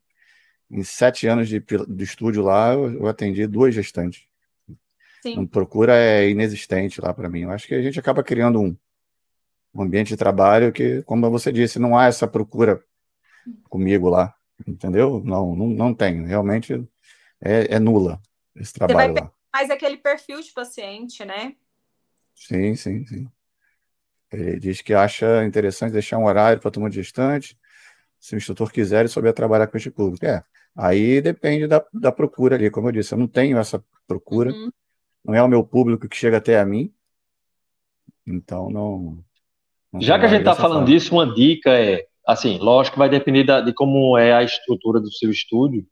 em 0.71 0.83
sete 0.83 1.27
anos 1.27 1.47
de, 1.47 1.59
de 1.59 2.03
estúdio 2.03 2.43
lá, 2.43 2.73
eu, 2.73 2.93
eu 2.93 3.07
atendi 3.07 3.45
duas 3.45 3.73
gestantes. 3.73 4.23
Sim. 5.21 5.43
A 5.43 5.47
procura 5.47 5.95
é 5.95 6.29
inexistente 6.29 7.01
lá 7.01 7.13
para 7.13 7.29
mim. 7.29 7.41
Eu 7.41 7.51
acho 7.51 7.67
que 7.67 7.75
a 7.75 7.81
gente 7.81 7.99
acaba 7.99 8.23
criando 8.23 8.61
um, 8.61 8.75
um 9.79 9.85
ambiente 9.85 10.09
de 10.09 10.17
trabalho 10.17 10.73
que, 10.73 11.01
como 11.03 11.29
você 11.29 11.51
disse, 11.51 11.79
não 11.79 11.97
há 11.97 12.05
essa 12.05 12.27
procura 12.27 12.83
comigo 13.69 14.09
lá, 14.09 14.35
entendeu? 14.67 15.21
Não, 15.23 15.55
não, 15.55 15.67
não 15.67 15.93
tem, 15.93 16.25
realmente 16.25 16.85
é, 17.41 17.75
é 17.75 17.79
nula 17.79 18.21
esse 18.55 18.73
trabalho 18.73 19.13
lá. 19.13 19.31
Mais 19.53 19.69
aquele 19.69 19.97
perfil 19.97 20.41
de 20.41 20.51
paciente, 20.51 21.23
né? 21.23 21.55
Sim, 22.35 22.75
sim, 22.75 23.05
sim. 23.05 23.27
Ele 24.31 24.59
diz 24.59 24.81
que 24.81 24.93
acha 24.93 25.43
interessante 25.45 25.93
deixar 25.93 26.17
um 26.17 26.25
horário 26.25 26.61
para 26.61 26.69
turma 26.69 26.89
de 26.89 26.97
gestante, 26.97 27.57
se 28.19 28.35
o 28.35 28.37
instrutor 28.37 28.71
quiser 28.71 29.05
e 29.05 29.07
souber 29.07 29.33
trabalhar 29.33 29.67
com 29.67 29.77
este 29.77 29.89
público. 29.89 30.25
É, 30.25 30.43
aí 30.75 31.21
depende 31.21 31.67
da, 31.67 31.83
da 31.93 32.11
procura 32.11 32.55
ali, 32.55 32.69
como 32.69 32.89
eu 32.89 32.91
disse, 32.91 33.13
eu 33.13 33.17
não 33.17 33.27
tenho 33.27 33.57
essa 33.57 33.83
procura, 34.05 34.51
uhum. 34.51 34.71
não 35.23 35.33
é 35.33 35.41
o 35.41 35.47
meu 35.47 35.63
público 35.63 36.07
que 36.07 36.17
chega 36.17 36.37
até 36.37 36.59
a 36.59 36.65
mim. 36.65 36.93
Então, 38.27 38.69
não. 38.69 39.23
Já 39.99 40.19
que 40.19 40.25
a 40.25 40.27
gente 40.27 40.39
está 40.41 40.55
falando 40.55 40.79
forma. 40.79 40.87
disso, 40.87 41.15
uma 41.15 41.33
dica 41.33 41.71
é: 41.71 42.05
assim, 42.25 42.57
lógico 42.59 42.93
que 42.93 42.99
vai 42.99 43.09
depender 43.09 43.43
da, 43.43 43.61
de 43.61 43.73
como 43.73 44.17
é 44.17 44.33
a 44.33 44.43
estrutura 44.43 44.99
do 44.99 45.11
seu 45.11 45.31
estúdio. 45.31 45.85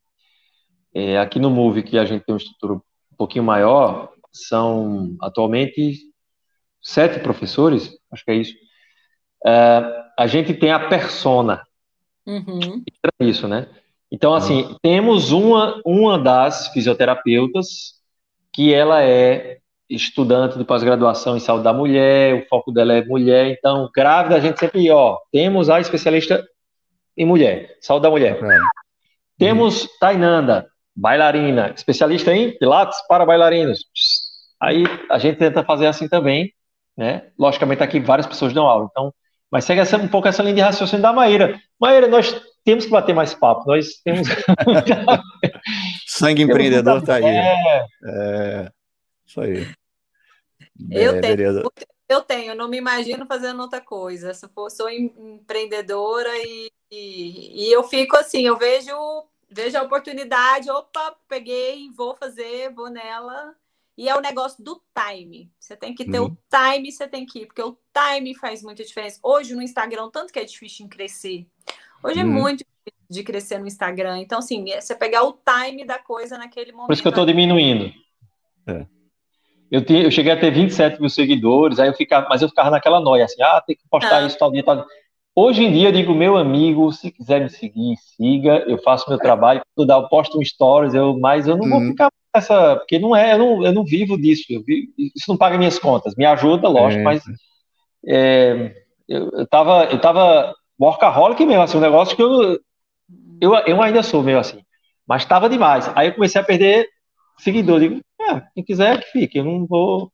É, 0.94 1.18
aqui 1.18 1.40
no 1.40 1.49
Move, 1.49 1.84
que 1.84 1.98
a 1.98 2.06
gente 2.06 2.24
tem 2.24 2.34
uma 2.34 2.40
estrutura 2.40 2.74
um 2.74 2.82
pouquinho 3.18 3.44
maior, 3.44 4.11
são 4.32 5.15
atualmente 5.22 5.98
sete 6.82 7.19
professores, 7.19 7.91
acho 8.11 8.24
que 8.24 8.32
é 8.32 8.36
isso. 8.36 8.53
É, 9.45 9.82
a 10.18 10.28
gente 10.28 10.53
tem 10.53 10.72
a 10.72 10.88
persona. 10.88 11.64
Uhum. 12.26 12.84
Isso, 13.19 13.48
né? 13.48 13.68
Então, 14.11 14.34
assim, 14.34 14.64
uhum. 14.64 14.78
temos 14.82 15.32
uma, 15.32 15.82
uma 15.86 16.18
das 16.18 16.69
fisioterapeutas 16.69 17.95
que 18.53 18.74
ela 18.74 19.03
é 19.03 19.60
estudante 19.89 20.57
de 20.57 20.65
pós-graduação 20.65 21.38
em 21.38 21.39
saúde 21.39 21.64
da 21.64 21.73
mulher, 21.73 22.34
o 22.35 22.47
foco 22.47 22.72
dela 22.72 22.93
é 22.93 23.05
mulher, 23.05 23.47
então, 23.47 23.89
grávida, 23.93 24.35
a 24.35 24.39
gente 24.39 24.59
sempre, 24.59 24.89
ó, 24.91 25.18
temos 25.31 25.69
a 25.69 25.80
especialista 25.80 26.45
em 27.15 27.26
mulher, 27.26 27.76
saúde 27.81 28.03
da 28.03 28.09
mulher. 28.09 28.41
Uhum. 28.43 28.49
Temos 29.38 29.88
Tainanda, 29.99 30.68
bailarina, 30.95 31.73
especialista 31.76 32.34
em 32.34 32.57
pilates 32.57 32.99
para 33.07 33.26
bailarinos. 33.26 33.80
Aí 34.59 34.84
a 35.09 35.18
gente 35.18 35.38
tenta 35.38 35.64
fazer 35.64 35.88
assim 35.88 36.07
também, 36.07 36.51
né? 36.97 37.27
Logicamente 37.38 37.84
aqui 37.84 37.99
várias 37.99 38.26
pessoas 38.26 38.53
dão 38.53 38.65
aula, 38.65 38.88
então 38.89 39.14
mas 39.51 39.64
segue 39.65 39.80
essa, 39.80 39.97
um 39.97 40.07
pouco 40.07 40.27
essa 40.27 40.43
linha 40.43 40.55
de 40.55 40.61
raciocínio 40.61 41.01
da 41.01 41.14
Maíra. 41.14 41.59
Maíra, 41.80 42.07
nós 42.07 42.35
temos 42.65 42.85
que 42.85 42.91
bater 42.91 43.15
mais 43.15 43.34
papo. 43.34 43.64
Nós 43.65 43.88
temos. 44.03 44.27
Sangue 46.05 46.43
empreendedor 46.43 46.97
está 46.97 47.15
aí. 47.15 47.23
É... 47.23 47.55
é... 48.05 48.69
Isso 49.27 49.41
aí. 49.41 49.67
Eu 50.89 51.15
é, 51.15 51.21
tenho. 51.21 51.71
Eu 52.09 52.21
tenho, 52.21 52.55
não 52.55 52.69
me 52.69 52.77
imagino 52.77 53.25
fazendo 53.25 53.61
outra 53.61 53.81
coisa. 53.81 54.33
Se 54.33 54.47
for, 54.47 54.71
sou 54.71 54.89
empreendedora 54.89 56.29
e, 56.37 56.71
e, 56.89 57.65
e, 57.65 57.71
eu 57.71 57.83
fico 57.83 58.15
assim, 58.15 58.47
eu 58.47 58.57
vejo, 58.57 58.93
vejo 59.49 59.77
a 59.77 59.83
oportunidade, 59.83 60.71
opa, 60.71 61.17
peguei, 61.27 61.91
vou 61.91 62.15
fazer, 62.15 62.73
vou 62.73 62.89
nela. 62.89 63.53
E 63.97 64.07
é 64.07 64.15
o 64.15 64.21
negócio 64.21 64.63
do 64.63 64.81
time. 64.95 65.51
Você 65.59 65.75
tem 65.75 65.93
que 65.93 66.05
ter 66.05 66.19
uhum. 66.19 66.27
o 66.27 66.37
time, 66.49 66.91
você 66.91 67.07
tem 67.07 67.25
que 67.25 67.39
ir, 67.39 67.45
porque 67.47 67.63
o 67.63 67.77
time 67.91 68.33
faz 68.35 68.63
muita 68.63 68.85
diferença. 68.85 69.19
Hoje 69.21 69.53
no 69.53 69.61
Instagram, 69.61 70.09
tanto 70.09 70.31
que 70.31 70.39
é 70.39 70.45
difícil 70.45 70.85
em 70.85 70.89
crescer. 70.89 71.45
Hoje 72.01 72.19
é 72.19 72.23
uhum. 72.23 72.29
é 72.29 72.41
muito 72.41 72.59
difícil 72.59 73.07
de 73.09 73.23
crescer 73.23 73.59
no 73.59 73.67
Instagram. 73.67 74.19
Então, 74.19 74.39
assim, 74.39 74.69
é 74.71 74.79
você 74.79 74.95
pegar 74.95 75.23
o 75.23 75.33
time 75.33 75.83
da 75.83 75.99
coisa 75.99 76.37
naquele 76.37 76.71
momento. 76.71 76.87
Por 76.87 76.93
isso 76.93 77.01
que 77.01 77.07
eu 77.07 77.11
estou 77.11 77.25
diminuindo. 77.25 77.91
É. 78.65 78.85
Eu, 79.69 79.84
tinha, 79.84 80.03
eu 80.03 80.11
cheguei 80.11 80.31
a 80.31 80.39
ter 80.39 80.52
27 80.52 80.99
mil 80.99 81.10
seguidores, 81.10 81.80
aí 81.80 81.88
eu 81.88 81.94
ficava, 81.94 82.27
mas 82.30 82.41
eu 82.41 82.49
ficava 82.49 82.69
naquela 82.69 82.99
noia, 82.99 83.26
assim, 83.26 83.41
ah, 83.41 83.61
tem 83.65 83.76
que 83.76 83.84
postar 83.89 84.18
ah. 84.18 84.27
isso 84.27 84.38
tal 84.38 84.52
dia, 84.52 84.64
tal 84.64 84.77
dia. 84.77 84.85
Hoje 85.35 85.64
em 85.64 85.72
dia, 85.72 85.89
eu 85.89 85.91
digo, 85.91 86.15
meu 86.15 86.35
amigo, 86.35 86.91
se 86.91 87.11
quiser 87.11 87.41
me 87.41 87.49
seguir, 87.49 87.95
siga, 88.15 88.64
eu 88.68 88.77
faço 88.80 89.07
meu 89.07 89.19
trabalho, 89.19 89.61
eu 89.77 90.10
posto 90.10 90.39
um 90.39 90.44
stories, 90.44 90.95
eu, 90.95 91.18
mas 91.19 91.48
eu 91.48 91.56
não 91.56 91.65
uhum. 91.65 91.69
vou 91.69 91.81
ficar 91.89 92.10
essa, 92.34 92.76
porque 92.77 92.98
não 92.98 93.15
é, 93.15 93.34
eu 93.34 93.38
não, 93.38 93.65
eu 93.65 93.72
não 93.72 93.84
vivo 93.84 94.19
disso, 94.19 94.45
vivo, 94.48 94.91
isso 94.98 95.26
não 95.27 95.38
paga 95.38 95.57
minhas 95.57 95.77
contas, 95.77 96.15
me 96.15 96.26
ajuda, 96.26 96.68
lógico, 96.68 97.02
é. 97.02 97.03
mas 97.03 97.23
é, 98.07 98.73
eu, 99.07 99.30
eu, 99.31 99.48
tava, 99.48 99.85
eu 99.85 99.99
tava 99.99 100.56
workaholic 100.80 101.45
mesmo, 101.45 101.61
assim, 101.61 101.77
um 101.77 101.81
negócio 101.81 102.15
que 102.15 102.23
eu, 102.23 102.60
eu, 103.39 103.53
eu 103.68 103.81
ainda 103.81 104.02
sou 104.02 104.23
meio 104.23 104.39
assim, 104.39 104.61
mas 105.06 105.23
tava 105.23 105.49
demais, 105.49 105.91
aí 105.95 106.07
eu 106.07 106.14
comecei 106.15 106.41
a 106.41 106.44
perder 106.44 106.88
seguidor, 107.38 107.80
digo, 107.80 108.02
é, 108.29 108.47
quem 108.53 108.63
quiser 108.63 109.03
que 109.03 109.11
fique, 109.11 109.37
eu 109.37 109.45
não 109.45 109.65
vou, 109.65 110.11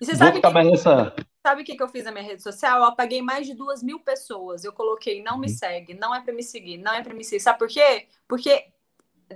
e 0.00 0.04
você 0.04 0.16
sabe 0.16 0.40
que, 0.40 0.50
nessa... 0.64 1.14
sabe 1.46 1.62
o 1.62 1.64
que, 1.64 1.76
que 1.76 1.82
eu 1.82 1.88
fiz 1.88 2.04
na 2.04 2.12
minha 2.12 2.24
rede 2.24 2.42
social? 2.42 2.78
Eu 2.78 2.84
apaguei 2.84 3.20
mais 3.20 3.46
de 3.46 3.54
duas 3.54 3.82
mil 3.82 4.00
pessoas, 4.00 4.64
eu 4.64 4.72
coloquei, 4.72 5.22
não 5.22 5.38
me 5.38 5.46
uhum. 5.46 5.54
segue, 5.54 5.94
não 5.94 6.14
é 6.14 6.20
para 6.20 6.32
me 6.32 6.42
seguir, 6.42 6.78
não 6.78 6.92
é 6.92 7.02
para 7.02 7.14
me 7.14 7.22
seguir, 7.22 7.40
sabe 7.40 7.58
por 7.58 7.68
quê? 7.68 8.06
Porque 8.26 8.66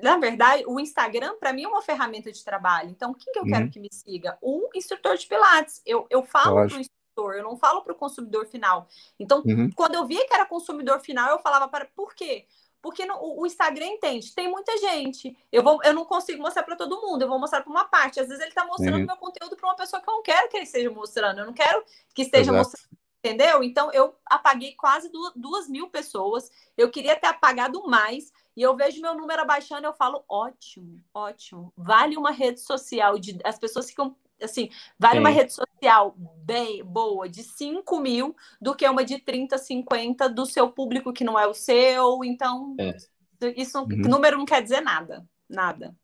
na 0.02 0.16
verdade, 0.16 0.64
o 0.66 0.80
Instagram, 0.80 1.36
para 1.38 1.52
mim, 1.52 1.62
é 1.62 1.68
uma 1.68 1.80
ferramenta 1.80 2.32
de 2.32 2.42
trabalho. 2.42 2.90
Então, 2.90 3.14
quem 3.14 3.32
que 3.32 3.38
eu 3.38 3.44
uhum. 3.44 3.48
quero 3.48 3.70
que 3.70 3.78
me 3.78 3.88
siga? 3.92 4.36
Um 4.42 4.68
instrutor 4.74 5.16
de 5.16 5.24
Pilates. 5.24 5.80
Eu, 5.86 6.04
eu 6.10 6.24
falo 6.24 6.66
para 6.66 6.78
o 6.78 6.80
instrutor, 6.80 7.34
eu 7.34 7.44
não 7.44 7.56
falo 7.56 7.80
para 7.82 7.92
o 7.92 7.96
consumidor 7.96 8.44
final. 8.46 8.88
Então, 9.20 9.40
uhum. 9.46 9.70
quando 9.70 9.94
eu 9.94 10.04
via 10.04 10.26
que 10.26 10.34
era 10.34 10.46
consumidor 10.46 10.98
final, 10.98 11.30
eu 11.30 11.38
falava 11.38 11.68
para. 11.68 11.86
Por 11.94 12.12
quê? 12.12 12.44
Porque 12.84 13.06
no, 13.06 13.40
o 13.40 13.46
Instagram 13.46 13.86
entende, 13.86 14.34
tem 14.34 14.46
muita 14.46 14.76
gente. 14.76 15.34
Eu, 15.50 15.62
vou, 15.62 15.80
eu 15.82 15.94
não 15.94 16.04
consigo 16.04 16.42
mostrar 16.42 16.62
para 16.64 16.76
todo 16.76 17.00
mundo, 17.00 17.22
eu 17.22 17.28
vou 17.28 17.38
mostrar 17.38 17.62
para 17.62 17.70
uma 17.70 17.86
parte. 17.86 18.20
Às 18.20 18.28
vezes 18.28 18.42
ele 18.42 18.50
está 18.50 18.66
mostrando 18.66 18.98
uhum. 18.98 19.06
meu 19.06 19.16
conteúdo 19.16 19.56
para 19.56 19.70
uma 19.70 19.74
pessoa 19.74 20.02
que 20.02 20.10
eu 20.10 20.12
não 20.12 20.22
quero 20.22 20.50
que 20.50 20.58
ele 20.58 20.64
esteja 20.64 20.90
mostrando. 20.90 21.38
Eu 21.38 21.46
não 21.46 21.54
quero 21.54 21.82
que 22.14 22.20
esteja 22.20 22.52
Exato. 22.52 22.58
mostrando 22.58 23.04
entendeu? 23.24 23.62
Então 23.62 23.90
eu 23.90 24.14
apaguei 24.26 24.74
quase 24.74 25.08
duas, 25.08 25.32
duas, 25.34 25.66
mil 25.66 25.88
pessoas. 25.88 26.50
Eu 26.76 26.90
queria 26.90 27.16
ter 27.16 27.28
apagado 27.28 27.82
mais, 27.88 28.30
e 28.54 28.60
eu 28.60 28.76
vejo 28.76 29.00
meu 29.00 29.14
número 29.14 29.40
abaixando, 29.40 29.86
eu 29.86 29.94
falo, 29.94 30.22
ótimo, 30.28 31.02
ótimo. 31.14 31.72
Vale 31.74 32.18
uma 32.18 32.30
rede 32.30 32.60
social 32.60 33.18
de. 33.18 33.38
As 33.42 33.58
pessoas 33.58 33.88
ficam 33.88 34.14
assim, 34.42 34.68
vale 34.98 35.14
Sim. 35.14 35.20
uma 35.20 35.30
rede 35.30 35.52
social 35.52 36.14
bem 36.44 36.84
boa 36.84 37.28
de 37.28 37.42
5 37.42 38.00
mil 38.00 38.34
do 38.60 38.74
que 38.74 38.88
uma 38.88 39.04
de 39.04 39.18
30, 39.18 39.56
50 39.58 40.28
do 40.28 40.46
seu 40.46 40.70
público 40.70 41.12
que 41.12 41.24
não 41.24 41.38
é 41.38 41.46
o 41.46 41.54
seu. 41.54 42.24
Então, 42.24 42.76
é. 42.78 42.94
isso 43.56 43.78
uhum. 43.80 43.86
número 43.88 44.38
não 44.38 44.44
quer 44.44 44.62
dizer 44.62 44.80
nada. 44.80 45.24
Nada. 45.48 45.94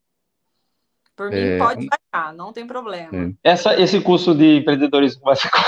Por 1.15 1.29
mim, 1.29 1.37
é... 1.37 1.57
pode 1.57 1.87
baixar, 1.87 2.33
não 2.33 2.53
tem 2.53 2.65
problema. 2.65 3.33
Essa, 3.43 3.79
esse 3.79 3.99
curso 4.01 4.33
de 4.33 4.57
empreendedorismo 4.57 5.21
vai 5.23 5.35
ficar. 5.35 5.61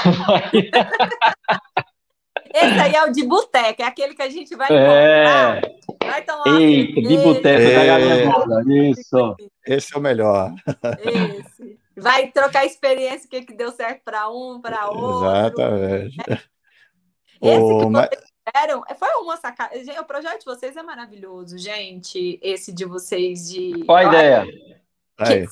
Esse 2.54 2.80
aí 2.80 2.96
é 2.96 3.04
o 3.04 3.12
de 3.12 3.26
boteca, 3.26 3.82
é 3.82 3.86
aquele 3.88 4.14
que 4.14 4.22
a 4.22 4.30
gente 4.30 4.56
vai 4.56 4.68
é. 4.72 5.62
Vai 6.04 6.22
tomar 6.24 6.62
Eita, 6.62 7.02
de 7.02 7.18
boteca 7.18 7.64
é. 7.64 7.76
da 7.76 8.46
galinha 8.46 8.92
Isso. 8.92 9.36
Esse 9.66 9.96
é 9.96 9.98
o 9.98 10.02
melhor. 10.02 10.54
Esse. 11.04 11.83
Vai 11.96 12.32
trocar 12.32 12.66
experiência, 12.66 13.28
o 13.28 13.30
que, 13.30 13.44
que 13.44 13.54
deu 13.54 13.72
certo 13.72 14.02
para 14.04 14.30
um, 14.30 14.60
para 14.60 14.90
outro. 14.90 15.28
Exatamente. 15.28 16.18
Esse 17.42 17.62
oh, 17.62 17.80
que 17.80 17.86
mas... 17.88 18.10
vocês 18.10 18.24
fizeram, 18.48 18.84
foi 18.98 19.10
uma 19.22 19.38
sacada. 19.38 19.76
O 20.00 20.06
projeto 20.06 20.40
de 20.40 20.46
vocês 20.46 20.76
é 20.76 20.84
maravilhoso, 20.84 21.58
gente. 21.58 22.40
Esse 22.42 22.72
de 22.72 22.86
vocês 22.86 23.50
de. 23.50 23.84
Qual 23.86 23.98
a 23.98 24.04
ideia? 24.06 24.46
Que... 25.18 25.46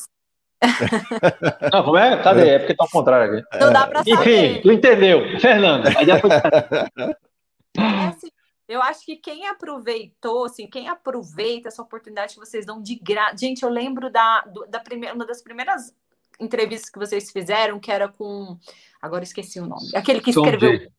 Não, 1.74 1.84
como 1.84 1.98
é? 1.98 2.22
Cadê? 2.22 2.50
É 2.50 2.60
porque 2.60 2.76
tá 2.76 2.84
ao 2.84 2.90
contrário 2.90 3.40
aqui. 3.40 3.60
Não 3.60 3.74
dá 3.74 3.88
pra 3.88 4.04
saber. 4.04 4.12
Enfim, 4.12 4.62
tu 4.62 4.72
entendeu. 4.72 5.40
Fernando. 5.40 5.86
É 7.74 8.08
assim, 8.08 8.28
eu 8.68 8.82
acho 8.82 9.06
que 9.06 9.16
quem 9.16 9.48
aproveitou, 9.48 10.44
assim, 10.44 10.68
quem 10.68 10.90
aproveita 10.90 11.70
essa 11.70 11.82
oportunidade 11.82 12.34
que 12.34 12.40
vocês 12.40 12.66
dão 12.66 12.82
de 12.82 12.96
graça. 12.96 13.38
Gente, 13.38 13.64
eu 13.64 13.70
lembro 13.70 14.10
da, 14.10 14.46
da 14.68 14.80
primeira, 14.82 15.16
uma 15.16 15.26
das 15.26 15.42
primeiras 15.42 15.96
entrevistas 16.42 16.90
que 16.90 17.00
vocês 17.00 17.32
fizeram, 17.32 17.80
que 17.80 17.92
era 17.92 18.08
com. 18.08 18.58
Agora 19.02 19.24
esqueci 19.24 19.60
o 19.60 19.66
nome. 19.66 19.90
Aquele 19.96 20.20
que 20.20 20.32
escreveu. 20.32 20.92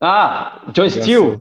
Ah, 0.00 0.70
Joe 0.74 0.90
Steele. 0.90 1.40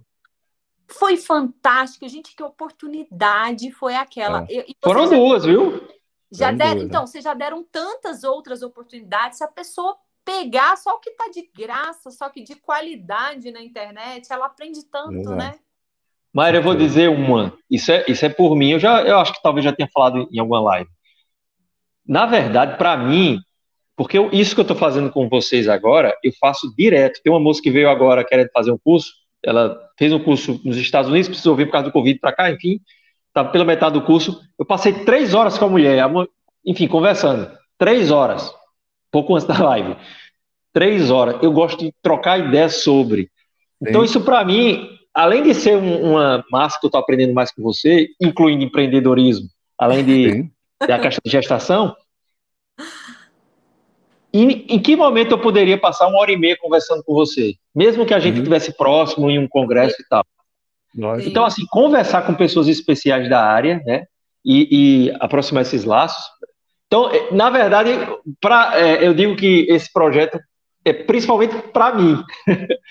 Foi 0.88 1.18
fantástico, 1.18 2.08
gente. 2.08 2.36
Que 2.36 2.44
oportunidade 2.44 3.72
foi 3.72 3.96
aquela. 3.96 4.46
É. 4.50 4.66
Foram 4.84 5.10
duas, 5.10 5.46
viu? 5.46 5.88
Já 6.32 6.52
deram, 6.52 6.82
então, 6.82 7.08
vocês 7.08 7.24
já 7.24 7.34
deram 7.34 7.64
tantas 7.64 8.24
outras 8.24 8.62
oportunidades. 8.62 9.38
Se 9.38 9.44
a 9.44 9.48
pessoa 9.48 9.96
pegar 10.26 10.76
só 10.76 10.96
o 10.96 11.00
que 11.00 11.12
está 11.12 11.30
de 11.30 11.50
graça, 11.56 12.12
só 12.12 12.30
que 12.30 12.44
de 12.44 12.56
qualidade 12.56 13.50
na 13.50 13.62
internet, 13.62 14.28
ela 14.30 14.48
aprende 14.48 14.84
tanto, 14.86 15.14
Exato. 15.14 15.36
né? 15.36 15.58
Mayra, 16.34 16.58
eu 16.58 16.64
vou 16.64 16.76
dizer 16.76 17.10
uma. 17.10 17.58
Isso 17.70 17.92
é, 17.92 18.04
isso 18.08 18.26
é 18.26 18.30
por 18.30 18.56
mim. 18.56 18.72
Eu 18.72 18.80
já, 18.80 19.02
eu 19.02 19.18
acho 19.20 19.34
que 19.34 19.42
talvez 19.42 19.64
já 19.64 19.74
tenha 19.74 19.90
falado 19.92 20.28
em 20.32 20.40
alguma 20.40 20.60
live. 20.62 20.90
Na 22.08 22.26
verdade, 22.26 22.78
para 22.78 22.96
mim, 22.96 23.40
porque 23.96 24.18
eu, 24.18 24.30
isso 24.32 24.56
que 24.56 24.62
eu 24.62 24.64
estou 24.64 24.78
fazendo 24.78 25.10
com 25.10 25.28
vocês 25.28 25.68
agora, 25.68 26.16
eu 26.24 26.32
faço 26.40 26.74
direto. 26.78 27.20
Tem 27.24 27.32
uma 27.32 27.40
moça 27.40 27.62
que 27.62 27.72
veio 27.72 27.90
agora 27.90 28.24
querendo 28.24 28.50
fazer 28.52 28.72
um 28.72 28.78
curso. 28.78 29.12
Ela 29.44 29.78
fez 29.98 30.14
um 30.14 30.20
curso 30.20 30.60
nos 30.64 30.78
Estados 30.78 31.10
Unidos, 31.10 31.28
precisou 31.28 31.56
vir 31.56 31.66
por 31.66 31.74
causa 31.74 31.88
do 31.88 31.94
Covid 31.94 32.20
para 32.20 32.34
cá, 32.34 32.52
enfim 32.52 32.80
estava 33.38 33.50
pela 33.50 33.66
metade 33.66 33.94
do 33.94 34.02
curso. 34.02 34.42
Eu 34.58 34.66
passei 34.66 34.92
três 34.92 35.34
horas 35.34 35.58
com 35.58 35.66
a 35.66 35.70
mulher, 35.70 36.04
enfim, 36.66 36.88
conversando. 36.88 37.52
Três 37.78 38.10
horas, 38.10 38.52
pouco 39.12 39.36
antes 39.36 39.48
da 39.48 39.64
live. 39.64 39.96
Três 40.74 41.12
horas. 41.12 41.38
Eu 41.42 41.52
gosto 41.52 41.80
de 41.80 41.94
trocar 42.02 42.40
ideias 42.40 42.84
sobre. 42.84 43.30
Então, 43.82 44.02
Sim. 44.02 44.06
isso 44.06 44.22
para 44.22 44.44
mim, 44.44 44.90
além 45.14 45.44
de 45.44 45.54
ser 45.54 45.78
um, 45.78 46.12
uma 46.12 46.44
massa 46.52 46.80
que 46.80 46.86
eu 46.86 46.90
estou 46.90 47.00
aprendendo 47.00 47.34
mais 47.34 47.52
com 47.52 47.62
você, 47.62 48.08
incluindo 48.20 48.64
empreendedorismo, 48.64 49.48
além 49.78 50.04
de, 50.04 50.50
a 50.80 51.00
questão 51.00 51.22
de 51.24 51.32
gestação, 51.32 51.96
em, 54.34 54.66
em, 54.70 54.80
que 54.80 54.96
momento 54.96 55.32
eu 55.32 55.40
poderia 55.40 55.80
passar 55.80 56.08
uma 56.08 56.20
hora 56.20 56.32
e 56.32 56.38
meia 56.38 56.58
conversando 56.60 57.04
com 57.04 57.14
você? 57.14 57.56
Mesmo 57.74 58.06
que 58.06 58.14
a 58.14 58.20
gente 58.20 58.38
estivesse 58.38 58.70
uhum. 58.70 58.76
próximo 58.78 59.32
em 59.32 59.40
um 59.40 59.48
congresso 59.48 59.96
e 60.00 60.06
tal. 60.08 60.26
Então, 61.26 61.46
assim, 61.46 61.66
conversar 61.70 62.24
com 62.24 62.34
pessoas 62.34 62.68
especiais 62.68 63.30
da 63.30 63.44
área, 63.44 63.82
né? 63.86 64.06
E, 64.44 65.08
e, 65.10 65.18
aproximar 65.20 65.64
esses 65.64 65.84
laços, 65.84 66.24
Então, 66.88 67.10
é, 67.12 67.32
na 67.34 67.50
verdade, 67.50 67.92
pra, 68.40 68.80
é, 68.80 69.06
eu 69.06 69.14
digo 69.14 69.36
que 69.36 69.68
esse 69.70 69.92
projeto 69.92 70.40
é 70.86 70.94
principalmente 70.94 71.56
para 71.74 71.94
mim. 71.94 72.24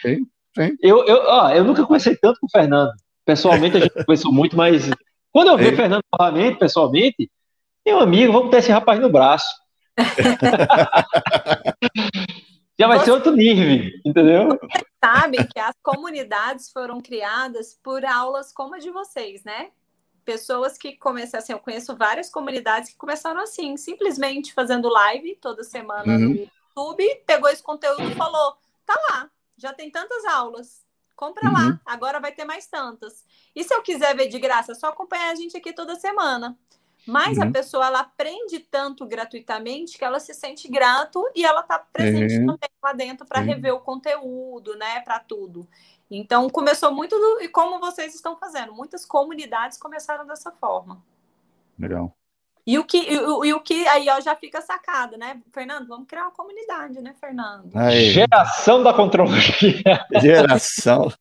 Sim, 0.02 0.26
sim. 0.54 0.76
Eu, 0.82 1.04
eu, 1.06 1.22
ó, 1.26 1.50
eu 1.50 1.64
nunca 1.64 1.84
conversei 1.84 2.14
tanto 2.16 2.38
com 2.40 2.46
o 2.46 2.50
Fernando. 2.50 2.92
Pessoalmente, 3.24 3.76
a 3.76 3.80
gente 3.80 3.94
conversou 4.04 4.32
muito, 4.32 4.56
mas 4.56 4.90
quando 5.32 5.48
eu 5.48 5.56
ver 5.56 5.72
o 5.72 5.76
Fernando 5.76 6.02
novamente, 6.12 6.58
pessoalmente, 6.58 7.30
meu 7.86 8.00
amigo, 8.00 8.32
vamos 8.32 8.50
ter 8.50 8.56
esse 8.56 8.72
rapaz 8.72 8.98
no 8.98 9.08
braço. 9.08 9.46
Já 12.78 12.88
vai 12.88 12.98
Você... 12.98 13.04
ser 13.04 13.12
outro 13.12 13.30
nível, 13.30 13.92
entendeu? 14.04 14.48
Vocês 14.48 14.84
sabem 15.02 15.46
que 15.46 15.60
as 15.60 15.74
comunidades 15.82 16.70
foram 16.72 17.00
criadas 17.00 17.78
por 17.80 18.04
aulas 18.04 18.52
como 18.52 18.74
a 18.74 18.78
de 18.78 18.90
vocês, 18.90 19.44
né? 19.44 19.70
Pessoas 20.24 20.76
que 20.76 20.96
começaram 20.96 21.42
assim, 21.42 21.52
eu 21.52 21.60
conheço 21.60 21.96
várias 21.96 22.28
comunidades 22.28 22.90
que 22.90 22.96
começaram 22.96 23.40
assim, 23.40 23.76
simplesmente 23.76 24.52
fazendo 24.52 24.88
live 24.88 25.36
toda 25.36 25.62
semana 25.62 26.12
uhum. 26.12 26.18
no 26.18 26.34
YouTube, 26.34 27.22
pegou 27.24 27.48
esse 27.48 27.62
conteúdo 27.62 28.02
e 28.02 28.16
falou: 28.16 28.56
tá 28.84 29.00
lá, 29.10 29.30
já 29.56 29.72
tem 29.72 29.92
tantas 29.92 30.24
aulas, 30.24 30.84
compra 31.14 31.46
uhum. 31.46 31.54
lá, 31.54 31.80
agora 31.86 32.18
vai 32.18 32.32
ter 32.32 32.44
mais 32.44 32.66
tantas. 32.66 33.24
E 33.54 33.62
se 33.62 33.72
eu 33.72 33.80
quiser 33.80 34.16
ver 34.16 34.26
de 34.26 34.40
graça, 34.40 34.72
é 34.72 34.74
só 34.74 34.88
acompanhar 34.88 35.30
a 35.30 35.36
gente 35.36 35.56
aqui 35.56 35.72
toda 35.72 35.94
semana. 35.94 36.58
Mas 37.06 37.38
uhum. 37.38 37.44
a 37.44 37.50
pessoa 37.52 37.86
ela 37.86 38.00
aprende 38.00 38.58
tanto 38.58 39.06
gratuitamente 39.06 39.96
que 39.96 40.04
ela 40.04 40.18
se 40.18 40.34
sente 40.34 40.68
grato 40.68 41.24
e 41.34 41.44
ela 41.44 41.60
está 41.60 41.78
presente 41.78 42.34
uhum. 42.38 42.46
também 42.46 42.70
lá 42.82 42.92
dentro 42.92 43.24
para 43.24 43.40
uhum. 43.40 43.46
rever 43.46 43.74
o 43.74 43.80
conteúdo, 43.80 44.76
né? 44.76 45.00
Para 45.00 45.20
tudo. 45.20 45.68
Então 46.10 46.48
começou 46.50 46.92
muito 46.92 47.16
do, 47.16 47.42
e 47.42 47.48
como 47.48 47.78
vocês 47.78 48.14
estão 48.14 48.36
fazendo, 48.36 48.72
muitas 48.72 49.04
comunidades 49.04 49.78
começaram 49.78 50.26
dessa 50.26 50.50
forma. 50.50 51.02
Legal. 51.78 52.12
E 52.66 52.80
o 52.80 52.84
que, 52.84 52.98
e, 52.98 53.14
e 53.14 53.54
o 53.54 53.60
que 53.60 53.86
aí 53.86 54.08
ó, 54.08 54.20
já 54.20 54.34
fica 54.34 54.60
sacado, 54.60 55.16
né? 55.16 55.40
Fernando, 55.52 55.86
vamos 55.86 56.08
criar 56.08 56.22
uma 56.22 56.32
comunidade, 56.32 57.00
né, 57.00 57.14
Fernando? 57.20 57.70
Aí. 57.76 58.10
Geração 58.10 58.82
da 58.82 58.92
contrologia. 58.92 60.04
Geração. 60.20 61.12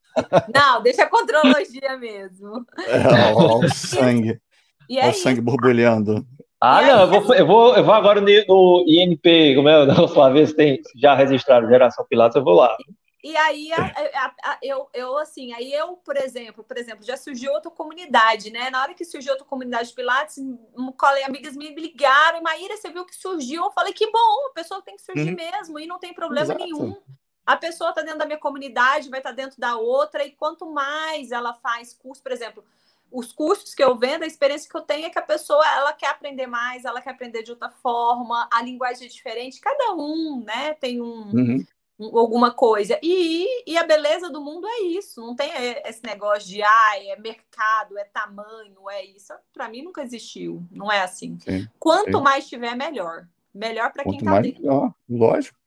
Não, 0.52 0.82
deixa 0.82 1.04
a 1.04 1.10
contrologia 1.10 1.98
mesmo. 2.00 2.66
É, 2.88 3.32
ó, 3.36 3.60
o 3.60 3.70
sangue. 3.70 4.42
E 4.90 4.98
Olha 4.98 5.08
é 5.08 5.10
o 5.10 5.14
sangue 5.14 5.40
isso. 5.40 5.44
borbulhando. 5.44 6.26
Ah, 6.62 6.82
não, 6.82 7.02
eu 7.02 7.08
vou, 7.08 7.36
eu, 7.36 7.46
vou, 7.46 7.76
eu 7.76 7.84
vou 7.84 7.94
agora 7.94 8.22
no 8.22 8.86
INP, 8.88 9.56
como 9.56 9.70
é, 9.70 9.86
da 9.86 10.02
última 10.02 10.32
vez 10.32 10.54
tem 10.54 10.82
já 10.96 11.14
registrado 11.14 11.68
Geração 11.68 12.06
Pilatos, 12.10 12.36
eu 12.36 12.44
vou 12.44 12.56
lá. 12.56 12.76
E 13.24 13.36
aí, 13.38 13.74
a, 13.74 13.82
a, 13.82 14.52
a, 14.52 14.60
eu, 14.62 14.88
eu, 14.94 15.18
assim, 15.18 15.52
aí 15.52 15.74
eu, 15.74 15.94
por 15.98 16.16
exemplo, 16.16 16.64
por 16.64 16.78
exemplo, 16.78 17.04
já 17.04 17.18
surgiu 17.18 17.52
outra 17.54 17.72
comunidade, 17.72 18.52
né? 18.52 18.70
Na 18.70 18.84
hora 18.84 18.94
que 18.94 19.04
surgiu 19.04 19.32
outra 19.32 19.48
comunidade 19.48 19.90
de 19.90 19.96
Pilates, 19.96 20.38
um 20.38 20.92
colega, 20.92 21.26
amigas 21.26 21.58
me 21.58 21.74
ligaram, 21.74 22.38
e 22.38 22.42
Maíra, 22.42 22.78
você 22.78 22.92
viu 22.92 23.04
que 23.04 23.16
surgiu? 23.16 23.64
Eu 23.64 23.72
falei, 23.72 23.94
que 23.94 24.10
bom, 24.12 24.48
a 24.52 24.54
pessoa 24.54 24.80
tem 24.82 24.96
que 24.96 25.02
surgir 25.02 25.32
uhum. 25.32 25.36
mesmo, 25.36 25.80
e 25.80 25.88
não 25.88 25.98
tem 25.98 26.14
problema 26.14 26.46
Exato. 26.46 26.64
nenhum. 26.64 26.96
A 27.44 27.58
pessoa 27.58 27.90
está 27.90 28.04
dentro 28.04 28.20
da 28.20 28.28
minha 28.28 28.38
comunidade, 28.38 29.10
vai 29.10 29.20
estar 29.20 29.32
tá 29.32 29.36
dentro 29.36 29.60
da 29.60 29.76
outra, 29.76 30.24
e 30.24 30.30
quanto 30.30 30.72
mais 30.72 31.32
ela 31.32 31.56
faz 31.56 31.94
curso, 31.94 32.22
por 32.22 32.32
exemplo, 32.32 32.64
os 33.12 33.32
cursos 33.32 33.74
que 33.74 33.84
eu 33.84 33.98
vendo, 33.98 34.24
a 34.24 34.28
experiência 34.28 34.70
que 34.70 34.76
eu 34.76 34.82
tenho 34.82 35.06
é 35.06 35.10
que 35.10 35.20
a 35.20 35.24
pessoa 35.24 35.64
ela 35.76 35.94
quer 35.94 36.10
aprender 36.10 36.48
mais, 36.48 36.86
ela 36.86 37.02
quer 37.02 37.12
aprender 37.12 37.44
de 37.44 37.52
outra 37.52 37.70
forma, 37.70 38.48
a 38.52 38.62
linguagem 38.62 39.08
é 39.08 39.10
diferente, 39.10 39.62
cada 39.62 39.94
um, 39.94 40.44
né, 40.46 40.74
tem 40.74 41.02
um, 41.02 41.32
uhum. 41.32 41.66
um 42.00 42.18
alguma 42.18 42.52
coisa. 42.52 43.00
E, 43.02 43.64
e 43.66 43.78
a 43.78 43.86
beleza 43.86 44.30
do 44.30 44.42
mundo 44.42 44.68
é 44.68 44.82
isso, 44.84 45.22
não 45.22 45.36
tem 45.36 45.50
esse 45.86 46.04
negócio 46.04 46.50
de 46.50 46.62
ah, 46.62 46.94
é 46.98 47.16
mercado, 47.20 47.98
é 47.98 48.04
tamanho, 48.06 48.90
é 48.90 49.06
isso. 49.06 49.34
Para 49.54 49.70
mim 49.70 49.84
nunca 49.84 50.04
existiu, 50.04 50.66
não 50.72 50.92
é 50.92 51.02
assim. 51.02 51.38
Sim, 51.40 51.68
Quanto 51.80 52.18
sim. 52.18 52.24
mais 52.24 52.48
tiver, 52.48 52.76
melhor. 52.76 53.28
Melhor 53.54 53.94
para 53.94 54.04
quem 54.04 54.18
está 54.18 54.42
dentro. 54.42 54.68
Ó, 54.68 54.92
lógico, 55.10 55.58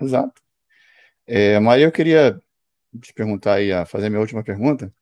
exato. 0.00 0.42
É, 1.26 1.58
Maria, 1.60 1.84
eu 1.84 1.92
queria 1.92 2.40
te 3.00 3.12
perguntar 3.12 3.54
aí, 3.54 3.70
a 3.72 3.84
fazer 3.84 4.08
minha 4.08 4.20
última 4.20 4.42
pergunta. 4.42 4.92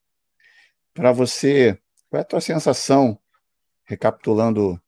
Para 0.93 1.11
você, 1.11 1.77
qual 2.09 2.19
é 2.19 2.21
a 2.21 2.25
tua 2.25 2.41
sensação, 2.41 3.17
recapitulando 3.83 4.79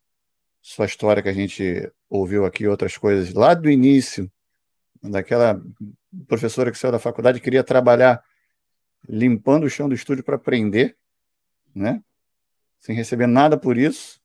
sua 0.61 0.85
história 0.85 1.21
que 1.21 1.29
a 1.29 1.33
gente 1.33 1.91
ouviu 2.09 2.45
aqui, 2.45 2.67
outras 2.67 2.97
coisas, 2.97 3.33
lá 3.33 3.53
do 3.53 3.69
início, 3.69 4.31
daquela 5.01 5.61
professora 6.27 6.71
que 6.71 6.77
saiu 6.77 6.91
da 6.91 6.99
faculdade 6.99 7.39
queria 7.39 7.63
trabalhar 7.63 8.23
limpando 9.07 9.65
o 9.65 9.69
chão 9.69 9.87
do 9.87 9.95
estúdio 9.95 10.23
para 10.23 10.35
aprender, 10.35 10.97
né? 11.73 12.01
Sem 12.79 12.95
receber 12.95 13.27
nada 13.27 13.57
por 13.57 13.77
isso, 13.77 14.19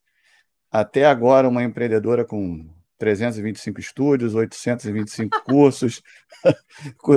até 0.71 1.05
agora 1.05 1.49
uma 1.49 1.63
empreendedora 1.63 2.25
com 2.25 2.69
325 3.01 3.81
estúdios, 3.81 4.35
825 4.35 5.41
cursos, 5.43 6.03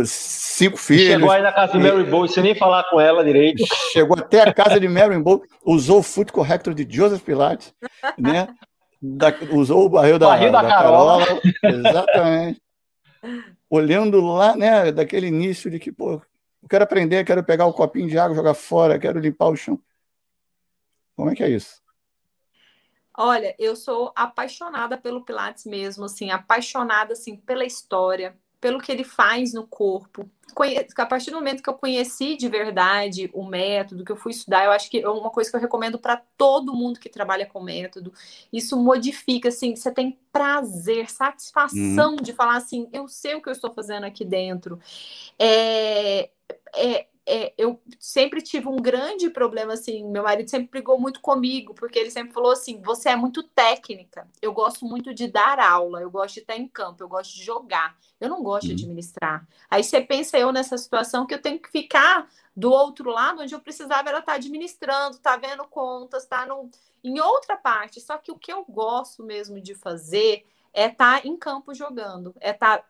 cinco 0.05 0.77
filhos. 0.77 1.07
Chegou 1.07 1.30
aí 1.30 1.41
na 1.41 1.51
casa 1.51 1.73
de 1.73 1.80
Mary 1.80 2.03
Bowl, 2.05 2.27
sem 2.27 2.41
nem 2.41 2.55
falar 2.55 2.85
com 2.89 3.01
ela 3.01 3.23
direito. 3.23 3.64
Chegou 3.91 4.18
até 4.18 4.41
a 4.41 4.53
casa 4.53 4.80
de 4.80 4.88
Mary 4.88 5.19
Bowl, 5.19 5.43
usou 5.65 5.99
o 5.99 6.03
foot 6.03 6.31
corrector 6.31 6.73
de 6.73 6.88
Joseph 6.89 7.22
Pilates, 7.22 7.76
né? 8.18 8.47
Da, 9.01 9.34
usou 9.51 9.85
o 9.85 9.89
barril 9.89 10.18
da, 10.18 10.27
barril 10.27 10.51
da, 10.53 10.61
da 10.61 10.69
Carola. 10.69 11.26
Carola. 11.26 11.41
Exatamente. 11.64 12.61
Olhando 13.69 14.22
lá, 14.22 14.55
né, 14.55 14.91
daquele 14.91 15.27
início 15.27 15.69
de 15.69 15.80
que, 15.80 15.91
pô, 15.91 16.14
eu 16.14 16.69
quero 16.69 16.85
aprender, 16.85 17.26
quero 17.26 17.43
pegar 17.43 17.65
o 17.65 17.73
copinho 17.73 18.07
de 18.07 18.18
água, 18.18 18.35
jogar 18.35 18.53
fora, 18.53 18.97
quero 18.97 19.19
limpar 19.19 19.49
o 19.49 19.55
chão. 19.57 19.77
Como 21.18 21.30
é 21.30 21.35
que 21.35 21.43
é 21.43 21.49
isso? 21.49 21.82
Olha, 23.15 23.56
eu 23.60 23.76
sou 23.76 24.11
apaixonada 24.15 24.98
pelo 24.98 25.23
Pilates 25.23 25.65
mesmo, 25.65 26.06
assim, 26.06 26.31
apaixonada 26.31 27.14
assim 27.14 27.35
pela 27.35 27.64
história, 27.64 28.35
pelo 28.60 28.80
que 28.80 28.91
ele 28.91 29.03
faz 29.03 29.53
no 29.53 29.68
corpo. 29.68 30.27
A 30.98 31.06
partir 31.06 31.31
do 31.31 31.38
momento 31.38 31.61
que 31.61 31.69
eu 31.69 31.73
conheci 31.73 32.38
de 32.38 32.48
verdade 32.48 33.30
o 33.34 33.44
método, 33.44 34.06
que 34.06 34.11
eu 34.11 34.15
fui 34.15 34.31
estudar, 34.31 34.65
eu 34.65 34.72
acho 34.72 34.90
que 34.90 35.02
é 35.02 35.10
uma 35.10 35.30
coisa 35.30 35.49
que 35.49 35.56
eu 35.56 35.61
recomendo 35.61 35.99
para 35.99 36.22
todo 36.38 36.73
mundo 36.73 36.99
que 36.99 37.10
trabalha 37.10 37.45
com 37.45 37.61
método. 37.61 38.14
Isso 38.52 38.77
modifica, 38.77 39.49
assim, 39.49 39.76
você 39.76 39.91
tem 39.91 40.18
prazer, 40.31 41.10
satisfação 41.10 42.14
hum. 42.14 42.22
de 42.22 42.34
falar 42.34 42.56
assim, 42.56 42.88
eu 42.94 43.07
sei 43.07 43.35
o 43.35 43.41
que 43.41 43.49
eu 43.49 43.53
estou 43.53 43.73
fazendo 43.73 44.06
aqui 44.06 44.23
dentro. 44.23 44.80
É, 45.38 46.30
é, 46.76 47.07
é, 47.25 47.53
eu 47.57 47.81
sempre 47.99 48.41
tive 48.41 48.67
um 48.67 48.75
grande 48.75 49.29
problema, 49.29 49.73
assim, 49.73 50.03
meu 50.05 50.23
marido 50.23 50.49
sempre 50.49 50.67
brigou 50.67 50.99
muito 50.99 51.21
comigo, 51.21 51.73
porque 51.73 51.97
ele 51.97 52.11
sempre 52.11 52.33
falou 52.33 52.51
assim, 52.51 52.81
você 52.81 53.09
é 53.09 53.15
muito 53.15 53.43
técnica, 53.43 54.27
eu 54.41 54.51
gosto 54.51 54.85
muito 54.85 55.13
de 55.13 55.27
dar 55.27 55.57
aula, 55.59 56.01
eu 56.01 56.11
gosto 56.11 56.35
de 56.35 56.41
estar 56.41 56.57
em 56.57 56.67
campo, 56.67 57.01
eu 57.01 57.07
gosto 57.07 57.33
de 57.33 57.43
jogar, 57.43 57.97
eu 58.19 58.27
não 58.27 58.43
gosto 58.43 58.67
uhum. 58.67 58.75
de 58.75 58.83
administrar. 58.83 59.47
Aí 59.69 59.83
você 59.83 60.01
pensa 60.01 60.37
eu 60.37 60.51
nessa 60.51 60.77
situação 60.77 61.25
que 61.25 61.33
eu 61.33 61.41
tenho 61.41 61.59
que 61.59 61.69
ficar 61.69 62.29
do 62.55 62.71
outro 62.71 63.09
lado, 63.09 63.41
onde 63.41 63.55
eu 63.55 63.61
precisava 63.61 64.09
era 64.09 64.19
estar 64.19 64.33
administrando, 64.33 65.15
estar 65.15 65.37
vendo 65.37 65.63
contas, 65.65 66.23
estar 66.23 66.45
no, 66.45 66.69
em 67.03 67.19
outra 67.21 67.55
parte, 67.55 68.01
só 68.01 68.17
que 68.17 68.31
o 68.31 68.37
que 68.37 68.51
eu 68.51 68.65
gosto 68.65 69.23
mesmo 69.23 69.61
de 69.61 69.73
fazer 69.73 70.45
é 70.73 70.87
estar 70.87 71.25
em 71.25 71.37
campo 71.37 71.73
jogando, 71.73 72.35
é 72.41 72.49
estar 72.49 72.85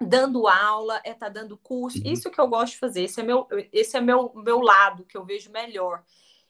dando 0.00 0.46
aula, 0.46 1.00
é 1.04 1.12
estar 1.12 1.26
tá 1.26 1.40
dando 1.40 1.56
curso. 1.56 1.98
Uhum. 1.98 2.12
Isso 2.12 2.30
que 2.30 2.40
eu 2.40 2.48
gosto 2.48 2.72
de 2.72 2.78
fazer. 2.78 3.02
Esse 3.02 3.20
é 3.20 3.24
meu, 3.24 3.46
esse 3.72 3.96
é 3.96 4.00
meu, 4.00 4.32
meu 4.34 4.60
lado 4.60 5.04
que 5.04 5.16
eu 5.16 5.24
vejo 5.24 5.50
melhor. 5.50 6.02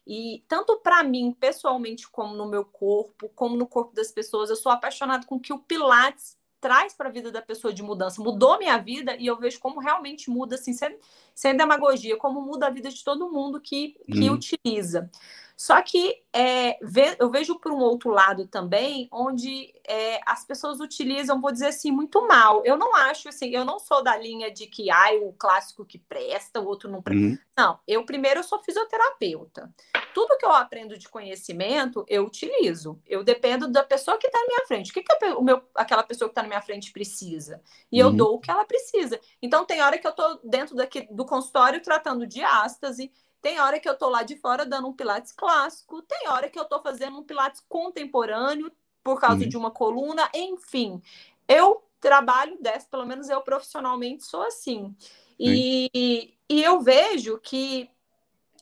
E 0.07 0.45
tanto 0.49 0.79
para 0.81 1.03
mim, 1.03 1.33
pessoalmente, 1.33 2.09
como 2.09 2.35
no 2.35 2.47
meu 2.47 2.65
corpo, 2.65 3.31
como 3.35 3.57
no 3.57 3.67
corpo 3.67 3.95
das 3.95 4.11
pessoas, 4.11 4.51
eu 4.51 4.57
sou 4.57 4.71
apaixonada 4.71 5.27
com 5.27 5.37
o 5.37 5.41
que 5.41 5.53
o 5.53 5.59
Pilates 5.59 6.37
traz 6.61 6.95
para 6.95 7.11
a 7.11 7.13
vida 7.13 7.31
da 7.31 7.43
pessoa 7.43 7.75
de 7.75 7.83
mudança. 7.83 8.23
Mudou 8.23 8.59
minha 8.59 8.79
vida 8.79 9.17
e 9.17 9.27
eu 9.27 9.39
vejo 9.39 9.61
como 9.61 9.81
realmente 9.81 10.31
muda, 10.31 10.55
assim, 10.55 10.73
sem, 10.73 10.99
sem 11.35 11.57
demagogia, 11.57 12.17
como 12.17 12.41
muda 12.41 12.67
a 12.67 12.71
vida 12.71 12.91
de 12.91 13.05
todo 13.05 13.31
mundo 13.31 13.61
que, 13.61 13.97
que 14.11 14.29
uhum. 14.29 14.35
utiliza. 14.35 15.11
Só 15.57 15.81
que 15.83 16.23
é, 16.33 16.77
eu 17.19 17.31
vejo 17.31 17.59
por 17.61 17.71
um 17.71 17.79
outro 17.79 18.11
lado 18.11 18.47
também, 18.47 19.09
onde 19.13 19.73
é, 19.87 20.21
as 20.27 20.45
pessoas 20.45 20.81
utilizam, 20.81 21.41
vou 21.41 21.53
dizer 21.53 21.69
assim, 21.69 21.93
muito 21.93 22.27
mal. 22.27 22.63
Eu 22.65 22.77
não 22.77 22.95
acho 22.95 23.29
assim, 23.29 23.51
eu 23.51 23.65
não 23.65 23.79
sou 23.79 24.03
da 24.03 24.17
linha 24.17 24.51
de 24.51 24.67
que 24.67 24.91
ai, 24.91 25.19
o 25.19 25.33
clássico 25.33 25.85
que 25.85 25.99
presta, 25.99 26.61
o 26.61 26.67
outro 26.67 26.91
não 26.91 27.01
presta. 27.01 27.25
Uhum. 27.25 27.39
Não, 27.57 27.79
eu 27.87 28.05
primeiro 28.05 28.41
eu 28.41 28.45
sou 28.45 28.59
fisioterapeuta. 28.63 29.73
Tudo 30.13 30.37
que 30.37 30.45
eu 30.45 30.53
aprendo 30.53 30.99
de 30.99 31.09
conhecimento, 31.09 32.05
eu 32.09 32.25
utilizo. 32.25 33.01
Eu 33.07 33.23
dependo 33.23 33.69
da 33.69 33.83
pessoa 33.85 34.19
que 34.19 34.27
está 34.27 34.39
na 34.41 34.47
minha 34.47 34.67
frente. 34.67 34.91
O 34.91 34.95
que, 34.95 35.03
que 35.03 35.27
o 35.27 35.43
meu, 35.43 35.63
aquela 35.75 36.03
pessoa 36.03 36.29
que 36.29 36.33
está 36.33 36.43
na 36.43 36.49
minha 36.49 36.63
frente 36.63 36.93
precisa? 36.93 37.61
E 37.91 38.03
uhum. 38.03 38.11
eu 38.11 38.17
dou 38.17 38.35
o 38.35 38.41
que 38.41 38.51
ela 38.51 38.65
precisa. 38.65 39.21
Então, 39.41 39.65
tem 39.65 39.81
hora 39.81 39.99
que 39.99 40.07
eu 40.07 40.11
estou 40.11 40.41
dentro 40.43 40.75
daqui, 40.75 41.07
do 41.11 41.25
consultório 41.25 41.81
tratando 41.81 42.27
de 42.27 42.43
ástase, 42.43 43.13
tem 43.45 43.61
hora 43.61 43.79
que 43.79 43.87
eu 43.87 43.95
tô 43.95 44.09
lá 44.09 44.23
de 44.23 44.39
fora 44.39 44.65
dando 44.65 44.89
um 44.89 44.93
pilates 44.95 45.31
clássico, 45.31 46.01
tem 46.01 46.31
hora 46.31 46.49
que 46.49 46.59
eu 46.59 46.65
tô 46.65 46.81
fazendo 46.81 47.19
um 47.19 47.23
pilates 47.23 47.63
contemporâneo 47.69 48.73
por 49.03 49.21
causa 49.21 49.43
uhum. 49.43 49.49
de 49.51 49.55
uma 49.55 49.71
coluna, 49.71 50.31
enfim. 50.33 51.03
Eu 51.47 51.85
trabalho 52.01 52.57
dessa, 52.59 52.89
pelo 52.91 53.05
menos 53.05 53.29
eu 53.29 53.43
profissionalmente 53.43 54.25
sou 54.25 54.41
assim. 54.45 54.97
E, 55.39 56.33
e 56.49 56.63
eu 56.63 56.81
vejo 56.81 57.39
que 57.39 57.91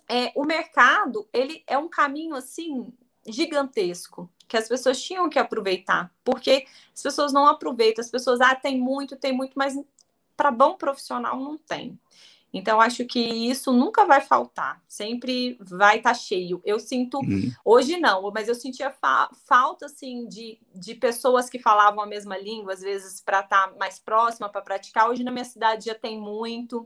é, 0.08 0.32
o 0.34 0.44
mercado, 0.44 1.28
ele 1.32 1.62
é 1.68 1.78
um 1.78 1.88
caminho 1.88 2.34
assim 2.34 2.92
gigantesco 3.24 4.28
que 4.48 4.56
as 4.56 4.66
pessoas 4.66 5.00
tinham 5.00 5.30
que 5.30 5.38
aproveitar, 5.38 6.12
porque 6.24 6.66
as 6.92 7.00
pessoas 7.00 7.32
não 7.32 7.46
aproveitam, 7.46 8.02
as 8.02 8.10
pessoas, 8.10 8.40
ah, 8.40 8.56
tem 8.56 8.80
muito, 8.80 9.16
tem 9.16 9.32
muito, 9.32 9.52
mas 9.54 9.78
para 10.36 10.50
bom 10.50 10.74
profissional 10.74 11.38
não 11.38 11.56
tem. 11.56 11.96
Então, 12.52 12.80
acho 12.80 13.06
que 13.06 13.18
isso 13.18 13.72
nunca 13.72 14.04
vai 14.04 14.20
faltar, 14.20 14.82
sempre 14.86 15.56
vai 15.60 15.96
estar 15.96 16.10
tá 16.10 16.14
cheio. 16.14 16.60
Eu 16.64 16.78
sinto, 16.78 17.18
uhum. 17.18 17.50
hoje 17.64 17.98
não, 17.98 18.30
mas 18.30 18.46
eu 18.46 18.54
sentia 18.54 18.90
fa 18.90 19.30
falta, 19.46 19.86
assim, 19.86 20.28
de, 20.28 20.58
de 20.74 20.94
pessoas 20.94 21.48
que 21.48 21.58
falavam 21.58 22.02
a 22.02 22.06
mesma 22.06 22.36
língua, 22.36 22.74
às 22.74 22.82
vezes, 22.82 23.20
para 23.22 23.40
estar 23.40 23.68
tá 23.68 23.74
mais 23.78 23.98
próxima, 23.98 24.50
para 24.50 24.60
praticar. 24.60 25.08
Hoje 25.08 25.24
na 25.24 25.30
minha 25.30 25.46
cidade 25.46 25.86
já 25.86 25.94
tem 25.94 26.20
muito, 26.20 26.82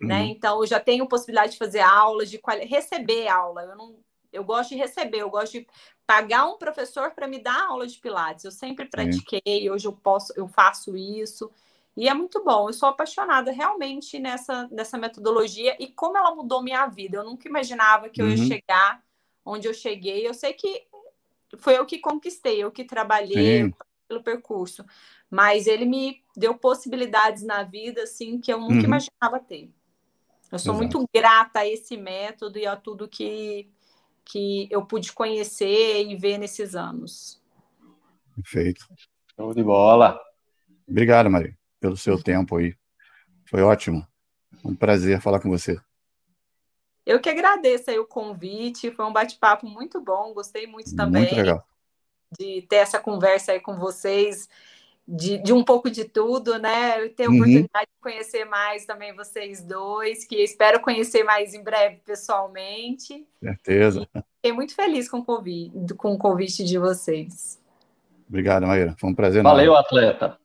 uhum. 0.00 0.08
né? 0.08 0.24
Então, 0.24 0.60
eu 0.60 0.66
já 0.66 0.80
tenho 0.80 1.06
possibilidade 1.06 1.52
de 1.52 1.58
fazer 1.58 1.80
aulas, 1.80 2.30
de 2.30 2.40
receber 2.66 3.28
aula. 3.28 3.62
Eu 3.62 3.76
não, 3.76 3.96
eu 4.32 4.42
gosto 4.42 4.70
de 4.70 4.76
receber, 4.76 5.18
eu 5.18 5.30
gosto 5.30 5.52
de 5.52 5.66
pagar 6.06 6.46
um 6.46 6.56
professor 6.56 7.10
para 7.10 7.28
me 7.28 7.38
dar 7.38 7.68
aula 7.68 7.86
de 7.86 7.98
pilates. 7.98 8.44
Eu 8.44 8.50
sempre 8.50 8.86
pratiquei, 8.86 9.70
hoje 9.70 9.86
eu 9.86 9.92
posso, 9.92 10.32
eu 10.34 10.48
faço 10.48 10.96
isso. 10.96 11.50
E 12.00 12.08
é 12.08 12.14
muito 12.14 12.42
bom. 12.42 12.70
Eu 12.70 12.72
sou 12.72 12.88
apaixonada 12.88 13.52
realmente 13.52 14.18
nessa, 14.18 14.66
nessa 14.72 14.96
metodologia 14.96 15.76
e 15.78 15.86
como 15.86 16.16
ela 16.16 16.34
mudou 16.34 16.62
minha 16.62 16.86
vida. 16.86 17.18
Eu 17.18 17.24
nunca 17.24 17.46
imaginava 17.46 18.08
que 18.08 18.22
eu 18.22 18.26
ia 18.26 18.38
uhum. 18.38 18.46
chegar 18.46 19.04
onde 19.44 19.68
eu 19.68 19.74
cheguei. 19.74 20.26
Eu 20.26 20.32
sei 20.32 20.54
que 20.54 20.86
foi 21.58 21.76
eu 21.76 21.84
que 21.84 21.98
conquistei, 21.98 22.64
eu 22.64 22.70
que 22.70 22.84
trabalhei 22.84 23.64
Sim. 23.64 23.74
pelo 24.08 24.22
percurso. 24.22 24.82
Mas 25.30 25.66
ele 25.66 25.84
me 25.84 26.24
deu 26.34 26.54
possibilidades 26.54 27.42
na 27.42 27.64
vida 27.64 28.04
assim 28.04 28.40
que 28.40 28.50
eu 28.50 28.58
nunca 28.58 28.76
uhum. 28.76 28.80
imaginava 28.80 29.38
ter. 29.38 29.70
Eu 30.50 30.58
sou 30.58 30.72
Exato. 30.72 30.78
muito 30.78 31.08
grata 31.14 31.60
a 31.60 31.68
esse 31.68 31.98
método 31.98 32.58
e 32.58 32.66
a 32.66 32.76
tudo 32.76 33.06
que 33.06 33.68
que 34.24 34.68
eu 34.70 34.86
pude 34.86 35.12
conhecer 35.12 36.06
e 36.06 36.16
ver 36.16 36.38
nesses 36.38 36.74
anos. 36.74 37.42
Perfeito. 38.34 38.86
Show 39.36 39.52
de 39.52 39.62
bola. 39.62 40.18
Obrigado, 40.88 41.28
Maria, 41.28 41.56
pelo 41.80 41.96
seu 41.96 42.22
tempo 42.22 42.56
aí. 42.56 42.74
Foi 43.46 43.62
ótimo. 43.62 44.06
Um 44.64 44.74
prazer 44.74 45.20
falar 45.20 45.40
com 45.40 45.48
você. 45.48 45.80
Eu 47.04 47.18
que 47.18 47.28
agradeço 47.28 47.90
aí 47.90 47.98
o 47.98 48.06
convite, 48.06 48.90
foi 48.92 49.04
um 49.04 49.12
bate-papo 49.12 49.66
muito 49.66 50.00
bom, 50.00 50.32
gostei 50.32 50.66
muito 50.66 50.94
também. 50.94 51.22
Muito 51.22 51.34
legal. 51.34 51.66
De 52.38 52.62
ter 52.68 52.76
essa 52.76 53.00
conversa 53.00 53.52
aí 53.52 53.60
com 53.60 53.76
vocês 53.76 54.48
de, 55.10 55.38
de, 55.38 55.52
um 55.52 55.64
pouco 55.64 55.90
de 55.90 56.04
tudo, 56.04 56.56
né? 56.58 57.08
Ter 57.08 57.24
a 57.24 57.28
uhum. 57.28 57.34
oportunidade 57.34 57.86
de 57.86 58.00
conhecer 58.00 58.44
mais 58.44 58.86
também 58.86 59.12
vocês 59.12 59.60
dois, 59.64 60.24
que 60.24 60.36
espero 60.36 60.80
conhecer 60.80 61.24
mais 61.24 61.52
em 61.52 61.62
breve 61.62 61.96
pessoalmente. 62.04 63.26
Certeza. 63.42 64.08
Fiquei 64.36 64.52
muito 64.52 64.74
feliz 64.74 65.08
com 65.08 65.18
o 65.18 65.24
convite, 65.24 65.94
com 65.96 66.12
o 66.12 66.18
convite 66.18 66.64
de 66.64 66.78
vocês. 66.78 67.60
Obrigado, 68.28 68.66
Maíra. 68.66 68.94
Foi 68.98 69.10
um 69.10 69.14
prazer. 69.14 69.42
Valeu, 69.42 69.74
atleta. 69.74 70.39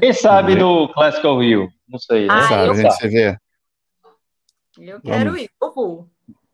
Quem 0.00 0.12
sabe 0.12 0.56
do 0.56 0.88
Classical 0.88 1.38
Rio? 1.38 1.68
Não 1.88 1.98
sei. 1.98 2.26
Né? 2.26 2.34
Ah, 2.34 2.48
sabe, 2.48 2.70
a 2.70 2.74
gente 2.74 2.94
se 2.96 3.08
vê. 3.08 3.38
Eu 4.78 5.00
quero 5.00 5.30
Vamos. 5.30 5.42
ir, 5.42 5.50
eu 5.62 5.72
vou. 5.72 6.10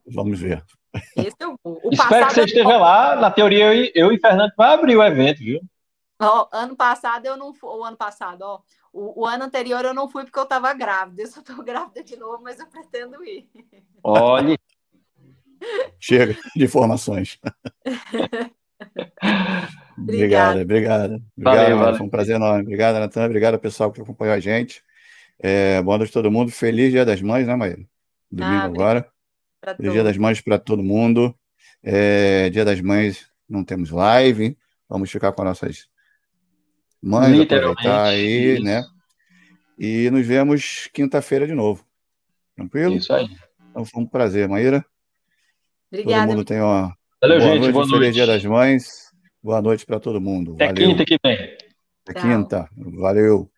Vamos 0.07 0.41
ver. 0.41 0.65
Esse 1.17 1.37
eu 1.41 1.57
vou. 1.63 1.81
O 1.83 1.91
Espero 1.91 2.27
que 2.27 2.35
você 2.35 2.45
esteja 2.45 2.77
lá. 2.77 3.17
Na 3.17 3.31
teoria, 3.31 3.73
eu, 3.73 3.91
eu 3.95 4.13
e 4.13 4.19
Fernando 4.19 4.53
vai 4.57 4.75
abrir 4.75 4.97
o 4.97 5.03
evento, 5.03 5.39
viu? 5.39 5.61
Ó, 6.21 6.49
ano 6.53 6.77
passado 6.77 7.25
eu 7.25 7.37
não 7.37 7.55
fui, 7.55 7.71
o 7.71 7.83
ano 7.83 7.97
passado, 7.97 8.43
ó, 8.43 8.61
o, 8.93 9.23
o, 9.23 9.27
ano 9.27 9.45
anterior 9.45 9.83
eu 9.87 9.95
não 9.95 10.07
fui 10.07 10.23
porque 10.25 10.39
eu 10.39 10.43
estava 10.43 10.75
grávida. 10.75 11.23
Eu 11.25 11.29
só 11.29 11.41
estou 11.41 11.65
grávida 11.65 12.05
de 12.05 12.17
novo, 12.17 12.43
mas 12.43 12.61
eu 12.61 12.67
pretendo 12.67 13.25
ir. 13.25 13.49
Olhe. 14.03 14.59
Chega 15.99 16.37
de 16.55 16.65
informações. 16.65 17.39
obrigada, 20.03 20.63
obrigada. 20.63 21.23
Obrigado, 21.37 21.79
valeu, 21.79 21.97
Foi 21.97 22.07
um 22.07 22.11
prazer 22.11 22.37
enorme. 22.37 22.63
Obrigado, 22.63 22.99
Natan. 22.99 23.27
Obrigado, 23.27 23.59
pessoal 23.59 23.93
que 23.93 24.01
acompanhou 24.01 24.35
a 24.35 24.41
gente. 24.41 24.83
É, 25.39 25.81
boa 25.83 25.99
noite 25.99 26.11
a 26.11 26.13
todo 26.13 26.31
mundo. 26.31 26.51
Feliz 26.51 26.91
Dia 26.91 27.05
das 27.05 27.23
Mães, 27.23 27.47
né, 27.47 27.57
Maíra? 27.57 27.83
Domingo 28.31 28.55
ah, 28.55 28.65
agora. 28.65 29.07
Feliz 29.77 29.93
Dia 29.93 30.05
das 30.05 30.17
Mães 30.17 30.41
para 30.41 30.59
todo 30.59 30.83
mundo. 30.83 31.35
É, 31.83 32.51
Dia 32.51 32.65
das 32.65 32.81
Mães 32.81 33.27
não 33.49 33.65
temos 33.65 33.91
live. 33.91 34.57
Vamos 34.89 35.11
ficar 35.11 35.33
com 35.33 35.45
nossas 35.45 35.89
Mãe, 37.03 37.43
aproveitar 37.43 38.05
aí, 38.05 38.61
né? 38.61 38.85
E 39.79 40.11
nos 40.11 40.27
vemos 40.27 40.89
quinta-feira 40.93 41.47
de 41.47 41.55
novo. 41.55 41.85
Tranquilo? 42.55 42.95
Isso 42.97 43.13
aí. 43.13 43.27
Então 43.71 43.85
foi 43.85 44.03
um 44.03 44.07
prazer, 44.07 44.47
Maíra. 44.47 44.85
Obrigada. 45.91 46.27
Todo 46.27 46.37
mundo 46.37 46.45
tem 46.45 46.61
uma 46.61 46.95
Valeu, 47.23 47.39
boa 47.39 47.51
gente, 47.53 47.61
noite, 47.61 47.73
boa 47.73 47.89
feliz 47.89 48.15
Dia 48.15 48.27
das 48.27 48.45
Mães. 48.45 49.10
Boa 49.43 49.63
noite 49.63 49.87
para 49.87 49.99
todo 49.99 50.21
mundo. 50.21 50.55
Até 50.55 50.67
Valeu. 50.67 50.89
quinta 50.89 51.05
que 51.05 51.19
vem. 51.25 51.57
Até 52.07 52.21
quinta. 52.21 52.69
Valeu. 52.77 53.51